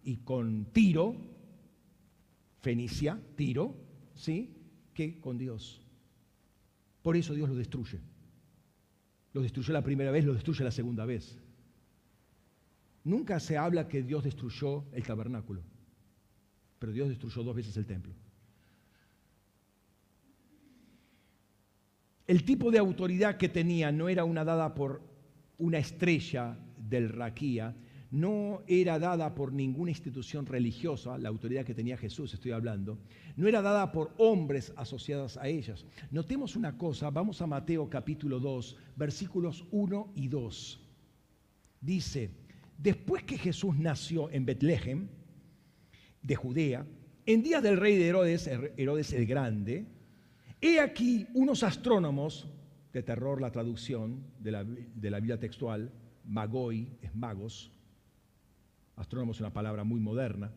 y 0.05 0.15
con 0.19 0.67
Tiro, 0.71 1.17
Fenicia, 2.61 3.19
Tiro, 3.35 3.75
¿sí? 4.15 4.55
que 4.93 5.19
con 5.19 5.37
Dios. 5.37 5.81
Por 7.01 7.17
eso 7.17 7.33
Dios 7.33 7.49
lo 7.49 7.55
destruye. 7.55 7.99
Lo 9.33 9.41
destruyó 9.41 9.73
la 9.73 9.83
primera 9.83 10.09
vez, 10.11 10.23
lo 10.23 10.33
destruye 10.33 10.63
la 10.63 10.71
segunda 10.71 11.03
vez. 11.03 11.37
Nunca 13.03 13.41
se 13.41 13.57
habla 13.57 13.89
que 13.89 14.01
Dios 14.01 14.23
destruyó 14.23 14.85
el 14.93 15.03
tabernáculo, 15.03 15.61
pero 16.79 16.93
Dios 16.93 17.09
destruyó 17.09 17.43
dos 17.43 17.53
veces 17.57 17.75
el 17.75 17.85
templo. 17.85 18.13
El 22.33 22.45
tipo 22.45 22.71
de 22.71 22.79
autoridad 22.79 23.37
que 23.37 23.47
tenía 23.47 23.91
no 23.91 24.09
era 24.09 24.25
una 24.25 24.43
dada 24.43 24.73
por 24.73 25.03
una 25.59 25.77
estrella 25.77 26.57
del 26.79 27.09
Raquía, 27.09 27.75
no 28.09 28.63
era 28.65 28.97
dada 28.97 29.35
por 29.35 29.53
ninguna 29.53 29.91
institución 29.91 30.47
religiosa, 30.47 31.15
la 31.19 31.29
autoridad 31.29 31.63
que 31.63 31.75
tenía 31.75 31.95
Jesús, 31.95 32.33
estoy 32.33 32.49
hablando, 32.49 32.97
no 33.35 33.47
era 33.47 33.61
dada 33.61 33.91
por 33.91 34.15
hombres 34.17 34.73
asociados 34.77 35.37
a 35.37 35.47
ellas. 35.47 35.85
Notemos 36.09 36.55
una 36.55 36.75
cosa, 36.75 37.11
vamos 37.11 37.39
a 37.39 37.45
Mateo 37.45 37.87
capítulo 37.87 38.39
2, 38.39 38.77
versículos 38.95 39.67
1 39.69 40.13
y 40.15 40.27
2. 40.27 40.81
Dice, 41.81 42.31
después 42.79 43.21
que 43.25 43.37
Jesús 43.37 43.77
nació 43.77 44.31
en 44.31 44.43
Betlehem, 44.47 45.07
de 46.23 46.35
Judea, 46.35 46.83
en 47.27 47.43
días 47.43 47.61
del 47.61 47.77
rey 47.77 47.95
de 47.95 48.07
Herodes, 48.07 48.47
Herodes 48.47 49.13
el 49.13 49.27
Grande, 49.27 49.85
he 50.63 50.79
aquí 50.79 51.27
unos 51.33 51.61
astrónomos, 51.61 52.47
de 52.93 53.03
terror 53.03 53.41
la 53.41 53.51
traducción 53.51 54.23
de 54.39 54.51
la, 54.51 54.63
de 54.63 55.11
la 55.11 55.19
Biblia 55.19 55.39
textual, 55.39 55.91
magoi 56.25 56.87
es 57.01 57.13
magos, 57.13 57.71
astrónomos 58.95 59.37
es 59.37 59.41
una 59.41 59.51
palabra 59.51 59.83
muy 59.83 59.99
moderna, 59.99 60.51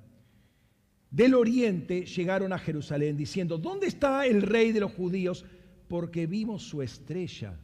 del 1.11 1.35
oriente 1.35 2.05
llegaron 2.05 2.53
a 2.53 2.59
Jerusalén 2.59 3.17
diciendo, 3.17 3.59
¿dónde 3.59 3.87
está 3.87 4.27
el 4.27 4.43
rey 4.43 4.73
de 4.73 4.81
los 4.81 4.93
judíos? 4.93 5.45
Porque 5.89 6.27
vimos 6.27 6.63
su 6.63 6.83
estrella. 6.83 7.59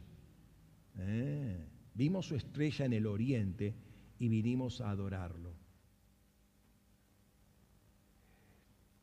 Eh, 0.97 1.65
vimos 1.93 2.25
su 2.25 2.35
estrella 2.35 2.85
en 2.85 2.93
el 2.93 3.05
oriente 3.05 3.75
y 4.19 4.27
vinimos 4.27 4.81
a 4.81 4.89
adorarlo. 4.89 5.53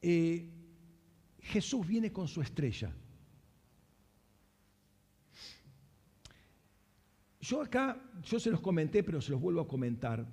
Eh, 0.02 0.48
Jesús 1.40 1.86
viene 1.86 2.12
con 2.12 2.26
su 2.26 2.40
estrella. 2.40 2.92
Yo 7.40 7.62
acá, 7.62 8.00
yo 8.22 8.38
se 8.38 8.50
los 8.50 8.60
comenté, 8.60 9.02
pero 9.02 9.20
se 9.20 9.32
los 9.32 9.40
vuelvo 9.40 9.60
a 9.60 9.68
comentar 9.68 10.26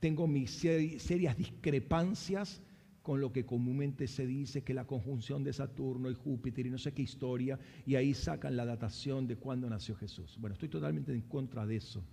tengo 0.00 0.26
mis 0.26 0.50
serias 0.50 1.36
discrepancias 1.36 2.62
con 3.02 3.20
lo 3.20 3.32
que 3.32 3.46
comúnmente 3.46 4.06
se 4.06 4.26
dice 4.26 4.62
que 4.62 4.74
la 4.74 4.86
conjunción 4.86 5.42
de 5.42 5.52
Saturno 5.52 6.10
y 6.10 6.14
Júpiter 6.14 6.66
y 6.66 6.70
no 6.70 6.78
sé 6.78 6.92
qué 6.92 7.02
historia, 7.02 7.58
y 7.86 7.94
ahí 7.94 8.12
sacan 8.12 8.56
la 8.56 8.66
datación 8.66 9.26
de 9.26 9.36
cuándo 9.36 9.68
nació 9.68 9.96
Jesús. 9.96 10.36
Bueno, 10.38 10.54
estoy 10.54 10.68
totalmente 10.68 11.12
en 11.12 11.22
contra 11.22 11.66
de 11.66 11.76
eso. 11.76 12.04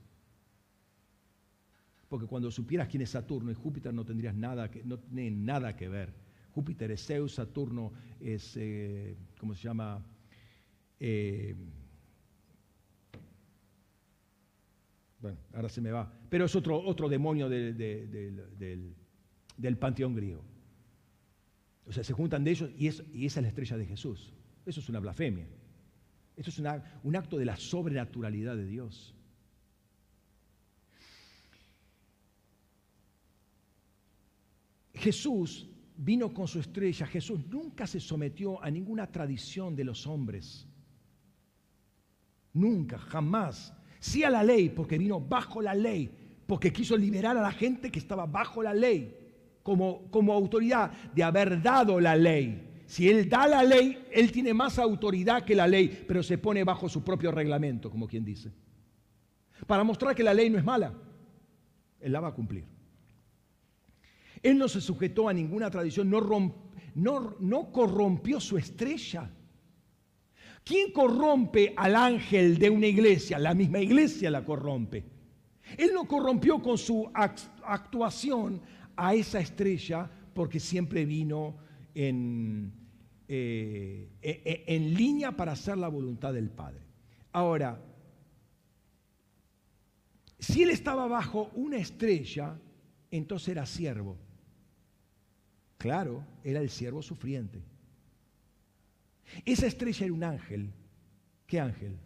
Porque 2.07 2.27
cuando 2.27 2.49
supieras 2.49 2.88
quién 2.88 3.01
es 3.01 3.09
Saturno 3.09 3.51
y 3.51 3.55
Júpiter 3.55 3.93
no 3.93 4.05
tendrías 4.05 4.35
nada 4.35 4.72
que, 4.72 4.84
no 4.84 4.99
tienen 4.99 5.43
nada 5.45 5.76
que 5.76 5.89
ver. 5.89 6.13
Júpiter 6.51 6.91
es 6.91 7.05
Zeus, 7.05 7.34
Saturno 7.34 7.91
es, 8.22 8.55
eh, 8.55 9.17
¿cómo 9.38 9.53
se 9.53 9.63
llama? 9.63 10.05
Eh, 10.97 11.55
Bueno, 15.26 15.39
ahora 15.56 15.69
se 15.69 15.81
me 15.81 15.89
va. 15.89 16.07
Pero 16.30 16.45
es 16.45 16.56
otro, 16.56 16.80
otro 16.80 17.10
demonio 17.10 17.49
del, 17.49 18.95
panteón 19.80 20.14
griego. 20.14 20.43
O 21.88 21.91
sea, 21.91 22.03
se 22.03 22.14
juntan 22.14 22.43
de 22.43 22.52
ellos 22.52 22.69
y, 22.77 22.85
esa 22.85 23.39
es 23.39 23.41
la 23.41 23.47
estrella 23.47 23.76
de 23.76 23.88
Jesús. 23.88 24.31
Eso 24.68 24.81
es 24.81 24.88
una 24.88 24.99
blasfemia. 24.99 25.47
Esto 26.35 26.52
es 26.52 26.61
un 27.02 27.15
acto 27.15 27.39
de 27.39 27.45
la 27.45 27.56
sobrenaturalidad 27.56 28.56
de 28.56 28.68
Dios. 28.68 29.15
Jesús 34.93 35.68
vino 35.97 36.35
con 36.35 36.47
su 36.47 36.60
estrella. 36.60 37.07
Jesús 37.07 37.47
nunca 37.47 37.88
se 37.88 37.99
sometió 37.99 38.64
a 38.64 38.69
ninguna 38.69 39.07
tradición 39.11 39.76
de 39.76 39.85
los 39.85 40.06
hombres. 40.06 40.68
Nunca, 42.53 42.99
jamás 42.99 43.73
sí 44.06 44.23
a 44.23 44.30
la 44.30 44.44
ley, 44.44 44.69
porque 44.69 44.99
vino 44.99 45.19
bajo 45.19 45.61
la 45.61 45.73
ley, 45.73 46.11
porque 46.45 46.72
quiso 46.72 46.95
liberar 46.95 47.36
a 47.38 47.41
la 47.41 47.52
gente 47.52 47.91
que 47.91 47.98
estaba 47.98 48.27
bajo 48.27 48.61
la 48.61 48.73
ley, 48.73 49.18
como, 49.64 50.11
como 50.11 50.32
autoridad 50.32 50.91
de 51.14 51.23
haber 51.23 51.61
dado 51.61 51.99
la 51.99 52.15
ley. 52.15 52.84
Si 52.86 53.10
Él 53.10 53.27
da 53.27 53.48
la 53.48 53.64
ley, 53.64 54.06
Él 54.11 54.32
tiene 54.32 54.53
más 54.53 54.77
autoridad 54.77 55.44
que 55.44 55.56
la 55.56 55.68
ley, 55.68 56.06
pero 56.07 56.22
se 56.22 56.38
pone 56.38 56.64
bajo 56.64 56.88
su 56.88 57.03
propio 57.03 57.32
reglamento, 57.32 57.90
como 57.90 58.07
quien 58.07 58.23
dice. 58.23 58.53
Para 59.65 59.84
mostrar 59.84 60.14
que 60.14 60.23
la 60.23 60.36
ley 60.36 60.52
no 60.52 60.60
es 60.60 60.64
mala, 60.64 60.94
Él 61.99 62.11
la 62.11 62.19
va 62.19 62.27
a 62.27 62.34
cumplir. 62.36 62.65
Él 64.44 64.56
no 64.60 64.68
se 64.68 64.82
sujetó 64.82 65.27
a 65.27 65.34
ninguna 65.34 65.72
tradición, 65.72 66.11
no, 66.11 66.22
no, 66.94 67.36
no 67.40 67.72
corrompió 67.72 68.40
su 68.40 68.56
estrella. 68.60 69.32
¿Quién 70.66 70.92
corrompe 70.92 71.76
al 71.78 71.96
ángel 71.96 72.58
de 72.58 72.72
una 72.72 72.88
iglesia? 72.88 73.38
La 73.38 73.54
misma 73.54 73.80
iglesia 73.80 74.32
la 74.32 74.44
corrompe. 74.44 75.06
Él 75.78 75.92
no 75.94 76.08
corrompió 76.08 76.60
con 76.60 76.80
su 76.80 77.08
actuación 77.14 78.62
a 78.96 79.14
esa 79.14 79.40
estrella 79.40 80.10
porque 80.34 80.60
siempre 80.60 81.06
vino 81.06 81.56
en, 81.94 82.74
eh, 83.28 84.10
e, 84.20 84.42
e, 84.44 84.76
en 84.76 84.96
línea 84.96 85.32
para 85.34 85.52
hacer 85.52 85.78
la 85.78 85.88
voluntad 85.88 86.34
del 86.34 86.50
Padre. 86.50 86.82
Ahora, 87.32 87.80
si 90.40 90.64
él 90.64 90.72
estaba 90.72 91.08
bajo 91.08 91.52
una 91.54 91.78
estrella, 91.78 92.60
entonces 93.12 93.50
era 93.50 93.68
siervo. 93.68 94.18
Claro, 95.78 96.26
era 96.44 96.60
el 96.60 96.72
siervo 96.72 97.04
sufriente. 97.04 97.62
Esa 99.45 99.68
estrella 99.68 100.06
era 100.06 100.14
un 100.14 100.23
ángel. 100.23 100.72
¿Qué 101.47 101.60
ángel? 101.60 101.97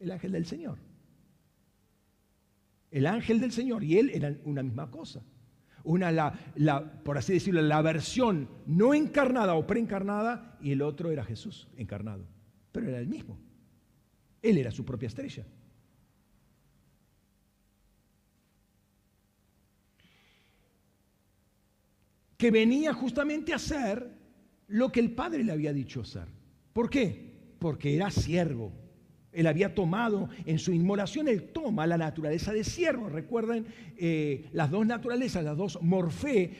El 0.00 0.10
ángel 0.10 0.32
del 0.32 0.46
Señor. 0.46 0.78
El 2.90 3.06
ángel 3.06 3.40
del 3.40 3.52
Señor 3.52 3.84
y 3.84 3.98
él 3.98 4.10
eran 4.12 4.40
una 4.44 4.62
misma 4.62 4.90
cosa. 4.90 5.22
Una, 5.84 6.12
la, 6.12 7.02
por 7.02 7.18
así 7.18 7.32
decirlo, 7.32 7.62
la 7.62 7.82
versión 7.82 8.48
no 8.66 8.94
encarnada 8.94 9.54
o 9.54 9.66
preencarnada 9.66 10.58
y 10.60 10.72
el 10.72 10.82
otro 10.82 11.10
era 11.10 11.24
Jesús 11.24 11.68
encarnado. 11.76 12.26
Pero 12.70 12.88
era 12.88 12.98
el 12.98 13.08
mismo. 13.08 13.38
Él 14.42 14.58
era 14.58 14.70
su 14.70 14.84
propia 14.84 15.06
estrella. 15.08 15.46
Que 22.42 22.50
venía 22.50 22.92
justamente 22.92 23.52
a 23.52 23.56
hacer 23.56 24.04
lo 24.66 24.90
que 24.90 24.98
el 24.98 25.12
Padre 25.12 25.44
le 25.44 25.52
había 25.52 25.72
dicho 25.72 26.00
hacer. 26.00 26.26
¿Por 26.72 26.90
qué? 26.90 27.54
Porque 27.60 27.94
era 27.94 28.10
siervo. 28.10 28.72
Él 29.30 29.46
había 29.46 29.76
tomado 29.76 30.28
en 30.44 30.58
su 30.58 30.72
inmolación, 30.72 31.28
él 31.28 31.52
toma 31.52 31.86
la 31.86 31.96
naturaleza 31.96 32.52
de 32.52 32.64
siervo. 32.64 33.08
Recuerden 33.08 33.64
eh, 33.96 34.48
las 34.50 34.72
dos 34.72 34.84
naturalezas, 34.84 35.44
las 35.44 35.56
dos 35.56 35.78
morfé 35.82 36.50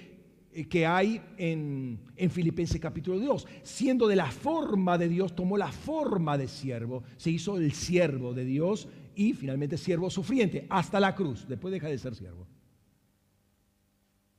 eh, 0.52 0.68
que 0.68 0.86
hay 0.86 1.20
en, 1.36 1.98
en 2.14 2.30
Filipenses 2.30 2.80
capítulo 2.80 3.18
2. 3.18 3.48
Siendo 3.64 4.06
de 4.06 4.14
la 4.14 4.30
forma 4.30 4.96
de 4.98 5.08
Dios, 5.08 5.34
tomó 5.34 5.58
la 5.58 5.72
forma 5.72 6.38
de 6.38 6.46
siervo, 6.46 7.02
se 7.16 7.32
hizo 7.32 7.56
el 7.56 7.72
siervo 7.72 8.34
de 8.34 8.44
Dios 8.44 8.86
y 9.16 9.32
finalmente 9.32 9.76
siervo 9.76 10.10
sufriente, 10.10 10.64
hasta 10.70 11.00
la 11.00 11.16
cruz. 11.16 11.44
Después 11.48 11.72
deja 11.72 11.88
de 11.88 11.98
ser 11.98 12.14
siervo. 12.14 12.46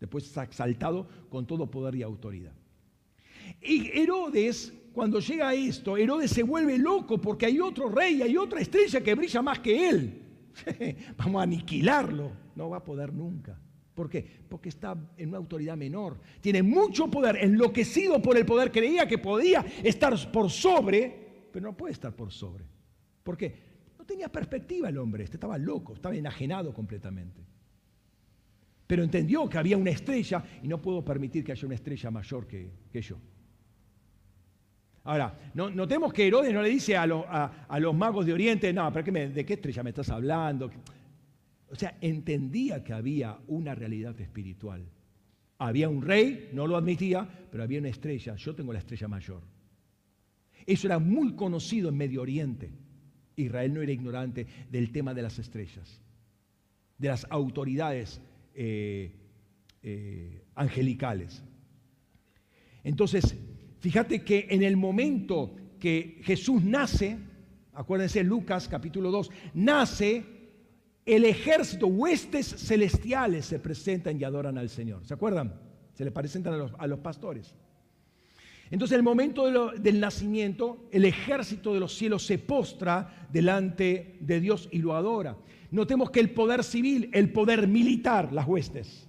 Después 0.04 0.30
es 0.30 0.36
exaltado 0.36 1.08
con 1.30 1.48
todo 1.48 1.72
poder 1.72 1.96
y 1.96 2.04
autoridad. 2.04 2.52
Y 3.62 3.90
Herodes, 3.98 4.74
cuando 4.92 5.22
llega 5.22 5.48
a 5.48 5.54
esto, 5.54 5.96
Herodes 5.96 6.30
se 6.30 6.44
vuelve 6.44 6.78
loco 6.78 7.22
porque 7.22 7.46
hay 7.46 7.62
otro 7.62 7.88
rey, 7.88 8.22
hay 8.22 8.36
otra 8.36 8.60
estrella 8.60 9.00
que 9.00 9.16
brilla 9.16 9.42
más 9.42 9.60
que 9.60 9.88
él. 9.88 10.22
Vamos 11.18 11.40
a 11.40 11.44
aniquilarlo. 11.44 12.34
No 12.54 12.70
va 12.70 12.80
a 12.80 12.84
poder 12.84 13.14
nunca. 13.14 13.58
¿Por 13.96 14.10
qué? 14.10 14.28
Porque 14.50 14.68
está 14.68 14.94
en 15.16 15.30
una 15.30 15.38
autoridad 15.38 15.78
menor. 15.78 16.20
Tiene 16.42 16.62
mucho 16.62 17.10
poder, 17.10 17.38
enloquecido 17.38 18.22
por 18.22 18.36
el 18.36 18.46
poder. 18.46 18.74
Creía 18.74 19.08
que 19.08 19.20
podía 19.20 19.66
estar 19.82 20.14
por 20.34 20.50
sobre, 20.50 21.48
pero 21.50 21.68
no 21.68 21.78
puede 21.78 21.94
estar 21.94 22.14
por 22.14 22.30
sobre. 22.30 22.66
¿Por 23.24 23.38
qué? 23.38 23.56
No 23.98 24.04
tenía 24.04 24.28
perspectiva 24.28 24.90
el 24.90 24.98
hombre, 24.98 25.24
este 25.24 25.38
estaba 25.38 25.58
loco, 25.58 25.94
estaba 25.94 26.14
enajenado 26.14 26.74
completamente. 26.74 27.53
Pero 28.86 29.04
entendió 29.04 29.50
que 29.50 29.58
había 29.58 29.78
una 29.78 29.92
estrella 29.92 30.44
y 30.62 30.68
no 30.68 30.82
puedo 30.82 31.04
permitir 31.04 31.44
que 31.44 31.52
haya 31.52 31.66
una 31.66 31.76
estrella 31.76 32.12
mayor 32.12 32.48
que, 32.48 33.02
yo. 33.02 33.18
Ahora, 35.06 35.52
notemos 35.54 36.14
que 36.14 36.28
Herodes 36.28 36.54
no 36.54 36.62
le 36.62 36.70
dice 36.70 36.96
a, 36.96 37.06
los 37.06 37.96
magos 37.96 38.26
de 38.26 38.34
Oriente, 38.34 38.72
no, 38.74 38.92
¿pero 38.92 39.06
qué 39.06 39.12
¿de 39.30 39.46
qué 39.46 39.54
estrella 39.54 39.84
me 39.84 39.90
estás 39.90 40.10
hablando? 40.10 40.70
O 41.70 41.76
sea, 41.76 41.98
entendía 42.02 42.84
que 42.84 42.94
había 42.94 43.38
una 43.48 43.74
realidad 43.74 44.20
espiritual. 44.20 44.86
Había 45.58 45.90
un 45.90 46.02
rey, 46.02 46.50
no 46.54 46.68
lo 46.68 46.78
admitía, 46.78 47.28
pero 47.52 47.64
había 47.64 47.80
una 47.80 47.90
estrella. 47.90 48.36
Yo 48.36 48.54
tengo 48.54 48.74
la 48.74 48.80
estrella 48.80 49.08
mayor. 49.08 49.42
Eso 50.66 50.88
era 50.88 51.00
muy 51.00 51.36
conocido 51.36 51.90
en 51.90 51.98
Medio 51.98 52.22
Oriente. 52.22 52.72
Israel 53.36 53.74
no 53.74 53.82
era 53.82 53.92
ignorante 53.92 54.46
del 54.70 54.92
tema 54.92 55.14
de 55.14 55.22
las 55.22 55.40
estrellas, 55.40 56.02
de 56.98 57.08
las 57.08 57.26
autoridades 57.30 58.22
eh, 58.56 59.12
eh, 59.82 60.46
angelicales. 60.56 61.44
Entonces, 62.84 63.36
fíjate 63.80 64.24
que 64.24 64.48
en 64.50 64.64
el 64.64 64.78
momento 64.78 65.56
que 65.80 66.22
Jesús 66.24 66.64
nace, 66.64 67.18
acuérdense 67.74 68.24
Lucas 68.24 68.68
capítulo 68.68 69.12
2, 69.12 69.30
nace 69.54 70.24
el 71.06 71.26
ejército, 71.26 71.88
huestes 71.88 72.48
celestiales 72.48 73.46
se 73.46 73.60
presentan 73.60 74.20
y 74.20 74.24
adoran 74.24 74.58
al 74.58 74.70
Señor. 74.70 75.06
¿Se 75.06 75.14
acuerdan? 75.14 75.54
Se 75.94 76.06
le 76.06 76.12
presentan 76.12 76.54
a 76.78 76.88
los, 76.88 77.00
pastores. 77.00 77.56
Entonces, 78.72 78.96
en 78.96 79.00
el 79.00 79.04
momento 79.04 79.72
del 79.74 80.00
nacimiento, 80.00 80.88
el 80.92 81.06
ejército 81.06 81.74
de 81.74 81.80
los 81.80 81.94
cielos 81.94 82.26
se 82.26 82.38
postra 82.38 83.28
delante 83.32 84.18
de 84.22 84.40
Dios 84.40 84.70
y 84.72 84.80
lo 84.80 84.96
adora. 84.96 85.38
Notemos 85.74 86.10
que 86.12 86.20
el 86.20 86.32
poder 86.32 86.64
civil, 86.64 87.10
el 87.14 87.32
poder 87.32 87.68
militar, 87.68 88.32
las 88.32 88.48
huestes, 88.48 89.08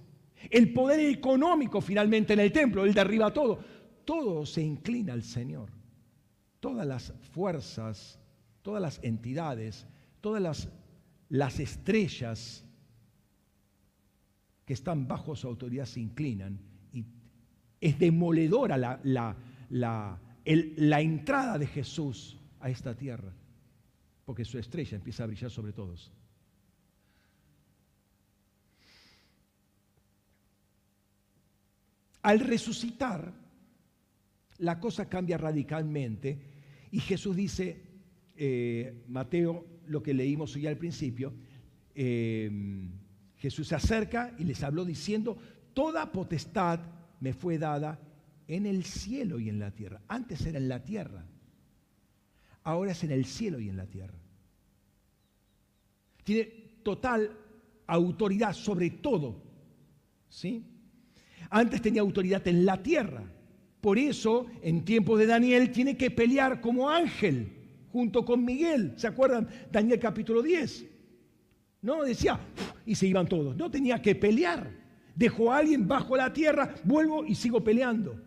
el 0.49 0.73
poder 0.73 0.99
económico 0.99 1.79
finalmente 1.79 2.33
en 2.33 2.39
el 2.39 2.51
templo, 2.51 2.85
él 2.85 2.93
derriba 2.93 3.31
todo, 3.31 3.59
todo 4.03 4.45
se 4.45 4.61
inclina 4.61 5.13
al 5.13 5.23
Señor. 5.23 5.69
Todas 6.59 6.85
las 6.85 7.13
fuerzas, 7.33 8.19
todas 8.61 8.81
las 8.81 8.99
entidades, 9.03 9.85
todas 10.21 10.41
las 10.41 10.69
las 11.29 11.59
estrellas 11.59 12.63
que 14.65 14.73
están 14.73 15.07
bajo 15.07 15.35
su 15.35 15.47
autoridad 15.47 15.85
se 15.85 15.99
inclinan 15.99 16.59
y 16.91 17.05
es 17.79 17.99
demoledora 17.99 18.77
la, 18.77 18.99
la, 19.03 19.35
la, 19.69 21.01
entrada 21.01 21.57
de 21.57 21.67
Jesús 21.67 22.37
a 22.59 22.69
esta 22.69 22.95
tierra, 22.95 23.31
porque 24.23 24.45
su 24.45 24.57
estrella 24.57 24.95
empieza 24.95 25.23
a 25.23 25.27
brillar 25.27 25.51
sobre 25.51 25.73
todos. 25.73 26.11
Al 32.25 32.39
resucitar, 32.39 33.31
la 34.57 34.79
cosa 34.79 35.07
cambia 35.07 35.37
radicalmente 35.37 36.39
y 36.89 36.99
Jesús 36.99 37.35
dice, 37.35 37.83
eh, 38.35 39.03
Mateo 39.09 39.63
lo 39.85 40.01
que 40.01 40.15
leímos 40.15 40.55
hoy 40.55 40.65
al 40.65 40.75
principio, 40.75 41.35
eh, 41.93 42.49
Jesús 43.37 43.67
se 43.67 43.75
acerca 43.75 44.33
y 44.39 44.43
les 44.43 44.63
habló 44.63 44.85
diciendo, 44.85 45.37
toda 45.75 46.11
potestad 46.11 46.79
me 47.19 47.31
fue 47.31 47.59
dada 47.59 47.99
en 48.47 48.65
el 48.65 48.85
cielo 48.85 49.39
y 49.39 49.47
en 49.47 49.59
la 49.59 49.69
tierra. 49.69 50.01
Antes 50.07 50.43
era 50.47 50.57
en 50.57 50.67
la 50.67 50.83
tierra, 50.83 51.27
ahora 52.63 52.93
es 52.93 53.03
en 53.03 53.11
el 53.11 53.25
cielo 53.25 53.59
y 53.59 53.69
en 53.69 53.77
la 53.77 53.85
tierra. 53.85 54.17
Tiene 56.23 56.45
total 56.81 57.37
autoridad 57.85 58.53
sobre 58.53 58.89
todo. 58.89 59.43
¿sí? 60.27 60.74
Antes 61.49 61.81
tenía 61.81 62.01
autoridad 62.01 62.47
en 62.47 62.65
la 62.65 62.81
tierra. 62.81 63.23
Por 63.81 63.99
eso, 63.99 64.47
en 64.61 64.83
tiempos 64.83 65.19
de 65.19 65.27
Daniel, 65.27 65.71
tiene 65.71 65.95
que 65.95 66.09
pelear 66.11 66.61
como 66.61 66.89
ángel 66.89 67.49
junto 67.91 68.25
con 68.25 68.43
Miguel. 68.43 68.93
¿Se 68.97 69.07
acuerdan? 69.07 69.47
Daniel 69.71 69.99
capítulo 69.99 70.41
10. 70.41 70.85
No, 71.81 72.03
decía, 72.03 72.39
y 72.85 72.95
se 72.95 73.07
iban 73.07 73.27
todos. 73.27 73.55
No 73.55 73.69
tenía 73.69 74.01
que 74.01 74.15
pelear. 74.15 74.69
Dejó 75.15 75.51
a 75.51 75.59
alguien 75.59 75.87
bajo 75.87 76.17
la 76.17 76.33
tierra, 76.33 76.75
vuelvo 76.83 77.23
y 77.25 77.35
sigo 77.35 77.63
peleando. 77.63 78.19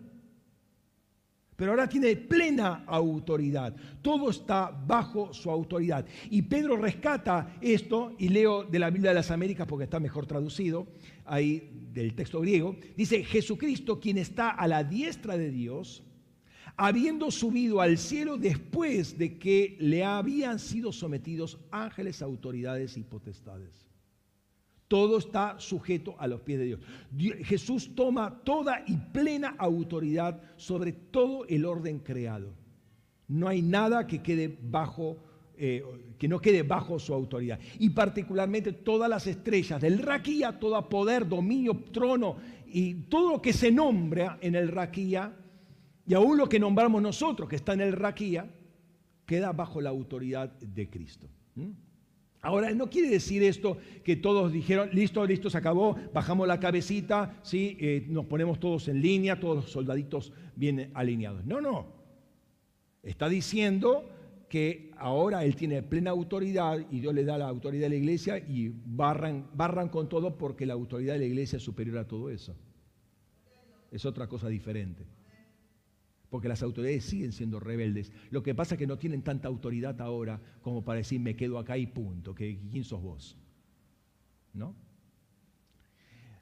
Pero 1.59 1.73
ahora 1.73 1.89
tiene 1.89 2.15
plena 2.15 2.85
autoridad. 2.87 3.75
Todo 4.01 4.31
está 4.31 4.71
bajo 4.71 5.35
su 5.35 5.51
autoridad. 5.51 6.07
Y 6.31 6.43
Pedro 6.43 6.77
rescata 6.77 7.57
esto, 7.61 8.15
y 8.17 8.29
leo 8.29 8.63
de 8.63 8.79
la 8.79 8.91
Biblia 8.91 9.11
de 9.11 9.17
las 9.17 9.33
Américas 9.33 9.67
porque 9.67 9.83
está 9.83 9.99
mejor 9.99 10.25
traducido, 10.25 10.87
ahí 11.25 11.69
del 11.93 12.15
texto 12.15 12.41
griego. 12.43 12.77
Dice, 12.97 13.25
Jesucristo, 13.25 13.99
quien 13.99 14.19
está 14.19 14.51
a 14.51 14.69
la 14.69 14.85
diestra 14.85 15.37
de 15.37 15.51
Dios, 15.51 16.05
habiendo 16.77 17.29
subido 17.33 17.81
al 17.81 17.99
cielo 17.99 18.37
después 18.37 19.19
de 19.19 19.37
que 19.37 19.77
le 19.81 20.05
habían 20.05 20.61
sido 20.61 20.93
sometidos 20.93 21.59
ángeles, 21.73 22.23
autoridades 22.23 22.97
y 22.97 23.03
potestades. 23.03 23.88
Todo 24.89 25.19
está 25.19 25.61
sujeto 25.61 26.17
a 26.19 26.27
los 26.27 26.41
pies 26.41 26.59
de 26.59 26.65
Dios. 26.65 26.81
Jesús 27.45 27.95
toma 27.95 28.41
toda 28.43 28.83
y 28.87 28.97
plena 28.97 29.55
autoridad 29.59 30.41
sobre 30.57 30.93
todo 30.93 31.47
el 31.47 31.67
orden 31.67 31.99
creado. 31.99 32.53
No 33.29 33.47
hay 33.49 33.61
nada 33.61 34.07
que 34.07 34.23
quede 34.23 34.59
bajo 34.61 35.19
eh, 35.61 35.83
que 36.19 36.29
no 36.29 36.41
quede 36.41 36.63
bajo 36.63 36.99
su 36.99 37.13
autoridad. 37.13 37.59
Y 37.79 37.91
particularmente 37.91 38.73
todas 38.73 39.11
las 39.11 39.27
estrellas 39.27 39.81
del 39.81 39.99
Raquía, 39.99 40.59
todo 40.59 40.89
poder, 40.89 41.29
dominio, 41.29 41.77
trono 41.93 42.37
y 42.67 42.95
todo 42.95 43.33
lo 43.33 43.43
que 43.43 43.53
se 43.53 43.71
nombra 43.71 44.39
en 44.41 44.55
el 44.55 44.69
Raquía 44.69 45.37
y 46.07 46.15
aún 46.15 46.39
lo 46.39 46.49
que 46.49 46.59
nombramos 46.59 47.03
nosotros, 47.03 47.49
que 47.49 47.57
está 47.57 47.75
en 47.75 47.81
el 47.81 47.93
Raquía, 47.93 48.49
queda 49.27 49.53
bajo 49.53 49.81
la 49.81 49.91
autoridad 49.91 50.49
de 50.61 50.89
Cristo. 50.89 51.29
Ahora, 52.49 52.73
no 52.73 52.89
quiere 52.89 53.11
decir 53.11 53.43
esto 53.43 53.77
que 54.03 54.17
todos 54.17 54.51
dijeron, 54.51 54.89
listo, 54.95 55.27
listo, 55.27 55.51
se 55.51 55.59
acabó, 55.59 55.99
bajamos 56.15 56.49
la 56.49 56.59
cabecita, 56.59 57.39
¿sí? 57.43 57.77
Eh, 57.79 58.07
nos 58.09 58.25
ponemos 58.25 58.59
todos 58.59 58.89
en 58.89 59.03
línea, 59.03 59.39
todos 59.39 59.57
los 59.57 59.71
soldaditos 59.71 60.33
bien 60.57 60.91
alineados. 60.95 61.45
No, 61.45 61.61
no. 61.61 61.89
Está 63.03 63.29
diciendo 63.29 64.09
que 64.49 64.93
ahora 64.97 65.45
él 65.45 65.57
tiene 65.57 65.83
plena 65.83 66.09
autoridad 66.09 66.79
y 66.91 67.01
Dios 67.01 67.13
le 67.13 67.25
da 67.27 67.37
la 67.37 67.49
autoridad 67.49 67.83
de 67.83 67.91
la 67.91 67.97
iglesia 67.97 68.39
y 68.39 68.73
barran, 68.73 69.51
barran 69.53 69.91
con 69.91 70.09
todo 70.09 70.39
porque 70.39 70.65
la 70.65 70.73
autoridad 70.73 71.13
de 71.13 71.19
la 71.19 71.27
iglesia 71.27 71.59
es 71.59 71.63
superior 71.63 71.99
a 71.99 72.07
todo 72.07 72.31
eso. 72.31 72.57
Es 73.91 74.07
otra 74.07 74.27
cosa 74.27 74.49
diferente 74.49 75.18
porque 76.31 76.49
las 76.49 76.63
autoridades 76.63 77.05
siguen 77.05 77.33
siendo 77.33 77.59
rebeldes. 77.59 78.13
Lo 78.31 78.43
que 78.43 78.55
pasa 78.55 78.75
es 78.75 78.79
que 78.79 78.87
no 78.87 78.99
tienen 78.99 79.23
tanta 79.23 79.49
autoridad 79.49 80.01
ahora 80.01 80.41
como 80.61 80.85
para 80.85 80.99
decir 80.99 81.21
me 81.21 81.37
quedo 81.37 81.59
acá 81.59 81.79
y 81.79 81.87
punto, 81.87 82.35
que 82.35 82.59
quién 82.71 82.85
sos 82.85 83.03
vos. 83.03 83.37
¿No? 84.53 84.75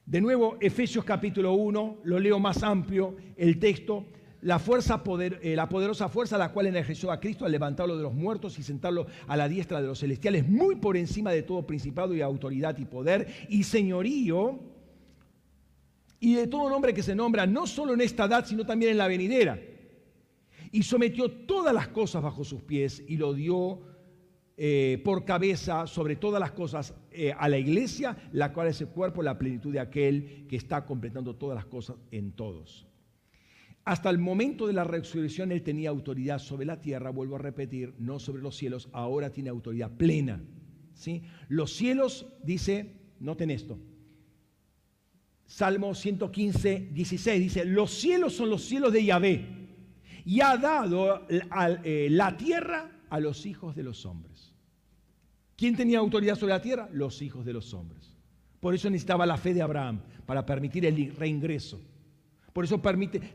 De 0.04 0.20
nuevo, 0.20 0.56
Efesios 0.60 1.04
capítulo 1.04 1.52
1, 1.54 1.98
lo 2.04 2.18
leo 2.18 2.38
más 2.38 2.62
amplio, 2.62 3.16
el 3.36 3.58
texto, 3.58 4.06
la, 4.40 4.60
fuerza 4.60 5.02
poder, 5.02 5.40
eh, 5.42 5.56
la 5.56 5.68
poderosa 5.68 6.08
fuerza 6.08 6.38
la 6.38 6.52
cual 6.52 6.68
ejerció 6.68 7.10
a 7.10 7.18
Cristo 7.18 7.44
al 7.44 7.50
levantarlo 7.50 7.96
de 7.96 8.04
los 8.04 8.14
muertos 8.14 8.56
y 8.58 8.62
sentarlo 8.62 9.06
a 9.26 9.36
la 9.36 9.48
diestra 9.48 9.80
de 9.80 9.88
los 9.88 9.98
celestiales, 9.98 10.48
muy 10.48 10.76
por 10.76 10.96
encima 10.96 11.32
de 11.32 11.42
todo 11.42 11.66
principado 11.66 12.14
y 12.14 12.20
autoridad 12.20 12.78
y 12.78 12.84
poder 12.84 13.26
y 13.48 13.64
señorío, 13.64 14.60
y 16.20 16.34
de 16.34 16.46
todo 16.46 16.70
nombre 16.70 16.94
que 16.94 17.02
se 17.02 17.14
nombra, 17.14 17.46
no 17.46 17.66
solo 17.66 17.94
en 17.94 18.00
esta 18.00 18.24
edad, 18.24 18.46
sino 18.46 18.64
también 18.64 18.92
en 18.92 18.98
la 18.98 19.08
venidera 19.08 19.60
y 20.72 20.82
sometió 20.82 21.30
todas 21.30 21.74
las 21.74 21.88
cosas 21.88 22.22
bajo 22.22 22.44
sus 22.44 22.62
pies 22.62 23.02
y 23.06 23.16
lo 23.16 23.34
dio 23.34 23.80
eh, 24.58 25.02
por 25.04 25.26
cabeza 25.26 25.86
sobre 25.86 26.16
todas 26.16 26.40
las 26.40 26.52
cosas 26.52 26.94
eh, 27.10 27.32
a 27.38 27.46
la 27.46 27.58
iglesia, 27.58 28.16
la 28.32 28.54
cual 28.54 28.68
es 28.68 28.80
el 28.80 28.88
cuerpo, 28.88 29.22
la 29.22 29.36
plenitud 29.36 29.70
de 29.70 29.80
aquel 29.80 30.46
que 30.48 30.56
está 30.56 30.86
completando 30.86 31.36
todas 31.36 31.56
las 31.56 31.66
cosas 31.66 31.96
en 32.10 32.32
todos. 32.32 32.86
Hasta 33.84 34.08
el 34.08 34.18
momento 34.18 34.66
de 34.66 34.72
la 34.72 34.84
resurrección 34.84 35.52
él 35.52 35.62
tenía 35.62 35.90
autoridad 35.90 36.38
sobre 36.38 36.64
la 36.64 36.80
tierra, 36.80 37.10
vuelvo 37.10 37.36
a 37.36 37.38
repetir, 37.38 37.94
no 37.98 38.18
sobre 38.18 38.42
los 38.42 38.56
cielos, 38.56 38.88
ahora 38.92 39.30
tiene 39.30 39.50
autoridad 39.50 39.90
plena. 39.90 40.42
¿sí? 40.94 41.22
Los 41.48 41.72
cielos, 41.74 42.26
dice, 42.42 42.94
noten 43.20 43.50
esto, 43.50 43.78
Salmo 45.44 45.94
115, 45.94 46.88
16, 46.92 47.40
dice, 47.40 47.64
los 47.66 47.92
cielos 47.92 48.32
son 48.32 48.48
los 48.50 48.64
cielos 48.64 48.92
de 48.92 49.04
Yahvé 49.04 49.55
y 50.26 50.40
ha 50.40 50.56
dado 50.56 51.24
eh, 51.28 52.08
la 52.10 52.36
tierra 52.36 52.90
a 53.08 53.20
los 53.20 53.46
hijos 53.46 53.76
de 53.76 53.84
los 53.84 54.04
hombres. 54.04 54.52
¿Quién 55.56 55.76
tenía 55.76 56.00
autoridad 56.00 56.34
sobre 56.34 56.52
la 56.52 56.60
tierra? 56.60 56.88
Los 56.92 57.22
hijos 57.22 57.46
de 57.46 57.52
los 57.52 57.72
hombres. 57.72 58.18
Por 58.58 58.74
eso 58.74 58.90
necesitaba 58.90 59.24
la 59.24 59.36
fe 59.36 59.54
de 59.54 59.62
Abraham, 59.62 60.00
para 60.26 60.44
permitir 60.44 60.84
el 60.84 61.14
reingreso. 61.14 61.80
Por 62.52 62.64
eso 62.64 62.82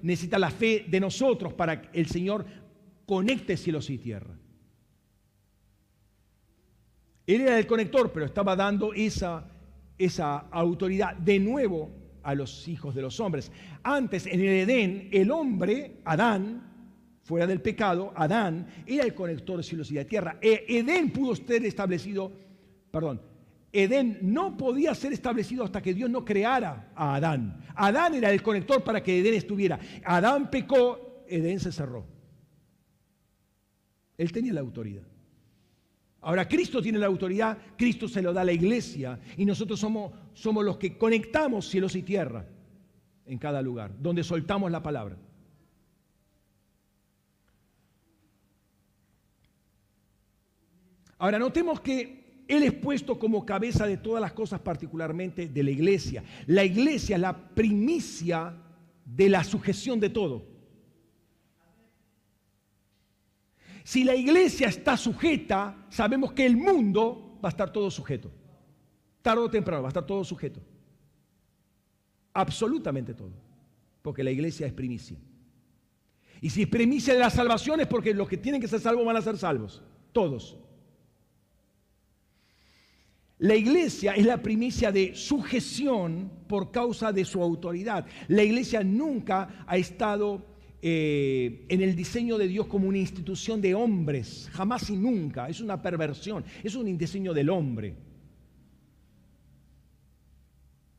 necesita 0.02 0.38
la 0.38 0.52
fe 0.52 0.86
de 0.86 1.00
nosotros 1.00 1.54
para 1.54 1.82
que 1.82 1.98
el 1.98 2.08
Señor 2.08 2.46
conecte 3.06 3.56
cielos 3.56 3.90
y 3.90 3.98
tierra. 3.98 4.38
Él 7.26 7.42
era 7.42 7.58
el 7.58 7.68
conector, 7.68 8.12
pero 8.12 8.26
estaba 8.26 8.54
dando 8.58 8.94
esa, 8.94 9.50
esa 9.98 10.40
autoridad 10.40 11.16
de 11.16 11.40
nuevo 11.40 11.90
a 12.22 12.36
los 12.36 12.68
hijos 12.68 12.94
de 12.94 13.02
los 13.02 13.18
hombres. 13.22 13.50
Antes, 13.82 14.26
en 14.26 14.42
el 14.42 14.70
Edén, 14.70 15.08
el 15.14 15.32
hombre, 15.32 16.02
Adán, 16.04 16.71
fuera 17.22 17.48
del 17.48 17.62
pecado, 17.62 18.12
Adán 18.16 18.68
era 18.86 19.04
el 19.04 19.14
conector 19.14 19.58
de 19.58 19.64
cielos 19.64 19.92
y 19.92 19.96
de 19.96 20.06
tierra. 20.06 20.38
E, 20.42 20.66
Edén 20.68 21.12
pudo 21.12 21.36
ser 21.36 21.66
establecido, 21.66 22.32
perdón, 22.90 23.22
Edén 23.74 24.20
no 24.22 24.58
podía 24.58 24.94
ser 24.94 25.14
establecido 25.14 25.64
hasta 25.64 25.82
que 25.82 25.94
Dios 25.94 26.10
no 26.10 26.26
creara 26.26 26.92
a 26.96 27.16
Adán. 27.16 27.64
Adán 27.76 28.16
era 28.16 28.32
el 28.32 28.42
conector 28.42 28.84
para 28.84 29.02
que 29.02 29.20
Edén 29.20 29.36
estuviera. 29.36 29.80
Adán 30.04 30.50
pecó, 30.50 31.24
Edén 31.28 31.60
se 31.60 31.72
cerró. 31.72 32.06
Él 34.18 34.32
tenía 34.32 34.54
la 34.54 34.62
autoridad. 34.62 35.04
Ahora 36.22 36.48
Cristo 36.48 36.82
tiene 36.82 37.00
la 37.00 37.08
autoridad, 37.08 37.58
Cristo 37.76 38.08
se 38.08 38.22
lo 38.22 38.32
da 38.32 38.42
a 38.42 38.46
la 38.46 38.52
iglesia 38.52 39.20
y 39.38 39.46
nosotros 39.46 39.80
somos, 39.80 40.12
somos 40.34 40.64
los 40.64 40.78
que 40.78 40.96
conectamos 40.98 41.68
cielos 41.68 41.96
y 41.96 42.04
tierra 42.04 42.46
en 43.26 43.40
cada 43.40 43.62
lugar, 43.62 43.92
donde 44.00 44.24
soltamos 44.24 44.70
la 44.70 44.84
palabra. 44.84 45.18
Ahora 51.22 51.38
notemos 51.38 51.80
que 51.80 52.44
Él 52.48 52.64
es 52.64 52.74
puesto 52.74 53.20
como 53.20 53.46
cabeza 53.46 53.86
de 53.86 53.98
todas 53.98 54.20
las 54.20 54.34
cosas, 54.34 54.60
particularmente 54.60 55.48
de 55.48 55.64
la 55.64 55.70
iglesia. 55.70 56.24
La 56.48 56.64
iglesia 56.66 57.16
es 57.16 57.22
la 57.22 57.38
primicia 57.38 58.58
de 59.06 59.30
la 59.30 59.44
sujeción 59.44 60.00
de 60.00 60.10
todo. 60.10 60.44
Si 63.84 64.04
la 64.04 64.16
iglesia 64.16 64.68
está 64.68 64.98
sujeta, 64.98 65.86
sabemos 65.90 66.34
que 66.34 66.44
el 66.44 66.58
mundo 66.58 67.38
va 67.44 67.50
a 67.50 67.52
estar 67.52 67.72
todo 67.72 67.92
sujeto. 67.92 68.32
Tarde 69.22 69.44
o 69.44 69.50
temprano 69.50 69.84
va 69.84 69.90
a 69.90 69.94
estar 69.94 70.08
todo 70.08 70.24
sujeto. 70.24 70.60
Absolutamente 72.34 73.14
todo. 73.14 73.34
Porque 74.02 74.24
la 74.24 74.32
iglesia 74.32 74.66
es 74.66 74.74
primicia. 74.74 75.20
Y 76.42 76.50
si 76.50 76.64
es 76.64 76.68
primicia 76.68 77.14
de 77.14 77.20
la 77.20 77.30
salvación 77.30 77.80
es 77.80 77.86
porque 77.86 78.12
los 78.12 78.28
que 78.28 78.38
tienen 78.38 78.60
que 78.60 78.68
ser 78.68 78.80
salvos 78.80 79.06
van 79.06 79.18
a 79.18 79.22
ser 79.22 79.38
salvos. 79.38 79.84
Todos. 80.12 80.58
La 83.42 83.56
iglesia 83.56 84.14
es 84.14 84.24
la 84.28 84.40
primicia 84.40 84.92
de 84.92 85.16
sujeción 85.16 86.32
por 86.48 86.70
causa 86.70 87.12
de 87.12 87.26
su 87.26 87.42
autoridad. 87.42 88.06
La 88.28 88.44
iglesia 88.44 88.84
nunca 88.84 89.66
ha 89.66 89.78
estado 89.78 90.46
eh, 90.80 91.66
en 91.68 91.82
el 91.82 91.96
diseño 91.96 92.38
de 92.38 92.48
Dios 92.48 92.68
como 92.68 92.88
una 92.88 93.00
institución 93.00 93.60
de 93.60 93.74
hombres, 93.74 94.48
jamás 94.54 94.92
y 94.92 94.96
nunca, 94.96 95.50
es 95.50 95.60
una 95.60 95.82
perversión, 95.82 96.46
es 96.64 96.76
un 96.76 96.96
diseño 96.96 97.34
del 97.34 97.50
hombre. 97.50 97.96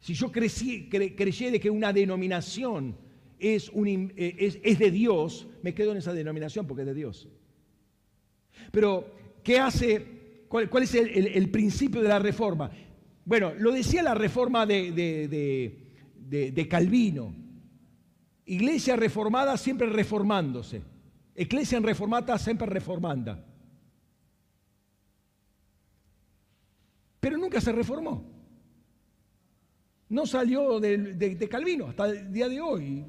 Si 0.01 0.13
yo 0.15 0.33
crecí, 0.33 0.89
que 0.89 1.71
una 1.71 1.93
denominación 1.93 2.97
eh, 3.39 4.61
es, 4.65 4.79
de 4.81 4.91
Dios, 4.91 5.47
me 5.63 5.75
quedo 5.75 5.93
en 5.93 5.99
esa 5.99 6.13
denominación 6.13 6.67
porque 6.67 6.83
es 6.83 6.89
de 6.89 6.95
Dios. 6.95 7.29
Pero, 8.73 9.15
¿qué 9.45 9.61
hace? 9.61 10.22
¿Cuál, 10.53 10.83
es 10.83 10.95
el, 10.95 11.51
principio 11.51 12.03
de 12.03 12.09
la 12.11 12.19
reforma? 12.19 12.71
Bueno, 13.25 13.55
lo 13.59 13.73
decía 13.73 14.03
la 14.03 14.13
reforma 14.13 14.67
de, 14.67 15.79
Calvino. 16.69 17.35
Iglesia 18.45 18.97
reformada 18.97 19.57
siempre 19.57 19.87
reformándose. 19.87 20.83
Iglesia 21.35 21.79
en 21.79 21.85
reformata 21.85 22.37
siempre 22.37 22.67
reformanda. 22.67 23.43
Pero 27.19 27.39
nunca 27.39 27.59
se 27.59 27.73
reformó. 27.73 28.23
No 30.11 30.27
salió 30.27 30.79
de, 30.81 31.49
Calvino 31.51 31.87
hasta 31.87 32.11
el 32.11 32.31
día 32.31 32.51
de 32.51 32.61
hoy. 32.61 33.07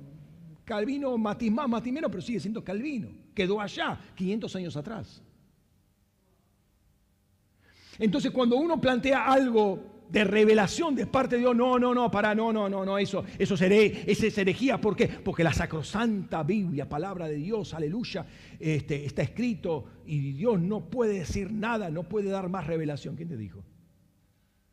Calvino 0.63 1.17
matiz 1.17 1.51
más, 1.51 1.67
matiz 1.67 1.91
menos, 1.91 2.09
pero 2.09 2.21
sigue 2.21 2.39
siendo 2.39 2.63
Calvino. 2.63 3.09
Quedó 3.35 3.59
allá 3.59 3.99
500 4.15 4.55
años 4.55 4.77
atrás. 4.77 5.21
Entonces 7.99 8.31
cuando 8.31 8.55
uno 8.57 8.79
plantea 8.79 9.25
algo 9.25 9.93
de 10.13 10.23
revelación 10.23 10.93
de 10.93 11.07
parte 11.07 11.35
de 11.35 11.41
Dios. 11.41 11.55
No, 11.55 11.79
no, 11.79 11.93
no, 11.93 12.11
para, 12.11 12.35
no, 12.35 12.53
no, 12.53 12.69
no, 12.69 12.85
no, 12.85 12.99
eso, 12.99 13.25
eso 13.39 13.55
es 13.55 14.37
herejía. 14.37 14.79
¿Por 14.79 14.95
qué? 14.95 15.07
Porque 15.07 15.43
la 15.43 15.51
sacrosanta 15.51 16.43
Biblia, 16.43 16.87
palabra 16.87 17.27
de 17.27 17.35
Dios, 17.35 17.73
aleluya, 17.73 18.23
este, 18.59 19.05
está 19.05 19.23
escrito 19.23 19.85
y 20.05 20.33
Dios 20.33 20.61
no 20.61 20.87
puede 20.87 21.19
decir 21.19 21.51
nada, 21.51 21.89
no 21.89 22.03
puede 22.03 22.29
dar 22.29 22.47
más 22.47 22.67
revelación. 22.67 23.15
¿Quién 23.15 23.29
te 23.29 23.37
dijo? 23.37 23.63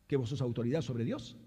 ¿Que 0.07 0.17
vos 0.17 0.29
sos 0.29 0.43
autoridad 0.43 0.83
sobre 0.83 1.05
Dios? 1.05 1.39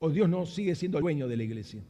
¿O 0.00 0.10
Dios 0.10 0.28
no 0.28 0.46
sigue 0.46 0.74
siendo 0.74 0.98
el 0.98 1.02
dueño 1.02 1.28
de 1.28 1.36
la 1.36 1.44
iglesia? 1.44 1.84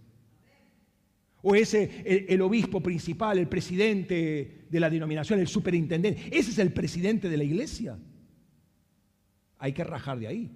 ¿O 1.42 1.54
ese 1.54 2.26
el 2.28 2.42
obispo 2.42 2.82
principal, 2.82 3.38
el 3.38 3.48
presidente 3.48 4.59
de 4.70 4.80
la 4.80 4.88
denominación, 4.88 5.38
el 5.40 5.48
superintendente? 5.48 6.28
¿Ese 6.32 6.52
es 6.52 6.58
el 6.58 6.72
presidente 6.72 7.28
de 7.28 7.36
la 7.36 7.44
iglesia? 7.44 7.98
hay 9.60 9.72
que 9.72 9.84
rajar 9.84 10.18
de 10.18 10.26
ahí. 10.26 10.50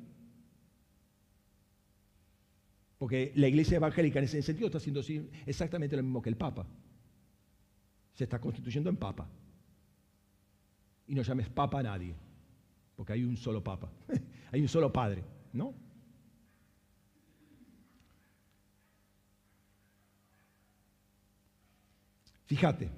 Porque 2.99 3.33
la 3.37 3.49
iglesia 3.49 3.77
evangélica 3.77 4.19
en 4.19 4.25
ese 4.25 4.43
sentido 4.43 4.67
está 4.67 4.79
haciendo 4.79 5.03
exactamente 5.47 5.95
lo 5.95 6.03
mismo 6.03 6.23
que 6.23 6.31
el 6.31 6.37
Papa. 6.37 6.67
Se 8.15 8.25
está 8.25 8.41
constituyendo 8.41 8.89
en 8.89 8.97
Papa. 8.97 9.29
Y 11.07 11.15
no 11.15 11.23
llames 11.23 11.51
Papa 11.51 11.81
a 11.81 11.83
nadie, 11.83 12.15
porque 12.97 13.13
hay 13.13 13.25
un 13.25 13.37
solo 13.37 13.63
Papa, 13.63 13.93
hay 14.53 14.63
un 14.63 14.69
solo 14.69 14.91
Padre, 14.91 15.23
¿no? 15.53 15.75
Fíjate, 22.47 22.91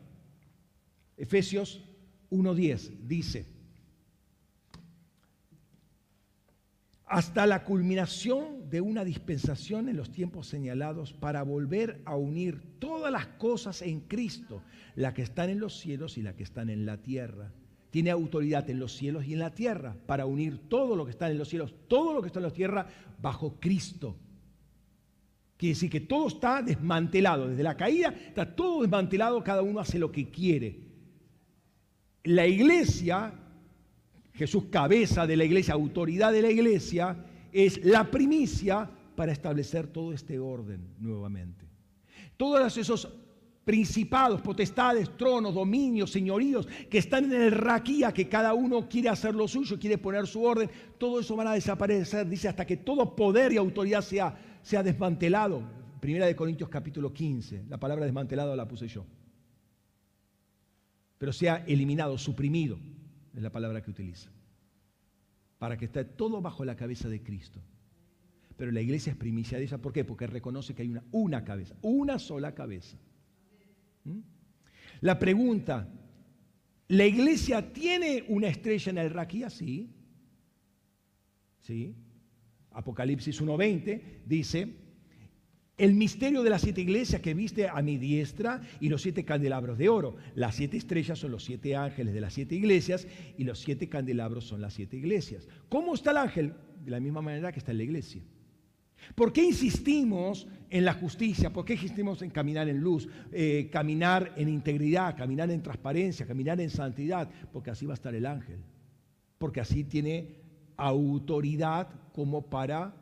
Efesios 1.17 1.83
1.10 2.31 2.99
dice, 3.07 3.47
hasta 7.07 7.47
la 7.47 7.63
culminación 7.63 8.69
de 8.69 8.81
una 8.81 9.05
dispensación 9.05 9.89
en 9.89 9.97
los 9.97 10.11
tiempos 10.11 10.49
señalados 10.49 11.13
para 11.13 11.45
volver 11.45 12.03
a 12.05 12.17
unir 12.17 12.61
todas 12.81 13.13
las 13.13 13.27
cosas 13.27 13.81
en 13.83 14.01
Cristo, 14.01 14.63
la 14.97 15.15
que 15.15 15.23
están 15.23 15.49
en 15.49 15.61
los 15.61 15.79
cielos 15.79 16.19
y 16.19 16.23
la 16.23 16.35
que 16.35 16.43
están 16.43 16.69
en 16.69 16.85
la 16.85 16.97
tierra. 16.99 17.53
Tiene 17.91 18.11
autoridad 18.11 18.69
en 18.69 18.81
los 18.81 18.93
cielos 18.93 19.25
y 19.25 19.35
en 19.35 19.39
la 19.39 19.55
tierra 19.55 19.97
para 20.07 20.27
unir 20.27 20.69
todo 20.69 20.97
lo 20.97 21.05
que 21.05 21.13
está 21.13 21.31
en 21.31 21.39
los 21.39 21.49
cielos, 21.49 21.75
todo 21.87 22.13
lo 22.13 22.21
que 22.21 22.27
está 22.27 22.41
en 22.41 22.47
la 22.47 22.51
tierra 22.51 22.87
bajo 23.23 23.55
Cristo. 23.61 24.17
Quiere 25.57 25.75
decir 25.75 25.89
que 25.89 26.01
todo 26.01 26.27
está 26.27 26.61
desmantelado, 26.61 27.49
desde 27.49 27.63
la 27.63 27.77
caída 27.77 28.09
está 28.09 28.55
todo 28.55 28.83
desmantelado, 28.83 29.43
cada 29.45 29.63
uno 29.63 29.79
hace 29.79 29.99
lo 29.99 30.11
que 30.11 30.29
quiere. 30.29 30.86
La 32.27 32.47
iglesia 32.47 33.33
Jesús, 34.37 34.65
cabeza 34.71 35.27
de 35.27 35.37
la 35.37 35.45
iglesia, 35.45 35.75
autoridad 35.75 36.31
de 36.31 36.43
la 36.43 36.51
iglesia, 36.51 37.17
es 37.53 37.83
la 37.85 38.11
primicia 38.11 38.89
para 39.15 39.33
establecer 39.33 39.87
todo 39.87 40.13
este 40.13 40.39
orden 40.39 40.87
nuevamente. 41.01 41.65
Todos 42.37 42.77
esos 42.77 43.09
principados, 43.65 44.43
potestades, 44.43 45.17
tronos, 45.17 45.55
dominios, 45.55 46.13
señoríos 46.13 46.69
que 46.89 46.99
están 46.99 47.25
en 47.25 47.43
el 47.43 47.51
raquía, 47.51 48.13
que 48.13 48.29
cada 48.29 48.53
uno 48.53 48.89
quiere 48.89 49.09
hacer 49.09 49.35
lo 49.35 49.49
suyo, 49.49 49.79
quiere 49.79 49.97
poner 49.97 50.27
su 50.27 50.45
orden, 50.45 50.71
todo 50.99 51.19
eso 51.19 51.35
van 51.35 51.49
a 51.49 51.55
desaparecer, 51.55 52.29
dice, 52.29 52.49
hasta 52.49 52.67
que 52.67 52.77
todo 52.77 53.17
poder 53.17 53.53
y 53.53 53.57
autoridad 53.57 54.03
sea, 54.03 54.39
sea 54.63 54.83
desmantelado. 54.83 55.63
Primera 55.99 56.27
de 56.27 56.37
Corintios 56.37 56.69
capítulo 56.69 57.13
15, 57.13 57.65
la 57.69 57.81
palabra 57.81 58.05
desmantelado 58.05 58.55
la 58.55 58.69
puse 58.69 58.87
yo. 58.87 59.05
Pero 61.19 61.33
sea 61.33 61.65
eliminado, 61.67 62.19
suprimido 62.19 62.79
es 63.35 63.43
la 63.43 63.51
palabra 63.51 63.83
que 63.83 63.91
utiliza. 63.91 64.31
Para 65.59 65.77
que 65.77 65.87
esté 65.87 66.05
todo 66.05 66.41
bajo 66.41 66.65
la 66.65 66.77
cabeza 66.77 67.09
de 67.09 67.23
Cristo. 67.23 67.61
Pero 68.57 68.73
la 68.73 68.81
iglesia 68.81 69.13
es 69.13 69.17
primicia 69.17 69.59
de 69.59 69.65
ella. 69.65 69.79
¿Por 69.79 69.93
qué? 69.93 70.05
Porque 70.05 70.27
reconoce 70.27 70.75
que 70.75 70.83
hay 70.83 70.89
una, 70.89 71.05
una 71.13 71.45
cabeza, 71.45 71.75
una 71.83 72.19
sola 72.19 72.55
cabeza. 72.55 72.97
¿Mm? 74.05 74.21
La 75.01 75.19
pregunta, 75.19 75.89
¿la 76.89 77.07
iglesia 77.07 77.73
tiene 77.73 78.25
una 78.29 78.49
estrella 78.49 78.91
en 78.91 78.99
el 78.99 79.11
raquía? 79.11 79.51
Sí. 79.51 79.91
Sí. 81.61 81.95
Apocalipsis 82.71 83.41
1.20 83.43 84.23
dice, 84.27 84.86
el 85.79 85.95
misterio 85.95 86.43
de 86.43 86.51
las 86.51 86.63
siete 86.63 86.81
iglesias 86.81 87.21
que 87.21 87.35
viste 87.35 87.69
a 87.69 87.83
mi 87.83 87.99
diestra 87.99 88.63
y 88.81 88.89
los 88.89 89.03
siete 89.03 89.25
candelabros 89.25 89.77
de 89.77 89.89
oro. 89.89 90.17
Las 90.35 90.55
siete 90.55 90.79
estrellas 90.79 91.19
son 91.19 91.33
los 91.33 91.45
siete 91.45 91.77
ángeles 91.77 92.15
de 92.15 92.21
las 92.21 92.33
siete 92.33 92.55
iglesias 92.55 93.07
y 93.37 93.45
los 93.45 93.59
siete 93.59 93.89
candelabros 93.89 94.45
son 94.45 94.63
las 94.63 94.73
siete 94.73 94.97
iglesias. 94.97 95.49
¿Cómo 95.69 95.95
está 95.95 96.13
el 96.13 96.17
ángel? 96.19 96.55
De 96.85 96.91
la 96.91 97.01
misma 97.01 97.21
manera 97.21 97.53
que 97.53 97.59
está 97.59 97.73
en 97.73 97.79
la 97.79 97.85
iglesia. 97.85 98.23
¿Por 99.15 99.33
qué 99.33 99.45
insistimos 99.45 100.49
en 100.71 100.85
la 100.85 100.95
justicia? 100.95 101.53
¿Por 101.53 101.65
qué 101.67 101.75
insistimos 101.75 102.23
en 102.23 102.31
caminar 102.31 102.69
en 102.69 102.81
luz, 102.81 103.09
eh, 103.31 103.69
caminar 103.71 104.33
en 104.37 104.49
integridad, 104.49 105.17
caminar 105.17 105.51
en 105.51 105.63
transparencia, 105.63 106.27
caminar 106.27 106.59
en 106.61 106.71
santidad? 106.71 107.29
Porque 107.53 107.71
así 107.71 107.85
va 107.85 107.93
a 107.93 107.95
estar 107.95 108.15
el 108.15 108.25
ángel. 108.25 108.59
Porque 109.37 109.61
así 109.61 109.85
tiene 109.85 110.41
autoridad 110.77 111.89
como 112.13 112.49
para 112.49 112.95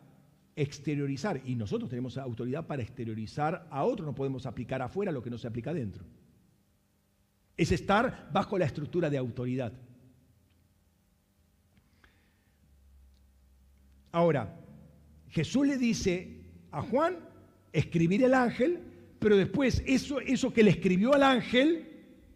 exteriorizar. 0.57 1.41
Y 1.45 1.55
nosotros 1.55 1.91
tenemos 1.91 2.17
autoridad 2.19 2.67
para 2.67 2.83
exteriorizar 2.83 3.67
a 3.71 3.85
otros. 3.85 4.07
No 4.07 4.15
podemos 4.15 4.47
aplicar 4.47 4.83
afuera 4.83 5.13
lo 5.13 5.23
que 5.23 5.31
no 5.31 5.39
se 5.39 5.49
aplica 5.49 5.71
adentro. 5.71 6.05
Es 7.57 7.73
estar 7.73 8.31
bajo 8.33 8.59
la 8.59 8.67
estructura 8.67 9.11
de 9.11 9.19
autoridad. 9.19 9.73
Ahora, 14.13 14.61
Jesús 15.29 15.67
le 15.67 15.77
dice 15.77 16.41
a 16.71 16.83
Juan 16.83 17.17
escribir 17.73 18.23
el 18.23 18.35
ángel, 18.35 18.81
pero 19.19 19.37
después 19.37 19.83
eso, 19.87 20.21
eso 20.21 20.53
que 20.53 20.63
le 20.63 20.71
escribió 20.71 21.15
al 21.15 21.25
ángel 21.25 21.89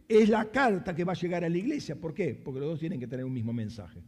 es 0.08 0.28
la 0.28 0.50
carta 0.50 0.94
que 0.96 1.04
va 1.04 1.12
a 1.12 1.16
llegar 1.16 1.44
a 1.44 1.48
la 1.48 1.58
iglesia. 1.58 1.94
¿Por 1.94 2.14
qué? 2.14 2.34
Porque 2.34 2.60
los 2.60 2.70
dos 2.70 2.80
tienen 2.80 2.98
que 2.98 3.06
tener 3.06 3.24
un 3.24 3.32
mismo 3.32 3.52
mensaje. 3.52 4.02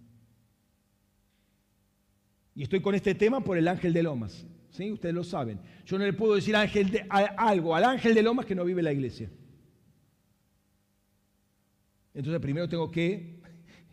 Y 2.60 2.64
estoy 2.64 2.82
con 2.82 2.94
este 2.94 3.14
tema 3.14 3.42
por 3.42 3.56
el 3.56 3.66
ángel 3.66 3.94
de 3.94 4.02
Lomas. 4.02 4.46
¿sí? 4.68 4.92
Ustedes 4.92 5.14
lo 5.14 5.24
saben. 5.24 5.58
Yo 5.86 5.96
no 5.96 6.04
le 6.04 6.12
puedo 6.12 6.34
decir 6.34 6.54
ángel 6.54 6.90
de, 6.90 7.06
algo 7.08 7.74
al 7.74 7.84
ángel 7.84 8.14
de 8.14 8.22
Lomas 8.22 8.44
que 8.44 8.54
no 8.54 8.66
vive 8.66 8.80
en 8.80 8.84
la 8.84 8.92
iglesia. 8.92 9.30
Entonces 12.12 12.38
primero 12.38 12.68
tengo 12.68 12.90
que 12.90 13.40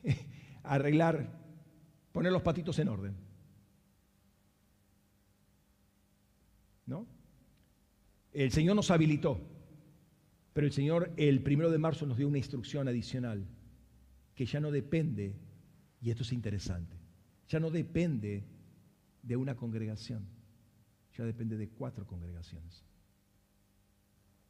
arreglar, 0.64 1.30
poner 2.12 2.34
los 2.34 2.42
patitos 2.42 2.78
en 2.80 2.90
orden. 2.90 3.16
¿No? 6.88 7.08
El 8.34 8.52
Señor 8.52 8.76
nos 8.76 8.92
habilitó, 8.92 9.40
pero 10.52 10.68
el 10.68 10.74
Señor 10.74 11.14
el 11.16 11.42
primero 11.42 11.72
de 11.72 11.78
marzo 11.78 12.06
nos 12.06 12.18
dio 12.18 12.28
una 12.28 12.38
instrucción 12.38 12.90
adicional 12.90 13.48
que 14.36 14.46
ya 14.46 14.60
no 14.60 14.72
depende, 14.72 15.38
y 16.02 16.10
esto 16.10 16.24
es 16.24 16.34
interesante, 16.34 16.98
ya 17.48 17.62
no 17.62 17.72
depende 17.72 18.57
de 19.28 19.36
una 19.36 19.56
congregación, 19.56 20.26
ya 21.18 21.26
depende 21.26 21.58
de 21.58 21.68
cuatro 21.68 22.08
congregaciones, 22.08 22.86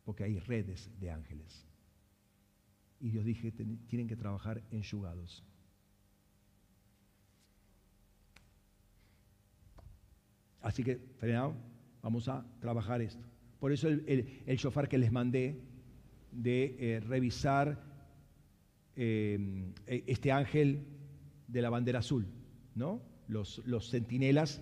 porque 0.06 0.24
hay 0.24 0.38
redes 0.40 0.92
de 1.00 1.10
ángeles. 1.10 1.66
Y 3.00 3.10
Dios 3.10 3.26
dije, 3.26 3.52
tienen 3.52 4.08
que 4.08 4.16
trabajar 4.16 4.64
enjugados. 4.72 5.44
Así 10.62 10.84
que, 10.84 10.98
frenado, 11.18 11.56
vamos 12.04 12.28
a 12.28 12.46
trabajar 12.60 13.02
esto. 13.02 13.26
Por 13.60 13.72
eso 13.72 13.88
el, 13.88 14.44
el, 14.46 14.58
shofar 14.58 14.88
que 14.88 14.98
les 14.98 15.12
mandé 15.12 15.60
de 16.32 16.76
eh, 16.80 17.00
revisar 17.00 17.84
eh, 18.96 19.74
este 19.86 20.32
ángel 20.32 20.86
de 21.48 21.62
la 21.62 21.70
bandera 21.70 22.00
azul, 22.00 22.28
¿no? 22.76 23.17
Los, 23.28 23.90
centinelas 23.90 24.62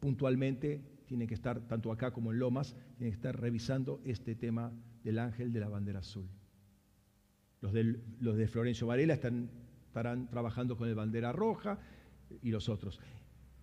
puntualmente 0.00 0.82
tienen 1.06 1.28
que 1.28 1.34
estar, 1.34 1.60
tanto 1.68 1.92
acá 1.92 2.12
como 2.12 2.32
en 2.32 2.38
Lomas, 2.38 2.74
tienen 2.96 3.12
que 3.12 3.16
estar 3.16 3.38
revisando 3.38 4.00
este 4.04 4.34
tema 4.34 4.72
del 5.04 5.18
ángel 5.18 5.52
de 5.52 5.60
la 5.60 5.68
bandera 5.68 6.00
azul. 6.00 6.28
Los, 7.60 7.72
los 8.20 8.36
de 8.36 8.48
Florencio 8.48 8.86
Varela 8.86 9.14
están, 9.14 9.50
estarán 9.86 10.28
trabajando 10.28 10.76
con 10.76 10.88
el 10.88 10.94
bandera 10.94 11.32
roja 11.32 11.78
y 12.42 12.50
los 12.50 12.68
otros. 12.68 12.98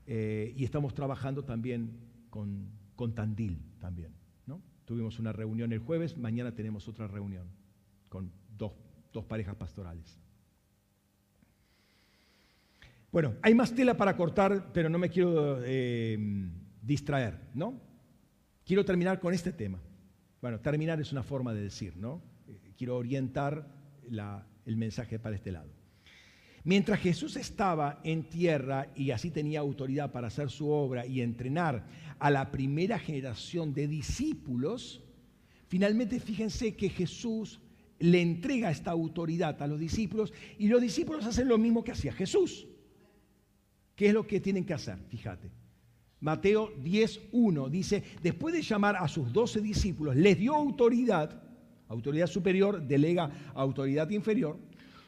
Eh, 0.06 0.54
y 0.56 0.64
estamos 0.64 0.94
trabajando 0.94 1.44
también 1.44 2.00
con, 2.30 2.72
Tandil 3.16 3.62
también. 3.80 4.14
¿no? 4.46 4.62
Tuvimos 4.86 5.20
una 5.20 5.32
reunión 5.32 5.72
el 5.72 5.80
jueves, 5.80 6.18
mañana 6.18 6.54
tenemos 6.54 6.88
otra 6.88 7.08
reunión 7.08 7.48
con 8.10 8.32
dos 8.58 9.26
parejas 9.26 9.56
pastorales. 9.56 10.20
Bueno, 13.12 13.36
hay 13.42 13.56
más 13.56 13.74
tela 13.74 13.98
para 13.98 14.16
cortar, 14.16 14.72
pero 14.72 14.88
no 14.88 15.00
me 15.00 15.10
quiero 15.10 15.60
eh, 15.64 16.18
distraer, 16.82 17.40
¿no? 17.56 17.82
Quiero 18.64 18.86
terminar 18.86 19.20
con 19.20 19.34
este 19.34 19.52
tema. 19.52 19.80
Bueno, 20.42 20.60
terminar 20.60 21.02
es 21.02 21.12
una 21.12 21.24
forma 21.24 21.54
de 21.54 21.64
decir, 21.64 21.98
¿no? 21.98 22.22
Eh, 22.48 22.74
quiero 22.78 22.98
orientar 22.98 23.68
el 24.66 24.78
mensaje 24.78 25.18
para 25.18 25.36
este 25.36 25.52
lado. 25.52 25.72
Mientras 26.64 27.00
Jesús 27.00 27.36
estaba 27.36 28.00
en 28.04 28.30
tierra 28.30 28.92
y 28.96 29.10
así 29.10 29.32
tenía 29.32 29.60
autoridad 29.60 30.12
para 30.12 30.28
hacer 30.28 30.52
su 30.52 30.70
obra 30.70 31.08
y 31.08 31.22
entrenar 31.22 31.88
a 32.20 32.30
la 32.30 32.52
primera 32.52 33.00
generación 33.00 33.74
de 33.74 33.88
discípulos, 33.88 35.04
finalmente 35.68 36.20
fíjense 36.20 36.76
que 36.76 36.90
Jesús 36.90 37.60
le 37.98 38.22
entrega 38.22 38.70
esta 38.70 38.92
autoridad 38.92 39.62
a 39.62 39.68
los 39.68 39.80
discípulos 39.80 40.32
y 40.60 40.68
los 40.68 40.82
discípulos 40.82 41.26
hacen 41.26 41.48
lo 41.48 41.58
mismo 41.58 41.84
que 41.84 41.94
hacía 41.94 42.14
Jesús. 42.14 42.68
¿Qué 44.00 44.08
es 44.08 44.14
lo 44.14 44.26
que 44.26 44.40
tienen 44.40 44.64
que 44.64 44.74
hacer? 44.74 44.98
Fíjate. 45.10 45.52
Mateo 46.22 46.74
10.1 46.78 47.70
dice, 47.70 48.02
después 48.24 48.54
de 48.54 48.62
llamar 48.62 48.96
a 48.96 49.10
sus 49.10 49.34
doce 49.34 49.60
discípulos, 49.60 50.16
les 50.16 50.40
dio 50.40 50.56
autoridad, 50.56 51.44
autoridad 51.90 52.28
superior 52.28 52.82
delega 52.82 53.30
autoridad 53.54 54.10
inferior, 54.12 54.58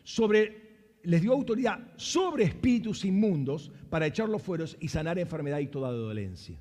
sobre, 0.04 0.98
les 1.04 1.22
dio 1.22 1.32
autoridad 1.32 1.80
sobre 1.96 2.44
espíritus 2.44 3.06
inmundos 3.06 3.72
para 3.90 4.08
echarlos 4.08 4.42
fuera 4.42 4.66
y 4.82 4.90
sanar 4.90 5.18
enfermedad 5.18 5.60
y 5.60 5.68
toda 5.68 5.90
dolencia. 5.90 6.60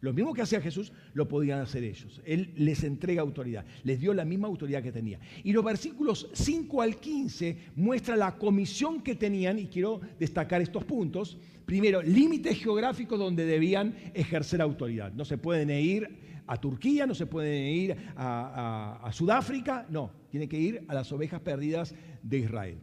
Lo 0.00 0.14
mismo 0.14 0.32
que 0.32 0.42
hacía 0.42 0.62
Jesús, 0.62 0.92
lo 1.12 1.28
podían 1.28 1.60
hacer 1.60 1.84
ellos. 1.84 2.22
Él 2.24 2.52
les 2.56 2.84
entrega 2.84 3.20
autoridad, 3.20 3.66
les 3.84 4.00
dio 4.00 4.14
la 4.14 4.24
misma 4.24 4.48
autoridad 4.48 4.82
que 4.82 4.92
tenía. 4.92 5.20
Y 5.44 5.52
los 5.52 5.62
versículos 5.62 6.28
5 6.32 6.80
al 6.80 6.96
15 6.96 7.58
muestran 7.76 8.18
la 8.18 8.36
comisión 8.36 9.02
que 9.02 9.14
tenían, 9.14 9.58
y 9.58 9.66
quiero 9.66 10.00
destacar 10.18 10.62
estos 10.62 10.84
puntos. 10.84 11.38
Primero, 11.66 12.02
límites 12.02 12.58
geográficos 12.58 13.18
donde 13.18 13.44
debían 13.44 13.94
ejercer 14.14 14.62
autoridad. 14.62 15.12
No 15.12 15.26
se 15.26 15.36
pueden 15.36 15.70
ir 15.70 16.08
a 16.46 16.56
Turquía, 16.56 17.06
no 17.06 17.14
se 17.14 17.26
pueden 17.26 17.66
ir 17.66 17.96
a, 18.16 19.10
Sudáfrica, 19.12 19.86
no, 19.90 20.10
tienen 20.30 20.48
que 20.48 20.58
ir 20.58 20.84
a 20.88 20.94
las 20.94 21.12
ovejas 21.12 21.40
perdidas 21.42 21.94
de 22.22 22.38
Israel. 22.38 22.78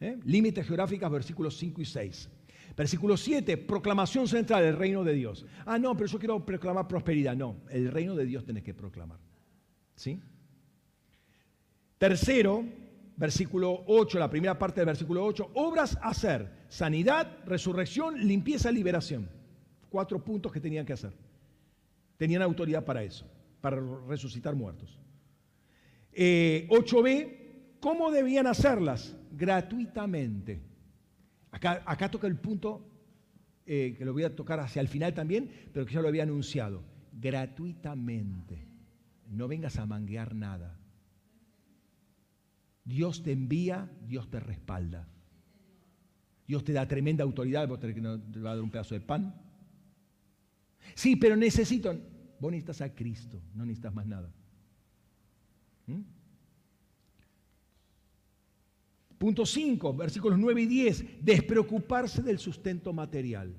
¿Eh? 0.00 0.18
Límites 0.24 0.66
geográficos, 0.66 1.10
versículos 1.10 1.56
5 1.58 1.82
y 1.82 1.84
6. 1.84 2.28
Versículo 2.76 3.16
7, 3.16 3.58
proclamación 3.58 4.26
central, 4.26 4.64
el 4.64 4.76
reino 4.76 5.04
de 5.04 5.14
Dios. 5.14 5.44
Ah, 5.66 5.78
no, 5.78 5.96
pero 5.96 6.08
yo 6.08 6.18
quiero 6.18 6.44
proclamar 6.44 6.88
prosperidad. 6.88 7.36
No, 7.36 7.56
el 7.70 7.90
reino 7.90 8.14
de 8.14 8.24
Dios 8.24 8.44
tenés 8.44 8.62
que 8.62 8.72
proclamar. 8.72 9.18
¿Sí? 9.94 10.18
Tercero, 11.98 12.64
versículo 13.16 13.84
8, 13.86 14.18
la 14.18 14.30
primera 14.30 14.58
parte 14.58 14.80
del 14.80 14.86
versículo 14.86 15.24
8, 15.24 15.50
obras 15.54 15.98
hacer, 16.02 16.50
sanidad, 16.68 17.38
resurrección, 17.44 18.26
limpieza, 18.26 18.70
liberación. 18.70 19.28
Cuatro 19.90 20.24
puntos 20.24 20.50
que 20.50 20.60
tenían 20.60 20.86
que 20.86 20.94
hacer. 20.94 21.12
Tenían 22.16 22.42
autoridad 22.42 22.84
para 22.84 23.02
eso, 23.02 23.26
para 23.60 23.78
resucitar 24.08 24.54
muertos. 24.54 24.98
8b, 26.14 27.08
eh, 27.08 27.76
¿cómo 27.80 28.10
debían 28.10 28.46
hacerlas? 28.46 29.14
Gratuitamente. 29.32 30.71
Acá, 31.52 32.10
toca 32.10 32.26
el 32.26 32.36
punto 32.36 32.88
eh, 33.66 33.94
que 33.96 34.04
lo 34.04 34.12
voy 34.12 34.24
a 34.24 34.34
tocar 34.34 34.58
hacia 34.58 34.80
el 34.80 34.88
final 34.88 35.14
también, 35.14 35.50
pero 35.72 35.86
que 35.86 35.94
ya 35.94 36.00
lo 36.00 36.08
había 36.08 36.22
anunciado. 36.24 36.82
Gratuitamente. 37.12 38.66
No 39.28 39.48
vengas 39.48 39.78
a 39.78 39.86
manguear 39.86 40.34
nada. 40.34 40.78
Dios 42.84 43.22
te 43.22 43.32
envía, 43.32 43.90
Dios 44.06 44.28
te 44.30 44.40
respalda. 44.40 45.08
Dios 46.48 46.64
te 46.64 46.72
da 46.72 46.88
tremenda 46.88 47.22
autoridad, 47.22 47.68
vos 47.68 47.78
te 47.78 47.92
va 48.00 48.50
a 48.50 48.54
dar 48.54 48.60
un 48.60 48.70
pedazo 48.70 48.94
de 48.94 49.00
pan. 49.00 49.34
Sí, 50.94 51.16
pero 51.16 51.36
necesito. 51.36 51.96
Vos 52.40 52.50
necesitas 52.50 52.80
a 52.80 52.94
Cristo, 52.94 53.40
no 53.54 53.64
necesitas 53.64 53.94
más 53.94 54.06
nada. 54.06 54.32
¿Mm? 55.86 56.00
Punto 59.22 59.46
5, 59.46 59.94
versículos 59.94 60.36
9 60.36 60.62
y 60.62 60.66
10, 60.66 61.24
despreocuparse 61.24 62.24
del 62.24 62.40
sustento 62.40 62.92
material. 62.92 63.54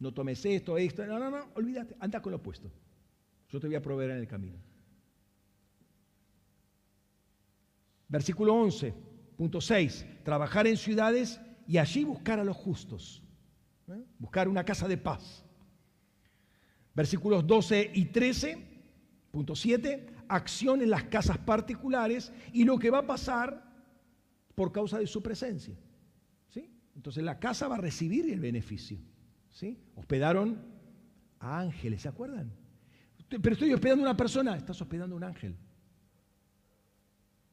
No 0.00 0.12
tomes 0.12 0.44
esto, 0.44 0.76
esto, 0.76 1.06
no, 1.06 1.16
no, 1.16 1.30
no, 1.30 1.46
olvídate, 1.54 1.94
anda 2.00 2.20
con 2.20 2.32
lo 2.32 2.38
opuesto. 2.38 2.72
Yo 3.48 3.60
te 3.60 3.68
voy 3.68 3.76
a 3.76 3.80
proveer 3.80 4.10
en 4.10 4.16
el 4.16 4.26
camino. 4.26 4.58
Versículo 8.08 8.52
11, 8.52 8.92
punto 9.36 9.60
6, 9.60 10.04
trabajar 10.24 10.66
en 10.66 10.76
ciudades 10.76 11.40
y 11.68 11.78
allí 11.78 12.02
buscar 12.02 12.40
a 12.40 12.44
los 12.44 12.56
justos. 12.56 13.22
¿eh? 13.86 14.04
buscar 14.18 14.48
una 14.48 14.64
casa 14.64 14.88
de 14.88 14.96
paz. 14.96 15.44
Versículos 16.96 17.46
12 17.46 17.92
y 17.94 18.06
13, 18.06 18.58
punto 19.30 19.54
7, 19.54 20.08
acción 20.26 20.82
en 20.82 20.90
las 20.90 21.04
casas 21.04 21.38
particulares 21.38 22.32
y 22.52 22.64
lo 22.64 22.76
que 22.76 22.90
va 22.90 22.98
a 22.98 23.06
pasar 23.06 23.69
por 24.60 24.72
causa 24.72 24.98
de 24.98 25.06
su 25.06 25.22
presencia. 25.22 25.74
¿sí? 26.50 26.70
Entonces 26.94 27.24
la 27.24 27.40
casa 27.40 27.66
va 27.66 27.76
a 27.76 27.80
recibir 27.80 28.30
el 28.30 28.40
beneficio. 28.40 28.98
¿sí? 29.48 29.78
Hospedaron 29.94 30.60
a 31.38 31.60
ángeles, 31.60 32.02
¿se 32.02 32.08
acuerdan? 32.08 32.52
Pero 33.26 33.54
estoy 33.54 33.72
hospedando 33.72 34.04
a 34.04 34.10
una 34.10 34.16
persona, 34.18 34.54
estás 34.58 34.78
hospedando 34.82 35.14
a 35.14 35.16
un 35.16 35.24
ángel. 35.24 35.56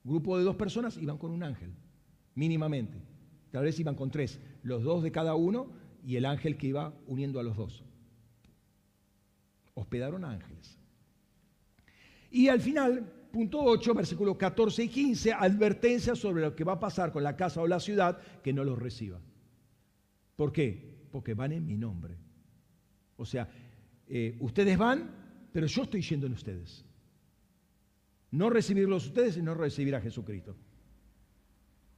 Grupo 0.04 0.38
de 0.38 0.44
dos 0.44 0.58
personas 0.58 0.98
iban 0.98 1.18
con 1.18 1.32
un 1.32 1.44
ángel, 1.44 1.72
mínimamente. 2.36 3.02
Tal 3.52 3.64
vez 3.64 3.80
iban 3.80 3.96
con 3.96 4.12
tres, 4.12 4.42
los 4.62 4.84
dos 4.84 5.02
de 5.02 5.14
cada 5.14 5.34
uno 5.34 5.72
y 6.04 6.18
el 6.18 6.26
ángel 6.26 6.58
que 6.58 6.68
iba 6.68 6.94
uniendo 7.08 7.40
a 7.40 7.44
los 7.44 7.56
dos. 7.56 7.86
Hospedaron 9.76 10.26
ángeles. 10.26 10.78
Y 12.32 12.50
al 12.50 12.60
final, 12.60 13.14
punto 13.38 13.64
8, 13.64 13.94
versículos 13.94 14.36
14 14.36 14.86
y 14.86 14.88
15, 14.88 15.32
advertencia 15.32 16.16
sobre 16.16 16.42
lo 16.42 16.56
que 16.56 16.64
va 16.64 16.74
a 16.74 16.80
pasar 16.80 17.12
con 17.12 17.22
la 17.22 17.36
casa 17.36 17.62
o 17.62 17.68
la 17.68 17.80
ciudad 17.80 18.18
que 18.42 18.52
no 18.52 18.64
los 18.64 18.80
reciba. 18.80 19.22
¿Por 20.36 20.52
qué? 20.52 21.06
Porque 21.12 21.36
van 21.36 21.52
en 21.52 21.64
mi 21.64 21.78
nombre. 21.78 22.18
O 23.16 23.26
sea, 23.26 23.48
eh, 24.08 24.36
ustedes 24.40 24.76
van, 24.76 25.12
pero 25.54 25.68
yo 25.68 25.84
estoy 25.84 26.02
yendo 26.02 26.26
en 26.26 26.34
ustedes. 26.34 26.84
No 28.32 28.50
recibirlos 28.50 29.06
ustedes 29.06 29.38
y 29.38 29.44
no 29.44 29.54
recibir 29.54 29.94
a 29.94 30.02
Jesucristo. 30.02 30.56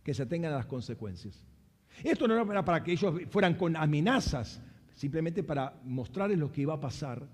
Que 0.04 0.14
se 0.14 0.26
tengan 0.26 0.52
las 0.52 0.66
consecuencias. 0.66 1.42
Esto 2.04 2.28
no 2.28 2.34
era 2.52 2.66
para 2.66 2.84
que 2.84 2.92
ellos 2.92 3.16
fueran 3.30 3.56
con 3.56 3.78
amenazas, 3.78 4.62
simplemente 4.94 5.42
para 5.42 5.80
mostrarles 5.86 6.38
lo 6.38 6.52
que 6.52 6.64
iba 6.64 6.74
a 6.74 6.82
pasar 6.82 7.30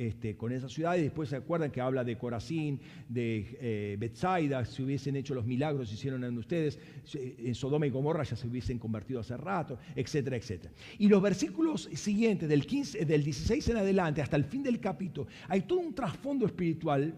este, 0.00 0.34
con 0.34 0.50
esa 0.50 0.66
ciudad. 0.66 0.96
Y 0.96 1.02
después 1.02 1.28
se 1.28 1.36
acuerdan 1.36 1.70
que 1.70 1.78
habla 1.78 2.02
de 2.04 2.16
Corazín, 2.16 2.80
de 3.06 3.58
eh, 3.60 3.96
Bethsaida, 3.98 4.64
si 4.64 4.82
hubiesen 4.82 5.14
hecho 5.14 5.34
los 5.34 5.44
milagros, 5.44 5.92
hicieron 5.92 6.24
en 6.24 6.38
ustedes, 6.38 6.78
en 7.12 7.54
Sodoma 7.54 7.86
y 7.86 7.90
Gomorra 7.90 8.22
ya 8.22 8.34
se 8.34 8.48
hubiesen 8.48 8.78
convertido 8.78 9.20
hace 9.20 9.36
rato, 9.36 9.78
etcétera, 9.94 10.38
etcétera. 10.38 10.72
Y 10.98 11.06
los 11.08 11.20
versículos 11.20 11.90
siguientes, 11.92 12.48
del, 12.48 12.64
15, 12.64 13.04
del 13.04 13.22
16 13.22 13.68
en 13.68 13.76
adelante 13.76 14.22
hasta 14.22 14.36
el 14.36 14.44
fin 14.44 14.62
del 14.62 14.80
capítulo, 14.80 15.28
hay 15.48 15.60
todo 15.62 15.80
un 15.80 15.94
trasfondo 15.94 16.46
espiritual 16.46 17.14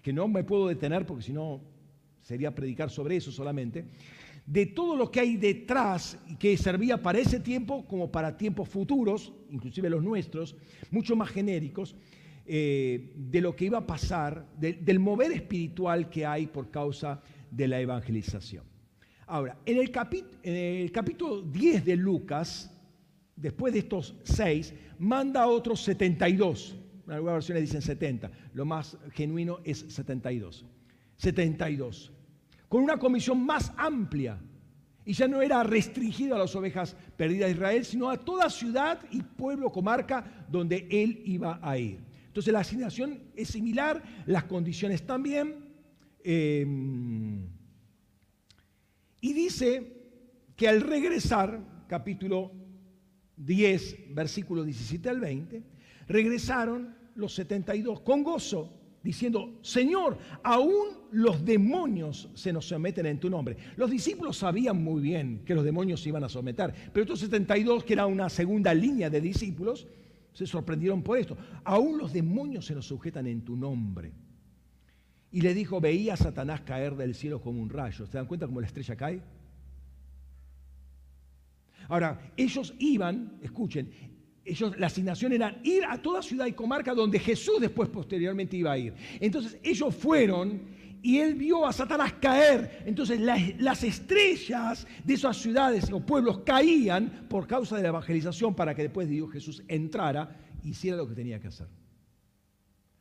que 0.00 0.10
no 0.10 0.26
me 0.26 0.42
puedo 0.42 0.68
detener 0.68 1.04
porque 1.04 1.24
si 1.24 1.34
no 1.34 1.60
sería 2.22 2.54
predicar 2.54 2.88
sobre 2.88 3.16
eso 3.16 3.30
solamente, 3.30 3.84
de 4.46 4.64
todo 4.64 4.96
lo 4.96 5.10
que 5.10 5.20
hay 5.20 5.36
detrás 5.36 6.18
que 6.38 6.56
servía 6.56 6.96
para 7.02 7.18
ese 7.18 7.40
tiempo 7.40 7.84
como 7.86 8.10
para 8.10 8.38
tiempos 8.38 8.70
futuros, 8.70 9.34
inclusive 9.50 9.90
los 9.90 10.02
nuestros, 10.02 10.56
mucho 10.90 11.14
más 11.14 11.28
genéricos, 11.28 11.94
eh, 12.46 13.12
de 13.14 13.40
lo 13.40 13.54
que 13.54 13.66
iba 13.66 13.78
a 13.78 13.86
pasar, 13.86 14.46
del 14.58 14.98
mover 14.98 15.32
espiritual 15.32 16.10
que 16.10 16.26
hay 16.26 16.46
por 16.46 16.70
causa 16.70 17.20
de 17.50 17.68
la 17.68 17.80
evangelización. 17.80 18.64
Ahora, 19.26 19.56
en 19.64 19.78
el, 19.78 19.90
capítulo 20.92 21.42
10 21.42 21.84
de 21.84 21.96
Lucas, 21.96 22.70
después 23.36 23.72
de 23.72 23.80
estos 23.80 24.14
seis, 24.24 24.74
manda 24.98 25.42
a 25.42 25.46
otros 25.46 25.82
72 25.82 26.76
en 27.06 27.12
algunas 27.12 27.34
versiones 27.34 27.62
dicen 27.62 27.82
70. 27.82 28.30
Lo 28.54 28.64
más 28.64 28.96
genuino 29.12 29.58
es 29.64 29.78
72. 29.88 30.64
72. 31.16 32.12
Con 32.68 32.82
una 32.82 32.98
comisión 32.98 33.44
más 33.44 33.72
amplia. 33.76 34.38
Y 35.04 35.14
ya 35.14 35.26
no 35.26 35.42
era 35.42 35.64
restringido 35.64 36.36
a 36.36 36.38
las 36.38 36.54
ovejas 36.54 36.96
perdidas 37.16 37.48
de 37.48 37.54
Israel, 37.54 37.84
sino 37.84 38.08
a 38.08 38.16
toda 38.16 38.48
ciudad 38.48 39.00
y 39.10 39.20
pueblo, 39.20 39.70
comarca 39.70 40.46
donde 40.48 40.86
él 40.90 41.22
iba 41.24 41.58
a 41.60 41.76
ir. 41.76 41.98
Entonces 42.32 42.50
la 42.50 42.60
asignación 42.60 43.24
es 43.36 43.48
similar, 43.48 44.02
las 44.24 44.44
condiciones 44.44 45.02
también. 45.02 45.66
Eh, 46.24 46.66
y 49.20 49.32
dice 49.34 49.92
que 50.56 50.66
al 50.66 50.80
regresar, 50.80 51.84
capítulo 51.88 52.52
10, 53.36 54.14
versículo 54.14 54.64
17 54.64 55.10
al 55.10 55.20
20, 55.20 55.62
regresaron 56.08 56.96
los 57.16 57.34
72 57.34 58.00
con 58.00 58.24
gozo, 58.24 58.80
diciendo, 59.02 59.58
Señor, 59.60 60.16
aún 60.42 60.86
los 61.10 61.44
demonios 61.44 62.30
se 62.32 62.50
nos 62.50 62.64
someten 62.64 63.04
en 63.04 63.20
tu 63.20 63.28
nombre. 63.28 63.58
Los 63.76 63.90
discípulos 63.90 64.38
sabían 64.38 64.82
muy 64.82 65.02
bien 65.02 65.42
que 65.44 65.54
los 65.54 65.64
demonios 65.64 66.00
se 66.00 66.08
iban 66.08 66.24
a 66.24 66.30
someter, 66.30 66.72
pero 66.94 67.02
estos 67.02 67.20
72, 67.20 67.84
que 67.84 67.92
era 67.92 68.06
una 68.06 68.30
segunda 68.30 68.72
línea 68.72 69.10
de 69.10 69.20
discípulos, 69.20 69.86
se 70.32 70.46
sorprendieron 70.46 71.02
por 71.02 71.18
esto. 71.18 71.36
Aún 71.64 71.98
los 71.98 72.12
demonios 72.12 72.66
se 72.66 72.74
nos 72.74 72.86
sujetan 72.86 73.26
en 73.26 73.42
tu 73.42 73.56
nombre. 73.56 74.12
Y 75.30 75.40
le 75.40 75.54
dijo, 75.54 75.80
veía 75.80 76.14
a 76.14 76.16
Satanás 76.16 76.60
caer 76.60 76.94
del 76.94 77.14
cielo 77.14 77.40
como 77.40 77.60
un 77.60 77.70
rayo. 77.70 78.06
¿Se 78.06 78.18
dan 78.18 78.26
cuenta 78.26 78.46
cómo 78.46 78.60
la 78.60 78.66
estrella 78.66 78.96
cae? 78.96 79.22
Ahora, 81.88 82.32
ellos 82.36 82.74
iban, 82.78 83.38
escuchen, 83.42 83.90
ellos, 84.44 84.78
la 84.78 84.88
asignación 84.88 85.32
era 85.32 85.60
ir 85.62 85.84
a 85.84 86.00
toda 86.00 86.22
ciudad 86.22 86.46
y 86.46 86.52
comarca 86.52 86.94
donde 86.94 87.18
Jesús 87.18 87.60
después 87.60 87.88
posteriormente 87.88 88.56
iba 88.56 88.72
a 88.72 88.78
ir. 88.78 88.94
Entonces 89.20 89.58
ellos 89.62 89.94
fueron 89.94 90.62
y 91.02 91.18
él 91.18 91.34
vio 91.34 91.66
a 91.66 91.72
Satanás 91.72 92.14
caer. 92.14 92.84
Entonces 92.86 93.20
las, 93.20 93.82
estrellas 93.82 94.86
de 95.04 95.14
esas 95.14 95.36
ciudades 95.36 95.90
o 95.92 96.00
pueblos 96.00 96.38
caían 96.46 97.26
por 97.28 97.46
causa 97.46 97.76
de 97.76 97.82
la 97.82 97.88
evangelización 97.88 98.54
para 98.54 98.74
que 98.74 98.82
después 98.82 99.08
Dios 99.08 99.30
Jesús 99.32 99.62
entrara 99.66 100.36
y 100.62 100.70
hiciera 100.70 100.96
lo 100.96 101.08
que 101.08 101.14
tenía 101.14 101.40
que 101.40 101.48
hacer. 101.48 101.66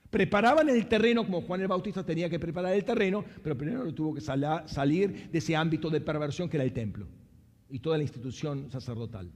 Preparaban 0.10 0.68
el 0.68 0.88
terreno 0.88 1.24
como 1.24 1.42
Juan 1.42 1.62
el 1.62 1.68
Bautista 1.68 2.04
tenía 2.04 2.30
que 2.30 2.40
preparar 2.40 2.74
el 2.74 2.84
terreno, 2.84 3.24
pero 3.42 3.58
primero 3.58 3.94
tuvo 3.94 4.14
que 4.14 4.20
salir 4.20 5.30
de 5.32 5.38
ese 5.38 5.56
ámbito 5.56 5.90
de 5.90 6.02
perversión 6.02 6.50
que 6.50 6.58
era 6.58 6.66
el 6.66 6.74
templo 6.74 7.08
y 7.70 7.80
toda 7.80 7.98
la 7.98 8.04
institución 8.04 8.70
sacerdotal. 8.70 9.32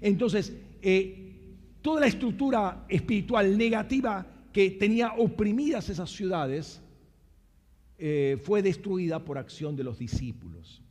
Entonces, 0.00 0.54
eh, 0.82 1.56
toda 1.80 2.02
la 2.02 2.06
estructura 2.06 2.84
espiritual 2.88 3.56
negativa 3.56 4.26
que 4.52 4.72
tenía 4.72 5.14
oprimidas 5.14 5.88
esas 5.88 6.10
ciudades 6.10 6.82
eh, 7.98 8.38
fue 8.42 8.62
destruida 8.62 9.24
por 9.24 9.38
acción 9.38 9.76
de 9.76 9.84
los 9.84 9.98
discípulos. 9.98 10.82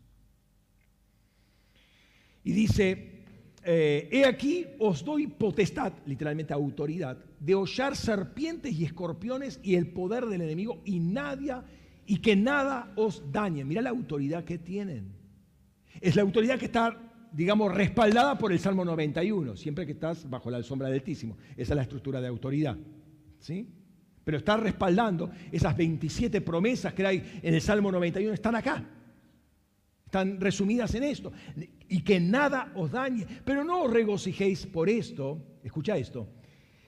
Y 2.44 2.52
dice, 2.52 3.23
eh, 3.64 4.10
he 4.11 4.26
aquí 4.26 4.65
os 4.80 5.03
doy 5.03 5.27
potestad, 5.27 5.94
literalmente 6.06 6.53
autoridad, 6.53 7.18
de 7.40 7.56
hollar 7.56 7.95
serpientes 7.95 8.73
y 8.73 8.86
escorpiones 8.86 9.60
y 9.64 9.76
el 9.76 9.88
poder 9.88 10.26
del 10.26 10.41
enemigo 10.41 10.82
y 10.86 10.99
nadie 10.99 11.56
y 12.06 12.18
que 12.18 12.36
nada 12.36 12.94
os 12.95 13.23
dañe. 13.32 13.65
Mira 13.65 13.82
la 13.82 13.90
autoridad 13.90 14.44
que 14.44 14.57
tienen. 14.57 15.14
Es 16.02 16.15
la 16.15 16.22
autoridad 16.22 16.60
que 16.60 16.65
está 16.65 17.06
digamos, 17.36 17.76
respaldada 17.76 18.38
por 18.38 18.53
el 18.53 18.60
Salmo 18.60 18.86
91, 18.86 19.57
siempre 19.57 19.86
que 19.86 19.91
estás 19.91 20.30
bajo 20.30 20.49
la 20.49 20.64
sombra 20.64 20.88
del 20.88 20.99
Altísimo. 20.99 21.38
Esa 21.57 21.73
es 21.73 21.76
la 21.76 21.82
estructura 21.82 22.22
de 22.22 22.27
autoridad. 22.27 22.77
¿sí? 23.40 23.68
Pero 24.26 24.39
está 24.39 24.57
respaldando 24.57 25.30
esas 25.52 25.77
27 25.77 26.41
promesas 26.41 26.93
que 26.95 27.06
hay 27.06 27.39
en 27.43 27.53
el 27.53 27.61
Salmo 27.61 27.91
91, 27.91 28.34
están 28.34 28.56
acá. 28.56 28.84
Están 30.03 30.41
resumidas 30.41 30.95
en 30.95 31.03
esto. 31.03 31.31
Y 31.88 32.02
que 32.02 32.19
nada 32.19 32.73
os 32.76 32.91
dañe. 32.91 33.27
Pero 33.45 33.64
no 33.64 33.84
os 33.84 33.93
regocijéis 33.93 34.65
por 34.65 34.89
esto, 34.89 35.60
escucha 35.64 35.95
esto, 35.95 36.27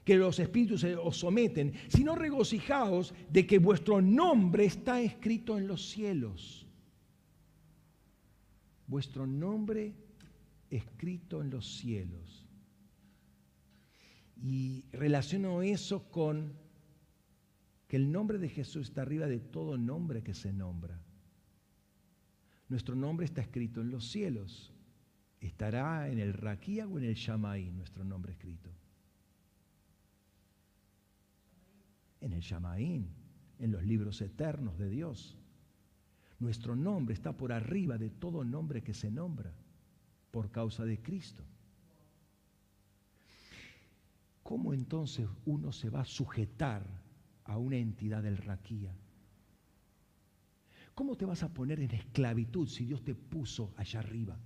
que 0.03 0.15
los 0.15 0.39
espíritus 0.39 0.83
os 0.83 1.17
someten, 1.17 1.73
sino 1.89 2.15
regocijaos 2.15 3.13
de 3.29 3.45
que 3.45 3.59
vuestro 3.59 4.01
nombre 4.01 4.65
está 4.65 4.99
escrito 4.99 5.59
en 5.59 5.67
los 5.67 5.89
cielos. 5.89 6.65
Vuestro 8.87 9.27
nombre 9.27 9.93
escrito 10.71 11.41
en 11.43 11.51
los 11.51 11.67
cielos. 11.77 12.47
Y 14.41 14.85
relaciono 14.91 15.61
eso 15.61 16.09
con 16.09 16.66
que 17.87 17.95
el 17.95 18.11
nombre 18.11 18.37
de 18.37 18.49
Jesús 18.49 18.89
está 18.89 19.01
arriba 19.01 19.27
de 19.27 19.39
todo 19.39 19.77
nombre 19.77 20.21
que 20.21 20.33
se 20.33 20.51
nombra. 20.51 20.99
Nuestro 22.67 22.95
nombre 22.95 23.25
está 23.25 23.41
escrito 23.41 23.81
en 23.81 23.91
los 23.91 24.09
cielos. 24.11 24.73
Estará 25.39 26.09
en 26.09 26.19
el 26.19 26.33
Raquía 26.33 26.87
o 26.87 26.97
en 26.97 27.05
el 27.05 27.15
Shamaí 27.15 27.71
nuestro 27.71 28.03
nombre 28.03 28.33
escrito. 28.33 28.69
En 32.19 32.33
el 32.33 32.41
Shamaín, 32.41 33.07
en 33.59 33.71
los 33.71 33.83
libros 33.83 34.21
eternos 34.21 34.77
de 34.77 34.89
Dios. 34.89 35.37
Nuestro 36.39 36.75
nombre 36.75 37.13
está 37.13 37.37
por 37.37 37.53
arriba 37.53 37.97
de 37.97 38.09
todo 38.09 38.43
nombre 38.43 38.83
que 38.83 38.93
se 38.93 39.09
nombra 39.09 39.53
por 40.31 40.51
causa 40.51 40.83
de 40.83 41.01
Cristo. 41.01 41.43
¿Cómo 44.43 44.73
entonces 44.73 45.27
uno 45.45 45.71
se 45.71 45.89
va 45.89 46.01
a 46.01 46.05
sujetar 46.05 46.85
a 47.47 47.57
una 47.57 47.77
entidad 47.77 48.23
del 48.23 48.37
raquía? 48.37 48.95
¿Cómo 50.93 51.17
te 51.17 51.25
vas 51.25 51.43
a 51.43 51.53
poner 51.53 51.79
en 51.79 51.91
esclavitud 51.91 52.67
si 52.67 52.85
Dios 52.85 53.03
te 53.03 53.15
puso 53.15 53.73
allá 53.75 53.99
arriba? 53.99 54.37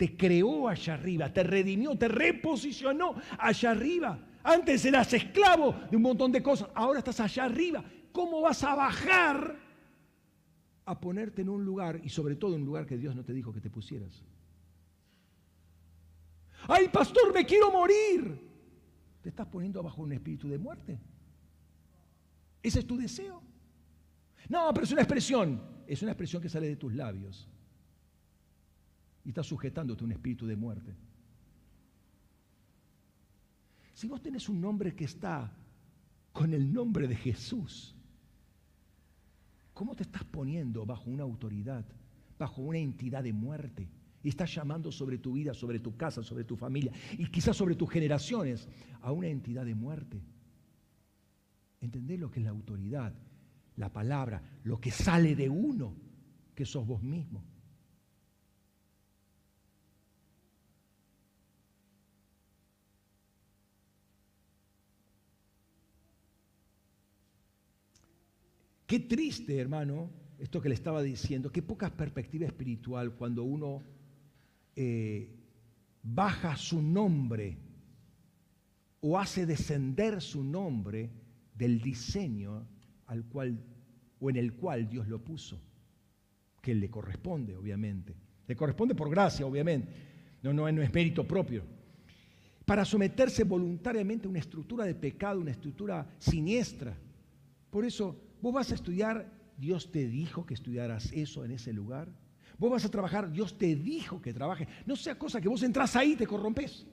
te 0.00 0.16
creó 0.16 0.66
allá 0.66 0.94
arriba, 0.94 1.30
te 1.30 1.42
redimió, 1.42 1.94
te 1.94 2.08
reposicionó 2.08 3.16
allá 3.38 3.72
arriba. 3.72 4.18
Antes 4.42 4.82
eras 4.86 5.12
esclavo 5.12 5.74
de 5.90 5.94
un 5.94 6.00
montón 6.00 6.32
de 6.32 6.42
cosas, 6.42 6.70
ahora 6.74 7.00
estás 7.00 7.20
allá 7.20 7.44
arriba. 7.44 7.84
¿Cómo 8.10 8.40
vas 8.40 8.64
a 8.64 8.74
bajar 8.74 9.58
a 10.86 10.98
ponerte 10.98 11.42
en 11.42 11.50
un 11.50 11.66
lugar 11.66 12.00
y 12.02 12.08
sobre 12.08 12.34
todo 12.36 12.54
en 12.54 12.62
un 12.62 12.66
lugar 12.66 12.86
que 12.86 12.96
Dios 12.96 13.14
no 13.14 13.26
te 13.26 13.34
dijo 13.34 13.52
que 13.52 13.60
te 13.60 13.68
pusieras? 13.68 14.24
Ay, 16.66 16.88
pastor, 16.88 17.34
me 17.34 17.44
quiero 17.44 17.70
morir. 17.70 18.40
Te 19.20 19.28
estás 19.28 19.48
poniendo 19.48 19.82
bajo 19.82 20.00
un 20.00 20.14
espíritu 20.14 20.48
de 20.48 20.56
muerte. 20.56 20.98
¿Ese 22.62 22.80
es 22.80 22.86
tu 22.86 22.96
deseo? 22.96 23.42
No, 24.48 24.72
pero 24.72 24.84
es 24.84 24.92
una 24.92 25.02
expresión. 25.02 25.62
Es 25.86 26.02
una 26.02 26.12
expresión 26.12 26.42
que 26.42 26.48
sale 26.48 26.68
de 26.68 26.76
tus 26.76 26.94
labios. 26.94 27.48
Y 29.24 29.30
estás 29.30 29.46
sujetándote 29.46 30.02
a 30.02 30.06
un 30.06 30.12
espíritu 30.12 30.46
de 30.46 30.56
muerte. 30.56 30.94
Si 33.94 34.08
vos 34.08 34.22
tenés 34.22 34.48
un 34.48 34.60
nombre 34.60 34.94
que 34.94 35.04
está 35.04 35.52
con 36.32 36.54
el 36.54 36.72
nombre 36.72 37.06
de 37.06 37.16
Jesús, 37.16 37.94
¿cómo 39.74 39.94
te 39.94 40.04
estás 40.04 40.24
poniendo 40.24 40.86
bajo 40.86 41.10
una 41.10 41.22
autoridad, 41.22 41.84
bajo 42.38 42.62
una 42.62 42.78
entidad 42.78 43.22
de 43.22 43.32
muerte? 43.32 43.88
Y 44.22 44.28
estás 44.28 44.54
llamando 44.54 44.90
sobre 44.90 45.18
tu 45.18 45.32
vida, 45.34 45.54
sobre 45.54 45.80
tu 45.80 45.96
casa, 45.96 46.22
sobre 46.22 46.44
tu 46.44 46.56
familia 46.56 46.92
y 47.18 47.26
quizás 47.26 47.56
sobre 47.56 47.74
tus 47.74 47.90
generaciones 47.90 48.68
a 49.00 49.12
una 49.12 49.28
entidad 49.28 49.64
de 49.64 49.74
muerte. 49.74 50.22
¿Entendés 51.80 52.20
lo 52.20 52.30
que 52.30 52.40
es 52.40 52.44
la 52.44 52.50
autoridad? 52.50 53.14
La 53.76 53.92
palabra, 53.92 54.42
lo 54.64 54.80
que 54.80 54.90
sale 54.90 55.34
de 55.34 55.48
uno, 55.48 55.96
que 56.54 56.66
sos 56.66 56.86
vos 56.86 57.02
mismo. 57.02 57.42
Qué 68.86 68.98
triste, 68.98 69.56
hermano, 69.58 70.10
esto 70.40 70.60
que 70.60 70.68
le 70.68 70.74
estaba 70.74 71.00
diciendo, 71.00 71.52
qué 71.52 71.62
poca 71.62 71.96
perspectiva 71.96 72.44
espiritual 72.44 73.14
cuando 73.14 73.44
uno 73.44 73.84
eh, 74.74 75.30
baja 76.02 76.56
su 76.56 76.82
nombre 76.82 77.56
o 79.00 79.16
hace 79.16 79.46
descender 79.46 80.20
su 80.20 80.42
nombre 80.42 81.19
del 81.60 81.78
diseño 81.78 82.66
al 83.06 83.26
cual 83.26 83.62
o 84.18 84.30
en 84.30 84.36
el 84.36 84.54
cual 84.54 84.88
Dios 84.88 85.06
lo 85.08 85.22
puso, 85.22 85.60
que 86.62 86.74
le 86.74 86.90
corresponde, 86.90 87.54
obviamente. 87.54 88.14
Le 88.46 88.56
corresponde 88.56 88.94
por 88.94 89.10
gracia, 89.10 89.46
obviamente. 89.46 89.88
No, 90.42 90.54
no, 90.54 90.66
es 90.66 90.92
mérito 90.92 91.26
propio. 91.26 91.62
Para 92.64 92.84
someterse 92.84 93.44
voluntariamente 93.44 94.26
a 94.26 94.30
una 94.30 94.38
estructura 94.38 94.84
de 94.84 94.94
pecado, 94.94 95.40
una 95.40 95.50
estructura 95.50 96.06
siniestra. 96.18 96.96
Por 97.70 97.84
eso, 97.84 98.18
vos 98.40 98.54
vas 98.54 98.70
a 98.72 98.74
estudiar, 98.74 99.30
Dios 99.58 99.90
te 99.90 100.06
dijo 100.08 100.46
que 100.46 100.54
estudiaras 100.54 101.12
eso 101.12 101.44
en 101.44 101.50
ese 101.52 101.72
lugar. 101.72 102.08
Vos 102.58 102.70
vas 102.70 102.84
a 102.84 102.90
trabajar, 102.90 103.30
Dios 103.30 103.58
te 103.58 103.74
dijo 103.76 104.20
que 104.20 104.32
trabajes. 104.32 104.66
No 104.86 104.96
sea 104.96 105.18
cosa 105.18 105.40
que 105.40 105.48
vos 105.48 105.62
entras 105.62 105.94
ahí 105.96 106.12
y 106.12 106.16
te 106.16 106.26
corrompes. 106.26 106.86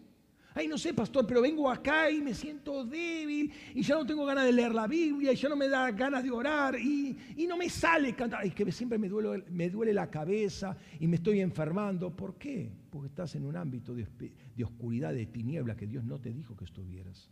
Ay, 0.54 0.68
no 0.68 0.78
sé, 0.78 0.94
pastor, 0.94 1.28
pero 1.28 1.42
vengo 1.42 1.70
acá 1.70 2.10
y 2.10 2.20
me 2.20 2.34
siento 2.34 2.84
débil 2.84 3.52
y 3.76 3.84
ya 3.84 3.94
no 3.94 4.06
tengo 4.06 4.26
ganas 4.26 4.46
de 4.46 4.52
leer 4.52 4.74
la 4.74 4.88
Biblia 4.88 5.32
y 5.32 5.36
ya 5.36 5.50
no 5.50 5.56
me 5.56 5.70
da 5.70 5.92
ganas 5.92 6.24
de 6.24 6.32
orar 6.32 6.80
y, 6.80 7.16
no 7.48 7.58
me 7.58 7.70
sale 7.70 8.16
cantar. 8.16 8.44
Es 8.44 8.56
que 8.56 8.72
siempre 8.72 8.98
me 8.98 9.08
duele, 9.08 9.46
me 9.50 9.70
duele 9.70 9.94
la 9.94 10.10
cabeza 10.10 10.76
y 11.00 11.08
me 11.08 11.18
estoy 11.18 11.42
enfermando. 11.42 12.16
¿Por 12.16 12.38
qué? 12.38 12.72
Porque 12.90 13.10
estás 13.10 13.36
en 13.36 13.46
un 13.46 13.56
ámbito 13.56 13.94
de, 13.94 14.08
de 14.56 14.64
oscuridad, 14.64 15.14
de 15.14 15.28
tiniebla 15.28 15.76
que 15.76 15.86
Dios 15.86 16.04
no 16.04 16.20
te 16.20 16.34
dijo 16.34 16.56
que 16.56 16.66
estuvieras. 16.66 17.30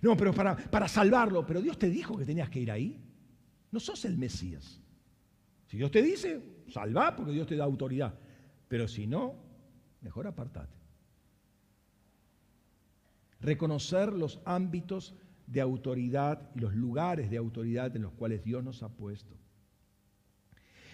No, 0.00 0.16
pero 0.16 0.32
para, 0.32 0.56
para 0.56 0.88
salvarlo, 0.88 1.44
pero 1.46 1.60
Dios 1.60 1.78
te 1.78 1.88
dijo 1.88 2.16
que 2.16 2.24
tenías 2.24 2.48
que 2.48 2.60
ir 2.60 2.70
ahí. 2.70 3.00
No 3.70 3.80
sos 3.80 4.04
el 4.04 4.16
Mesías. 4.16 4.80
Si 5.66 5.76
Dios 5.78 5.90
te 5.90 6.02
dice, 6.02 6.42
salva 6.68 7.16
porque 7.16 7.32
Dios 7.32 7.46
te 7.46 7.56
da 7.56 7.64
autoridad. 7.64 8.14
Pero 8.68 8.86
si 8.86 9.06
no, 9.06 9.34
mejor 10.02 10.26
apartate. 10.26 10.81
Reconocer 13.42 14.12
los 14.12 14.40
ámbitos 14.44 15.14
de 15.46 15.60
autoridad 15.60 16.48
y 16.54 16.60
los 16.60 16.74
lugares 16.74 17.28
de 17.28 17.36
autoridad 17.36 17.94
en 17.96 18.02
los 18.02 18.12
cuales 18.12 18.44
Dios 18.44 18.62
nos 18.62 18.82
ha 18.82 18.88
puesto. 18.88 19.36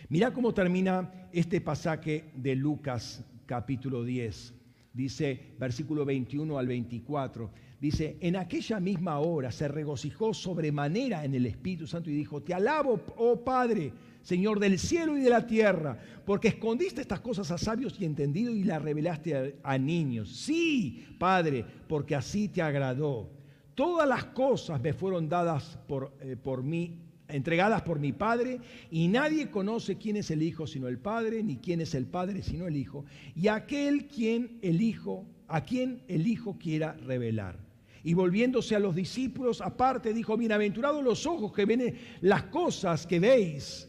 Mira 0.09 0.33
cómo 0.33 0.55
termina 0.55 1.29
este 1.33 1.61
pasaje 1.61 2.31
de 2.35 2.57
Lucas 2.57 3.23
capítulo 3.45 4.03
10. 4.03 4.55
Dice 4.95 5.55
versículo 5.59 6.07
21 6.07 6.59
al 6.59 6.67
24. 6.67 7.51
Dice, 7.81 8.17
en 8.21 8.35
aquella 8.37 8.81
misma 8.81 9.19
hora 9.21 9.53
se 9.53 9.69
regocijó 9.69 10.35
sobremanera 10.35 11.25
en 11.25 11.35
el 11.35 11.47
Espíritu 11.47 11.87
Santo 11.87 12.11
y 12.11 12.15
dijo, 12.15 12.43
te 12.43 12.53
alabo, 12.53 13.01
oh 13.17 13.45
Padre 13.45 13.93
Señor 14.29 14.61
del 14.61 14.79
cielo 14.79 15.17
y 15.17 15.23
de 15.23 15.31
la 15.31 15.47
tierra, 15.47 15.99
porque 16.27 16.49
escondiste 16.49 17.01
estas 17.01 17.21
cosas 17.21 17.51
a 17.51 17.57
sabios 17.57 17.99
y 17.99 18.05
entendidos 18.05 18.55
y 18.55 18.63
las 18.63 18.83
revelaste 18.83 19.57
a, 19.63 19.79
niños. 19.79 20.29
Sí, 20.37 21.07
Padre, 21.19 21.65
porque 21.89 22.15
así 22.15 22.49
te 22.49 22.61
agradó. 22.61 23.31
Todas 23.75 24.07
las 24.07 24.27
cosas 24.27 24.83
me 24.83 24.93
fueron 24.93 25.31
dadas 25.31 25.79
por, 25.89 26.13
eh, 26.21 26.37
por 26.37 26.63
mí, 26.63 26.99
entregadas 27.27 27.81
por 27.81 28.01
mi 28.01 28.13
Padre, 28.13 28.61
y 28.91 29.09
nadie 29.09 29.49
conoce 29.49 29.97
quién 29.97 30.19
es 30.19 30.31
el 30.31 30.43
Hijo 30.43 30.67
sino 30.67 30.89
el 30.89 30.99
Padre, 30.99 31.43
ni 31.43 31.57
quién 31.57 31.81
es 31.81 31.95
el 31.95 32.05
Padre 32.05 32.43
sino 32.43 32.67
el 32.67 32.77
Hijo, 32.77 33.07
y 33.35 33.49
aquel 33.49 34.09
quien 34.09 34.59
el 34.61 34.83
Hijo, 34.83 35.25
a 35.47 35.65
quien 35.65 36.03
el 36.07 36.27
Hijo 36.27 36.59
quiera 36.59 36.93
revelar. 36.93 37.59
Y 38.05 38.13
volviéndose 38.13 38.77
a 38.77 38.79
los 38.79 38.95
discípulos 38.95 39.63
aparte, 39.63 40.13
dijo, 40.13 40.37
bienaventurados 40.37 41.03
los 41.03 41.25
ojos 41.25 41.51
que 41.51 41.65
ven 41.65 41.97
las 42.21 42.43
cosas 42.43 43.07
que 43.07 43.21
veis 43.21 43.88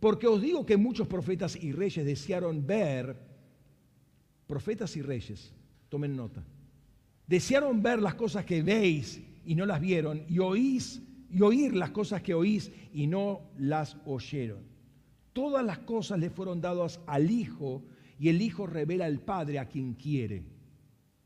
porque 0.00 0.26
os 0.26 0.40
digo 0.40 0.64
que 0.64 0.78
muchos 0.78 1.06
profetas 1.06 1.56
y 1.56 1.72
reyes 1.72 2.04
desearon 2.04 2.66
ver, 2.66 3.16
profetas 4.46 4.96
y 4.96 5.02
reyes, 5.02 5.52
tomen 5.90 6.16
nota, 6.16 6.42
desearon 7.26 7.82
ver 7.82 8.00
las 8.00 8.14
cosas 8.14 8.46
que 8.46 8.62
veis 8.62 9.20
y 9.44 9.54
no 9.54 9.66
las 9.66 9.80
vieron, 9.80 10.24
y 10.28 10.38
oís 10.38 11.02
y 11.30 11.42
oír 11.42 11.76
las 11.76 11.90
cosas 11.90 12.22
que 12.22 12.34
oís 12.34 12.72
y 12.92 13.06
no 13.06 13.42
las 13.58 13.96
oyeron. 14.06 14.64
Todas 15.32 15.64
las 15.64 15.78
cosas 15.78 16.18
le 16.18 16.30
fueron 16.30 16.60
dadas 16.60 16.98
al 17.06 17.30
Hijo 17.30 17.84
y 18.18 18.30
el 18.30 18.42
Hijo 18.42 18.66
revela 18.66 19.04
al 19.04 19.20
Padre 19.20 19.58
a 19.58 19.68
quien 19.68 19.94
quiere. 19.94 20.42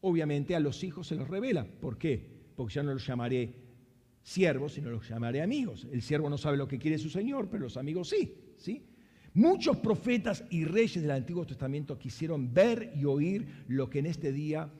Obviamente 0.03 0.55
a 0.55 0.61
los 0.61 0.85
hijos 0.85 1.07
se 1.07 1.15
los 1.15 1.27
revela. 1.27 1.65
¿Por 1.65 1.97
qué? 1.97 2.45
Porque 2.55 2.75
ya 2.75 2.83
no 2.83 2.93
los 2.93 3.07
llamaré 3.07 3.64
siervos, 4.25 4.73
sino 4.73 4.91
los 4.91 5.09
llamaré 5.09 5.43
amigos. 5.43 5.87
El 5.93 6.03
siervo 6.03 6.29
no 6.29 6.39
sabe 6.39 6.57
lo 6.57 6.67
que 6.67 6.79
quiere 6.79 6.99
su 6.99 7.11
Señor, 7.11 7.49
pero 7.51 7.65
los 7.65 7.77
amigos 7.77 8.09
sí. 8.09 8.35
¿sí? 8.57 8.83
Muchos 9.35 9.77
profetas 9.77 10.45
y 10.51 10.65
reyes 10.65 11.03
del 11.03 11.11
Antiguo 11.11 11.47
Testamento 11.47 11.99
quisieron 11.99 12.53
ver 12.53 12.93
y 12.97 13.05
oír 13.05 13.65
lo 13.69 13.91
que 13.91 13.99
en 13.99 14.07
este 14.07 14.33
día 14.33 14.73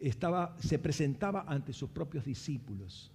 estaba, 0.00 0.56
se 0.58 0.78
presentaba 0.78 1.44
ante 1.46 1.72
sus 1.72 1.90
propios 1.90 2.24
discípulos. 2.24 3.12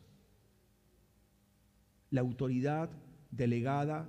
La 2.11 2.21
autoridad 2.21 2.89
delegada 3.31 4.07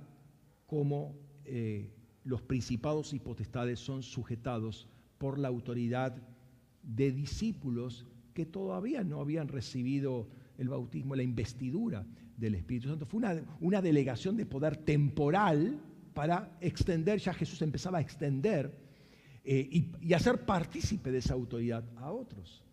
como 0.67 1.15
eh, 1.45 1.91
los 2.23 2.41
principados 2.43 3.13
y 3.13 3.19
potestades 3.19 3.79
son 3.79 4.03
sujetados 4.03 4.87
por 5.17 5.39
la 5.39 5.47
autoridad 5.47 6.15
de 6.83 7.11
discípulos 7.11 8.05
que 8.33 8.45
todavía 8.45 9.03
no 9.03 9.21
habían 9.21 9.47
recibido 9.47 10.27
el 10.57 10.69
bautismo, 10.69 11.15
la 11.15 11.23
investidura 11.23 12.05
del 12.37 12.55
Espíritu 12.55 12.89
Santo. 12.89 13.05
Fue 13.05 13.21
una, 13.61 13.81
delegación 13.81 14.37
de 14.37 14.45
poder 14.45 14.77
temporal 14.77 15.79
para 16.13 16.57
extender, 16.61 17.19
ya 17.19 17.33
Jesús 17.33 17.61
empezaba 17.61 17.97
a 17.97 18.01
extender 18.01 18.71
eh, 19.43 19.89
y, 20.01 20.13
hacer 20.13 20.45
partícipe 20.45 21.11
de 21.11 21.17
esa 21.17 21.33
autoridad 21.33 21.83
a 21.97 22.11
otros. 22.11 22.63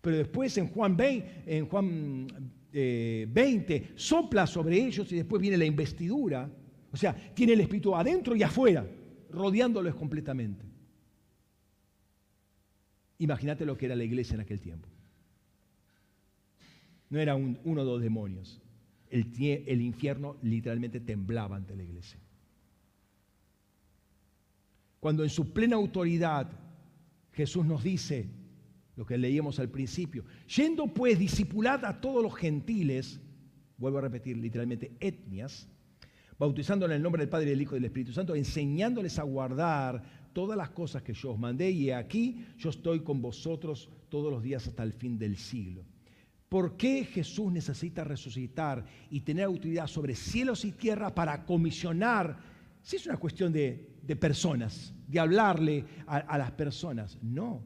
Pero 0.00 0.16
después 0.16 0.56
en 0.58 0.68
Juan 0.68 0.96
20, 0.96 1.42
en 1.46 1.66
Juan, 1.66 2.26
20 2.72 3.74
eh, 3.74 3.92
sopla 3.94 4.46
sobre 4.46 4.76
ellos 4.76 5.10
y 5.12 5.16
después 5.16 5.40
viene 5.40 5.56
la 5.56 5.64
investidura. 5.64 6.50
O 6.90 6.96
sea, 6.96 7.14
tiene 7.34 7.54
el 7.54 7.60
Espíritu 7.60 7.94
adentro 7.94 8.36
y 8.36 8.42
afuera, 8.42 8.86
rodeándolos 9.30 9.94
completamente. 9.94 10.66
Imagínate 13.18 13.64
lo 13.64 13.76
que 13.76 13.86
era 13.86 13.94
la 13.94 14.04
iglesia 14.04 14.34
en 14.34 14.40
aquel 14.40 14.60
tiempo. 14.60 14.88
No 17.12 17.20
era 17.20 17.36
uno 17.36 17.82
o 17.82 17.84
dos 17.84 18.00
demonios. 18.00 18.60
el 19.10 19.80
infierno 19.80 20.38
literalmente 20.42 20.98
temblaba 20.98 21.54
ante 21.54 21.76
la 21.76 21.84
iglesia 21.84 22.18
cuando 25.02 25.24
en 25.24 25.30
su 25.30 25.52
plena 25.52 25.74
autoridad 25.74 26.48
Jesús 27.32 27.66
nos 27.66 27.82
dice 27.82 28.28
lo 28.94 29.04
que 29.04 29.18
leíamos 29.18 29.58
al 29.58 29.68
principio, 29.68 30.24
yendo 30.46 30.86
pues 30.94 31.18
discipulad 31.18 31.84
a 31.84 32.00
todos 32.00 32.22
los 32.22 32.36
gentiles, 32.36 33.20
vuelvo 33.78 33.98
a 33.98 34.02
repetir 34.02 34.36
literalmente 34.36 34.96
etnias, 35.00 35.68
bautizándoles 36.38 36.94
en 36.94 36.98
el 36.98 37.02
nombre 37.02 37.20
del 37.20 37.28
Padre, 37.28 37.50
del 37.50 37.60
Hijo 37.60 37.74
y 37.74 37.80
del 37.80 37.86
Espíritu 37.86 38.12
Santo, 38.12 38.36
enseñándoles 38.36 39.18
a 39.18 39.24
guardar 39.24 40.30
todas 40.32 40.56
las 40.56 40.70
cosas 40.70 41.02
que 41.02 41.14
yo 41.14 41.32
os 41.32 41.38
mandé 41.40 41.72
y 41.72 41.90
aquí 41.90 42.46
yo 42.56 42.70
estoy 42.70 43.00
con 43.00 43.20
vosotros 43.20 43.90
todos 44.08 44.30
los 44.30 44.40
días 44.40 44.68
hasta 44.68 44.84
el 44.84 44.92
fin 44.92 45.18
del 45.18 45.36
siglo. 45.36 45.84
¿Por 46.52 46.76
qué 46.76 47.06
Jesús 47.06 47.50
necesita 47.50 48.04
resucitar 48.04 48.84
y 49.08 49.20
tener 49.20 49.46
autoridad 49.46 49.86
sobre 49.86 50.14
cielos 50.14 50.66
y 50.66 50.72
tierra 50.72 51.14
para 51.14 51.46
comisionar? 51.46 52.36
Si 52.82 52.96
es 52.96 53.06
una 53.06 53.16
cuestión 53.16 53.54
de, 53.54 53.88
personas, 54.20 54.92
de 55.08 55.18
hablarle 55.18 55.86
a, 56.06 56.36
las 56.36 56.50
personas. 56.50 57.16
No, 57.22 57.62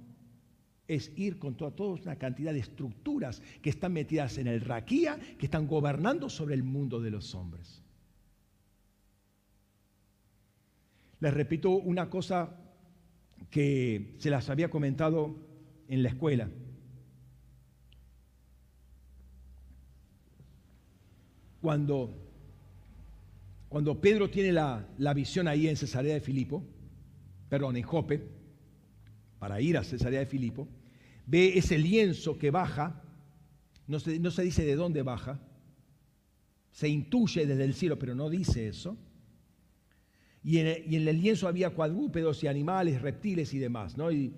es 0.87 1.11
ir 1.17 1.37
con 1.41 1.57
toda, 1.57 1.73
toda, 1.73 2.01
una 2.01 2.15
cantidad 2.15 2.53
de 2.53 2.61
estructuras 2.61 3.43
que 3.61 3.71
están 3.71 3.93
metidas 3.93 4.39
en 4.39 4.47
el 4.47 4.61
raquía, 4.61 5.19
que 5.37 5.47
están 5.47 5.67
gobernando 5.67 6.31
sobre 6.31 6.55
el 6.55 6.63
mundo 6.63 7.01
de 7.01 7.11
los 7.11 7.35
hombres. 7.35 7.83
Les 11.19 11.35
repito 11.35 11.71
una 11.71 12.09
cosa 12.09 12.57
que 13.51 14.15
se 14.19 14.31
las 14.31 14.49
había 14.49 14.71
comentado 14.71 15.35
en 15.89 16.05
la 16.05 16.11
escuela. 16.11 16.49
Cuando, 21.61 22.15
cuando 23.69 24.01
Pedro 24.01 24.31
tiene 24.31 24.53
la, 24.53 25.15
visión 25.15 25.49
ahí 25.49 25.69
en 25.69 25.77
Cesarea 25.77 26.15
de 26.15 26.21
Filipo, 26.21 26.65
perdón, 27.49 27.77
en 27.77 27.83
Jope, 27.83 28.23
para 29.39 29.61
ir 29.61 29.77
a 29.77 29.85
Cesarea 29.85 30.21
de 30.21 30.27
Filipo, 30.27 30.69
ve 31.27 31.59
ese 31.59 31.79
lienzo 31.79 32.39
que 32.39 32.51
baja, 32.51 33.03
no 33.87 34.01
se, 34.01 34.19
no 34.19 34.31
se 34.31 34.43
dice 34.43 34.65
de 34.65 34.77
dónde 34.77 35.03
baja, 35.03 35.41
se 36.71 36.89
intuye 36.89 37.47
desde 37.47 37.65
el 37.65 37.75
cielo, 37.75 37.99
pero 37.99 38.15
no 38.15 38.29
dice 38.29 38.69
eso 38.69 38.99
y 40.47 40.59
en, 40.59 41.09
el 41.09 41.21
lienzo 41.21 41.49
había 41.49 41.71
cuadrúpedos 41.71 42.45
y 42.45 42.47
animales, 42.47 43.03
reptiles 43.03 43.53
y 43.53 43.59
demás. 43.59 43.97
¿no? 43.97 44.13
Y 44.13 44.33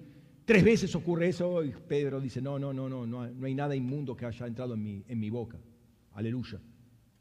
tres 0.47 0.65
veces 0.65 0.95
ocurre 0.95 1.29
eso 1.29 1.63
y 1.63 1.71
Pedro 1.87 2.19
dice, 2.19 2.41
no, 2.41 2.59
no, 2.59 2.73
no, 2.73 2.89
no, 2.89 3.07
no, 3.07 3.45
hay 3.45 3.55
nada 3.55 3.77
inmundo 3.77 4.17
que 4.17 4.25
haya 4.25 4.47
entrado 4.47 4.73
en 4.73 4.83
mi, 4.83 5.05
en 5.07 5.21
mi 5.21 5.29
boca. 5.29 5.59
Aleluya. 6.15 6.59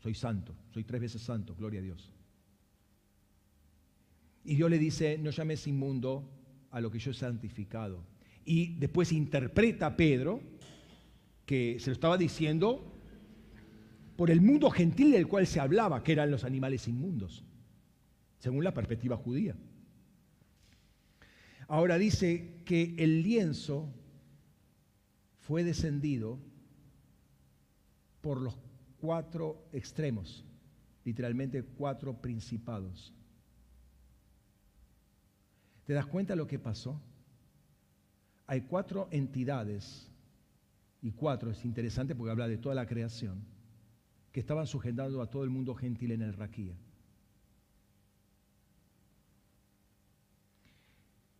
Soy 0.07 0.13
santo, 0.13 0.55
soy 0.73 0.85
tres 0.85 1.01
veces 1.01 1.21
santo, 1.21 1.53
gloria 1.53 1.81
a 1.81 1.83
Dios. 1.83 2.13
Y 4.45 4.55
Dios 4.55 4.69
le 4.69 4.79
dice, 4.79 5.17
no 5.17 5.31
llames 5.31 5.67
inmundo 5.67 6.31
a 6.71 6.79
lo 6.79 6.89
que 6.89 6.97
yo 6.97 7.11
he 7.11 7.13
santificado. 7.13 8.05
Y 8.45 8.77
después 8.77 9.11
interpreta 9.11 9.87
a 9.87 9.97
Pedro 9.97 10.39
que 11.45 11.77
se 11.81 11.87
lo 11.87 11.91
estaba 11.91 12.17
diciendo 12.17 12.89
por 14.15 14.31
el 14.31 14.39
mundo 14.39 14.69
gentil 14.69 15.11
del 15.11 15.27
cual 15.27 15.45
se 15.45 15.59
hablaba, 15.59 16.01
que 16.05 16.13
eran 16.13 16.31
los 16.31 16.45
animales 16.45 16.87
inmundos 16.87 17.43
según 18.39 18.63
la 18.63 18.73
perspectiva 18.73 19.17
judía. 19.17 19.57
Ahora 21.67 21.97
dice 21.97 22.61
que 22.63 22.95
el 22.97 23.23
lienzo 23.23 23.93
fue 25.41 25.65
descendido 25.65 26.39
por 28.21 28.39
los 28.39 28.66
cuatro 29.07 29.69
extremos, 29.71 30.43
literalmente 31.05 31.63
cuatro 31.63 32.13
principados. 32.21 33.13
¿Te 35.85 35.93
das 35.93 36.05
cuenta 36.05 36.33
de 36.33 36.37
lo 36.37 36.45
que 36.45 36.59
pasó? 36.59 37.01
Hay 38.47 38.63
cuatro 38.63 39.07
entidades, 39.11 40.11
y 41.01 41.13
cuatro 41.13 41.51
es 41.51 41.63
interesante 41.63 42.15
porque 42.15 42.31
habla 42.31 42.49
de 42.49 42.57
toda 42.57 42.75
la 42.75 42.85
creación, 42.85 43.45
que 44.33 44.41
estaban 44.41 44.67
sujetando 44.67 45.21
a 45.21 45.29
todo 45.29 45.45
el 45.45 45.51
mundo 45.51 45.73
gentil 45.73 46.11
en 46.11 46.23
el 46.23 46.33
Raquía. 46.33 46.75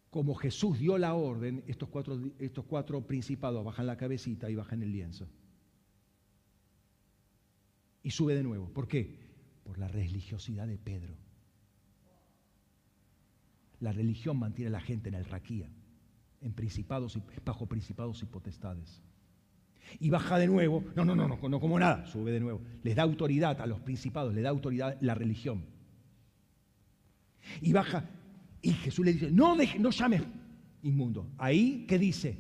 como 0.10 0.34
Jesús 0.35 0.80
dio 0.80 0.98
la 0.98 1.14
orden, 1.14 1.64
estos 1.68 1.89
cuatro, 1.89 2.18
estos 2.39 2.65
cuatro 2.65 3.06
principados 3.06 3.64
bajan 3.64 3.85
la 3.85 3.98
cabecita 3.98 4.49
y 4.49 4.56
bajan 4.56 4.81
el 4.81 4.91
lienzo. 4.91 5.27
Y 8.07 8.11
sube 8.11 8.35
de 8.35 8.41
nuevo. 8.43 8.69
¿Por 8.69 8.88
qué? 8.88 9.19
Por 9.65 9.77
la 9.77 9.89
religiosidad 9.89 10.65
de 10.65 10.77
Pedro. 10.77 11.13
La 13.81 13.91
religión 13.91 14.39
mantiene 14.39 14.69
a 14.69 14.71
la 14.71 14.79
gente 14.79 15.09
en 15.09 15.15
el 15.15 15.25
raquía, 15.25 15.69
en 16.39 16.53
principados 16.53 17.17
y, 17.17 17.23
bajo 17.43 17.65
principados 17.65 18.23
y 18.23 18.25
potestades. 18.25 19.03
Y 19.99 20.09
baja 20.09 20.39
de 20.39 20.47
nuevo, 20.47 20.85
no, 20.95 21.03
no, 21.03 21.17
no, 21.17 21.27
no, 21.27 21.49
no 21.49 21.59
como 21.59 21.77
nada, 21.77 22.05
sube 22.05 22.31
de 22.31 22.39
nuevo. 22.39 22.61
Les 22.81 22.95
da 22.95 23.03
autoridad 23.03 23.59
a 23.59 23.65
los 23.65 23.81
principados, 23.81 24.34
le 24.34 24.41
da 24.41 24.51
autoridad 24.51 24.97
la 25.01 25.13
religión. 25.13 25.65
Y 27.59 27.73
baja 27.73 28.09
y 28.61 28.71
Jesús 28.71 29.05
le 29.05 29.11
dice, 29.11 29.31
no, 29.31 29.53
no 29.57 29.89
llames 29.89 30.21
inmundo. 30.81 31.29
Ahí, 31.38 31.85
¿qué 31.89 31.99
dice? 31.99 32.38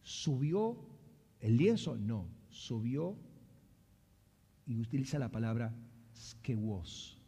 ¿Subió 0.00 0.78
el 1.40 1.58
lienzo? 1.58 1.94
No, 1.94 2.26
subió 2.48 3.18
y 4.66 4.80
utiliza 4.80 5.18
la 5.18 5.30
palabra 5.30 5.74
skewos, 6.14 7.18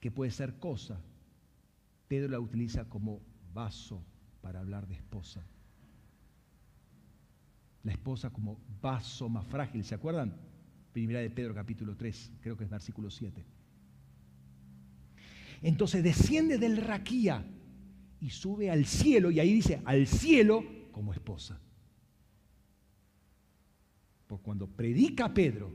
que 0.00 0.10
puede 0.10 0.30
ser 0.30 0.58
cosa. 0.58 1.00
Pedro 2.08 2.28
la 2.28 2.40
utiliza 2.40 2.88
como 2.88 3.20
vaso 3.54 4.04
para 4.40 4.60
hablar 4.60 4.86
de 4.86 4.94
esposa. 4.94 5.46
La 7.84 7.92
esposa 7.92 8.30
como 8.30 8.60
vaso 8.80 9.28
más 9.28 9.46
frágil, 9.46 9.84
¿se 9.84 9.94
acuerdan? 9.94 10.36
Primera 10.92 11.20
de 11.20 11.30
Pedro 11.30 11.54
capítulo 11.54 11.96
3, 11.96 12.32
creo 12.40 12.56
que 12.56 12.64
es 12.64 12.70
versículo 12.70 13.10
7. 13.10 13.44
Entonces 15.62 16.02
desciende 16.02 16.58
del 16.58 16.76
raquía 16.76 17.44
y 18.20 18.30
sube 18.30 18.70
al 18.70 18.84
cielo, 18.84 19.30
y 19.30 19.40
ahí 19.40 19.52
dice, 19.52 19.80
al 19.84 20.06
cielo 20.06 20.64
como 20.92 21.12
esposa. 21.12 21.60
Cuando 24.38 24.66
predica 24.66 25.32
Pedro, 25.32 25.70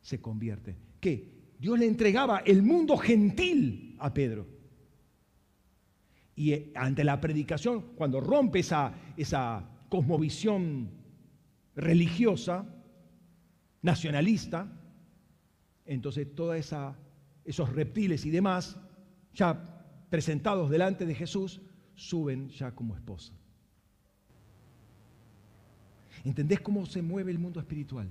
se 0.00 0.20
convierte. 0.20 0.76
¿Qué? 1.00 1.32
Dios 1.58 1.78
le 1.78 1.86
entregaba 1.86 2.38
el 2.40 2.62
mundo 2.62 2.96
gentil 2.96 3.96
a 3.98 4.12
Pedro. 4.12 4.46
Y 6.34 6.52
eh, 6.52 6.72
ante 6.74 7.04
la 7.04 7.20
predicación, 7.20 7.94
cuando 7.94 8.20
rompe 8.20 8.60
esa, 8.60 8.94
esa 9.16 9.68
cosmovisión 9.88 10.90
religiosa, 11.76 12.66
nacionalista, 13.82 14.70
entonces 15.84 16.34
toda 16.34 16.56
esa 16.56 16.96
esos 17.44 17.72
reptiles 17.72 18.24
y 18.24 18.30
demás, 18.30 18.78
ya 19.34 20.06
presentados 20.10 20.70
delante 20.70 21.06
de 21.06 21.14
Jesús, 21.14 21.60
suben 21.94 22.48
ya 22.50 22.74
como 22.74 22.94
esposa. 22.94 23.32
¿Entendés 26.24 26.60
cómo 26.60 26.86
se 26.86 27.02
mueve 27.02 27.32
el 27.32 27.38
mundo 27.38 27.58
espiritual? 27.58 28.08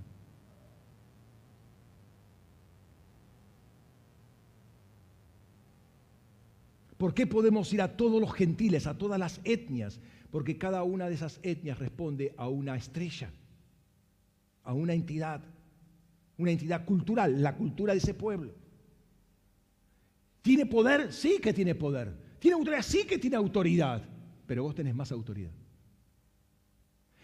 ¿Por 6.97 7.13
qué 7.13 7.25
podemos 7.25 7.73
ir 7.73 7.81
a 7.81 7.97
todos 7.97 8.21
los 8.21 8.31
gentiles, 8.33 8.85
a 8.85 8.97
todas 8.97 9.19
las 9.19 9.41
etnias? 9.43 9.99
Porque 10.29 10.57
cada 10.57 10.83
una 10.83 11.07
de 11.07 11.15
esas 11.15 11.39
etnias 11.41 11.79
responde 11.79 12.33
a 12.37 12.47
una 12.47 12.75
estrella, 12.75 13.31
a 14.63 14.73
una 14.73 14.93
entidad, 14.93 15.41
una 16.37 16.51
entidad 16.51 16.85
cultural, 16.85 17.41
la 17.41 17.55
cultura 17.55 17.93
de 17.93 17.99
ese 17.99 18.13
pueblo. 18.13 18.53
¿Tiene 20.41 20.65
poder? 20.65 21.11
Sí 21.13 21.39
que 21.41 21.53
tiene 21.53 21.75
poder. 21.75 22.15
¿Tiene 22.39 22.55
autoridad? 22.55 22.83
Sí 22.83 23.05
que 23.05 23.17
tiene 23.17 23.35
autoridad. 23.35 24.03
Pero 24.45 24.63
vos 24.63 24.75
tenés 24.75 24.93
más 24.93 25.11
autoridad. 25.11 25.51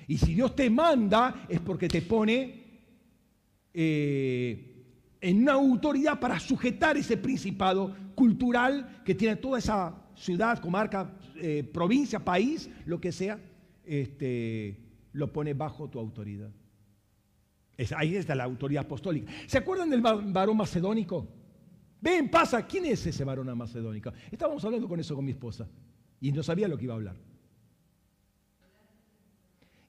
Y 0.08 0.18
si 0.18 0.34
Dios 0.34 0.56
te 0.56 0.70
manda 0.70 1.46
es 1.50 1.60
porque 1.60 1.90
te 1.90 2.02
pone 2.02 2.64
eh, 3.74 4.86
en 5.20 5.42
una 5.42 5.54
autoridad 5.54 6.20
para 6.20 6.40
sujetar 6.40 6.96
ese 6.96 7.18
principado 7.18 7.96
cultural 8.16 9.02
que 9.04 9.14
tiene 9.16 9.36
toda 9.36 9.60
esa 9.60 9.96
ciudad, 10.16 10.60
comarca, 10.60 11.14
eh, 11.36 11.70
provincia, 11.72 12.24
país, 12.24 12.70
lo 12.86 13.00
que 13.00 13.12
sea, 13.12 13.40
este, 13.84 14.80
lo 15.12 15.32
pone 15.32 15.54
bajo 15.54 15.90
tu 15.90 16.00
autoridad. 16.00 16.50
ahí 17.96 18.16
está 18.16 18.34
la 18.34 18.46
autoridad 18.46 18.86
apostólica. 18.86 19.32
¿Se 19.46 19.58
acuerdan 19.58 19.90
del 19.90 20.02
varón 20.02 20.58
macedónico? 20.58 21.28
Ven, 22.00 22.30
pasa, 22.30 22.66
¿quién 22.66 22.86
es 22.86 23.06
ese 23.06 23.24
varón 23.24 23.56
macedónica? 23.58 24.14
Estábamos 24.32 24.64
hablando 24.64 24.88
con 24.88 25.00
eso 25.00 25.16
con 25.16 25.26
mi 25.26 25.32
esposa 25.32 25.68
y 26.22 26.32
no 26.32 26.44
sabía 26.44 26.68
lo 26.68 26.78
que 26.78 26.86
iba 26.86 26.94
a 26.94 26.98
hablar. 26.98 27.27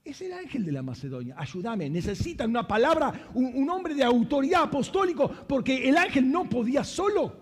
Es 0.09 0.23
el 0.23 0.33
ángel 0.33 0.65
de 0.65 0.73
la 0.73 0.83
Macedonia. 0.83 1.35
Ayúdame, 1.37 1.91
necesitan 1.91 2.49
una 2.49 2.67
palabra, 2.67 3.29
un, 3.35 3.69
hombre 3.69 3.95
de 3.95 4.03
autoridad 4.03 4.63
apostólico, 4.63 5.31
porque 5.47 5.87
el 5.87 5.99
ángel 5.99 6.33
no 6.33 6.49
podía 6.49 6.83
solo. 6.83 7.37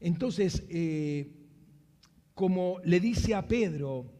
Entonces, 0.00 0.66
eh, 0.68 1.32
como 2.34 2.78
le 2.84 3.00
dice 3.00 3.34
a 3.34 3.48
Pedro, 3.48 4.12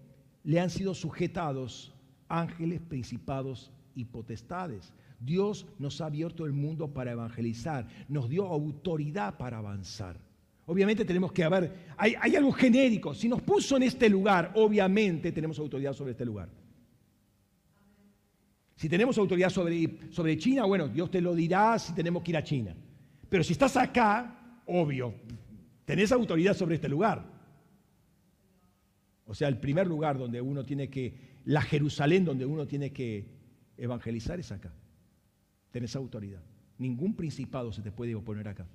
le 0.42 0.58
han 0.58 0.70
sido 0.70 0.94
sujetados 0.94 1.92
ángeles, 2.26 2.80
principados 2.80 3.70
y 3.94 4.06
potestades. 4.06 4.94
Dios 5.20 5.66
nos 5.78 6.00
ha 6.00 6.06
abierto 6.06 6.46
el 6.46 6.54
mundo 6.54 6.94
para 6.94 7.12
evangelizar, 7.12 7.86
nos 8.08 8.30
dio 8.30 8.46
autoridad 8.46 9.36
para 9.36 9.58
avanzar. 9.58 10.31
Obviamente 10.66 11.04
tenemos 11.04 11.32
que 11.32 11.42
haber, 11.42 11.72
hay, 11.96 12.14
hay 12.20 12.36
algo 12.36 12.52
genérico. 12.52 13.14
Si 13.14 13.28
nos 13.28 13.42
puso 13.42 13.76
en 13.76 13.82
este 13.84 14.08
lugar, 14.08 14.52
obviamente 14.54 15.32
tenemos 15.32 15.58
autoridad 15.58 15.92
sobre 15.92 16.12
este 16.12 16.24
lugar. 16.24 16.48
Si 18.76 18.88
tenemos 18.88 19.16
autoridad 19.18 19.50
sobre, 19.50 20.10
sobre 20.10 20.36
China, 20.38 20.64
bueno, 20.64 20.88
Dios 20.88 21.10
te 21.10 21.20
lo 21.20 21.34
dirá 21.34 21.78
si 21.78 21.94
tenemos 21.94 22.22
que 22.22 22.32
ir 22.32 22.36
a 22.36 22.42
China. 22.42 22.74
Pero 23.28 23.44
si 23.44 23.52
estás 23.52 23.76
acá, 23.76 24.60
obvio, 24.66 25.14
tenés 25.84 26.10
autoridad 26.12 26.54
sobre 26.54 26.76
este 26.76 26.88
lugar. 26.88 27.24
O 29.24 29.34
sea, 29.34 29.48
el 29.48 29.58
primer 29.58 29.86
lugar 29.86 30.18
donde 30.18 30.40
uno 30.40 30.64
tiene 30.64 30.90
que, 30.90 31.40
la 31.44 31.62
Jerusalén 31.62 32.24
donde 32.24 32.44
uno 32.44 32.66
tiene 32.66 32.92
que 32.92 33.26
evangelizar 33.76 34.38
es 34.38 34.52
acá. 34.52 34.72
Tenés 35.70 35.96
autoridad. 35.96 36.42
Ningún 36.78 37.14
principado 37.14 37.72
se 37.72 37.82
te 37.82 37.92
puede 37.92 38.14
oponer 38.14 38.48
acá. 38.48 38.66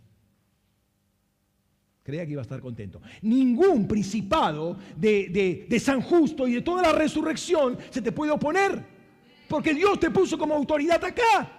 Creía 2.08 2.26
que 2.26 2.32
iba 2.32 2.42
a 2.42 2.44
estar 2.44 2.62
contento. 2.62 3.02
Ningún 3.22 3.86
principado 3.86 4.78
de, 4.96 5.78
San 5.78 6.00
Justo 6.00 6.48
y 6.48 6.54
de 6.54 6.62
toda 6.62 6.82
la 6.82 6.94
resurrección 6.94 7.78
se 7.90 8.02
te 8.02 8.14
puede 8.14 8.32
oponer. 8.32 8.82
Porque 9.50 9.74
Dios 9.74 10.00
te 10.00 10.10
puso 10.10 10.38
como 10.38 10.56
autoridad 10.56 11.04
acá. 11.04 11.52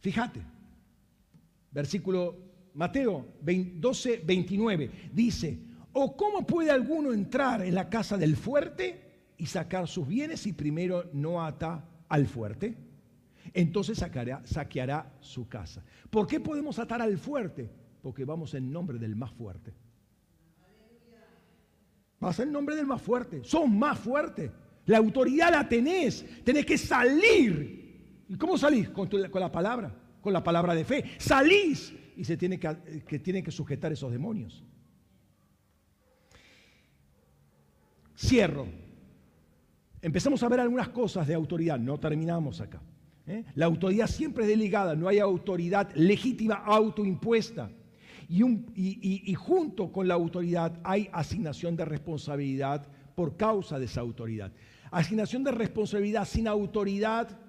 Fíjate, 0.00 0.40
versículo 1.70 2.36
Mateo 2.74 3.34
12, 3.40 4.22
29, 4.24 4.90
dice, 5.12 5.60
¿o 5.92 6.16
cómo 6.16 6.44
puede 6.44 6.72
alguno 6.72 7.12
entrar 7.12 7.62
en 7.62 7.76
la 7.76 7.88
casa 7.88 8.18
del 8.18 8.34
fuerte 8.36 9.03
y 9.36 9.46
sacar 9.46 9.88
sus 9.88 10.06
bienes 10.06 10.40
si 10.40 10.52
primero 10.52 11.10
no 11.12 11.44
ata 11.44 11.84
al 12.08 12.26
fuerte? 12.26 12.76
Entonces 13.52 13.98
saqueará 13.98 15.12
su 15.20 15.48
casa. 15.48 15.84
¿Por 16.10 16.26
qué 16.26 16.40
podemos 16.40 16.78
atar 16.78 17.02
al 17.02 17.18
fuerte? 17.18 17.70
Porque 18.02 18.24
vamos 18.24 18.54
en 18.54 18.72
nombre 18.72 18.98
del 18.98 19.16
más 19.16 19.32
fuerte. 19.32 19.74
Vas 22.20 22.38
en 22.40 22.52
nombre 22.52 22.74
del 22.74 22.86
más 22.86 23.02
fuerte. 23.02 23.42
Son 23.44 23.78
más 23.78 23.98
fuertes. 23.98 24.50
La 24.86 24.98
autoridad 24.98 25.50
la 25.50 25.68
tenés. 25.68 26.24
Tenés 26.42 26.64
que 26.64 26.78
salir. 26.78 28.24
¿Y 28.28 28.36
cómo 28.36 28.56
salís? 28.56 28.88
Con, 28.90 29.08
la 29.12 29.52
palabra. 29.52 29.94
Con 30.20 30.32
la 30.32 30.42
palabra 30.42 30.74
de 30.74 30.84
fe. 30.84 31.04
Salís 31.18 31.94
y 32.16 32.24
se 32.24 32.36
tiene 32.36 32.58
que 32.58 33.18
tienen 33.18 33.44
que 33.44 33.50
sujetar 33.50 33.92
esos 33.92 34.10
demonios. 34.10 34.64
Cierro. 38.16 38.83
Empezamos 40.04 40.42
a 40.42 40.50
ver 40.50 40.60
algunas 40.60 40.90
cosas 40.90 41.26
de 41.26 41.32
autoridad, 41.32 41.78
no 41.78 41.98
terminamos 41.98 42.60
acá. 42.60 42.78
¿eh? 43.26 43.42
La 43.54 43.64
autoridad 43.64 44.06
siempre 44.06 44.44
es 44.44 44.50
delegada, 44.50 44.94
no 44.94 45.08
hay 45.08 45.18
autoridad 45.18 45.90
legítima 45.94 46.56
autoimpuesta. 46.56 47.70
Y, 48.28 49.34
junto 49.34 49.90
con 49.90 50.06
la 50.06 50.12
autoridad 50.12 50.78
hay 50.84 51.08
asignación 51.10 51.74
de 51.74 51.86
responsabilidad 51.86 52.86
por 53.14 53.38
causa 53.38 53.78
de 53.78 53.86
esa 53.86 54.02
autoridad. 54.02 54.52
Asignación 54.90 55.42
de 55.42 55.52
responsabilidad 55.52 56.26
sin 56.26 56.48
autoridad, 56.48 57.40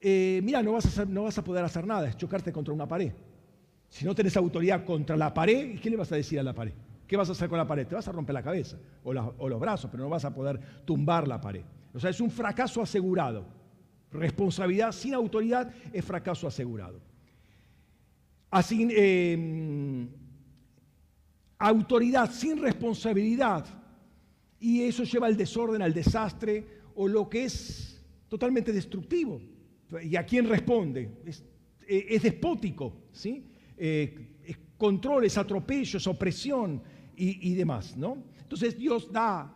eh, 0.00 0.40
mira, 0.42 0.62
no 0.62 0.72
vas, 0.72 0.98
a 0.98 1.04
no 1.04 1.24
vas 1.24 1.36
a 1.36 1.44
poder 1.44 1.62
hacer 1.62 1.86
nada, 1.86 2.08
es 2.08 2.16
chocarte 2.16 2.50
contra 2.50 2.72
una 2.72 2.88
pared. 2.88 3.12
Si 3.90 4.06
no 4.06 4.14
tenés 4.14 4.34
autoridad 4.38 4.82
contra 4.86 5.14
la 5.14 5.34
pared, 5.34 5.78
¿qué 5.78 5.90
le 5.90 5.96
vas 5.96 6.10
a 6.12 6.16
decir 6.16 6.40
a 6.40 6.42
la 6.42 6.54
pared? 6.54 6.72
¿Qué 7.06 7.16
vas 7.16 7.28
a 7.28 7.32
hacer 7.32 7.48
con 7.48 7.58
la 7.58 7.66
pared? 7.66 7.86
Te 7.86 7.94
vas 7.94 8.08
a 8.08 8.12
romper 8.12 8.34
la 8.34 8.42
cabeza 8.42 8.78
o, 9.04 9.12
los 9.12 9.60
brazos, 9.60 9.90
pero 9.90 10.04
no 10.04 10.10
vas 10.10 10.24
a 10.24 10.34
poder 10.34 10.60
tumbar 10.84 11.28
la 11.28 11.40
pared. 11.40 11.62
O 11.94 12.00
sea, 12.00 12.10
es 12.10 12.20
un 12.20 12.30
fracaso 12.30 12.82
asegurado. 12.82 13.46
Responsabilidad 14.10 14.92
sin 14.92 15.14
autoridad 15.14 15.72
es 15.92 16.04
fracaso 16.04 16.46
asegurado. 16.46 17.00
Así, 18.50 18.88
em, 18.90 20.08
autoridad 21.58 22.30
sin 22.30 22.60
responsabilidad 22.60 23.64
y 24.58 24.82
eso 24.82 25.04
lleva 25.04 25.26
al 25.26 25.36
desorden, 25.36 25.82
al 25.82 25.94
desastre 25.94 26.66
o 26.94 27.06
lo 27.06 27.28
que 27.28 27.44
es 27.44 28.02
totalmente 28.28 28.72
destructivo. 28.72 29.40
¿Y 30.02 30.16
a 30.16 30.24
quién 30.24 30.48
responde? 30.48 31.10
Es, 31.24 31.44
eh, 31.86 32.18
despótico, 32.20 33.04
¿sí? 33.12 33.44
Eh, 33.76 34.36
controles, 34.76 35.38
atropellos, 35.38 36.06
opresión, 36.06 36.82
y, 37.16 37.54
demás, 37.54 37.96
¿no? 37.96 38.22
Entonces 38.40 38.76
Dios 38.76 39.10
da 39.10 39.54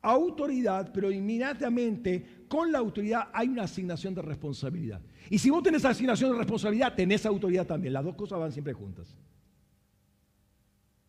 autoridad, 0.00 0.90
pero 0.92 1.10
inmediatamente 1.10 2.44
con 2.48 2.72
la 2.72 2.78
autoridad 2.78 3.28
hay 3.32 3.48
una 3.48 3.64
asignación 3.64 4.14
de 4.14 4.22
responsabilidad. 4.22 5.00
Y 5.30 5.38
si 5.38 5.50
vos 5.50 5.62
tenés 5.62 5.84
asignación 5.84 6.32
de 6.32 6.38
responsabilidad, 6.38 6.94
tenés 6.94 7.26
autoridad 7.26 7.66
también. 7.66 7.92
Las 7.92 8.04
dos 8.04 8.14
cosas 8.14 8.38
van 8.38 8.52
siempre 8.52 8.72
juntas. 8.72 9.14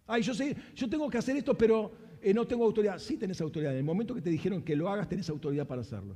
Ay, 0.06 0.24
yo 0.24 0.34
sé, 0.34 0.56
yo 0.76 0.90
tengo 0.90 1.10
que 1.10 1.20
hacer 1.20 1.38
esto, 1.38 1.58
pero 1.58 1.92
eh, 2.22 2.34
no 2.34 2.46
tengo 2.46 2.66
autoridad. 2.66 2.98
Sí 2.98 3.16
tenés 3.16 3.40
autoridad. 3.42 3.72
En 3.72 3.78
el 3.78 3.84
momento 3.84 4.16
que 4.16 4.22
te 4.22 4.30
dijeron 4.30 4.64
que 4.64 4.76
lo 4.76 4.90
hagas, 4.90 5.08
tenés 5.08 5.30
autoridad 5.30 5.68
para 5.68 5.82
hacerlo. 5.82 6.16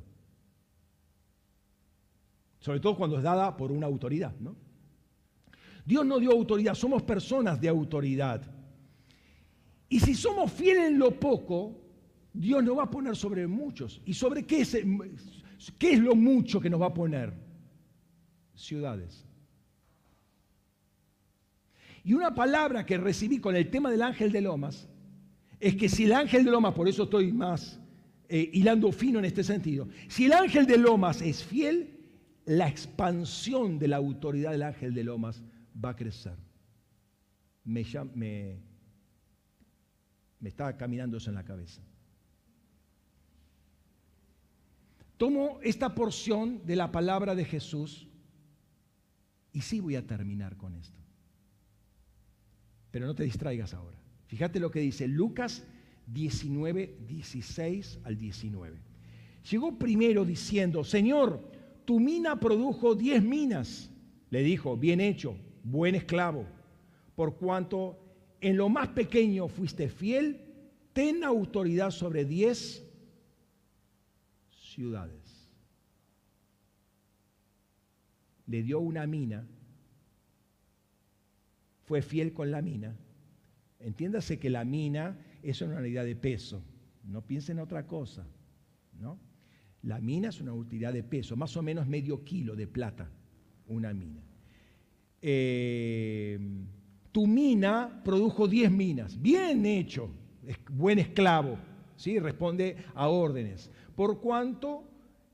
Sobre 2.60 2.80
todo 2.80 2.96
cuando 2.96 3.18
es 3.18 3.24
dada 3.24 3.56
por 3.56 3.72
una 3.72 3.86
autoridad, 3.86 4.34
¿no? 4.40 4.56
Dios 5.86 6.06
no 6.06 6.18
dio 6.20 6.32
autoridad, 6.32 6.76
somos 6.76 7.04
personas 7.04 7.60
de 7.60 7.68
autoridad. 7.68 8.42
Y 9.90 10.00
si 10.00 10.16
somos 10.16 10.52
fieles 10.52 10.90
en 10.90 11.00
lo 11.00 11.12
poco, 11.20 11.80
Dios 12.34 12.64
nos 12.64 12.78
va 12.78 12.84
a 12.84 12.90
poner 12.90 13.16
sobre 13.16 13.46
muchos. 13.48 14.02
¿Y 14.06 14.14
sobre 14.14 14.44
qué 14.44 14.62
es, 14.62 14.78
qué 15.78 15.94
es 15.94 16.00
lo 16.00 16.16
mucho 16.16 16.60
que 16.60 16.70
nos 16.70 16.82
va 16.82 16.88
a 16.88 16.94
poner? 16.94 17.34
Ciudades. 18.56 19.26
Y 22.04 22.14
una 22.14 22.34
palabra 22.34 22.86
que 22.86 22.98
recibí 22.98 23.40
con 23.40 23.56
el 23.56 23.70
tema 23.70 23.90
del 23.90 24.02
ángel 24.02 24.32
de 24.32 24.42
Lomas 24.42 24.90
es 25.60 25.76
que 25.76 25.88
si 25.88 26.04
el 26.04 26.14
ángel 26.14 26.44
de 26.44 26.52
Lomas, 26.52 26.74
por 26.74 26.90
eso 26.90 27.04
estoy 27.04 27.32
más 27.32 27.80
eh, 28.28 28.50
hilando 28.52 28.92
fino 28.92 29.20
en 29.20 29.26
este 29.26 29.44
sentido, 29.44 29.88
si 30.10 30.26
el 30.26 30.34
ángel 30.34 30.66
de 30.66 30.78
Lomas 30.78 31.22
es 31.22 31.44
fiel, 31.44 31.94
la 32.46 32.68
expansión 32.68 33.80
de 33.80 33.88
la 33.88 33.98
autoridad 33.98 34.52
del 34.52 34.64
ángel 34.64 34.94
de 34.94 35.06
Lomas 35.06 35.42
va 35.84 35.92
a 35.92 35.96
crecer. 35.96 36.36
Me, 37.64 37.86
me, 38.14 38.60
me 40.44 40.50
estaba 40.50 40.76
caminando 40.76 41.16
eso 41.16 41.30
en 41.30 41.36
la 41.36 41.46
cabeza. 41.46 41.82
Tomo 45.16 45.60
esta 45.64 45.96
porción 45.96 46.66
de 46.66 46.76
la 46.76 46.92
palabra 46.92 47.34
de 47.34 47.46
Jesús 47.46 48.10
y 49.54 49.62
sí 49.62 49.80
voy 49.80 49.96
a 49.96 50.06
terminar 50.06 50.58
con 50.58 50.76
esto. 50.76 51.00
Pero 52.92 53.08
no 53.08 53.16
te 53.16 53.24
distraigas 53.24 53.74
ahora. 53.74 53.98
Fíjate 54.26 54.60
lo 54.60 54.70
que 54.70 54.82
dice 54.82 55.08
Lucas 55.08 55.64
19, 56.08 56.98
16 57.08 58.00
al 58.04 58.18
19. 58.18 58.82
Llegó 59.50 59.80
primero 59.80 60.26
diciendo, 60.26 60.84
Señor, 60.84 61.52
tu 61.86 62.02
mina 62.02 62.38
produjo 62.38 62.96
diez 62.96 63.24
minas. 63.24 63.90
Le 64.30 64.44
dijo, 64.44 64.76
bien 64.76 65.00
hecho, 65.00 65.38
buen 65.64 65.96
esclavo, 65.96 66.46
por 67.16 67.38
cuanto 67.38 68.03
en 68.44 68.58
lo 68.58 68.68
más 68.68 68.90
pequeño 68.90 69.48
fuiste 69.48 69.88
fiel, 69.88 70.42
ten 70.92 71.24
autoridad 71.24 71.92
sobre 71.92 72.26
diez 72.26 72.86
ciudades. 74.52 75.50
Le 78.48 78.62
dio 78.62 78.82
una 78.82 79.08
mina, 79.08 79.48
fue 81.86 82.02
fiel 82.02 82.34
con 82.34 82.52
la 82.52 82.62
mina. 82.62 82.94
Entiéndase 83.80 84.38
que 84.40 84.50
la 84.50 84.66
mina 84.66 85.18
es 85.42 85.62
una 85.62 85.78
unidad 85.78 86.04
de 86.04 86.18
peso, 86.18 86.62
no 87.06 87.26
piensen 87.26 87.60
en 87.60 87.64
otra 87.64 87.88
cosa, 87.88 88.28
¿no? 89.00 89.20
La 89.84 90.02
mina 90.02 90.30
es 90.30 90.42
una 90.42 90.52
unidad 90.52 90.92
de 90.92 91.04
peso, 91.04 91.38
más 91.38 91.56
o 91.56 91.62
menos 91.62 91.88
medio 91.88 92.26
kilo 92.26 92.58
de 92.58 92.68
plata, 92.68 93.10
una 93.68 93.94
mina. 93.94 94.22
Eh, 95.22 96.38
tu 97.14 97.28
mina 97.28 98.02
produjo 98.04 98.48
10 98.48 98.72
minas. 98.72 99.22
Bien 99.22 99.66
hecho, 99.66 100.10
buen 100.72 101.00
esclavo, 101.00 101.58
¿sí? 101.96 102.20
responde 102.20 102.76
a 102.96 103.08
órdenes. 103.08 103.70
Por 103.96 104.20
cuanto 104.20 104.84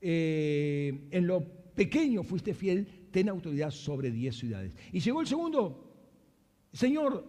eh, 0.00 1.08
en 1.10 1.26
lo 1.26 1.42
pequeño 1.74 2.22
fuiste 2.22 2.52
fiel, 2.52 2.86
ten 3.10 3.30
autoridad 3.30 3.70
sobre 3.70 4.10
10 4.10 4.36
ciudades. 4.36 4.76
Y 4.92 5.00
llegó 5.00 5.22
el 5.22 5.26
segundo, 5.26 5.90
Señor, 6.70 7.24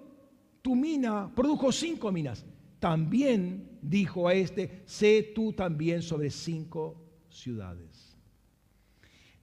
tu 0.61 0.75
mina 0.75 1.33
produjo 1.33 1.71
cinco 1.71 2.11
minas. 2.11 2.45
También 2.79 3.79
dijo 3.81 4.27
a 4.27 4.33
este, 4.33 4.83
sé 4.85 5.31
tú 5.33 5.53
también 5.53 6.01
sobre 6.01 6.29
cinco 6.29 7.01
ciudades. 7.29 8.17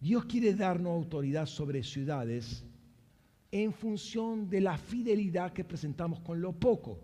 Dios 0.01 0.27
quiere 0.27 0.53
darnos 0.53 0.93
autoridad 0.93 1.47
sobre 1.47 1.83
ciudades 1.83 2.65
en 3.51 3.73
función 3.73 4.49
de 4.49 4.61
la 4.61 4.77
fidelidad 4.77 5.53
que 5.53 5.65
presentamos 5.65 6.21
con 6.21 6.41
lo 6.41 6.53
poco. 6.53 7.01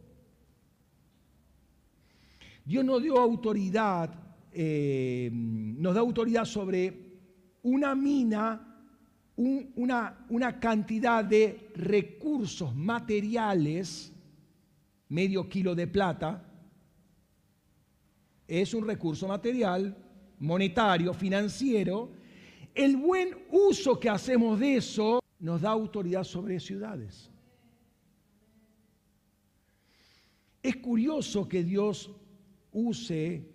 Dios 2.65 2.85
nos 2.85 3.03
dio 3.03 3.19
autoridad, 3.19 4.11
eh, 4.53 5.31
nos 5.33 5.95
da 5.95 6.01
autoridad 6.01 6.45
sobre 6.45 7.19
una 7.62 7.95
mina, 7.95 8.71
una, 9.37 10.27
una 10.29 10.61
cantidad 10.61 11.25
de 11.25 11.71
recursos 11.75 12.75
materiales, 12.75 14.12
medio 15.09 15.49
kilo 15.49 15.75
de 15.75 15.87
plata, 15.87 16.51
es 18.47 18.75
un 18.75 18.87
recurso 18.87 19.27
material, 19.27 19.97
monetario, 20.39 21.15
financiero. 21.15 22.11
El 22.75 22.97
buen 22.97 23.31
uso 23.51 23.99
que 23.99 24.11
hacemos 24.11 24.61
de 24.61 24.77
eso 24.77 25.24
nos 25.45 25.61
da 25.61 25.69
autoridad 25.69 26.25
sobre 26.25 26.59
ciudades. 26.59 27.31
Es 30.62 30.77
curioso 30.77 31.47
que 31.47 31.62
Dios 31.62 32.11
use 32.73 33.47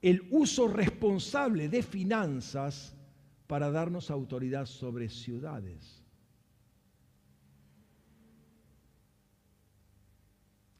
el 0.00 0.28
uso 0.30 0.68
responsable 0.68 1.68
de 1.68 1.82
finanzas 1.82 2.96
para 3.48 3.72
darnos 3.72 4.12
autoridad 4.12 4.66
sobre 4.66 5.08
ciudades. 5.08 6.04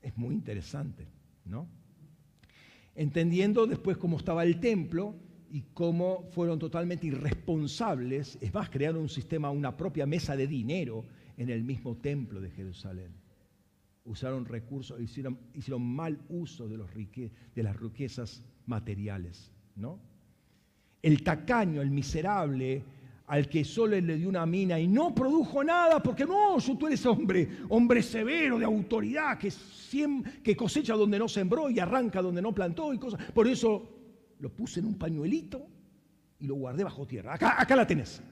Es 0.00 0.16
muy 0.16 0.36
interesante, 0.36 1.08
¿no? 1.44 1.66
Entendiendo 2.94 3.66
después 3.66 3.96
cómo 3.96 4.18
estaba 4.18 4.44
el 4.44 4.60
templo, 4.60 5.16
y 5.50 5.62
cómo 5.74 6.28
fueron 6.30 6.58
totalmente 6.58 7.06
irresponsables, 7.06 8.38
es 8.40 8.54
más, 8.54 8.70
crearon 8.70 9.02
un 9.02 9.08
sistema, 9.08 9.50
una 9.50 9.76
propia 9.76 10.06
mesa 10.06 10.36
de 10.36 10.46
dinero 10.46 11.04
en 11.36 11.50
el 11.50 11.64
mismo 11.64 11.96
templo 11.96 12.40
de 12.40 12.50
Jerusalén. 12.50 13.12
Usaron 14.04 14.44
recursos, 14.44 15.00
hicieron, 15.00 15.38
hicieron 15.54 15.82
mal 15.82 16.18
uso 16.28 16.68
de, 16.68 16.78
las 17.62 17.76
riquezas 17.76 18.44
materiales. 18.66 19.50
¿no? 19.76 19.98
El 21.02 21.22
tacaño, 21.22 21.82
el 21.82 21.90
miserable, 21.90 22.84
al 23.26 23.48
que 23.48 23.64
solo 23.64 24.00
le 24.00 24.16
dio 24.16 24.28
una 24.28 24.46
mina 24.46 24.78
y 24.78 24.86
no 24.86 25.14
produjo 25.14 25.64
nada, 25.64 26.02
porque 26.02 26.24
no, 26.24 26.56
tú 26.78 26.86
eres 26.86 27.04
hombre, 27.06 27.48
hombre 27.68 28.02
severo, 28.02 28.58
de 28.58 28.64
autoridad, 28.64 29.38
que, 29.38 29.52
que 30.42 30.56
cosecha 30.56 30.94
donde 30.94 31.18
no 31.18 31.28
sembró 31.28 31.70
y 31.70 31.78
arranca 31.80 32.22
donde 32.22 32.42
no 32.42 32.52
plantó 32.52 32.94
y 32.94 32.98
cosas. 32.98 33.30
Por 33.32 33.48
eso 33.48 33.99
lo 34.40 34.50
puse 34.50 34.80
en 34.80 34.86
un 34.86 34.98
pañuelito 34.98 35.66
y 36.38 36.46
lo 36.46 36.54
guardé 36.54 36.82
bajo 36.82 37.06
tierra. 37.06 37.34
Acá, 37.34 37.60
acá 37.60 37.76
la 37.76 37.86
tenés. 37.86 38.22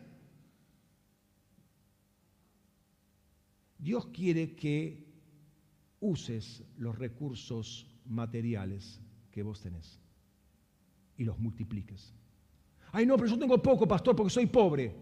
Dios 3.79 4.07
quiere 4.07 4.57
que 4.57 5.07
uses 6.01 6.65
los 6.77 6.99
recursos 6.99 7.87
materiales 8.07 9.01
que 9.31 9.43
vos 9.43 9.61
tenés 9.61 10.01
y 11.17 11.25
los 11.25 11.39
multipliques. 11.39 12.15
Ay, 12.91 13.05
no, 13.05 13.17
pero 13.17 13.29
yo 13.29 13.39
tengo 13.39 13.61
poco, 13.63 13.87
pastor, 13.87 14.17
porque 14.17 14.31
soy 14.31 14.47
pobre. 14.47 14.95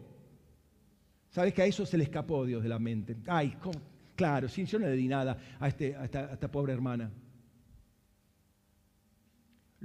¿Sabes 1.30 1.54
que 1.54 1.62
a 1.62 1.66
eso 1.66 1.86
se 1.86 1.96
le 1.96 2.04
escapó 2.04 2.44
Dios 2.44 2.62
de 2.62 2.68
la 2.68 2.78
mente? 2.78 3.16
Ay, 3.26 3.56
claro, 4.16 4.48
si 4.48 4.64
yo 4.64 4.78
no 4.78 4.86
le 4.86 4.96
di 4.96 5.06
nada 5.06 5.38
a, 5.60 5.68
este, 5.68 5.94
a 5.94 6.04
esta 6.04 6.50
pobre 6.50 6.72
hermana 6.72 7.10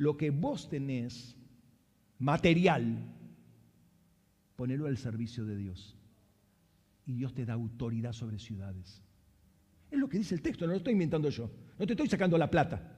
lo 0.02 0.18
que 0.18 0.32
vos 0.32 0.68
tenés 0.68 1.38
material, 2.18 2.98
ponelo 4.56 4.88
al 4.88 4.98
servicio 4.98 5.46
de 5.46 5.56
Dios. 5.56 5.96
Y 7.06 7.14
Dios 7.14 7.36
te 7.36 7.46
da 7.46 7.54
autoridad 7.54 8.12
sobre 8.12 8.40
ciudades. 8.40 9.04
Es 9.92 10.00
lo 10.00 10.10
que 10.10 10.18
dice 10.18 10.34
el 10.34 10.42
texto, 10.42 10.66
no 10.66 10.72
lo 10.72 10.80
estoy 10.80 10.94
inventando 10.94 11.30
yo. 11.30 11.52
No 11.78 11.86
te 11.86 11.94
estoy 11.94 12.08
sacando 12.08 12.36
la 12.36 12.50
plata. 12.50 12.98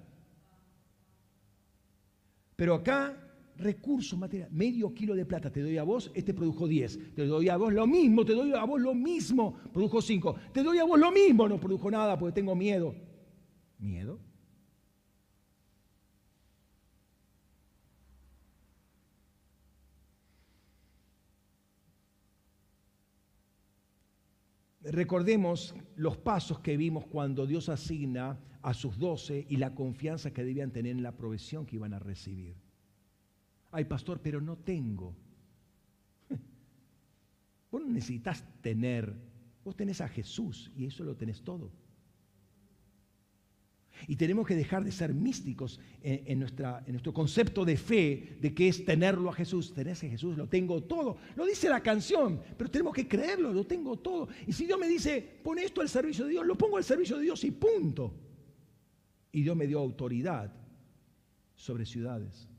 Pero 2.56 2.76
acá, 2.76 3.18
recursos 3.58 4.18
materiales, 4.18 4.54
medio 4.54 4.94
kilo 4.94 5.14
de 5.14 5.26
plata 5.26 5.52
te 5.52 5.62
doy 5.62 5.78
a 5.78 5.84
vos, 5.84 6.10
este 6.16 6.34
produjo 6.34 6.70
10. 6.70 7.16
Te 7.16 7.26
doy 7.26 7.50
a 7.50 7.58
vos 7.58 7.74
lo 7.74 7.86
mismo, 7.86 8.24
te 8.24 8.32
doy 8.32 8.54
a 8.54 8.64
vos 8.64 8.80
lo 8.80 8.96
mismo, 8.96 9.58
produjo 9.74 10.02
5. 10.02 10.36
Te 10.54 10.64
doy 10.64 10.78
a 10.78 10.86
vos 10.86 10.98
lo 10.98 11.12
mismo, 11.12 11.50
no 11.50 11.60
produjo 11.60 11.92
nada 11.92 12.18
porque 12.18 12.36
tengo 12.36 12.56
miedo. 12.56 12.96
¿Miedo? 13.78 14.22
Recordemos 24.84 25.76
los 25.96 26.18
pasos 26.18 26.60
que 26.60 26.76
vimos 26.76 27.06
cuando 27.06 27.48
Dios 27.48 27.70
asigna 27.70 28.40
a 28.62 28.74
sus 28.74 28.98
doce 28.98 29.46
y 29.50 29.58
la 29.58 29.74
confianza 29.76 30.32
que 30.32 30.44
debían 30.44 30.72
tener 30.72 30.92
en 30.92 31.04
la 31.04 31.16
provisión 31.16 31.66
que 31.66 31.78
iban 31.78 31.94
a 31.94 32.00
recibir. 32.00 32.56
Ay, 33.72 33.86
pastor, 33.86 34.20
pero 34.22 34.42
no 34.42 34.58
tengo. 34.58 35.16
Vos 37.72 37.82
no 37.82 37.88
necesitas 37.88 38.46
tener, 38.62 39.14
vos 39.64 39.76
tenés 39.76 40.02
a 40.02 40.08
Jesús 40.08 40.72
y 40.76 40.86
eso 40.86 41.04
lo 41.04 41.16
tenés 41.16 41.42
todo. 41.42 41.72
Y 44.08 44.16
tenemos 44.16 44.46
que 44.48 44.56
dejar 44.56 44.84
de 44.84 44.92
ser 44.92 45.14
místicos 45.14 45.80
en, 46.02 46.40
nuestra, 46.40 46.84
en, 46.86 46.94
nuestro 46.94 47.14
concepto 47.14 47.64
de 47.64 47.78
fe, 47.78 48.38
de 48.42 48.54
que 48.54 48.68
es 48.68 48.84
tenerlo 48.84 49.30
a 49.30 49.34
Jesús. 49.34 49.74
Tenés 49.74 50.04
a 50.04 50.10
Jesús, 50.10 50.38
lo 50.38 50.48
tengo 50.48 50.84
todo. 50.84 51.18
Lo 51.36 51.46
dice 51.46 51.70
la 51.70 51.82
canción, 51.82 52.42
pero 52.58 52.70
tenemos 52.70 52.94
que 52.94 53.08
creerlo, 53.08 53.54
lo 53.54 53.66
tengo 53.66 53.98
todo. 53.98 54.28
Y 54.46 54.54
si 54.54 54.66
Dios 54.66 54.80
me 54.80 54.88
dice, 54.88 55.22
pon 55.44 55.60
esto 55.60 55.82
al 55.82 55.90
servicio 55.90 56.26
de 56.26 56.32
Dios, 56.32 56.46
lo 56.46 56.58
pongo 56.58 56.78
al 56.78 56.84
servicio 56.84 57.18
de 57.18 57.24
Dios 57.24 57.44
y 57.44 57.52
punto. 57.52 58.14
Y 59.32 59.42
Dios 59.42 59.56
me 59.56 59.68
dio 59.68 59.80
autoridad 59.80 60.52
sobre 61.56 61.86
ciudades. 61.86 62.50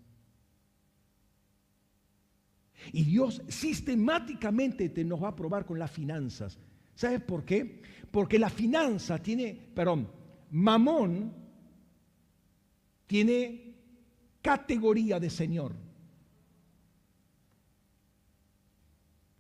Y 2.93 3.05
Dios 3.05 3.43
sistemáticamente 3.49 4.89
te 4.89 5.05
nos 5.05 5.23
va 5.23 5.29
a 5.29 5.37
probar 5.37 5.65
con 5.65 5.79
las 5.79 5.91
finanzas. 5.91 6.59
¿Sabes 6.95 7.21
por 7.23 7.45
qué? 7.45 7.83
Porque 8.11 8.39
la 8.39 8.51
finanza 8.51 9.19
tiene, 9.19 9.55
perdón, 9.75 10.09
Mamón 10.55 11.33
tiene 13.09 13.75
categoría 14.41 15.19
de 15.19 15.29
Señor. 15.29 15.75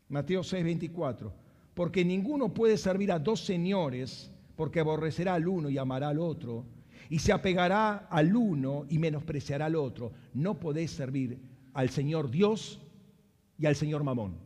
Mateo 0.08 0.42
6, 0.42 0.64
24. 0.64 1.32
Porque 1.72 2.04
ninguno 2.04 2.52
puede 2.52 2.76
servir 2.76 3.12
a 3.12 3.20
dos 3.20 3.44
señores, 3.44 4.28
porque 4.56 4.80
aborrecerá 4.80 5.34
al 5.34 5.46
uno 5.46 5.70
y 5.70 5.78
amará 5.78 6.08
al 6.08 6.18
otro, 6.18 6.64
y 7.08 7.20
se 7.20 7.32
apegará 7.32 8.08
al 8.10 8.34
uno 8.34 8.84
y 8.88 8.98
menospreciará 8.98 9.66
al 9.66 9.76
otro. 9.76 10.10
No 10.32 10.58
podéis 10.58 10.90
servir 10.90 11.38
al 11.74 11.90
Señor 11.90 12.28
Dios 12.28 12.80
y 13.56 13.66
al 13.66 13.76
Señor 13.76 14.02
Mamón. 14.02 14.36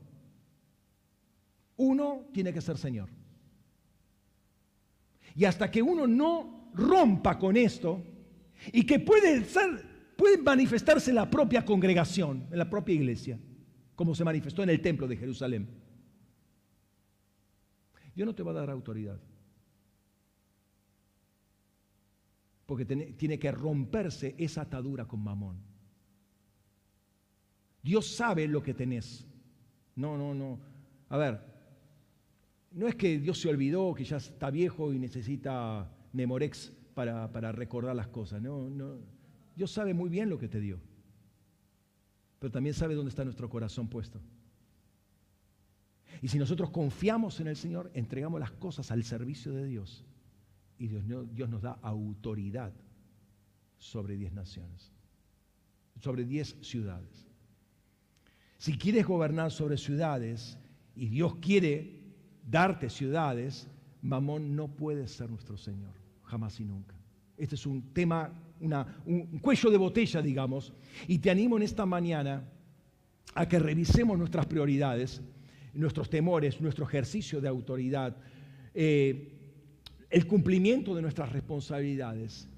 Uno 1.78 2.26
tiene 2.34 2.52
que 2.52 2.60
ser 2.60 2.76
Señor. 2.76 3.08
Y 5.34 5.46
hasta 5.46 5.70
que 5.70 5.80
uno 5.80 6.06
no 6.06 6.57
rompa 6.74 7.38
con 7.38 7.56
esto 7.56 8.02
y 8.72 8.84
que 8.84 9.00
puede, 9.00 9.44
ser, 9.44 10.12
puede 10.16 10.38
manifestarse 10.38 11.12
la 11.12 11.28
propia 11.30 11.64
congregación, 11.64 12.46
en 12.50 12.58
la 12.58 12.68
propia 12.68 12.94
iglesia, 12.94 13.38
como 13.94 14.14
se 14.14 14.24
manifestó 14.24 14.62
en 14.62 14.70
el 14.70 14.80
templo 14.80 15.06
de 15.06 15.16
Jerusalén. 15.16 15.68
Dios 18.14 18.26
no 18.26 18.34
te 18.34 18.42
va 18.42 18.50
a 18.50 18.54
dar 18.54 18.70
autoridad. 18.70 19.20
Porque 22.66 22.84
tiene 22.84 23.38
que 23.38 23.50
romperse 23.50 24.34
esa 24.36 24.62
atadura 24.62 25.06
con 25.06 25.22
mamón. 25.22 25.62
Dios 27.82 28.14
sabe 28.14 28.46
lo 28.46 28.62
que 28.62 28.74
tenés. 28.74 29.26
No, 29.94 30.18
no, 30.18 30.34
no. 30.34 30.60
A 31.08 31.16
ver, 31.16 31.40
no 32.72 32.86
es 32.86 32.94
que 32.94 33.18
Dios 33.18 33.40
se 33.40 33.48
olvidó, 33.48 33.94
que 33.94 34.04
ya 34.04 34.18
está 34.18 34.50
viejo 34.50 34.92
y 34.92 34.98
necesita 34.98 35.90
Memorex 36.18 36.72
para, 36.94 37.30
para 37.30 37.52
recordar 37.52 37.94
las 37.94 38.08
cosas. 38.08 38.42
No, 38.42 38.68
no. 38.68 38.98
Dios 39.54 39.70
sabe 39.70 39.94
muy 39.94 40.10
bien 40.10 40.28
lo 40.28 40.38
que 40.38 40.48
te 40.48 40.60
dio, 40.60 40.80
pero 42.40 42.50
también 42.50 42.74
sabe 42.74 42.94
dónde 42.94 43.10
está 43.10 43.24
nuestro 43.24 43.48
corazón 43.48 43.88
puesto. 43.88 44.20
Y 46.20 46.28
si 46.28 46.38
nosotros 46.38 46.70
confiamos 46.70 47.38
en 47.38 47.46
el 47.46 47.56
Señor, 47.56 47.90
entregamos 47.94 48.40
las 48.40 48.50
cosas 48.50 48.90
al 48.90 49.04
servicio 49.04 49.52
de 49.52 49.66
Dios 49.66 50.04
y 50.76 50.88
Dios, 50.88 51.04
Dios 51.34 51.48
nos 51.48 51.62
da 51.62 51.78
autoridad 51.82 52.72
sobre 53.78 54.16
diez 54.16 54.32
naciones, 54.32 54.92
sobre 56.00 56.24
diez 56.24 56.56
ciudades. 56.62 57.28
Si 58.58 58.76
quieres 58.76 59.06
gobernar 59.06 59.52
sobre 59.52 59.76
ciudades 59.76 60.58
y 60.96 61.06
Dios 61.08 61.36
quiere 61.36 62.02
darte 62.44 62.90
ciudades, 62.90 63.68
Mamón 64.02 64.56
no 64.56 64.66
puede 64.66 65.06
ser 65.06 65.30
nuestro 65.30 65.56
Señor 65.56 65.97
jamás 66.28 66.60
y 66.60 66.64
nunca. 66.64 66.94
Este 67.36 67.54
es 67.54 67.66
un 67.66 67.92
tema, 67.92 68.32
un 69.06 69.38
cuello 69.40 69.70
de 69.70 69.76
botella, 69.76 70.20
digamos, 70.20 70.72
y 71.06 71.18
te 71.18 71.30
animo 71.30 71.56
en 71.56 71.62
esta 71.62 71.86
mañana 71.86 72.48
a 73.34 73.48
que 73.48 73.58
revisemos 73.58 74.18
nuestras 74.18 74.46
prioridades 74.46 75.22
nuestros 75.78 76.10
temores, 76.10 76.60
nuestro 76.60 76.84
ejercicio 76.84 77.40
de 77.40 77.48
autoridad, 77.48 78.16
eh, 78.74 79.32
el 80.10 80.26
cumplimiento 80.26 80.94
de 80.94 81.02
nuestras 81.02 81.32
responsabilidades, 81.32 82.48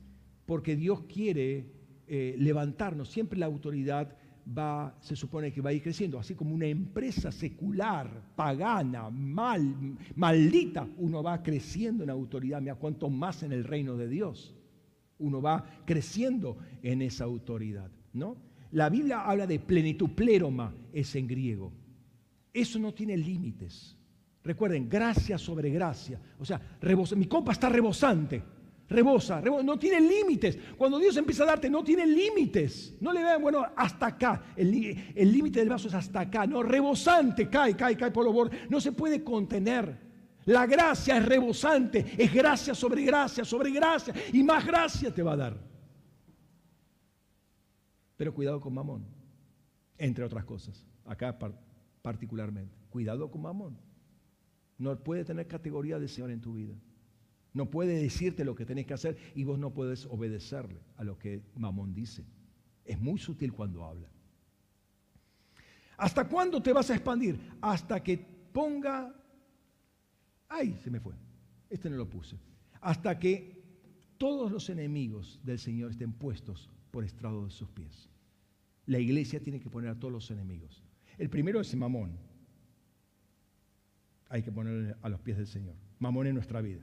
porque 0.47 0.77
Dios 0.77 1.03
quiere 1.03 1.67
eh, 2.07 2.35
levantarnos. 2.39 3.11
Siempre 3.11 3.39
la 3.39 3.47
autoridad 3.47 4.17
va, 4.57 4.97
se 5.01 5.17
supone 5.17 5.53
que 5.53 5.61
va 5.61 5.71
a 5.71 5.73
ir 5.73 5.83
creciendo, 5.83 6.19
así 6.19 6.35
como 6.35 6.55
una 6.55 6.67
empresa 6.67 7.31
secular, 7.31 8.35
pagana, 8.35 9.11
mal, 9.11 9.97
maldita, 10.17 10.87
uno 10.99 11.23
va 11.23 11.43
creciendo 11.43 12.05
en 12.05 12.11
autoridad, 12.11 12.61
mira 12.61 12.75
cuanto 12.75 13.09
más 13.09 13.43
en 13.43 13.53
el 13.53 13.65
reino 13.65 13.97
de 13.97 14.09
Dios. 14.09 14.55
Uno 15.19 15.43
va 15.43 15.65
creciendo 15.85 16.57
en 16.83 17.03
esa 17.03 17.25
autoridad, 17.25 17.91
¿no? 18.13 18.37
La 18.73 18.89
Biblia 18.89 19.23
habla 19.23 19.47
de 19.47 19.59
plenitud, 19.59 20.11
pleroma 20.11 20.73
es 20.93 21.15
en 21.17 21.27
griego. 21.27 21.73
Eso 22.53 22.79
no 22.79 22.95
tiene 22.95 23.17
límites. 23.17 23.97
Recuerden, 24.43 24.89
gracia 24.89 25.37
sobre 25.37 25.71
gracia. 25.71 26.21
O 26.39 26.45
sea, 26.45 26.61
mi 27.17 27.27
copa 27.27 27.53
está 27.53 27.69
rebosante. 27.69 28.43
Rebosa, 28.91 29.41
no 29.41 29.79
tiene 29.79 30.01
límites. 30.01 30.59
Cuando 30.77 30.99
Dios 30.99 31.17
empieza 31.17 31.45
a 31.45 31.47
darte, 31.47 31.71
no 31.71 31.85
tiene 31.85 32.05
límites. 32.05 32.97
No 33.01 33.13
le 33.13 33.23
vean, 33.23 33.41
bueno, 33.41 33.65
hasta 33.77 34.07
acá. 34.07 34.43
El 34.57 34.73
límite 35.33 35.61
del 35.61 35.69
vaso 35.69 35.87
es 35.87 35.95
hasta 35.95 36.21
acá. 36.21 36.45
No, 36.45 36.61
rebosante, 36.63 37.49
cae, 37.49 37.77
cae, 37.77 37.97
cae 37.97 38.11
por 38.11 38.25
los 38.25 38.35
bordes. 38.35 38.69
No 38.69 38.81
se 38.81 38.91
puede 38.91 39.23
contener. 39.23 40.11
La 40.47 40.67
gracia 40.67 41.19
es 41.19 41.25
rebosante, 41.25 42.15
es 42.19 42.35
gracia 42.35 42.75
sobre 42.75 43.05
gracia, 43.05 43.45
sobre 43.45 43.71
gracia. 43.71 44.13
Y 44.33 44.43
más 44.43 44.67
gracia 44.67 45.15
te 45.15 45.23
va 45.23 45.35
a 45.35 45.37
dar. 45.37 45.57
Pero 48.17 48.35
cuidado 48.35 48.61
con 48.61 48.75
mamón, 48.75 49.07
entre 49.99 50.25
otras 50.25 50.45
cosas. 50.45 50.85
Acá 51.07 51.39
particularmente. 52.03 52.75
Cuidado 52.91 53.31
con 53.31 53.43
mamón. 53.43 53.79
No 54.79 54.99
puede 54.99 55.25
tener 55.25 55.47
categoría 55.47 56.01
de 56.01 56.09
Señor 56.09 56.33
en 56.33 56.41
tu 56.41 56.55
vida. 56.55 56.75
No 57.53 57.71
puede 57.71 58.01
decirte 58.01 58.45
lo 58.45 58.55
que 58.55 58.65
tenés 58.65 58.87
que 58.87 58.95
hacer 58.95 59.17
y 59.35 59.45
vos 59.45 59.59
no 59.59 59.73
puedes 59.75 60.07
obedecerle 60.07 60.81
a 60.97 61.05
lo 61.05 61.19
que 61.19 61.43
Mamón 61.57 61.95
dice. 61.95 62.25
Es 62.85 63.01
muy 63.01 63.19
sutil 63.19 63.53
cuando 63.53 63.85
habla. 63.85 64.09
¿Hasta 65.97 66.27
cuándo 66.29 66.63
te 66.63 66.73
vas 66.73 66.91
a 66.91 66.95
expandir? 66.95 67.39
Hasta 67.61 68.03
que 68.03 68.17
ponga... 68.53 69.15
¡Ay! 70.49 70.79
Se 70.83 70.91
me 70.91 71.01
fue. 71.01 71.15
Este 71.69 71.91
no 71.91 71.97
lo 71.97 72.09
puse. 72.09 72.39
Hasta 72.81 73.19
que 73.19 73.61
todos 74.17 74.51
los 74.51 74.71
enemigos 74.71 75.41
del 75.43 75.59
Señor 75.59 75.91
estén 75.91 76.13
puestos 76.13 76.71
por 76.91 77.05
estrado 77.05 77.45
de 77.45 77.51
sus 77.51 77.69
pies. 77.69 78.09
La 78.87 78.99
iglesia 78.99 79.41
tiene 79.41 79.61
que 79.61 79.71
poner 79.71 79.91
a 79.91 79.99
todos 79.99 80.13
los 80.13 80.31
enemigos. 80.31 80.83
El 81.19 81.29
primero 81.31 81.61
es 81.61 81.75
Mamón. 81.75 82.19
Hay 84.29 84.43
que 84.43 84.53
ponerle 84.53 84.95
a 85.03 85.09
los 85.09 85.21
pies 85.21 85.37
del 85.37 85.47
Señor. 85.47 85.75
Mamón 85.99 86.27
en 86.27 86.35
nuestra 86.35 86.61
vida. 86.61 86.83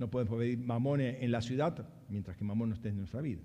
No 0.00 0.10
podemos 0.10 0.38
pedir 0.38 0.58
mamón 0.58 1.02
en 1.02 1.30
la 1.30 1.42
ciudad 1.42 1.86
mientras 2.08 2.34
que 2.34 2.42
mamón 2.42 2.70
no 2.70 2.74
esté 2.74 2.88
en 2.88 2.96
nuestra 2.96 3.20
vida. 3.20 3.42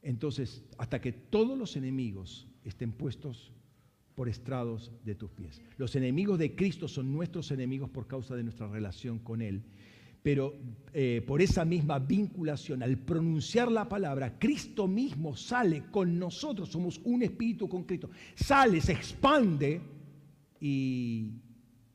Entonces, 0.00 0.62
hasta 0.78 1.00
que 1.00 1.10
todos 1.10 1.58
los 1.58 1.76
enemigos 1.76 2.46
estén 2.62 2.92
puestos 2.92 3.52
por 4.14 4.28
estrados 4.28 4.92
de 5.04 5.16
tus 5.16 5.28
pies. 5.32 5.60
Los 5.76 5.96
enemigos 5.96 6.38
de 6.38 6.54
Cristo 6.54 6.86
son 6.86 7.12
nuestros 7.12 7.50
enemigos 7.50 7.90
por 7.90 8.06
causa 8.06 8.36
de 8.36 8.44
nuestra 8.44 8.68
relación 8.68 9.18
con 9.18 9.42
Él. 9.42 9.64
Pero 10.22 10.54
eh, 10.92 11.20
por 11.26 11.42
esa 11.42 11.64
misma 11.64 11.98
vinculación, 11.98 12.84
al 12.84 12.96
pronunciar 12.98 13.72
la 13.72 13.88
palabra, 13.88 14.38
Cristo 14.38 14.86
mismo 14.86 15.34
sale 15.34 15.86
con 15.90 16.16
nosotros, 16.16 16.68
somos 16.68 17.00
un 17.02 17.24
espíritu 17.24 17.68
con 17.68 17.82
Cristo, 17.82 18.08
sale, 18.36 18.80
se 18.80 18.92
expande 18.92 19.80
y 20.60 21.32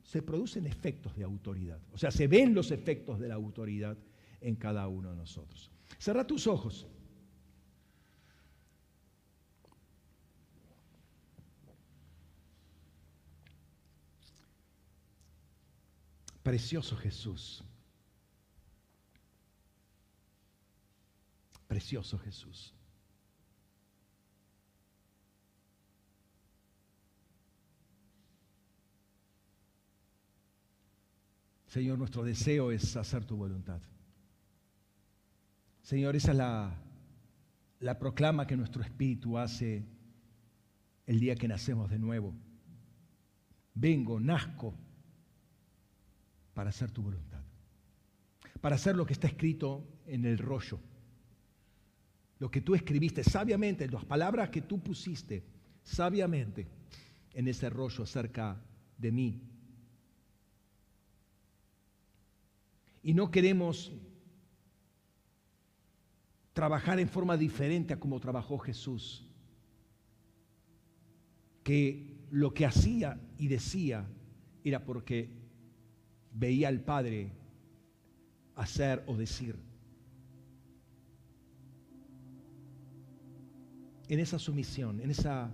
se 0.08 0.22
producen 0.22 0.66
efectos 0.66 1.18
de 1.18 1.26
autoridad. 1.26 1.82
O 1.92 1.98
sea, 1.98 2.12
se 2.12 2.28
ven 2.28 2.56
los 2.56 2.72
efectos 2.72 3.20
de 3.20 3.28
la 3.28 3.36
autoridad 3.36 3.98
en 4.40 4.56
cada 4.56 4.88
uno 4.88 5.10
de 5.10 5.18
nosotros. 5.18 5.70
Cerra 6.00 6.26
tus 6.26 6.48
ojos. 6.48 6.88
Precioso 16.42 16.96
Jesús. 16.96 17.62
Precioso 21.68 22.18
Jesús. 22.20 22.77
Señor, 31.78 32.00
nuestro 32.00 32.24
deseo 32.24 32.72
es 32.72 32.96
hacer 32.96 33.24
tu 33.24 33.38
voluntad. 33.38 33.80
Señor, 35.84 36.16
esa 36.16 36.32
es 36.32 36.38
la, 36.38 36.76
la 37.82 38.00
proclama 38.00 38.48
que 38.48 38.58
nuestro 38.58 38.82
espíritu 38.82 39.38
hace 39.38 39.86
el 41.06 41.20
día 41.20 41.36
que 41.36 41.48
nacemos 41.48 41.92
de 41.92 42.00
nuevo. 42.00 42.34
Vengo, 43.76 44.20
nazco 44.20 44.74
para 46.56 46.72
hacer 46.72 46.90
tu 46.90 47.04
voluntad, 47.04 47.44
para 48.60 48.76
hacer 48.76 48.96
lo 48.96 49.06
que 49.06 49.14
está 49.14 49.28
escrito 49.28 49.88
en 50.08 50.26
el 50.26 50.40
rollo, 50.40 50.80
lo 52.40 52.50
que 52.50 52.62
tú 52.62 52.74
escribiste 52.74 53.24
sabiamente, 53.24 53.88
las 53.88 54.04
palabras 54.04 54.50
que 54.50 54.64
tú 54.64 54.80
pusiste 54.80 55.44
sabiamente 55.84 56.68
en 57.36 57.48
ese 57.48 57.70
rollo 57.70 58.04
acerca 58.04 58.60
de 58.98 59.12
mí, 59.12 59.57
y 63.08 63.14
no 63.14 63.32
queremos 63.32 63.94
trabajar 66.52 67.00
en 67.00 67.08
forma 67.08 67.38
diferente 67.38 67.94
a 67.94 68.00
como 68.02 68.20
trabajó 68.20 68.58
Jesús, 68.58 69.26
que 71.64 72.18
lo 72.32 72.54
que 72.54 72.66
hacía 72.66 73.18
y 73.38 73.48
decía 73.48 74.06
era 74.62 74.84
porque 74.84 75.30
veía 76.34 76.68
al 76.68 76.82
Padre 76.82 77.32
hacer 78.56 79.02
o 79.08 79.16
decir. 79.16 79.56
En 84.10 84.20
esa 84.20 84.38
sumisión, 84.38 85.00
en 85.00 85.12
esa 85.12 85.50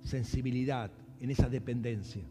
sensibilidad, 0.00 0.90
en 1.20 1.30
esa 1.30 1.50
dependencia. 1.50 2.24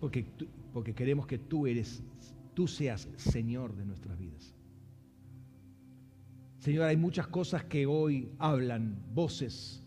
Porque, 0.00 0.26
porque 0.72 0.94
queremos 0.94 1.26
que 1.26 1.38
tú 1.38 1.66
eres, 1.66 2.02
tú 2.54 2.66
seas 2.68 3.08
Señor 3.16 3.74
de 3.76 3.84
nuestras 3.84 4.18
vidas. 4.18 4.54
Señor, 6.58 6.84
hay 6.84 6.96
muchas 6.96 7.28
cosas 7.28 7.64
que 7.64 7.86
hoy 7.86 8.30
hablan, 8.38 9.00
voces 9.14 9.82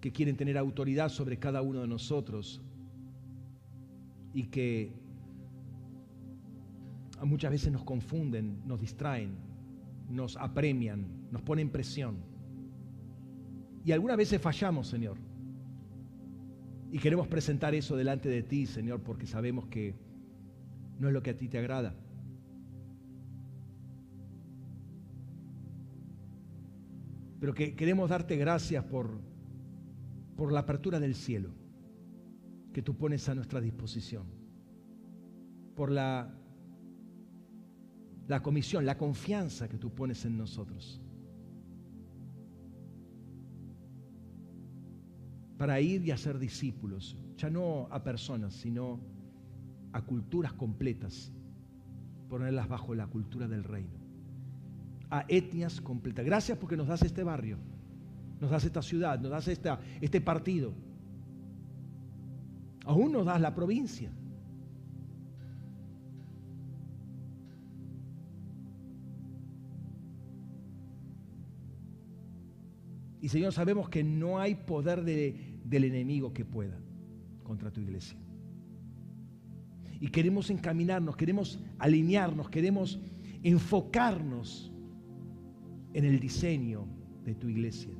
que 0.00 0.12
quieren 0.12 0.36
tener 0.36 0.58
autoridad 0.58 1.08
sobre 1.08 1.38
cada 1.38 1.62
uno 1.62 1.80
de 1.80 1.88
nosotros 1.88 2.60
y 4.32 4.44
que 4.44 4.92
muchas 7.24 7.50
veces 7.50 7.72
nos 7.72 7.84
confunden, 7.84 8.60
nos 8.66 8.80
distraen, 8.80 9.36
nos 10.10 10.36
apremian, 10.36 11.06
nos 11.30 11.42
ponen 11.42 11.70
presión. 11.70 12.16
Y 13.84 13.92
algunas 13.92 14.16
veces 14.16 14.40
fallamos, 14.40 14.88
Señor. 14.88 15.16
Y 16.94 17.00
queremos 17.00 17.26
presentar 17.26 17.74
eso 17.74 17.96
delante 17.96 18.28
de 18.28 18.44
ti, 18.44 18.66
Señor, 18.66 19.00
porque 19.00 19.26
sabemos 19.26 19.66
que 19.66 19.96
no 21.00 21.08
es 21.08 21.12
lo 21.12 21.24
que 21.24 21.30
a 21.30 21.36
ti 21.36 21.48
te 21.48 21.58
agrada. 21.58 21.92
Pero 27.40 27.52
que 27.52 27.74
queremos 27.74 28.10
darte 28.10 28.36
gracias 28.36 28.84
por, 28.84 29.18
por 30.36 30.52
la 30.52 30.60
apertura 30.60 31.00
del 31.00 31.16
cielo 31.16 31.50
que 32.72 32.80
tú 32.80 32.96
pones 32.96 33.28
a 33.28 33.34
nuestra 33.34 33.60
disposición, 33.60 34.28
por 35.74 35.90
la, 35.90 36.32
la 38.28 38.40
comisión, 38.40 38.86
la 38.86 38.96
confianza 38.96 39.68
que 39.68 39.78
tú 39.78 39.92
pones 39.92 40.24
en 40.26 40.38
nosotros. 40.38 41.03
Para 45.56 45.80
ir 45.80 46.04
y 46.04 46.10
hacer 46.10 46.38
discípulos, 46.38 47.16
ya 47.36 47.50
no 47.50 47.88
a 47.90 48.02
personas, 48.02 48.54
sino 48.54 49.00
a 49.92 50.02
culturas 50.02 50.52
completas, 50.52 51.32
ponerlas 52.28 52.68
bajo 52.68 52.94
la 52.94 53.06
cultura 53.06 53.46
del 53.46 53.64
reino, 53.64 53.98
a 55.10 55.24
etnias 55.28 55.80
completas. 55.80 56.24
Gracias 56.24 56.58
porque 56.58 56.76
nos 56.76 56.88
das 56.88 57.02
este 57.02 57.22
barrio, 57.22 57.58
nos 58.40 58.50
das 58.50 58.64
esta 58.64 58.82
ciudad, 58.82 59.20
nos 59.20 59.30
das 59.30 59.48
este 59.48 60.20
partido, 60.20 60.72
aún 62.84 63.12
nos 63.12 63.24
das 63.24 63.40
la 63.40 63.54
provincia. 63.54 64.10
Y 73.24 73.30
Señor, 73.30 73.54
sabemos 73.54 73.88
que 73.88 74.04
no 74.04 74.38
hay 74.38 74.54
poder 74.54 75.02
de- 75.02 75.34
del 75.64 75.84
enemigo 75.84 76.34
que 76.34 76.44
pueda 76.44 76.78
contra 77.42 77.70
tu 77.72 77.80
iglesia. 77.80 78.18
Y 79.98 80.08
queremos 80.08 80.50
encaminarnos, 80.50 81.16
queremos 81.16 81.58
alinearnos, 81.78 82.50
queremos 82.50 83.00
enfocarnos 83.42 84.70
en 85.94 86.04
el 86.04 86.20
diseño 86.20 86.84
de 87.24 87.34
tu 87.34 87.48
iglesia. 87.48 87.94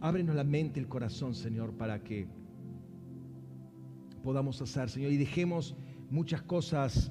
Ábrenos 0.00 0.36
la 0.36 0.44
mente, 0.44 0.78
el 0.78 0.86
corazón, 0.86 1.34
Señor, 1.34 1.76
para 1.76 2.04
que 2.04 2.28
podamos 4.22 4.62
hacer, 4.62 4.88
Señor, 4.90 5.10
y 5.10 5.16
dejemos 5.16 5.76
muchas 6.08 6.40
cosas 6.42 7.10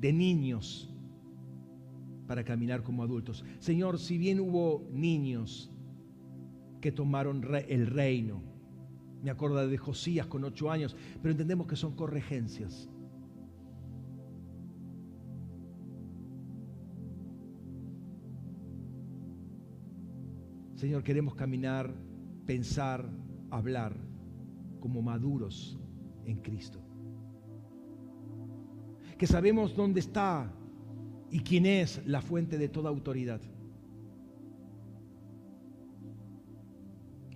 de 0.00 0.12
niños 0.12 0.90
para 2.26 2.44
caminar 2.44 2.82
como 2.82 3.02
adultos. 3.02 3.44
Señor, 3.58 3.98
si 3.98 4.18
bien 4.18 4.40
hubo 4.40 4.88
niños 4.92 5.70
que 6.80 6.92
tomaron 6.92 7.44
el 7.68 7.86
reino, 7.86 8.42
me 9.22 9.30
acuerdo 9.30 9.66
de 9.66 9.78
Josías 9.78 10.26
con 10.26 10.44
ocho 10.44 10.70
años, 10.70 10.96
pero 11.22 11.32
entendemos 11.32 11.66
que 11.66 11.76
son 11.76 11.96
corregencias. 11.96 12.90
Señor, 20.74 21.02
queremos 21.02 21.34
caminar, 21.34 21.94
pensar, 22.44 23.08
hablar 23.50 23.96
como 24.80 25.00
maduros 25.00 25.78
en 26.26 26.36
Cristo. 26.42 26.80
Que 29.16 29.26
sabemos 29.26 29.74
dónde 29.74 30.00
está 30.00 30.52
y 31.34 31.40
quién 31.40 31.66
es 31.66 32.00
la 32.06 32.22
fuente 32.22 32.58
de 32.58 32.68
toda 32.68 32.90
autoridad. 32.90 33.40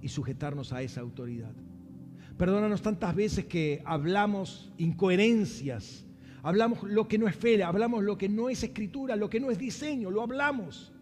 Y 0.00 0.08
sujetarnos 0.08 0.72
a 0.72 0.82
esa 0.82 1.00
autoridad. 1.00 1.50
Perdónanos 2.36 2.80
tantas 2.80 3.12
veces 3.16 3.46
que 3.46 3.82
hablamos 3.84 4.72
incoherencias, 4.78 6.06
hablamos 6.44 6.84
lo 6.84 7.08
que 7.08 7.18
no 7.18 7.26
es 7.26 7.34
fe, 7.34 7.60
hablamos 7.64 8.04
lo 8.04 8.16
que 8.16 8.28
no 8.28 8.48
es 8.48 8.62
escritura, 8.62 9.16
lo 9.16 9.28
que 9.28 9.40
no 9.40 9.50
es 9.50 9.58
diseño, 9.58 10.12
lo 10.12 10.22
hablamos 10.22 10.92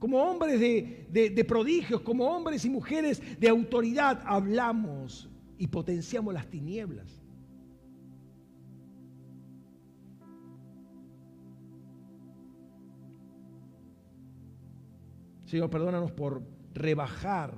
como 0.00 0.18
hombres 0.24 0.58
de, 0.58 1.06
de- 1.12 1.30
de 1.30 1.44
prodigios, 1.44 2.00
como 2.00 2.24
hombres 2.24 2.64
y 2.64 2.70
mujeres 2.70 3.22
de 3.38 3.48
autoridad, 3.48 4.20
hablamos 4.24 5.28
y 5.56 5.68
potenciamos 5.68 6.34
las 6.34 6.48
tinieblas. 6.48 7.20
Señor, 15.50 15.68
perdónanos 15.68 16.12
por 16.12 16.44
rebajar 16.74 17.52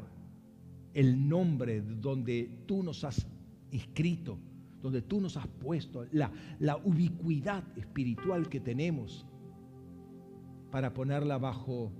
el 0.95 1.29
nombre 1.29 1.83
donde 1.83 2.65
tú 2.65 2.83
nos 2.83 3.05
has 3.05 3.27
inscrito, 3.71 4.39
donde 4.81 5.03
tú 5.03 5.21
nos 5.21 5.37
has 5.37 5.47
puesto, 5.47 6.07
la, 6.11 6.33
la 6.59 6.79
ubicuidad 6.79 7.63
espiritual 7.77 8.49
que 8.49 8.61
tenemos 8.61 9.27
para 10.71 10.95
ponerla 10.95 11.37
bajo 11.37 11.93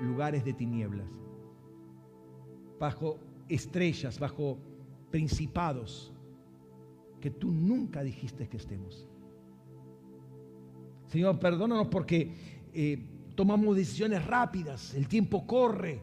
lugares 0.00 0.44
de 0.44 0.52
tinieblas, 0.52 1.10
bajo 2.78 3.18
estrellas, 3.48 4.20
bajo 4.20 4.60
principados 5.10 6.12
que 7.20 7.32
tú 7.32 7.50
nunca 7.50 8.04
dijiste 8.04 8.48
que 8.48 8.58
estemos. 8.58 9.08
Señor, 11.08 11.40
perdónanos 11.40 11.88
porque 11.88 12.32
eh, 12.72 13.13
tomamos 13.34 13.76
decisiones 13.76 14.24
rápidas, 14.24 14.94
el 14.94 15.08
tiempo 15.08 15.46
corre 15.46 16.02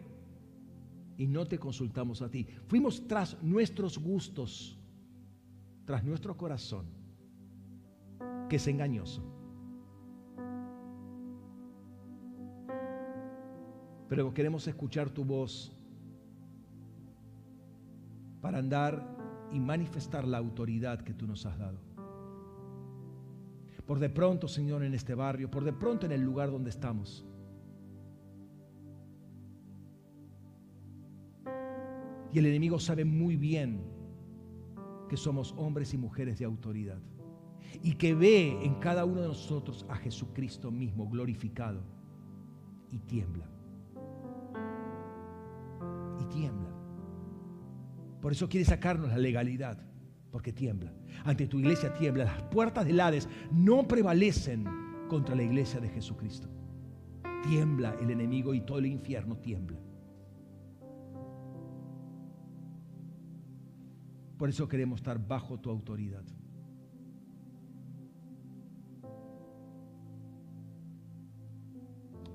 y 1.17 1.27
no 1.27 1.45
te 1.45 1.57
consultamos 1.57 2.21
a 2.21 2.29
ti. 2.29 2.45
Fuimos 2.67 3.07
tras 3.07 3.41
nuestros 3.41 3.97
gustos, 3.97 4.77
tras 5.85 6.03
nuestro 6.03 6.35
corazón, 6.35 6.85
que 8.49 8.55
es 8.55 8.67
engañoso. 8.67 9.31
pero 14.11 14.33
queremos 14.33 14.67
escuchar 14.67 15.09
tu 15.09 15.23
voz 15.23 15.71
para 18.41 18.57
andar 18.57 19.07
y 19.53 19.59
manifestar 19.61 20.27
la 20.27 20.37
autoridad 20.37 20.99
que 20.99 21.13
tú 21.13 21.25
nos 21.25 21.45
has 21.45 21.57
dado. 21.57 21.90
Por 23.91 23.99
de 23.99 24.09
pronto, 24.09 24.47
Señor, 24.47 24.85
en 24.85 24.93
este 24.93 25.15
barrio, 25.15 25.51
por 25.51 25.65
de 25.65 25.73
pronto 25.73 26.05
en 26.05 26.13
el 26.13 26.21
lugar 26.21 26.49
donde 26.49 26.69
estamos. 26.69 27.25
Y 32.31 32.39
el 32.39 32.45
enemigo 32.45 32.79
sabe 32.79 33.03
muy 33.03 33.35
bien 33.35 33.83
que 35.09 35.17
somos 35.17 35.53
hombres 35.57 35.93
y 35.93 35.97
mujeres 35.97 36.39
de 36.39 36.45
autoridad. 36.45 37.01
Y 37.83 37.95
que 37.95 38.15
ve 38.15 38.63
en 38.63 38.75
cada 38.75 39.03
uno 39.03 39.23
de 39.23 39.27
nosotros 39.27 39.85
a 39.89 39.97
Jesucristo 39.97 40.71
mismo 40.71 41.09
glorificado. 41.09 41.83
Y 42.91 42.99
tiembla 42.99 43.45
y 46.17 46.23
tiembla. 46.33 46.69
Por 48.21 48.31
eso 48.31 48.47
quiere 48.47 48.65
sacarnos 48.65 49.09
la 49.09 49.17
legalidad, 49.17 49.83
porque 50.31 50.53
tiembla. 50.53 50.93
Ante 51.25 51.47
tu 51.47 51.59
iglesia 51.59 51.93
tiembla. 51.93 52.25
Las 52.25 52.43
puertas 52.43 52.85
del 52.85 52.99
Hades 52.99 53.27
no 53.51 53.87
prevalecen 53.87 54.65
contra 55.07 55.35
la 55.35 55.43
iglesia 55.43 55.79
de 55.79 55.89
Jesucristo. 55.89 56.47
Tiembla 57.43 57.95
el 58.01 58.09
enemigo 58.09 58.53
y 58.53 58.61
todo 58.61 58.79
el 58.79 58.85
infierno 58.85 59.37
tiembla. 59.37 59.79
Por 64.37 64.49
eso 64.49 64.67
queremos 64.67 65.01
estar 65.01 65.19
bajo 65.19 65.59
tu 65.59 65.69
autoridad. 65.69 66.23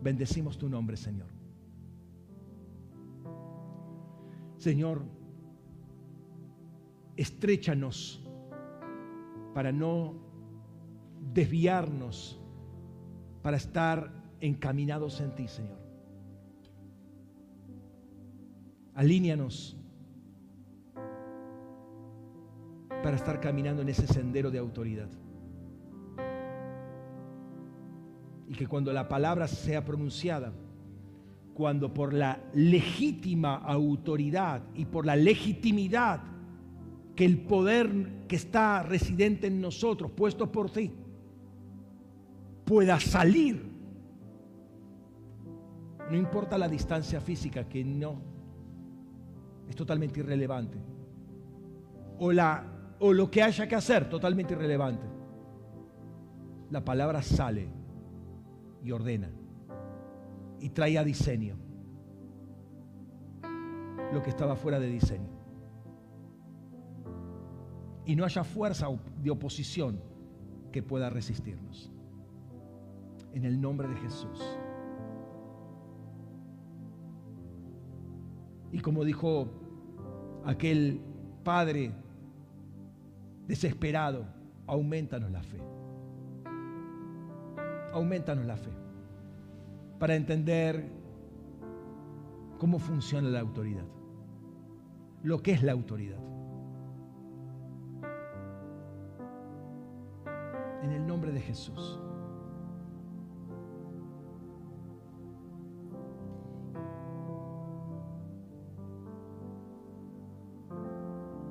Bendecimos 0.02 0.56
tu 0.56 0.68
nombre, 0.68 0.96
Señor. 0.96 1.26
Señor, 4.56 5.02
estréchanos 7.16 8.22
para 9.54 9.72
no 9.72 10.14
desviarnos, 11.32 12.40
para 13.42 13.56
estar 13.56 14.12
encaminados 14.40 15.20
en 15.20 15.34
ti, 15.34 15.48
Señor. 15.48 15.78
Alíñanos 18.94 19.76
para 23.02 23.16
estar 23.16 23.40
caminando 23.40 23.82
en 23.82 23.88
ese 23.88 24.06
sendero 24.06 24.50
de 24.50 24.58
autoridad. 24.58 25.08
Y 28.48 28.54
que 28.54 28.66
cuando 28.66 28.92
la 28.92 29.08
palabra 29.08 29.46
sea 29.46 29.84
pronunciada, 29.84 30.52
cuando 31.54 31.94
por 31.94 32.12
la 32.12 32.40
legítima 32.52 33.56
autoridad 33.56 34.62
y 34.74 34.86
por 34.86 35.06
la 35.06 35.16
legitimidad 35.16 36.20
que 37.16 37.24
el 37.24 37.38
poder 37.38 38.26
que 38.28 38.36
está 38.36 38.82
residente 38.82 39.46
en 39.46 39.60
nosotros, 39.60 40.10
puesto 40.10 40.52
por 40.52 40.70
ti, 40.70 40.92
pueda 42.66 43.00
salir. 43.00 43.74
No 46.10 46.16
importa 46.16 46.58
la 46.58 46.68
distancia 46.68 47.20
física, 47.20 47.66
que 47.66 47.82
no 47.82 48.20
es 49.66 49.74
totalmente 49.74 50.20
irrelevante. 50.20 50.78
O, 52.18 52.32
la, 52.32 52.94
o 53.00 53.12
lo 53.14 53.30
que 53.30 53.42
haya 53.42 53.66
que 53.66 53.74
hacer, 53.74 54.08
totalmente 54.10 54.52
irrelevante. 54.52 55.06
La 56.70 56.84
palabra 56.84 57.22
sale 57.22 57.68
y 58.84 58.90
ordena 58.90 59.30
y 60.60 60.68
trae 60.68 60.98
a 60.98 61.04
diseño 61.04 61.56
lo 64.12 64.22
que 64.22 64.30
estaba 64.30 64.54
fuera 64.54 64.78
de 64.78 64.88
diseño. 64.88 65.35
Y 68.06 68.16
no 68.16 68.24
haya 68.24 68.44
fuerza 68.44 68.86
de 69.22 69.30
oposición 69.30 70.00
que 70.72 70.82
pueda 70.82 71.10
resistirnos. 71.10 71.92
En 73.34 73.44
el 73.44 73.60
nombre 73.60 73.88
de 73.88 73.96
Jesús. 73.96 74.58
Y 78.72 78.80
como 78.80 79.04
dijo 79.04 79.48
aquel 80.44 81.00
padre 81.44 81.92
desesperado, 83.46 84.26
aumentanos 84.66 85.30
la 85.30 85.42
fe. 85.42 85.60
Aumentanos 87.92 88.46
la 88.46 88.56
fe 88.56 88.70
para 89.98 90.14
entender 90.14 90.90
cómo 92.58 92.78
funciona 92.78 93.28
la 93.28 93.40
autoridad, 93.40 93.86
lo 95.22 95.42
que 95.42 95.52
es 95.52 95.62
la 95.62 95.72
autoridad. 95.72 96.25
en 100.82 100.92
el 100.92 101.06
nombre 101.06 101.32
de 101.32 101.40
Jesús. 101.40 102.00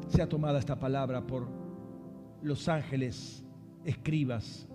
Sea 0.07 0.29
tomada 0.29 0.59
esta 0.59 0.79
palabra 0.79 1.25
por 1.25 1.47
los 2.41 2.69
ángeles, 2.69 3.43
escribas 3.83 4.67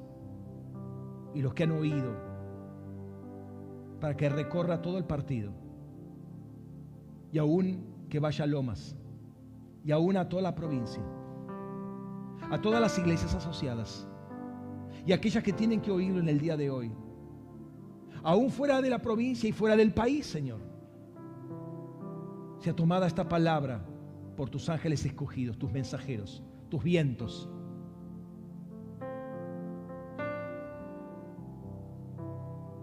y 1.35 1.41
los 1.41 1.55
que 1.55 1.65
han 1.65 1.73
oído, 1.73 2.15
para 4.01 4.17
que 4.17 4.29
recorra 4.29 4.83
todo 4.83 4.99
el 4.99 5.05
partido 5.05 5.53
y 7.33 7.39
aún 7.39 7.85
que 8.09 8.19
vaya 8.19 8.45
a 8.45 8.47
Lomas 8.47 8.97
y 9.85 9.93
aún 9.93 10.17
a 10.17 10.29
toda 10.29 10.43
la 10.43 10.55
provincia, 10.55 11.03
a 12.51 12.61
todas 12.61 12.81
las 12.81 12.99
iglesias 12.99 13.35
asociadas 13.35 14.10
y 15.07 15.13
aquellas 15.13 15.43
que 15.43 15.53
tienen 15.53 15.81
que 15.81 15.91
oírlo 15.91 16.21
en 16.21 16.29
el 16.29 16.39
día 16.39 16.57
de 16.57 16.71
hoy, 16.71 16.93
aún 18.23 18.51
fuera 18.51 18.81
de 18.81 18.91
la 18.91 19.01
provincia 19.01 19.49
y 19.49 19.53
fuera 19.53 19.77
del 19.77 19.93
país, 19.93 20.27
Señor. 20.27 20.61
Sea 22.59 22.75
tomada 22.75 23.07
esta 23.07 23.29
palabra 23.29 23.85
por 24.37 24.51
tus 24.51 24.69
ángeles 24.69 25.05
escogidos, 25.05 25.59
tus 25.59 25.73
mensajeros, 25.73 26.43
tus 26.69 26.83
vientos. 26.83 27.49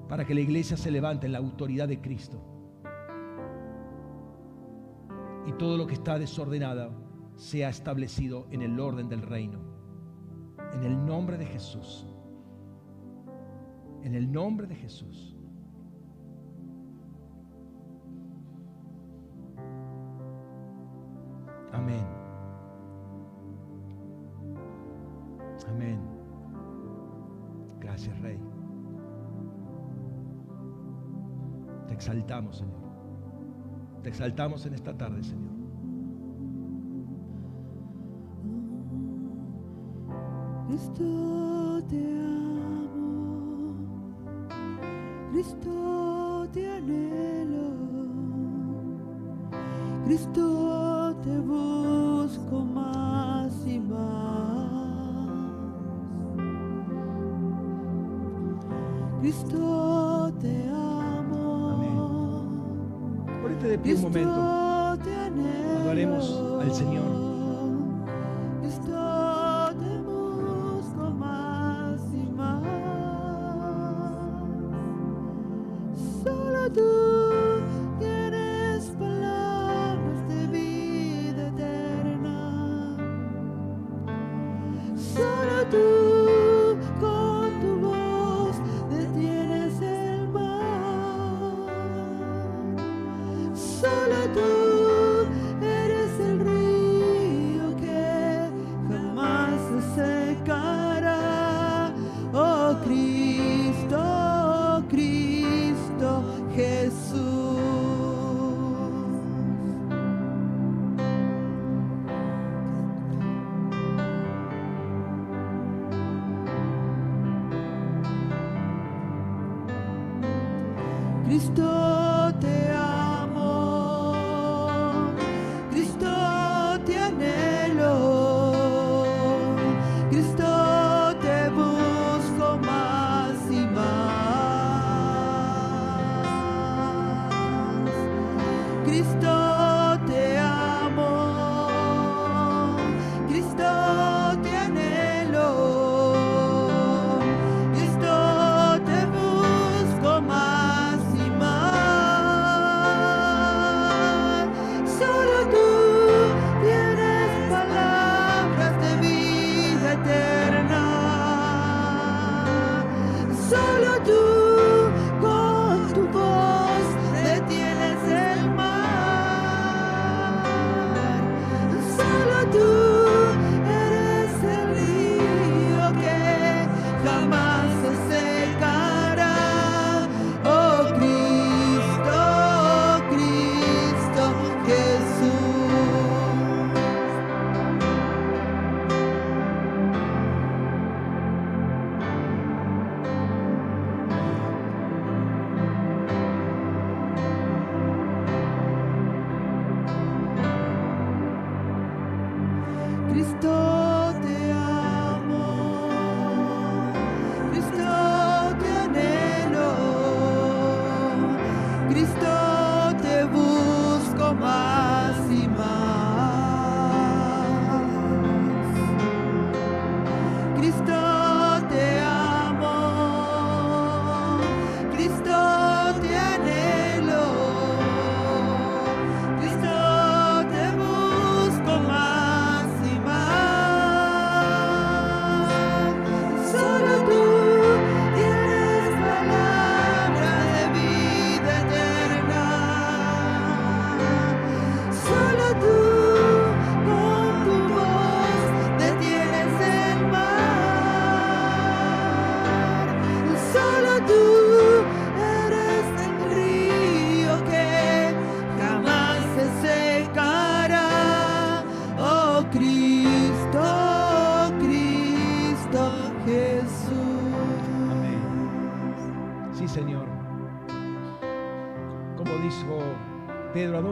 Para 0.10 0.26
que 0.26 0.34
la 0.34 0.42
iglesia 0.42 0.78
se 0.78 0.90
levante 0.90 1.28
en 1.28 1.34
la 1.34 1.40
autoridad 1.40 1.88
de 1.88 2.02
Cristo. 2.02 2.42
Y 5.46 5.52
todo 5.54 5.78
lo 5.78 5.86
que 5.86 5.94
está 5.94 6.18
desordenado 6.18 6.92
sea 7.36 7.70
establecido 7.70 8.48
en 8.52 8.62
el 8.62 8.80
orden 8.80 9.10
del 9.10 9.22
reino. 9.22 9.67
En 10.78 10.84
el 10.84 11.06
nombre 11.08 11.40
de 11.40 11.46
Jesús. 11.48 12.06
En 14.04 14.14
el 14.14 14.32
nombre 14.32 14.68
de 14.68 14.76
Jesús. 14.76 15.36
Amén. 21.74 22.06
Amén. 25.68 26.00
Gracias, 27.80 28.20
Rey. 28.22 28.40
Te 31.88 31.94
exaltamos, 31.96 32.58
Señor. 32.58 32.78
Te 34.04 34.10
exaltamos 34.10 34.64
en 34.68 34.76
esta 34.76 34.96
tarde, 34.96 35.24
Señor. 35.24 35.57
Cristo 40.88 41.84
te 41.90 41.98
amo, 41.98 43.76
Cristo 45.32 45.77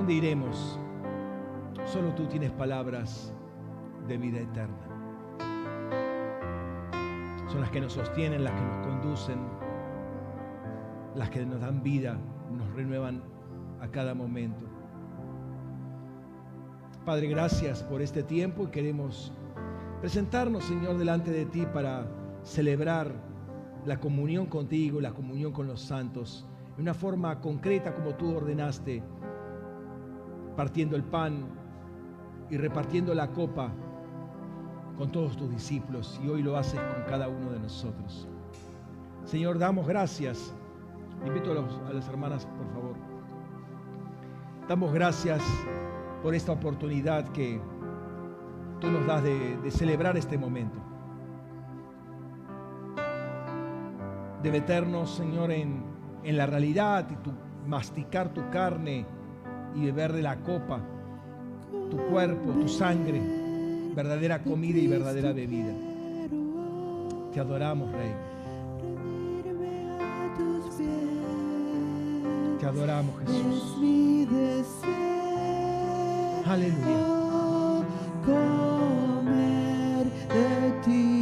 dónde 0.06 0.24
iremos? 0.24 0.80
Solo 1.84 2.14
tú 2.14 2.28
tienes 2.28 2.52
palabras 2.52 3.34
de 4.08 4.18
vida 4.20 4.38
eterna. 4.38 4.78
Son 7.48 7.60
las 7.60 7.72
que 7.72 7.82
nos 7.82 7.94
sostienen, 7.94 8.44
las 8.44 8.54
que 8.54 8.62
nos 8.62 8.86
conducen, 8.86 9.40
las 11.16 11.32
que 11.32 11.44
nos 11.44 11.60
dan 11.60 11.82
vida, 11.82 12.20
nos 12.56 12.72
renuevan 12.76 13.24
a 13.82 13.88
cada 13.88 14.14
momento. 14.14 14.68
Padre, 17.04 17.26
gracias 17.30 17.82
por 17.82 18.04
este 18.04 18.22
tiempo 18.22 18.66
y 18.66 18.68
queremos 18.68 19.34
presentarnos, 20.02 20.66
Señor, 20.66 21.00
delante 21.00 21.32
de 21.32 21.48
ti 21.48 21.66
para 21.74 22.06
celebrar 22.44 23.12
la 23.88 24.00
comunión 24.00 24.46
contigo, 24.46 25.02
la 25.02 25.16
comunión 25.16 25.52
con 25.52 25.66
los 25.66 25.82
santos, 25.82 26.48
de 26.76 26.84
una 26.84 26.94
forma 26.94 27.42
concreta 27.42 27.96
como 27.96 28.14
tú 28.14 28.36
ordenaste, 28.36 29.02
partiendo 30.56 30.96
el 30.96 31.04
pan 31.04 31.46
y 32.50 32.58
repartiendo 32.58 33.14
la 33.14 33.28
copa 33.32 33.72
con 34.98 35.12
todos 35.12 35.36
tus 35.36 35.50
discípulos 35.50 36.20
y 36.24 36.30
hoy 36.30 36.42
lo 36.42 36.56
haces 36.58 36.80
con 36.80 37.04
cada 37.10 37.28
uno 37.28 37.52
de 37.52 37.60
nosotros. 37.60 38.28
Señor, 39.26 39.58
damos 39.58 39.88
gracias. 39.88 40.54
Invito 41.26 41.52
a, 41.52 41.56
los- 41.56 41.94
las 41.94 42.08
hermanas, 42.08 42.46
por 42.46 42.68
favor. 42.74 42.96
Damos 44.68 44.94
gracias 44.94 45.42
por 46.24 46.34
esta 46.34 46.52
oportunidad 46.52 47.28
que 47.30 47.60
tú 48.80 48.90
nos 48.92 49.06
das 49.06 49.24
de, 49.24 49.60
celebrar 49.72 50.18
este 50.18 50.38
momento. 50.38 50.78
De 54.42 54.52
meternos, 54.52 55.10
Señor, 55.16 55.52
en, 55.52 55.84
la 56.24 56.46
realidad 56.46 57.08
y 57.12 57.68
masticar 57.70 58.30
tu 58.30 58.50
carne 58.50 59.06
y 59.76 59.86
beber 59.86 60.14
de 60.14 60.22
la 60.22 60.38
copa, 60.38 60.80
tu 61.92 61.98
cuerpo, 62.10 62.52
tu 62.52 62.68
sangre, 62.68 63.22
verdadera 63.94 64.42
comida 64.44 64.80
y 64.80 64.88
verdadera 64.88 65.34
bebida. 65.34 65.74
Te 67.34 67.40
adoramos, 67.40 67.92
Rey. 67.92 68.12
Te 72.60 72.66
adoramos, 72.66 73.20
Jesús. 73.20 73.76
Aleluya. 76.46 77.16
Comer 78.26 80.06
de 80.30 80.72
ti, 80.86 81.15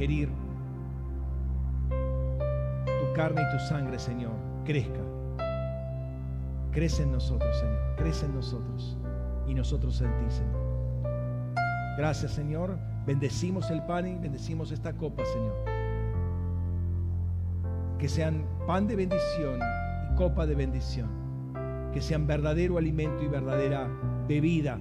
ingerir 0.00 0.30
tu 2.86 3.12
carne 3.14 3.42
y 3.42 3.56
tu 3.56 3.62
sangre, 3.64 3.98
Señor, 3.98 4.32
crezca. 4.64 5.00
Crece 6.72 7.02
en 7.02 7.12
nosotros, 7.12 7.54
Señor. 7.58 7.96
Crece 7.96 8.26
en 8.26 8.34
nosotros. 8.34 8.96
Y 9.46 9.54
nosotros 9.54 10.00
en 10.00 10.16
ti, 10.16 10.30
Señor. 10.30 10.60
Gracias, 11.98 12.32
Señor. 12.32 12.78
Bendecimos 13.06 13.70
el 13.70 13.82
pan 13.82 14.06
y 14.06 14.14
bendecimos 14.16 14.72
esta 14.72 14.94
copa, 14.94 15.22
Señor. 15.26 15.54
Que 17.98 18.08
sean 18.08 18.46
pan 18.66 18.86
de 18.86 18.96
bendición 18.96 19.58
y 19.58 20.16
copa 20.16 20.46
de 20.46 20.54
bendición. 20.54 21.10
Que 21.92 22.00
sean 22.00 22.26
verdadero 22.26 22.78
alimento 22.78 23.22
y 23.22 23.28
verdadera 23.28 23.86
bebida 24.26 24.78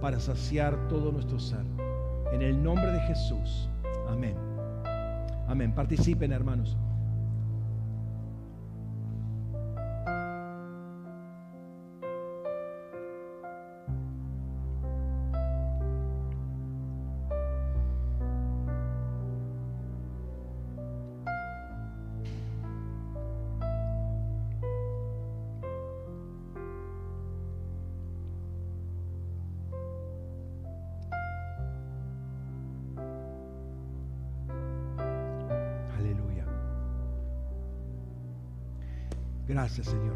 para 0.00 0.20
saciar 0.20 0.86
todo 0.88 1.10
nuestro 1.10 1.40
ser. 1.40 1.64
En 2.32 2.42
el 2.42 2.62
nombre 2.62 2.92
de 2.92 3.00
Jesús. 3.00 3.68
Amén. 4.08 4.51
Amén. 5.52 5.74
Participen, 5.74 6.32
hermanos. 6.32 6.78
Gracias, 39.74 39.96
Señor. 39.96 40.14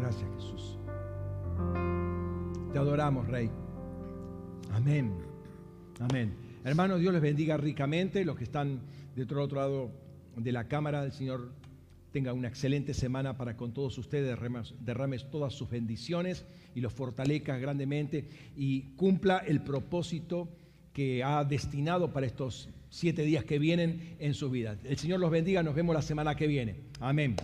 Gracias, 0.00 0.28
Jesús. 0.34 0.78
Te 2.72 2.78
adoramos, 2.80 3.28
Rey. 3.28 3.48
Amén. 4.72 5.12
Amén. 6.00 6.34
Hermanos, 6.64 6.98
Dios 6.98 7.12
les 7.12 7.22
bendiga 7.22 7.56
ricamente. 7.56 8.24
Los 8.24 8.36
que 8.36 8.42
están 8.42 8.80
de 9.14 9.22
otro, 9.22 9.44
otro 9.44 9.60
lado 9.60 9.92
de 10.34 10.50
la 10.50 10.66
cámara, 10.66 11.04
el 11.04 11.12
Señor 11.12 11.52
tenga 12.10 12.32
una 12.32 12.48
excelente 12.48 12.92
semana 12.94 13.36
para 13.36 13.56
con 13.56 13.72
todos 13.72 13.96
ustedes. 13.96 14.36
Derrames, 14.80 15.30
todas 15.30 15.52
sus 15.52 15.70
bendiciones 15.70 16.46
y 16.74 16.80
los 16.80 16.92
fortalezca 16.92 17.58
grandemente 17.58 18.28
y 18.56 18.96
cumpla 18.96 19.38
el 19.38 19.62
propósito 19.62 20.48
que 20.92 21.22
ha 21.22 21.44
destinado 21.44 22.12
para 22.12 22.26
estos 22.26 22.68
siete 22.90 23.22
días 23.22 23.44
que 23.44 23.58
vienen 23.58 24.16
en 24.18 24.34
su 24.34 24.50
vida. 24.50 24.76
El 24.84 24.96
Señor 24.96 25.20
los 25.20 25.30
bendiga. 25.30 25.62
Nos 25.62 25.74
vemos 25.74 25.94
la 25.94 26.02
semana 26.02 26.34
que 26.34 26.46
viene. 26.46 26.76
Amén. 27.00 27.36